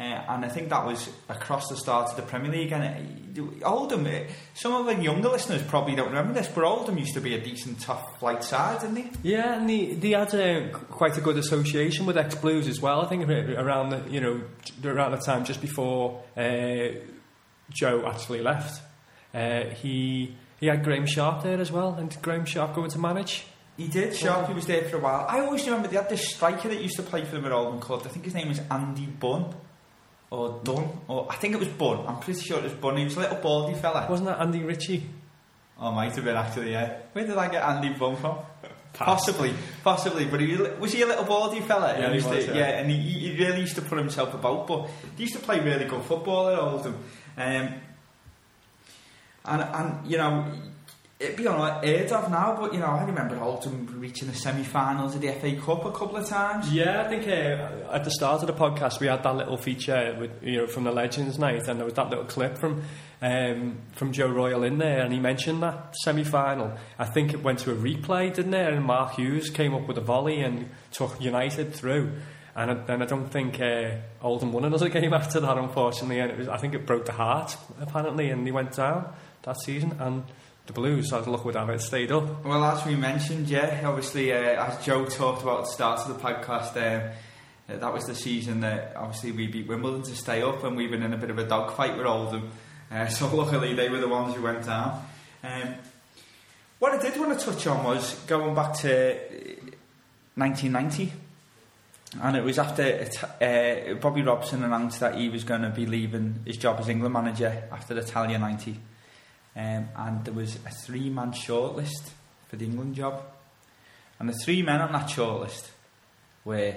Uh, 0.00 0.24
and 0.30 0.46
I 0.46 0.48
think 0.48 0.70
that 0.70 0.86
was 0.86 1.10
across 1.28 1.68
the 1.68 1.76
start 1.76 2.08
of 2.08 2.16
the 2.16 2.22
Premier 2.22 2.50
League. 2.50 2.72
And 2.72 3.38
uh, 3.38 3.68
Oldham, 3.68 4.06
uh, 4.06 4.20
some 4.54 4.72
of 4.72 4.86
the 4.86 4.94
younger 5.02 5.28
listeners 5.28 5.62
probably 5.62 5.94
don't 5.94 6.08
remember 6.08 6.32
this, 6.32 6.48
but 6.48 6.64
Oldham 6.64 6.96
used 6.96 7.12
to 7.14 7.20
be 7.20 7.34
a 7.34 7.40
decent 7.40 7.80
tough 7.80 8.18
flight 8.18 8.42
side, 8.42 8.80
didn't 8.80 8.96
he? 8.96 9.10
Yeah, 9.22 9.58
and 9.58 9.68
they, 9.68 9.92
they 9.92 10.10
had 10.12 10.34
uh, 10.34 10.68
quite 10.70 11.18
a 11.18 11.20
good 11.20 11.36
association 11.36 12.06
with 12.06 12.16
ex 12.16 12.34
Blues 12.34 12.66
as 12.66 12.80
well. 12.80 13.02
I 13.02 13.08
think 13.08 13.28
around 13.28 13.90
the 13.90 14.02
you 14.10 14.22
know 14.22 14.40
around 14.82 15.10
the 15.10 15.18
time 15.18 15.44
just 15.44 15.60
before 15.60 16.22
uh, 16.34 16.88
Joe 17.68 18.06
actually 18.06 18.40
left, 18.40 18.80
uh, 19.34 19.64
he 19.82 20.34
he 20.60 20.66
had 20.68 20.82
Graeme 20.82 21.04
Sharp 21.04 21.42
there 21.42 21.60
as 21.60 21.70
well, 21.70 21.92
and 21.92 22.16
Graeme 22.22 22.46
Sharp 22.46 22.74
going 22.74 22.90
to 22.90 22.98
manage. 22.98 23.44
He 23.76 23.88
did, 23.88 24.16
Sharp, 24.16 24.48
he 24.48 24.54
was 24.54 24.66
there 24.66 24.82
for 24.84 24.96
a 24.96 25.00
while. 25.00 25.26
I 25.28 25.40
always 25.40 25.64
remember 25.66 25.88
they 25.88 25.96
had 25.96 26.08
this 26.08 26.28
striker 26.28 26.68
that 26.68 26.82
used 26.82 26.96
to 26.96 27.02
play 27.02 27.24
for 27.24 27.36
them 27.36 27.46
at 27.46 27.52
Oldham 27.52 27.80
called, 27.80 28.06
I 28.06 28.10
think 28.10 28.26
his 28.26 28.34
name 28.34 28.48
was 28.48 28.60
Andy 28.70 29.06
Bunn. 29.06 29.54
Or 30.30 30.60
Dunn. 30.62 30.88
Or 31.08 31.26
I 31.30 31.36
think 31.36 31.54
it 31.54 31.58
was 31.58 31.68
Bunn. 31.68 32.06
I'm 32.06 32.20
pretty 32.20 32.40
sure 32.40 32.58
it 32.58 32.64
was 32.64 32.72
Bunn. 32.74 32.96
He 32.96 33.04
was 33.04 33.16
a 33.16 33.20
little 33.20 33.38
baldy 33.38 33.74
fella. 33.74 34.06
Wasn't 34.08 34.28
that 34.28 34.40
Andy 34.40 34.62
Ritchie? 34.62 35.08
Oh, 35.78 35.92
might 35.92 36.14
have 36.14 36.24
been 36.24 36.36
actually, 36.36 36.72
yeah. 36.72 36.98
Where 37.12 37.26
did 37.26 37.36
I 37.36 37.48
get 37.48 37.62
Andy 37.62 37.88
Bunn 37.90 38.16
from? 38.16 38.38
Possibly, 38.92 39.54
possibly. 39.84 40.24
But 40.24 40.40
he, 40.40 40.56
was 40.56 40.92
he 40.92 41.02
a 41.02 41.06
little 41.06 41.24
baldy 41.24 41.60
fella? 41.60 41.96
Yeah, 41.96 42.08
he 42.08 42.14
used 42.16 42.28
was, 42.28 42.44
to, 42.44 42.54
yeah. 42.56 42.80
and 42.80 42.90
he, 42.90 42.98
he 42.98 43.38
really 43.38 43.60
used 43.60 43.76
to 43.76 43.82
put 43.82 43.96
himself 43.98 44.34
about. 44.34 44.66
But 44.66 44.90
he 45.16 45.22
used 45.22 45.34
to 45.34 45.40
play 45.40 45.60
really 45.60 45.84
good 45.84 46.02
football 46.02 46.48
at 46.48 46.58
Oldham. 46.58 46.96
Um, 47.36 47.74
and, 49.44 49.62
and, 49.62 50.10
you 50.10 50.18
know, 50.18 50.52
it'd 51.20 51.36
be 51.36 51.44
unheard 51.44 52.10
of 52.10 52.30
now, 52.30 52.56
but, 52.58 52.72
you 52.72 52.80
know, 52.80 52.86
I 52.86 53.04
remember 53.04 53.38
Oldham 53.38 53.86
reaching 54.00 54.26
the 54.28 54.34
semi-finals 54.34 55.14
of 55.14 55.20
the 55.20 55.30
FA 55.32 55.54
Cup 55.54 55.84
a 55.84 55.92
couple 55.92 56.16
of 56.16 56.26
times. 56.26 56.72
Yeah, 56.72 57.02
I 57.02 57.08
think 57.08 57.28
uh, 57.28 57.92
at 57.92 58.04
the 58.04 58.10
start 58.10 58.40
of 58.40 58.46
the 58.46 58.54
podcast 58.54 59.00
we 59.00 59.06
had 59.06 59.22
that 59.22 59.36
little 59.36 59.58
feature 59.58 60.16
with 60.18 60.30
you 60.42 60.56
know 60.56 60.66
from 60.66 60.84
the 60.84 60.92
Legends 60.92 61.38
Night, 61.38 61.68
and 61.68 61.78
there 61.78 61.84
was 61.84 61.94
that 61.94 62.08
little 62.08 62.24
clip 62.24 62.56
from 62.56 62.82
um, 63.20 63.76
from 63.92 64.12
Joe 64.12 64.28
Royle 64.28 64.62
in 64.62 64.78
there, 64.78 65.00
and 65.00 65.12
he 65.12 65.20
mentioned 65.20 65.62
that 65.62 65.94
semi-final. 66.02 66.72
I 66.98 67.04
think 67.04 67.34
it 67.34 67.42
went 67.42 67.58
to 67.60 67.72
a 67.72 67.76
replay, 67.76 68.32
didn't 68.32 68.54
it? 68.54 68.72
And 68.72 68.82
Mark 68.82 69.16
Hughes 69.16 69.50
came 69.50 69.74
up 69.74 69.86
with 69.86 69.98
a 69.98 70.02
volley 70.02 70.40
and 70.40 70.70
took 70.90 71.20
United 71.20 71.74
through. 71.74 72.12
And 72.56 72.86
then 72.86 73.00
I 73.00 73.06
don't 73.06 73.28
think 73.28 73.60
uh, 73.60 73.96
Oldham 74.22 74.52
won 74.52 74.64
another 74.64 74.88
game 75.00 75.12
after 75.12 75.38
that, 75.40 75.56
unfortunately. 75.56 76.18
And 76.18 76.32
it 76.32 76.38
was, 76.38 76.48
I 76.48 76.56
think 76.56 76.74
it 76.74 76.86
broke 76.86 77.04
the 77.04 77.12
heart 77.12 77.56
apparently, 77.80 78.30
and 78.30 78.44
he 78.46 78.52
went 78.52 78.72
down 78.74 79.12
that 79.42 79.60
season. 79.60 79.96
And 80.00 80.24
the 80.70 80.80
Blues, 80.80 81.12
as 81.12 81.26
luck 81.26 81.44
would 81.44 81.56
have 81.56 81.68
it, 81.70 81.80
stayed 81.80 82.12
up. 82.12 82.44
Well, 82.44 82.62
as 82.64 82.86
we 82.86 82.94
mentioned, 82.94 83.48
yeah, 83.48 83.82
obviously, 83.84 84.32
uh, 84.32 84.36
as 84.36 84.84
Joe 84.84 85.04
talked 85.04 85.42
about 85.42 85.60
at 85.60 85.64
the 85.66 85.72
start 85.72 86.00
of 86.00 86.08
the 86.08 86.22
podcast, 86.22 86.76
um, 86.76 87.10
uh, 87.68 87.76
that 87.76 87.92
was 87.92 88.06
the 88.06 88.14
season 88.14 88.60
that 88.60 88.94
obviously 88.96 89.32
we 89.32 89.48
beat 89.48 89.66
Wimbledon 89.66 90.02
to 90.02 90.14
stay 90.14 90.42
up, 90.42 90.62
and 90.62 90.76
we've 90.76 90.90
been 90.90 91.02
in 91.02 91.12
a 91.12 91.16
bit 91.16 91.30
of 91.30 91.38
a 91.38 91.44
dogfight 91.44 91.96
with 91.96 92.06
all 92.06 92.26
Oldham. 92.26 92.50
Uh, 92.90 93.06
so 93.08 93.34
luckily, 93.34 93.74
they 93.74 93.88
were 93.88 93.98
the 93.98 94.08
ones 94.08 94.34
who 94.34 94.42
went 94.42 94.64
down. 94.64 95.04
Um, 95.42 95.74
what 96.78 96.92
I 96.92 97.02
did 97.02 97.18
want 97.18 97.38
to 97.38 97.44
touch 97.44 97.66
on 97.66 97.84
was 97.84 98.14
going 98.26 98.54
back 98.54 98.74
to 98.78 99.16
uh, 99.16 99.18
1990. 100.36 101.12
And 102.22 102.36
it 102.36 102.42
was 102.42 102.58
after 102.58 103.08
uh, 103.40 103.94
Bobby 103.94 104.22
Robson 104.22 104.64
announced 104.64 105.00
that 105.00 105.14
he 105.14 105.28
was 105.28 105.44
going 105.44 105.62
to 105.62 105.70
be 105.70 105.86
leaving 105.86 106.40
his 106.44 106.56
job 106.56 106.78
as 106.80 106.88
England 106.88 107.12
manager 107.12 107.64
after 107.70 107.94
the 107.94 108.00
Italia 108.00 108.36
90. 108.36 108.76
Um, 109.56 109.88
and 109.96 110.24
there 110.24 110.34
was 110.34 110.56
a 110.56 110.70
three 110.70 111.10
man 111.10 111.32
shortlist 111.32 112.10
for 112.48 112.56
the 112.56 112.64
England 112.64 112.94
job. 112.94 113.22
And 114.18 114.28
the 114.28 114.38
three 114.44 114.62
men 114.62 114.80
on 114.80 114.92
that 114.92 115.08
shortlist 115.08 115.70
were 116.44 116.76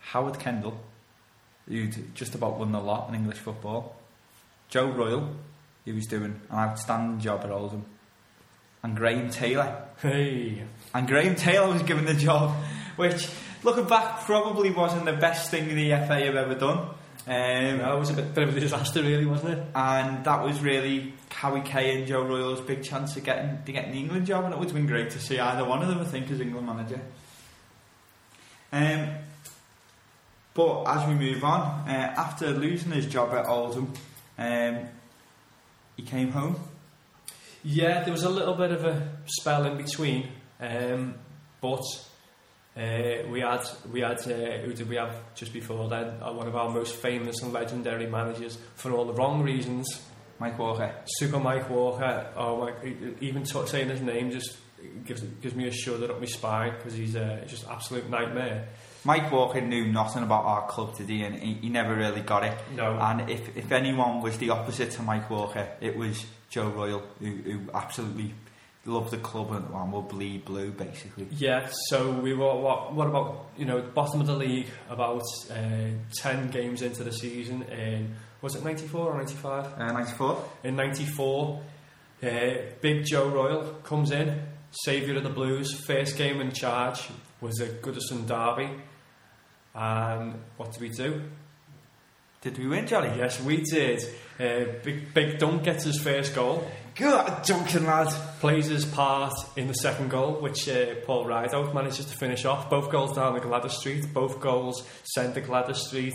Howard 0.00 0.38
Kendall, 0.38 0.78
who'd 1.66 2.14
just 2.14 2.34
about 2.34 2.58
won 2.58 2.72
the 2.72 2.80
lot 2.80 3.08
in 3.08 3.14
English 3.14 3.38
football, 3.38 3.96
Joe 4.68 4.90
Royle, 4.90 5.34
who 5.84 5.94
was 5.94 6.06
doing 6.06 6.40
an 6.50 6.58
outstanding 6.58 7.20
job 7.20 7.40
at 7.44 7.50
Oldham, 7.50 7.84
and 8.82 8.96
Graham 8.96 9.30
Taylor. 9.30 9.84
Hey, 10.00 10.62
And 10.94 11.08
Graham 11.08 11.34
Taylor 11.34 11.72
was 11.72 11.82
given 11.82 12.04
the 12.04 12.14
job, 12.14 12.54
which, 12.96 13.28
looking 13.62 13.86
back, 13.86 14.20
probably 14.20 14.70
wasn't 14.70 15.04
the 15.04 15.14
best 15.14 15.50
thing 15.50 15.68
the 15.68 15.90
FA 15.90 16.24
have 16.24 16.36
ever 16.36 16.54
done. 16.54 16.88
Um, 17.28 17.78
that 17.80 17.98
was 17.98 18.08
a 18.08 18.14
bit, 18.14 18.34
bit 18.34 18.48
of 18.48 18.56
a 18.56 18.60
disaster, 18.60 19.02
really, 19.02 19.26
wasn't 19.26 19.58
it? 19.58 19.62
and 19.74 20.24
that 20.24 20.42
was 20.42 20.60
really 20.60 21.12
Howie 21.28 21.60
Kay 21.60 21.98
and 21.98 22.06
Joe 22.06 22.22
Royle's 22.22 22.62
big 22.62 22.82
chance 22.82 23.18
of 23.18 23.24
getting 23.24 23.62
to 23.66 23.70
getting 23.72 23.92
the 23.92 23.98
England 23.98 24.24
job, 24.24 24.46
and 24.46 24.54
it 24.54 24.58
would 24.58 24.68
have 24.68 24.74
been 24.74 24.86
great 24.86 25.10
to 25.10 25.20
see 25.20 25.38
either 25.38 25.62
one 25.62 25.82
of 25.82 25.88
them, 25.88 26.00
I 26.00 26.04
think, 26.04 26.30
as 26.30 26.40
England 26.40 26.66
manager. 26.66 27.00
Um, 28.72 29.10
but 30.54 30.84
as 30.84 31.06
we 31.06 31.14
move 31.14 31.44
on, 31.44 31.60
uh, 31.86 32.14
after 32.16 32.50
losing 32.50 32.92
his 32.92 33.04
job 33.04 33.34
at 33.34 33.46
Oldham, 33.46 33.92
um, 34.38 34.88
he 35.96 36.04
came 36.04 36.32
home. 36.32 36.56
Yeah, 37.62 38.04
there 38.04 38.12
was 38.12 38.22
a 38.22 38.30
little 38.30 38.54
bit 38.54 38.72
of 38.72 38.86
a 38.86 39.06
spell 39.26 39.66
in 39.66 39.76
between, 39.76 40.28
um, 40.60 41.14
but 41.60 41.84
uh, 42.78 43.28
we 43.28 43.40
had 43.40 43.62
we 43.92 44.00
had 44.00 44.18
uh, 44.20 44.58
who 44.64 44.72
did 44.72 44.88
we 44.88 44.96
have 44.96 45.14
just 45.34 45.52
before 45.52 45.88
then? 45.88 46.22
Uh, 46.22 46.32
one 46.32 46.46
of 46.46 46.56
our 46.56 46.70
most 46.70 46.94
famous 46.94 47.42
and 47.42 47.52
legendary 47.52 48.06
managers 48.06 48.58
for 48.74 48.92
all 48.92 49.04
the 49.04 49.14
wrong 49.14 49.42
reasons. 49.42 50.02
Mike 50.38 50.58
Walker. 50.58 50.94
Super 51.04 51.40
Mike 51.40 51.68
Walker. 51.68 52.32
Oh 52.36 52.60
my! 52.60 52.72
Even 53.20 53.42
t- 53.42 53.66
saying 53.66 53.88
his 53.88 54.00
name 54.00 54.30
just 54.30 54.56
gives 55.04 55.22
gives 55.22 55.54
me 55.54 55.66
a 55.66 55.72
shudder 55.72 56.12
up 56.12 56.20
my 56.20 56.26
spine 56.26 56.74
because 56.76 56.94
he's 56.94 57.16
uh, 57.16 57.44
just 57.46 57.66
absolute 57.68 58.08
nightmare. 58.08 58.68
Mike 59.04 59.30
Walker 59.30 59.60
knew 59.60 59.86
nothing 59.86 60.22
about 60.22 60.44
our 60.44 60.66
club 60.66 60.94
today. 60.96 61.22
And 61.22 61.38
he, 61.38 61.54
he 61.54 61.68
never 61.68 61.94
really 61.94 62.20
got 62.20 62.44
it. 62.44 62.56
No. 62.74 62.98
And 62.98 63.30
if, 63.30 63.56
if 63.56 63.72
anyone 63.72 64.20
was 64.22 64.36
the 64.38 64.50
opposite 64.50 64.90
to 64.92 65.02
Mike 65.02 65.30
Walker, 65.30 65.68
it 65.80 65.96
was 65.96 66.26
Joe 66.50 66.68
Royle, 66.68 67.02
who, 67.20 67.26
who 67.26 67.60
absolutely 67.72 68.34
loved 68.88 69.10
the 69.10 69.18
club 69.18 69.52
and, 69.52 69.68
and 69.72 69.92
would 69.92 70.08
bleed 70.08 70.44
blue, 70.44 70.70
basically. 70.70 71.28
Yeah, 71.30 71.68
so 71.88 72.10
we 72.10 72.34
were 72.34 72.54
what? 72.56 72.94
What 72.94 73.06
about 73.06 73.50
you 73.56 73.64
know 73.64 73.80
bottom 73.80 74.20
of 74.20 74.26
the 74.26 74.34
league? 74.34 74.68
About 74.88 75.22
uh, 75.50 75.90
ten 76.16 76.50
games 76.50 76.82
into 76.82 77.04
the 77.04 77.12
season 77.12 77.62
in 77.64 78.16
was 78.40 78.54
it 78.54 78.64
ninety 78.64 78.86
four 78.86 79.12
or 79.12 79.16
ninety 79.16 79.34
five? 79.34 79.66
Uh, 79.78 79.92
94? 79.92 80.44
In 80.64 80.76
ninety 80.76 81.04
four, 81.04 81.62
uh, 82.22 82.28
Big 82.80 83.04
Joe 83.04 83.28
Royle 83.28 83.74
comes 83.84 84.10
in, 84.10 84.42
saviour 84.70 85.16
of 85.18 85.22
the 85.22 85.30
Blues. 85.30 85.72
First 85.86 86.16
game 86.16 86.40
in 86.40 86.52
charge 86.52 87.08
was 87.40 87.60
at 87.60 87.82
Goodison 87.82 88.26
Derby, 88.26 88.70
and 89.74 90.34
what 90.56 90.72
did 90.72 90.80
we 90.80 90.88
do? 90.88 91.22
Did 92.40 92.56
we 92.56 92.68
win, 92.68 92.86
Johnny? 92.86 93.18
Yes, 93.18 93.42
we 93.42 93.62
did. 93.62 94.00
Uh, 94.38 94.72
Big 94.84 95.12
Big 95.12 95.38
Dunk 95.38 95.64
gets 95.64 95.84
his 95.84 96.00
first 96.00 96.34
goal. 96.34 96.70
Good 96.98 97.42
Duncan, 97.44 97.86
lad. 97.86 98.08
plays 98.40 98.66
his 98.66 98.84
part 98.84 99.32
in 99.56 99.68
the 99.68 99.74
second 99.74 100.10
goal, 100.10 100.40
which 100.40 100.68
uh, 100.68 100.96
Paul 101.06 101.26
Rideout 101.26 101.72
manages 101.72 102.06
to 102.06 102.16
finish 102.16 102.44
off. 102.44 102.68
Both 102.68 102.90
goals 102.90 103.14
down 103.14 103.34
the 103.34 103.40
Gwladys 103.40 103.70
Street, 103.70 104.12
both 104.12 104.40
goals 104.40 104.84
sent 105.04 105.34
the 105.34 105.40
Gwladys 105.40 105.76
Street 105.76 106.14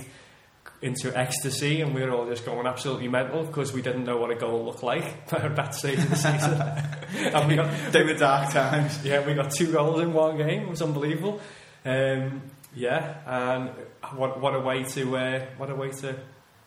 into 0.82 1.18
ecstasy, 1.18 1.80
and 1.80 1.96
we 1.96 2.02
were 2.02 2.12
all 2.12 2.26
just 2.28 2.46
going 2.46 2.68
absolutely 2.68 3.08
mental 3.08 3.46
because 3.46 3.72
we 3.72 3.82
didn't 3.82 4.04
know 4.04 4.18
what 4.18 4.30
a 4.30 4.36
goal 4.36 4.66
looked 4.66 4.84
like 4.84 5.06
at 5.34 5.56
that 5.56 5.74
stage 5.74 6.00
of 6.00 6.10
the 6.10 6.16
season. 6.18 6.54
and 7.34 7.48
we 7.48 7.56
got, 7.56 7.94
They 7.94 8.04
were 8.04 8.16
dark 8.16 8.52
times. 8.52 9.06
yeah, 9.06 9.26
we 9.26 9.36
got 9.36 9.52
two 9.52 9.72
goals 9.72 10.02
in 10.02 10.12
one 10.12 10.36
game. 10.36 10.64
It 10.64 10.70
was 10.70 10.82
unbelievable. 10.82 11.40
Um, 11.86 12.42
yeah, 12.76 13.20
and 13.26 13.70
what 14.18 14.42
what 14.42 14.54
a 14.54 14.60
way 14.60 14.84
to 14.84 15.16
uh, 15.18 15.46
what 15.56 15.70
a 15.70 15.76
way 15.76 15.92
to 15.92 16.20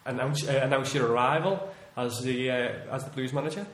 announce 0.06 0.48
uh, 0.48 0.60
announce 0.62 0.94
your 0.94 1.06
arrival 1.12 1.68
as 1.96 2.20
the 2.22 2.50
uh, 2.50 2.94
as 2.94 3.04
the 3.04 3.10
Blues 3.10 3.34
manager. 3.34 3.66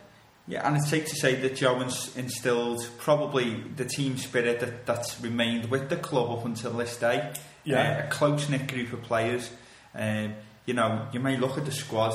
Yeah, 0.49 0.67
and 0.67 0.77
it's 0.77 0.89
safe 0.91 1.07
to 1.07 1.15
say 1.15 1.37
that 1.37 1.55
Joe 1.57 1.81
ins- 1.81 2.17
instilled 2.17 2.85
probably 2.99 3.63
the 3.77 3.85
team 3.85 4.17
spirit 4.19 4.59
that, 4.61 4.87
that's 4.87 5.21
remained 5.21 5.71
with 5.71 5.89
the 5.89 5.97
club 5.97 6.31
up 6.37 6.45
until 6.45 6.73
this 6.73 6.97
day. 6.97 7.33
Yeah. 7.65 8.03
Uh, 8.03 8.07
a 8.07 8.11
close 8.11 8.49
knit 8.49 8.67
group 8.67 8.93
of 8.93 9.03
players. 9.03 9.51
Um, 9.95 10.35
you 10.67 10.75
know, 10.75 11.07
you 11.13 11.21
may 11.21 11.37
look 11.37 11.59
at 11.59 11.65
the 11.65 11.71
squad 11.73 12.15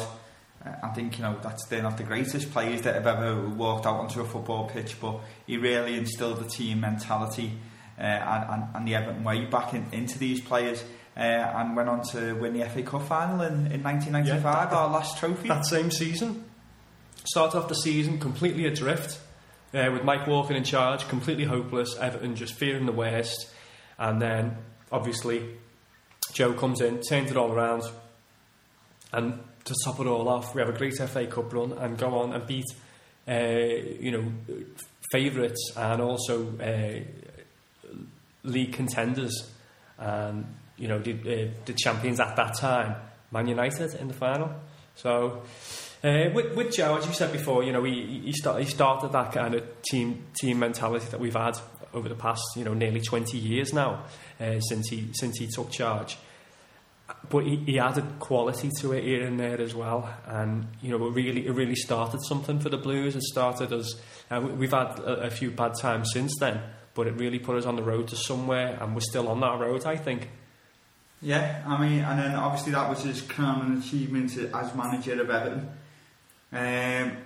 uh, 0.65 0.69
and 0.83 0.93
think, 0.93 1.17
you 1.17 1.23
know, 1.23 1.37
that's 1.41 1.65
they're 1.67 1.81
not 1.81 1.97
the 1.97 2.03
greatest 2.03 2.51
players 2.51 2.81
that 2.81 2.95
have 2.95 3.07
ever 3.07 3.47
walked 3.47 3.85
out 3.85 3.95
onto 4.01 4.19
a 4.19 4.25
football 4.25 4.67
pitch, 4.69 4.99
but 4.99 5.19
he 5.45 5.55
really 5.57 5.95
instilled 5.95 6.39
the 6.43 6.49
team 6.49 6.81
mentality 6.81 7.53
uh, 7.97 8.01
and, 8.01 8.51
and, 8.63 8.75
and 8.75 8.87
the 8.87 8.95
Everton 8.95 9.23
way 9.23 9.45
back 9.45 9.73
in, 9.73 9.85
into 9.93 10.19
these 10.19 10.41
players. 10.41 10.83
Uh, 11.15 11.21
and 11.21 11.75
went 11.75 11.89
on 11.89 12.03
to 12.11 12.33
win 12.35 12.53
the 12.53 12.63
FA 12.69 12.83
Cup 12.83 13.01
final 13.07 13.41
in, 13.41 13.71
in 13.71 13.81
1995, 13.81 14.25
Yeah, 14.27 14.39
that- 14.65 14.73
our 14.73 14.89
last 14.89 15.17
trophy. 15.17 15.47
that 15.47 15.65
same 15.65 15.89
season. 15.89 16.43
Started 17.27 17.57
off 17.57 17.67
the 17.67 17.75
season 17.75 18.19
completely 18.19 18.65
adrift, 18.65 19.19
uh, 19.73 19.89
with 19.91 20.05
Mike 20.05 20.27
Walker 20.27 20.53
in 20.53 20.63
charge, 20.63 21.05
completely 21.09 21.43
hopeless. 21.43 21.97
Everton 21.97 22.37
just 22.37 22.53
fearing 22.53 22.85
the 22.85 22.93
worst, 22.93 23.51
and 23.97 24.21
then 24.21 24.55
obviously 24.93 25.57
Joe 26.31 26.53
comes 26.53 26.79
in, 26.79 27.01
turns 27.01 27.29
it 27.29 27.35
all 27.35 27.51
around, 27.51 27.83
and 29.11 29.39
to 29.65 29.75
top 29.83 29.99
it 29.99 30.07
all 30.07 30.29
off, 30.29 30.55
we 30.55 30.61
have 30.61 30.69
a 30.69 30.77
great 30.77 30.95
FA 30.95 31.27
Cup 31.27 31.51
run 31.51 31.73
and 31.73 31.97
go 31.97 32.17
on 32.17 32.31
and 32.31 32.47
beat, 32.47 32.63
uh, 33.27 33.33
you 33.33 34.11
know, 34.11 34.31
favourites 35.11 35.73
and 35.75 36.01
also 36.01 36.57
uh, 36.59 37.97
league 38.43 38.71
contenders, 38.71 39.51
and 39.97 40.45
you 40.77 40.87
know 40.87 40.99
the, 40.99 41.11
uh, 41.11 41.51
the 41.65 41.73
champions 41.73 42.21
at 42.21 42.37
that 42.37 42.55
time, 42.55 42.95
Man 43.31 43.49
United 43.49 43.95
in 43.95 44.07
the 44.07 44.13
final. 44.13 44.49
So. 44.95 45.41
Uh, 46.03 46.29
with, 46.33 46.55
with 46.55 46.73
Joe, 46.75 46.95
as 46.97 47.07
you 47.07 47.13
said 47.13 47.31
before, 47.31 47.63
you 47.63 47.71
know 47.71 47.83
he 47.83 48.21
he, 48.25 48.31
start, 48.33 48.59
he 48.61 48.65
started 48.65 49.11
that 49.13 49.31
kind 49.31 49.55
of 49.55 49.63
team 49.81 50.23
team 50.39 50.59
mentality 50.59 51.07
that 51.09 51.19
we've 51.19 51.35
had 51.35 51.57
over 51.93 52.07
the 52.07 52.15
past 52.15 52.41
you 52.55 52.63
know 52.63 52.73
nearly 52.73 53.01
twenty 53.01 53.37
years 53.37 53.73
now 53.73 54.03
uh, 54.39 54.59
since 54.59 54.89
he 54.89 55.09
since 55.13 55.37
he 55.39 55.47
took 55.47 55.71
charge. 55.71 56.17
But 57.29 57.45
he, 57.45 57.55
he 57.65 57.79
added 57.79 58.19
quality 58.19 58.69
to 58.81 58.91
it 58.91 59.03
here 59.05 59.25
and 59.25 59.39
there 59.39 59.59
as 59.61 59.73
well, 59.73 60.09
and 60.27 60.67
you 60.81 60.91
know 60.91 61.07
it 61.07 61.11
really 61.11 61.47
it 61.47 61.51
really 61.51 61.75
started 61.75 62.19
something 62.27 62.59
for 62.59 62.69
the 62.69 62.77
Blues. 62.77 63.15
It 63.15 63.23
started 63.23 63.71
us. 63.73 63.95
uh, 64.29 64.39
we- 64.41 64.51
we've 64.51 64.71
had 64.71 64.99
a, 64.99 65.21
a 65.23 65.29
few 65.29 65.49
bad 65.51 65.73
times 65.81 66.09
since 66.13 66.35
then, 66.39 66.61
but 66.93 67.07
it 67.07 67.13
really 67.15 67.39
put 67.39 67.55
us 67.57 67.65
on 67.65 67.75
the 67.75 67.81
road 67.83 68.09
to 68.09 68.15
somewhere, 68.17 68.77
and 68.81 68.93
we're 68.93 69.01
still 69.01 69.29
on 69.29 69.39
that 69.39 69.59
road, 69.59 69.85
I 69.85 69.95
think. 69.97 70.29
Yeah, 71.21 71.63
I 71.65 71.81
mean, 71.81 71.99
and 72.03 72.19
then 72.19 72.35
obviously 72.35 72.73
that 72.73 72.87
was 72.89 73.01
his 73.03 73.21
crowning 73.21 73.79
achievement 73.79 74.37
as 74.37 74.75
manager 74.75 75.19
of 75.19 75.29
Everton. 75.29 75.69
Um, 76.51 77.17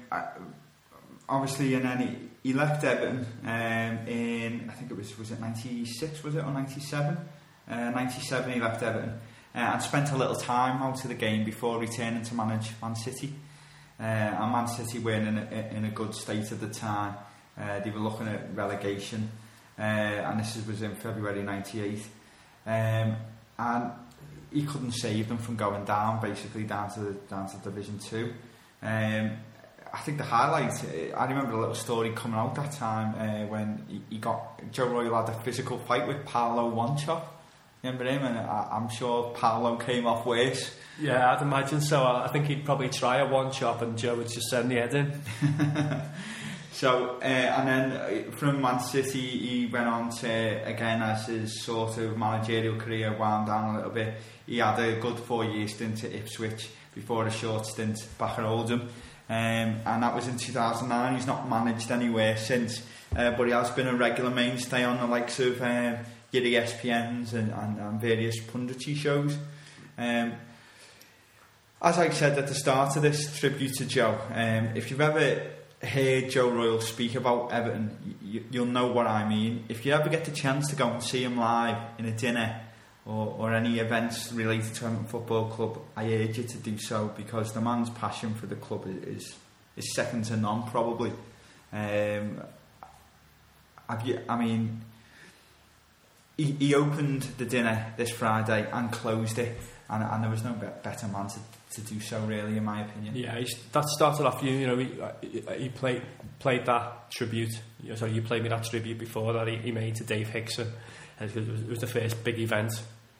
obviously, 1.30 1.76
and 1.76 1.86
then 1.86 1.98
he, 2.00 2.50
he 2.50 2.54
left 2.54 2.84
Everton 2.84 3.26
um, 3.44 4.08
in 4.08 4.70
I 4.70 4.74
think 4.74 4.92
it 4.92 4.98
was 4.98 5.18
was 5.18 5.32
it 5.32 5.40
ninety 5.40 5.86
six 5.86 6.24
was 6.24 6.36
it 6.36 6.44
or 6.44 6.52
ninety 6.52 6.82
seven? 6.82 7.18
Uh, 7.70 7.92
ninety 7.92 8.22
seven 8.22 8.52
he 8.52 8.60
left 8.60 8.82
Everton 8.82 9.20
uh, 9.54 9.58
and 9.58 9.82
spent 9.82 10.12
a 10.12 10.18
little 10.18 10.36
time 10.36 10.82
out 10.82 11.02
of 11.04 11.08
the 11.08 11.16
game 11.16 11.44
before 11.44 11.80
returning 11.80 12.24
to 12.24 12.36
manage 12.36 12.72
Man 12.82 12.96
City. 12.96 13.34
Uh, 14.00 14.04
and 14.04 14.52
Man 14.52 14.68
City 14.68 15.00
weren't 15.00 15.28
in 15.28 15.38
a, 15.38 15.78
in 15.78 15.86
a 15.86 15.92
good 15.92 16.16
state 16.16 16.52
at 16.52 16.60
the 16.60 16.70
time. 16.70 17.16
Uh, 17.60 17.80
they 17.82 17.92
were 17.92 18.00
looking 18.00 18.28
at 18.28 18.56
relegation, 18.56 19.30
uh, 19.78 19.82
and 19.82 20.40
this 20.40 20.66
was 20.66 20.82
in 20.82 20.96
February 20.96 21.44
'98. 21.44 22.00
Um, 22.66 23.16
and 23.60 23.92
he 24.52 24.64
couldn't 24.64 24.94
save 24.94 25.28
them 25.28 25.38
from 25.38 25.56
going 25.56 25.86
down, 25.86 26.20
basically 26.20 26.64
down 26.64 26.92
to 26.94 27.14
down 27.30 27.48
to 27.50 27.58
Division 27.58 28.00
Two. 28.00 28.34
Um, 28.82 29.38
I 29.94 29.98
think 30.00 30.18
the 30.18 30.24
highlight, 30.24 30.72
uh, 30.72 31.16
I 31.16 31.26
remember 31.26 31.54
a 31.54 31.60
little 31.60 31.76
story 31.76 32.12
coming 32.12 32.40
out 32.40 32.56
that 32.56 32.72
time 32.72 33.16
uh, 33.16 33.48
when 33.48 33.84
he, 33.88 34.02
he 34.10 34.18
got 34.18 34.72
Joe 34.72 34.88
Royle 34.88 35.14
had 35.14 35.30
a 35.34 35.40
physical 35.42 35.78
fight 35.80 36.08
with 36.08 36.26
Paulo 36.26 36.74
Wanchope. 36.74 37.24
Remember 37.84 38.06
him? 38.06 38.24
And 38.24 38.38
I, 38.38 38.70
I'm 38.72 38.90
sure 38.90 39.34
Paolo 39.34 39.76
came 39.78 40.06
off 40.06 40.26
worse. 40.26 40.76
Yeah, 41.00 41.34
I'd 41.34 41.42
imagine 41.42 41.82
so. 41.82 42.04
I 42.04 42.30
think 42.32 42.46
he'd 42.46 42.64
probably 42.64 42.90
try 42.90 43.18
a 43.18 43.28
one 43.28 43.52
chop 43.52 43.82
and 43.82 43.98
Joe 43.98 44.16
would 44.16 44.30
just 44.30 44.48
send 44.50 44.72
the 44.72 44.76
head 44.76 44.94
in. 44.94 46.02
So, 46.74 47.18
uh, 47.22 47.24
and 47.24 47.68
then 47.68 47.92
uh, 47.92 48.32
from 48.32 48.62
Man 48.62 48.80
City, 48.80 49.20
he 49.20 49.66
went 49.68 49.88
on 49.88 50.10
to, 50.22 50.66
again, 50.66 51.04
as 51.04 51.28
his 51.28 51.64
sort 51.64 51.98
of 51.98 52.18
managerial 52.18 52.78
career 52.78 53.16
wound 53.16 53.48
down 53.48 53.76
a 53.76 53.78
little 53.78 53.92
bit, 53.92 54.16
he 54.48 54.58
had 54.58 54.80
a 54.80 55.00
good 55.00 55.20
four 55.20 55.46
year 55.46 55.68
stint 55.68 56.04
at 56.04 56.12
Ipswich 56.12 56.70
before 56.94 57.26
a 57.26 57.32
short 57.32 57.66
stint 57.66 57.98
back 58.18 58.38
at 58.38 58.46
Oldham. 58.46 58.90
Um, 59.30 59.80
and 59.86 60.04
that 60.04 60.14
was 60.14 60.28
in 60.28 60.38
2009. 60.38 61.16
He's 61.16 61.28
not 61.28 61.50
managed 61.50 61.90
anywhere 61.90 62.36
since, 62.36 62.84
uh, 63.16 63.32
but 63.32 63.48
he 63.48 63.54
has 63.54 63.72
been 63.72 63.88
a 63.88 63.96
regular 63.96 64.30
mainstay 64.30 64.84
on 64.84 64.98
the 64.98 65.08
likes 65.08 65.40
of 65.40 65.62
um, 65.62 65.98
your 66.32 66.44
ESPNs 66.44 67.34
and, 67.34 67.52
and, 67.52 67.80
and 67.80 68.02
various 68.02 68.40
punditry 68.42 68.96
shows. 68.96 69.38
Um, 69.98 70.34
as 71.82 71.98
I 71.98 72.10
said 72.10 72.38
at 72.38 72.48
the 72.48 72.54
start 72.54 72.96
of 72.96 73.02
this 73.02 73.38
tribute 73.40 73.74
to 73.76 73.86
Joe, 73.86 74.20
um, 74.34 74.70
if 74.76 74.92
you've 74.92 75.02
ever 75.02 75.48
heard 75.82 76.30
Joe 76.30 76.50
Royle 76.50 76.82
speak 76.82 77.16
about 77.16 77.52
Everton, 77.52 78.18
you, 78.22 78.44
you'll 78.52 78.66
know 78.66 78.88
what 78.88 79.08
I 79.08 79.28
mean. 79.28 79.64
If 79.70 79.86
you 79.86 79.94
ever 79.94 80.10
get 80.10 80.26
the 80.26 80.32
chance 80.32 80.68
to 80.70 80.76
go 80.76 80.90
and 80.90 81.02
see 81.02 81.24
him 81.24 81.38
live 81.38 81.78
in 81.98 82.06
a 82.06 82.12
dinner 82.12 82.62
or, 83.06 83.36
or 83.40 83.54
any 83.54 83.80
events 83.80 84.32
related 84.32 84.74
to 84.76 84.86
Everton 84.86 85.06
Football 85.06 85.50
Club, 85.50 85.80
I 85.96 86.14
urge 86.14 86.38
you 86.38 86.44
to 86.44 86.58
do 86.58 86.78
so 86.78 87.12
because 87.18 87.54
the 87.54 87.62
man's 87.62 87.90
passion 87.90 88.34
for 88.34 88.46
the 88.46 88.56
club 88.56 88.86
is 89.06 89.36
is 89.78 89.94
second 89.96 90.26
to 90.26 90.38
none, 90.38 90.64
probably. 90.64 91.12
Um, 91.72 92.42
I 93.90 94.38
mean, 94.38 94.82
he, 96.38 96.52
he 96.52 96.76
opened 96.76 97.24
the 97.38 97.46
dinner 97.46 97.94
this 97.98 98.12
Friday 98.12 98.68
and 98.72 98.92
closed 98.92 99.38
it, 99.38 99.58
and, 99.90 100.04
and 100.04 100.24
there 100.24 100.32
was 100.32 100.44
no 100.44 100.54
better 100.54 101.08
man 101.08 101.28
to 101.28 101.40
to 101.72 101.82
do 101.82 102.00
so, 102.02 102.20
really, 102.26 102.58
in 102.58 102.66
my 102.66 102.82
opinion. 102.82 103.16
Yeah, 103.16 103.38
he's, 103.38 103.56
that 103.72 103.86
started 103.86 104.26
off. 104.26 104.44
You, 104.44 104.52
you 104.52 104.68
know, 104.68 104.78
he, 104.78 105.44
he 105.58 105.70
played 105.70 106.02
played 106.40 106.66
that 106.66 107.12
tribute. 107.12 107.54
So 107.96 108.06
you 108.06 108.22
played 108.22 108.44
me 108.44 108.50
that 108.50 108.66
tribute 108.66 108.98
before 109.00 109.34
that 109.34 109.48
he, 109.48 109.56
he 109.56 109.72
made 109.72 109.96
to 109.96 110.04
Dave 110.04 110.30
Hickson. 110.30 110.68
It 111.22 111.70
was, 111.70 111.80
the 111.80 111.88
first 111.88 112.24
big 112.24 112.40
event, 112.40 112.74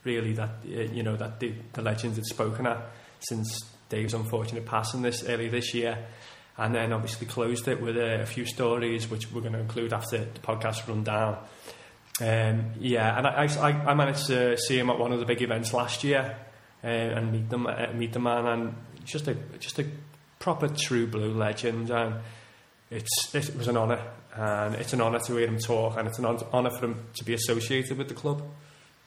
really, 0.04 0.34
that 0.34 0.50
uh, 0.66 0.82
you 0.94 1.04
know 1.04 1.16
that 1.16 1.40
the, 1.40 1.54
the 1.74 1.82
legends 1.82 2.18
had 2.18 2.26
spoken 2.26 2.66
at 2.66 2.92
since 3.20 3.60
Dave's 3.90 4.14
unfortunate 4.14 4.66
passing 4.66 5.02
this 5.02 5.24
early 5.28 5.50
this 5.50 5.74
year. 5.74 5.98
And 6.58 6.76
then 6.76 6.92
obviously 6.92 7.28
closed 7.28 7.68
it 7.68 7.82
with 7.82 7.98
a, 7.98 8.22
a 8.22 8.26
few 8.26 8.46
stories, 8.46 9.10
which 9.10 9.32
we're 9.32 9.42
going 9.42 9.54
to 9.54 9.60
include 9.60 9.94
after 9.94 10.18
the 10.18 10.40
podcast 10.42 10.88
run 10.88 11.04
down. 11.04 11.38
Um, 12.20 12.72
yeah, 12.80 13.18
and 13.18 13.26
I, 13.26 13.48
I, 13.60 13.92
I 13.92 13.94
managed 13.94 14.28
to 14.28 14.58
see 14.58 14.78
him 14.78 14.90
at 14.90 15.00
one 15.00 15.12
of 15.12 15.20
the 15.20 15.26
big 15.26 15.42
events 15.42 15.74
last 15.74 16.04
year 16.04 16.38
uh, 16.84 16.88
and 16.88 17.32
meet 17.32 17.50
them, 17.50 17.66
uh, 17.66 17.88
meet 17.94 18.14
the 18.14 18.20
man, 18.20 18.46
and 18.46 18.76
just 19.06 19.28
a 19.28 19.36
just 19.60 19.80
a 19.80 19.86
proper 20.40 20.68
true 20.68 21.08
blue 21.08 21.34
legend, 21.34 21.90
and 21.90 22.16
it's 22.90 23.34
it 23.34 23.56
was 23.56 23.68
an 23.68 23.78
honour, 23.78 24.02
and 24.36 24.76
it's 24.76 24.94
an 24.94 25.02
honour 25.02 25.20
to 25.20 25.36
hear 25.36 25.48
him 25.48 25.60
talk, 25.60 25.98
and 25.98 26.08
it's 26.08 26.20
an 26.20 26.26
honour 26.26 26.70
for 26.70 26.86
him 26.86 27.06
to 27.16 27.24
be 27.24 27.34
associated 27.34 27.98
with 27.98 28.08
the 28.08 28.14
club. 28.14 28.44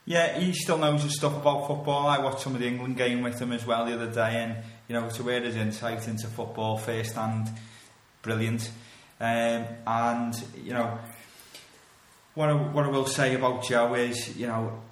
Yeah, 0.07 0.39
he 0.39 0.53
still 0.53 0.77
knows 0.77 1.03
his 1.03 1.17
stuff 1.17 1.35
about 1.35 1.67
football. 1.67 2.07
I 2.07 2.19
watched 2.19 2.41
some 2.41 2.55
of 2.55 2.61
the 2.61 2.67
England 2.67 2.99
game 2.99 3.23
with 3.23 3.41
him 3.41 3.53
as 3.53 3.65
well 3.65 3.87
the 3.87 3.95
other 3.95 4.11
day, 4.11 4.43
and 4.43 4.57
you 4.87 4.95
know 4.95 5.09
to 5.09 5.23
hear 5.23 5.41
his 5.41 5.57
insight 5.57 6.07
into 6.09 6.27
football 6.27 6.77
firsthand, 6.77 7.49
brilliant. 8.21 8.71
Um, 9.19 9.67
and 9.87 10.45
you 10.63 10.75
know, 10.75 10.99
what 12.35 12.51
I, 12.51 12.53
what 12.53 12.85
I 12.85 12.89
will 12.89 13.07
say 13.07 13.35
about 13.35 13.65
Joe 13.65 13.95
is, 13.95 14.37
you 14.37 14.47
know, 14.47 14.83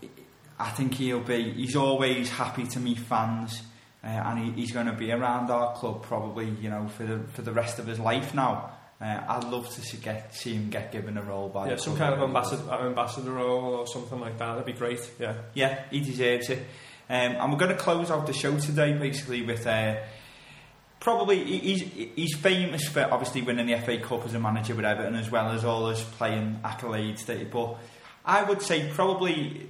I 0.58 0.70
think 0.70 0.94
he'll 0.94 1.20
be. 1.20 1.52
He's 1.52 1.76
always 1.76 2.30
happy 2.30 2.64
to 2.68 2.80
meet 2.80 2.98
fans, 2.98 3.62
uh, 4.02 4.06
and 4.06 4.38
he, 4.38 4.62
he's 4.62 4.72
going 4.72 4.86
to 4.86 4.94
be 4.94 5.12
around 5.12 5.50
our 5.50 5.74
club 5.74 6.04
probably, 6.04 6.48
you 6.48 6.70
know, 6.70 6.88
for 6.88 7.04
the 7.04 7.18
for 7.34 7.42
the 7.42 7.52
rest 7.52 7.78
of 7.78 7.86
his 7.86 7.98
life 7.98 8.32
now. 8.32 8.70
Uh, 9.02 9.20
I'd 9.28 9.44
love 9.44 9.68
to 9.68 9.80
see, 9.80 9.96
get 9.96 10.32
see 10.34 10.54
him 10.54 10.70
get 10.70 10.92
given 10.92 11.18
a 11.18 11.22
role 11.22 11.48
by 11.48 11.70
yeah, 11.70 11.76
some 11.76 11.96
kind 11.96 12.14
of 12.14 12.22
ambassador, 12.22 12.70
ambassador 12.70 13.32
role 13.32 13.74
or 13.74 13.86
something 13.86 14.20
like 14.20 14.38
that. 14.38 14.52
That'd 14.52 14.66
be 14.66 14.72
great. 14.72 15.00
Yeah, 15.18 15.34
yeah, 15.54 15.82
he 15.90 16.00
deserves 16.00 16.50
it. 16.50 16.58
Um, 17.10 17.32
and 17.32 17.52
we're 17.52 17.58
going 17.58 17.76
to 17.76 17.82
close 17.82 18.10
out 18.10 18.26
the 18.26 18.32
show 18.32 18.56
today 18.58 18.92
basically 18.92 19.42
with. 19.42 19.66
Uh, 19.66 19.96
probably 21.00 21.42
he's 21.42 21.82
he's 22.14 22.36
famous 22.36 22.86
for 22.86 23.02
obviously 23.10 23.42
winning 23.42 23.66
the 23.66 23.76
FA 23.80 23.98
Cup 23.98 24.24
as 24.24 24.34
a 24.34 24.38
manager 24.38 24.72
with 24.76 24.84
Everton 24.84 25.16
as 25.16 25.28
well 25.32 25.50
as 25.50 25.64
all 25.64 25.88
his 25.88 26.00
playing 26.00 26.60
accolades. 26.64 27.26
But 27.50 27.76
I 28.24 28.44
would 28.44 28.62
say 28.62 28.88
probably 28.94 29.68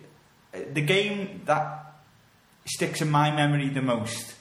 the 0.52 0.82
game 0.82 1.40
that 1.46 1.94
sticks 2.66 3.00
in 3.00 3.10
my 3.10 3.34
memory 3.34 3.70
the 3.70 3.80
most 3.80 4.34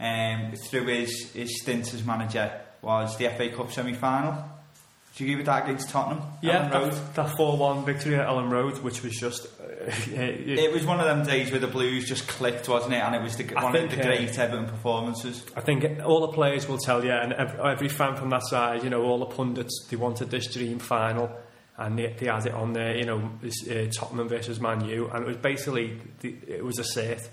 um, 0.00 0.52
through 0.68 0.86
his, 0.86 1.30
his 1.32 1.60
stint 1.62 1.94
as 1.94 2.04
manager 2.04 2.60
was 2.82 3.16
the 3.16 3.28
FA 3.28 3.48
Cup 3.50 3.72
semi 3.72 3.94
final. 3.94 4.44
Did 5.12 5.24
you 5.24 5.26
give 5.32 5.40
it 5.40 5.46
that 5.46 5.64
against 5.64 5.90
Tottenham? 5.90 6.22
Yeah, 6.40 6.68
that, 6.68 7.14
that 7.14 7.36
4 7.36 7.58
1 7.58 7.84
victory 7.84 8.16
at 8.16 8.26
Elland 8.26 8.50
Road, 8.50 8.78
which 8.78 9.02
was 9.02 9.14
just. 9.14 9.46
Uh, 9.60 9.64
it, 10.10 10.58
it, 10.58 10.72
was 10.72 10.86
one 10.86 11.00
of 11.00 11.06
them 11.06 11.26
days 11.26 11.50
where 11.50 11.60
the 11.60 11.66
Blues 11.66 12.08
just 12.08 12.26
clicked, 12.28 12.66
wasn't 12.66 12.94
it? 12.94 13.02
And 13.02 13.14
it 13.14 13.22
was 13.22 13.36
the, 13.36 13.44
one 13.44 13.72
think, 13.72 13.92
of 13.92 13.98
the 13.98 14.02
great 14.02 14.38
uh, 14.38 14.42
Everton 14.42 14.66
performances. 14.66 15.44
I 15.54 15.60
think 15.60 15.84
all 16.02 16.20
the 16.22 16.32
players 16.32 16.66
will 16.66 16.78
tell 16.78 17.04
you, 17.04 17.10
and 17.10 17.34
every 17.34 17.88
fan 17.88 18.16
from 18.16 18.30
that 18.30 18.42
side, 18.46 18.84
you 18.84 18.90
know, 18.90 19.02
all 19.02 19.18
the 19.18 19.26
pundits, 19.26 19.86
they 19.90 19.96
wanted 19.96 20.30
this 20.30 20.46
dream 20.52 20.78
final 20.78 21.30
and 21.78 21.98
they, 21.98 22.14
they 22.18 22.26
had 22.26 22.46
it 22.46 22.54
on 22.54 22.72
there, 22.72 22.96
you 22.96 23.04
know, 23.04 23.30
uh, 23.42 23.86
Tottenham 23.98 24.28
versus 24.28 24.60
Man 24.60 24.84
U, 24.84 25.10
and 25.12 25.24
it 25.24 25.26
was 25.26 25.36
basically 25.38 25.98
the, 26.20 26.36
it 26.46 26.64
was 26.64 26.78
a 26.78 26.84
set, 26.84 27.28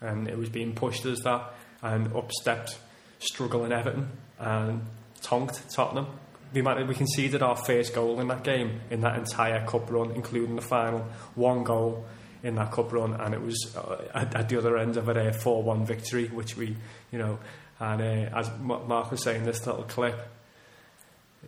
and 0.00 0.28
it 0.28 0.36
was 0.36 0.48
being 0.48 0.74
pushed 0.74 1.06
as 1.06 1.18
that, 1.20 1.54
and 1.82 2.12
up 2.14 2.30
stepped 2.32 2.78
struggling 3.18 3.72
Everton 3.72 4.10
and 4.38 4.82
tonked 5.22 5.70
Tottenham. 5.70 6.06
We, 6.52 6.62
might, 6.62 6.86
we 6.86 6.94
conceded 6.94 7.42
our 7.42 7.56
first 7.56 7.94
goal 7.94 8.20
in 8.20 8.28
that 8.28 8.44
game 8.44 8.80
in 8.90 9.00
that 9.00 9.18
entire 9.18 9.66
cup 9.66 9.90
run, 9.90 10.12
including 10.12 10.56
the 10.56 10.62
final, 10.62 11.06
one 11.34 11.64
goal 11.64 12.06
in 12.42 12.54
that 12.54 12.70
cup 12.70 12.92
run, 12.92 13.14
and 13.14 13.34
it 13.34 13.42
was 13.42 13.74
uh, 13.76 14.02
at, 14.14 14.34
at, 14.34 14.48
the 14.48 14.56
other 14.56 14.78
end 14.78 14.96
of 14.96 15.08
a 15.08 15.32
four-one 15.32 15.84
victory, 15.84 16.28
which 16.28 16.56
we, 16.56 16.76
you 17.10 17.18
know, 17.18 17.38
and 17.80 18.00
uh, 18.00 18.38
as 18.38 18.50
Mark 18.60 19.10
was 19.10 19.22
saying, 19.22 19.44
this 19.44 19.66
little 19.66 19.82
clip, 19.82 20.16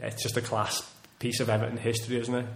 it's 0.01 0.23
just 0.23 0.37
a 0.37 0.43
class 0.43 0.91
piece 1.19 1.41
of 1.41 1.49
Everton 1.49 1.79
history, 1.79 2.21
isn't 2.21 2.35
it? 2.35 2.47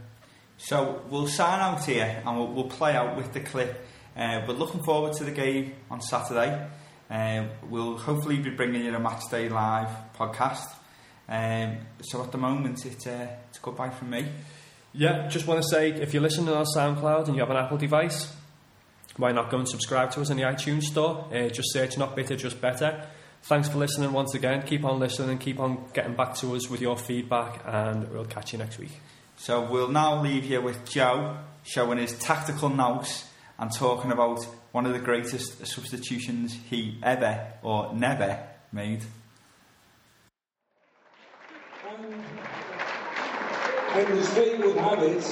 So 0.58 1.02
we'll 1.08 1.28
sign 1.28 1.60
out 1.60 1.84
here 1.84 2.22
and 2.24 2.36
we'll, 2.36 2.48
we'll 2.48 2.68
play 2.68 2.94
out 2.94 3.16
with 3.16 3.32
the 3.32 3.40
clip. 3.40 3.84
Uh, 4.16 4.42
but 4.46 4.58
looking 4.58 4.82
forward 4.82 5.14
to 5.14 5.24
the 5.24 5.30
game 5.30 5.74
on 5.90 6.00
Saturday. 6.00 6.68
Uh, 7.12 7.44
we'll 7.68 7.98
hopefully 7.98 8.38
be 8.38 8.48
bringing 8.48 8.86
you 8.86 8.94
a 8.94 8.98
match 8.98 9.20
day 9.30 9.50
live 9.50 9.88
podcast. 10.18 10.66
Um, 11.28 11.76
so 12.00 12.22
at 12.22 12.32
the 12.32 12.38
moment, 12.38 12.86
it's, 12.86 13.06
uh, 13.06 13.28
it's 13.50 13.58
goodbye 13.58 13.90
from 13.90 14.10
me. 14.10 14.26
Yeah, 14.94 15.28
just 15.28 15.46
want 15.46 15.62
to 15.62 15.68
say 15.68 15.90
if 15.90 16.14
you're 16.14 16.22
listening 16.22 16.48
on 16.48 16.64
SoundCloud 16.74 17.26
and 17.26 17.34
you 17.34 17.40
have 17.40 17.50
an 17.50 17.58
Apple 17.58 17.76
device, 17.76 18.34
why 19.18 19.32
not 19.32 19.50
go 19.50 19.58
and 19.58 19.68
subscribe 19.68 20.10
to 20.12 20.22
us 20.22 20.30
in 20.30 20.38
the 20.38 20.44
iTunes 20.44 20.84
store? 20.84 21.28
Uh, 21.30 21.48
just 21.48 21.70
search 21.72 21.98
Not 21.98 22.16
Bitter, 22.16 22.34
Just 22.34 22.62
Better. 22.62 23.06
Thanks 23.42 23.68
for 23.68 23.76
listening 23.76 24.12
once 24.12 24.34
again. 24.34 24.62
Keep 24.62 24.84
on 24.84 24.98
listening, 24.98 25.30
and 25.30 25.40
keep 25.40 25.60
on 25.60 25.84
getting 25.92 26.14
back 26.14 26.34
to 26.36 26.54
us 26.54 26.70
with 26.70 26.80
your 26.80 26.96
feedback, 26.96 27.62
and 27.66 28.10
we'll 28.10 28.24
catch 28.24 28.52
you 28.52 28.58
next 28.58 28.78
week. 28.78 29.00
So 29.36 29.70
we'll 29.70 29.88
now 29.88 30.22
leave 30.22 30.44
you 30.44 30.62
with 30.62 30.88
Joe 30.88 31.36
showing 31.64 31.98
his 31.98 32.18
tactical 32.18 32.68
nous 32.68 33.24
and 33.58 33.70
talking 33.70 34.12
about 34.12 34.46
one 34.72 34.86
of 34.86 34.92
the 34.92 34.98
greatest 34.98 35.64
substitutions 35.66 36.58
he 36.68 36.98
ever 37.02 37.52
or 37.62 37.94
never 37.94 38.38
made. 38.72 39.04
and 43.94 44.08
as 44.18 44.28
fate 44.30 44.58
would 44.58 44.76
have 44.78 45.02
it, 45.02 45.24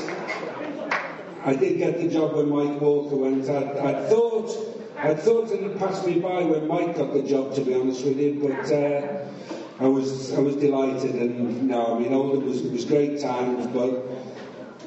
I 1.44 1.54
did 1.54 1.78
get 1.78 1.98
the 1.98 2.08
job 2.08 2.36
when 2.36 2.50
Mike 2.50 2.78
Walker 2.80 3.16
went. 3.16 3.48
I'd, 3.48 3.78
I'd 3.78 4.08
thought 4.10 4.50
I 4.98 5.14
thought 5.14 5.50
it 5.50 5.62
had 5.62 5.78
passed 5.78 6.06
me 6.06 6.20
by 6.20 6.42
when 6.42 6.68
Mike 6.68 6.94
got 6.96 7.14
the 7.14 7.22
job, 7.22 7.54
to 7.54 7.62
be 7.62 7.74
honest 7.74 8.04
with 8.04 8.18
you, 8.18 8.38
but 8.42 8.70
uh, 8.70 9.82
I 9.82 9.88
was 9.88 10.34
I 10.34 10.40
was 10.40 10.56
delighted. 10.56 11.14
And 11.14 11.68
no, 11.68 11.96
I 11.96 11.98
mean, 11.98 12.12
Oldham 12.12 12.46
was 12.46 12.60
it 12.60 12.70
was 12.70 12.84
great 12.84 13.18
times, 13.18 13.66
but 13.68 14.06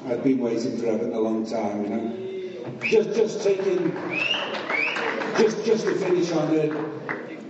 I'd 0.06 0.24
been 0.24 0.38
waiting 0.38 0.78
for 0.78 0.86
Everton 0.86 1.14
a 1.14 1.20
long 1.20 1.44
time, 1.50 1.84
you 1.84 1.90
know. 1.90 2.33
Just 2.84 3.16
just 3.16 3.42
taking 3.44 3.92
just 5.38 5.66
just 5.66 5.86
to 5.86 5.96
finish 5.96 6.32
on 6.32 6.54
it. 6.56 6.74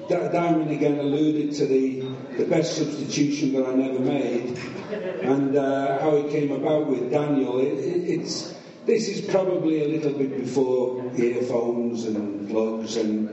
Diamond 0.09 0.69
again 0.69 0.99
alluded 0.99 1.53
to 1.55 1.65
the, 1.65 2.01
the 2.37 2.45
best 2.45 2.75
substitution 2.77 3.53
that 3.53 3.65
I 3.65 3.73
never 3.73 3.99
made 3.99 4.57
and 5.23 5.55
uh, 5.55 5.99
how 6.01 6.15
it 6.17 6.29
came 6.29 6.51
about 6.51 6.87
with 6.87 7.09
Daniel. 7.09 7.59
It, 7.59 7.73
it, 7.73 8.09
it's 8.09 8.53
this 8.85 9.07
is 9.07 9.21
probably 9.31 9.83
a 9.83 9.87
little 9.87 10.11
bit 10.13 10.37
before 10.37 11.09
earphones 11.15 12.05
and 12.05 12.49
plugs 12.49 12.97
and 12.97 13.29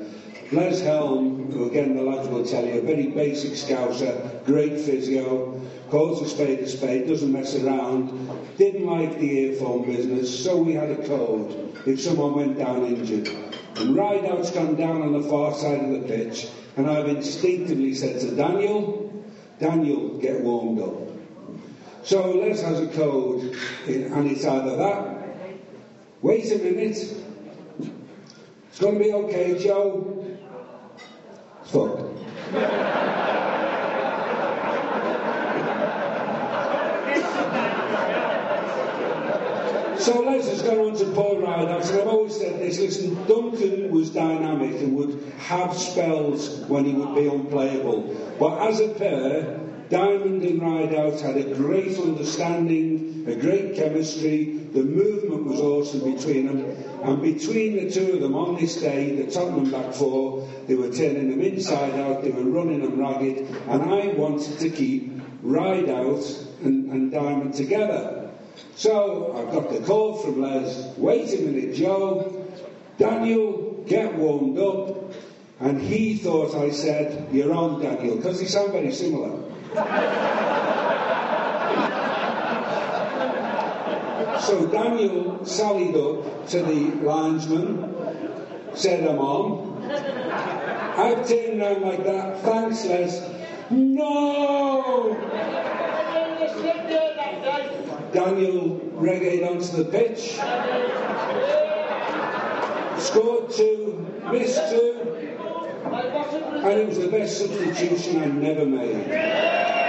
Les 0.53 0.81
Helm, 0.81 1.51
who 1.53 1.69
again 1.71 1.97
the 1.97 2.03
lads 2.03 2.29
will 2.29 2.45
tell 2.45 2.65
you, 2.65 2.81
a 2.81 2.83
very 2.83 3.09
basic 3.09 3.53
scouser, 3.53 4.45
great 4.45 4.81
physio, 4.81 5.61
calls 5.91 6.21
a 6.23 6.29
spade 6.29 6.61
a 6.61 6.69
spade, 6.69 7.07
doesn't 7.07 7.33
mess 7.33 7.55
around, 7.57 8.11
didn't 8.59 8.87
like 8.87 9.19
the 9.19 9.31
earphone 9.31 9.85
business, 9.85 10.45
so 10.45 10.57
we 10.57 10.73
had 10.73 10.91
a 10.91 11.07
code 11.07 11.77
if 11.87 12.01
someone 12.01 12.35
went 12.35 12.59
down 12.59 12.85
injured. 12.85 13.29
And 13.77 13.97
Rideout's 13.97 14.51
gone 14.51 14.75
down 14.77 15.03
on 15.03 15.13
the 15.13 15.29
far 15.29 15.55
side 15.55 15.85
of 15.85 15.91
the 15.91 16.09
pitch, 16.09 16.49
and 16.77 16.91
I've 16.91 17.09
instinctively 17.09 17.95
said 17.95 18.21
to 18.21 18.35
Daniel, 18.35 19.25
Daniel, 19.59 20.19
get 20.19 20.41
warmed 20.41 20.81
up. 20.81 22.05
So 22.05 22.33
Les 22.33 22.61
has 22.63 22.81
a 22.81 22.89
code, 22.89 23.57
and 23.87 24.31
it's 24.31 24.45
either 24.45 24.77
that 24.77 25.21
Wait 26.23 26.53
a 26.53 26.59
minute. 26.59 26.99
It's 28.69 28.79
going 28.79 28.99
to 28.99 29.05
be 29.05 29.11
okay, 29.11 29.59
Joe. 29.59 30.20
Fuck. 31.71 32.01
so 40.01 40.21
Les 40.23 40.49
has 40.49 40.63
gone 40.63 40.79
on 40.79 40.97
to 40.97 41.05
Paul 41.13 41.45
and 41.45 41.71
I've 41.71 42.07
always 42.09 42.37
said 42.37 42.59
this, 42.59 42.81
listen, 42.81 43.15
Duncan 43.27 43.93
was 43.93 44.11
dynamic 44.11 44.81
and 44.81 44.97
would 44.97 45.33
have 45.39 45.77
spells 45.77 46.59
when 46.67 46.87
he 46.87 46.93
would 46.93 47.15
be 47.15 47.29
unplayable. 47.29 48.17
But 48.41 48.69
as 48.69 48.81
a 48.81 48.89
pair, 48.89 49.61
Diamond 49.91 50.45
and 50.45 50.63
Rideout 50.63 51.21
had 51.21 51.37
a 51.37 51.53
great 51.55 51.99
understanding, 51.99 53.25
a 53.27 53.35
great 53.35 53.75
chemistry. 53.75 54.59
The 54.73 54.85
movement 54.85 55.47
was 55.47 55.59
awesome 55.61 56.15
between 56.15 56.47
them. 56.47 56.85
And 57.03 57.21
between 57.21 57.75
the 57.75 57.91
two 57.91 58.13
of 58.13 58.21
them 58.21 58.37
on 58.37 58.55
this 58.55 58.77
day, 58.77 59.17
the 59.17 59.29
Tottenham 59.29 59.73
back 59.73 59.93
four, 59.93 60.49
they 60.69 60.77
were 60.77 60.93
turning 60.93 61.31
them 61.31 61.41
inside 61.41 61.95
out, 61.99 62.23
they 62.23 62.31
were 62.31 62.45
running 62.45 62.83
them 62.83 63.01
ragged. 63.01 63.39
And 63.67 63.83
I 63.83 64.15
wanted 64.15 64.61
to 64.61 64.71
keep 64.71 65.21
Rideout 65.43 66.25
and, 66.63 66.93
and 66.93 67.11
Diamond 67.11 67.55
together. 67.55 68.31
So 68.77 69.37
I 69.37 69.53
got 69.53 69.71
the 69.71 69.81
call 69.81 70.19
from 70.19 70.41
Les, 70.41 70.97
wait 70.99 71.37
a 71.37 71.43
minute, 71.43 71.75
Joe. 71.75 72.47
Daniel, 72.97 73.83
get 73.89 74.15
warmed 74.15 74.57
up. 74.57 75.15
And 75.59 75.81
he 75.81 76.17
thought 76.17 76.55
I 76.55 76.71
said, 76.71 77.29
You're 77.33 77.53
on, 77.53 77.83
Daniel, 77.83 78.17
because 78.17 78.39
they 78.39 78.47
sound 78.47 78.73
very 78.73 78.93
similar 78.93 79.50
so 84.41 84.67
Daniel 84.67 85.45
sallied 85.45 85.95
up 85.97 86.49
to 86.49 86.63
the 86.63 86.91
linesman, 87.05 87.95
said, 88.75 89.07
I'm 89.07 89.19
on. 89.19 89.85
I've 89.91 91.29
turned 91.29 91.63
around 91.63 91.83
like 91.83 92.05
that. 92.05 92.41
Thanks, 92.41 92.85
Les. 92.85 93.31
No! 93.71 95.17
Daniel 98.13 98.81
reggae 98.97 99.47
onto 99.49 99.85
the 99.85 99.85
pitch. 99.85 100.41
Scored 103.01 103.51
two, 103.53 104.05
missed 104.33 104.71
two, 104.71 105.30
and 105.93 106.81
it 106.81 106.89
was 106.89 106.99
the 106.99 107.09
best 107.09 107.39
substitution 107.39 108.23
I 108.23 108.27
never 108.27 108.65
made. 108.65 109.80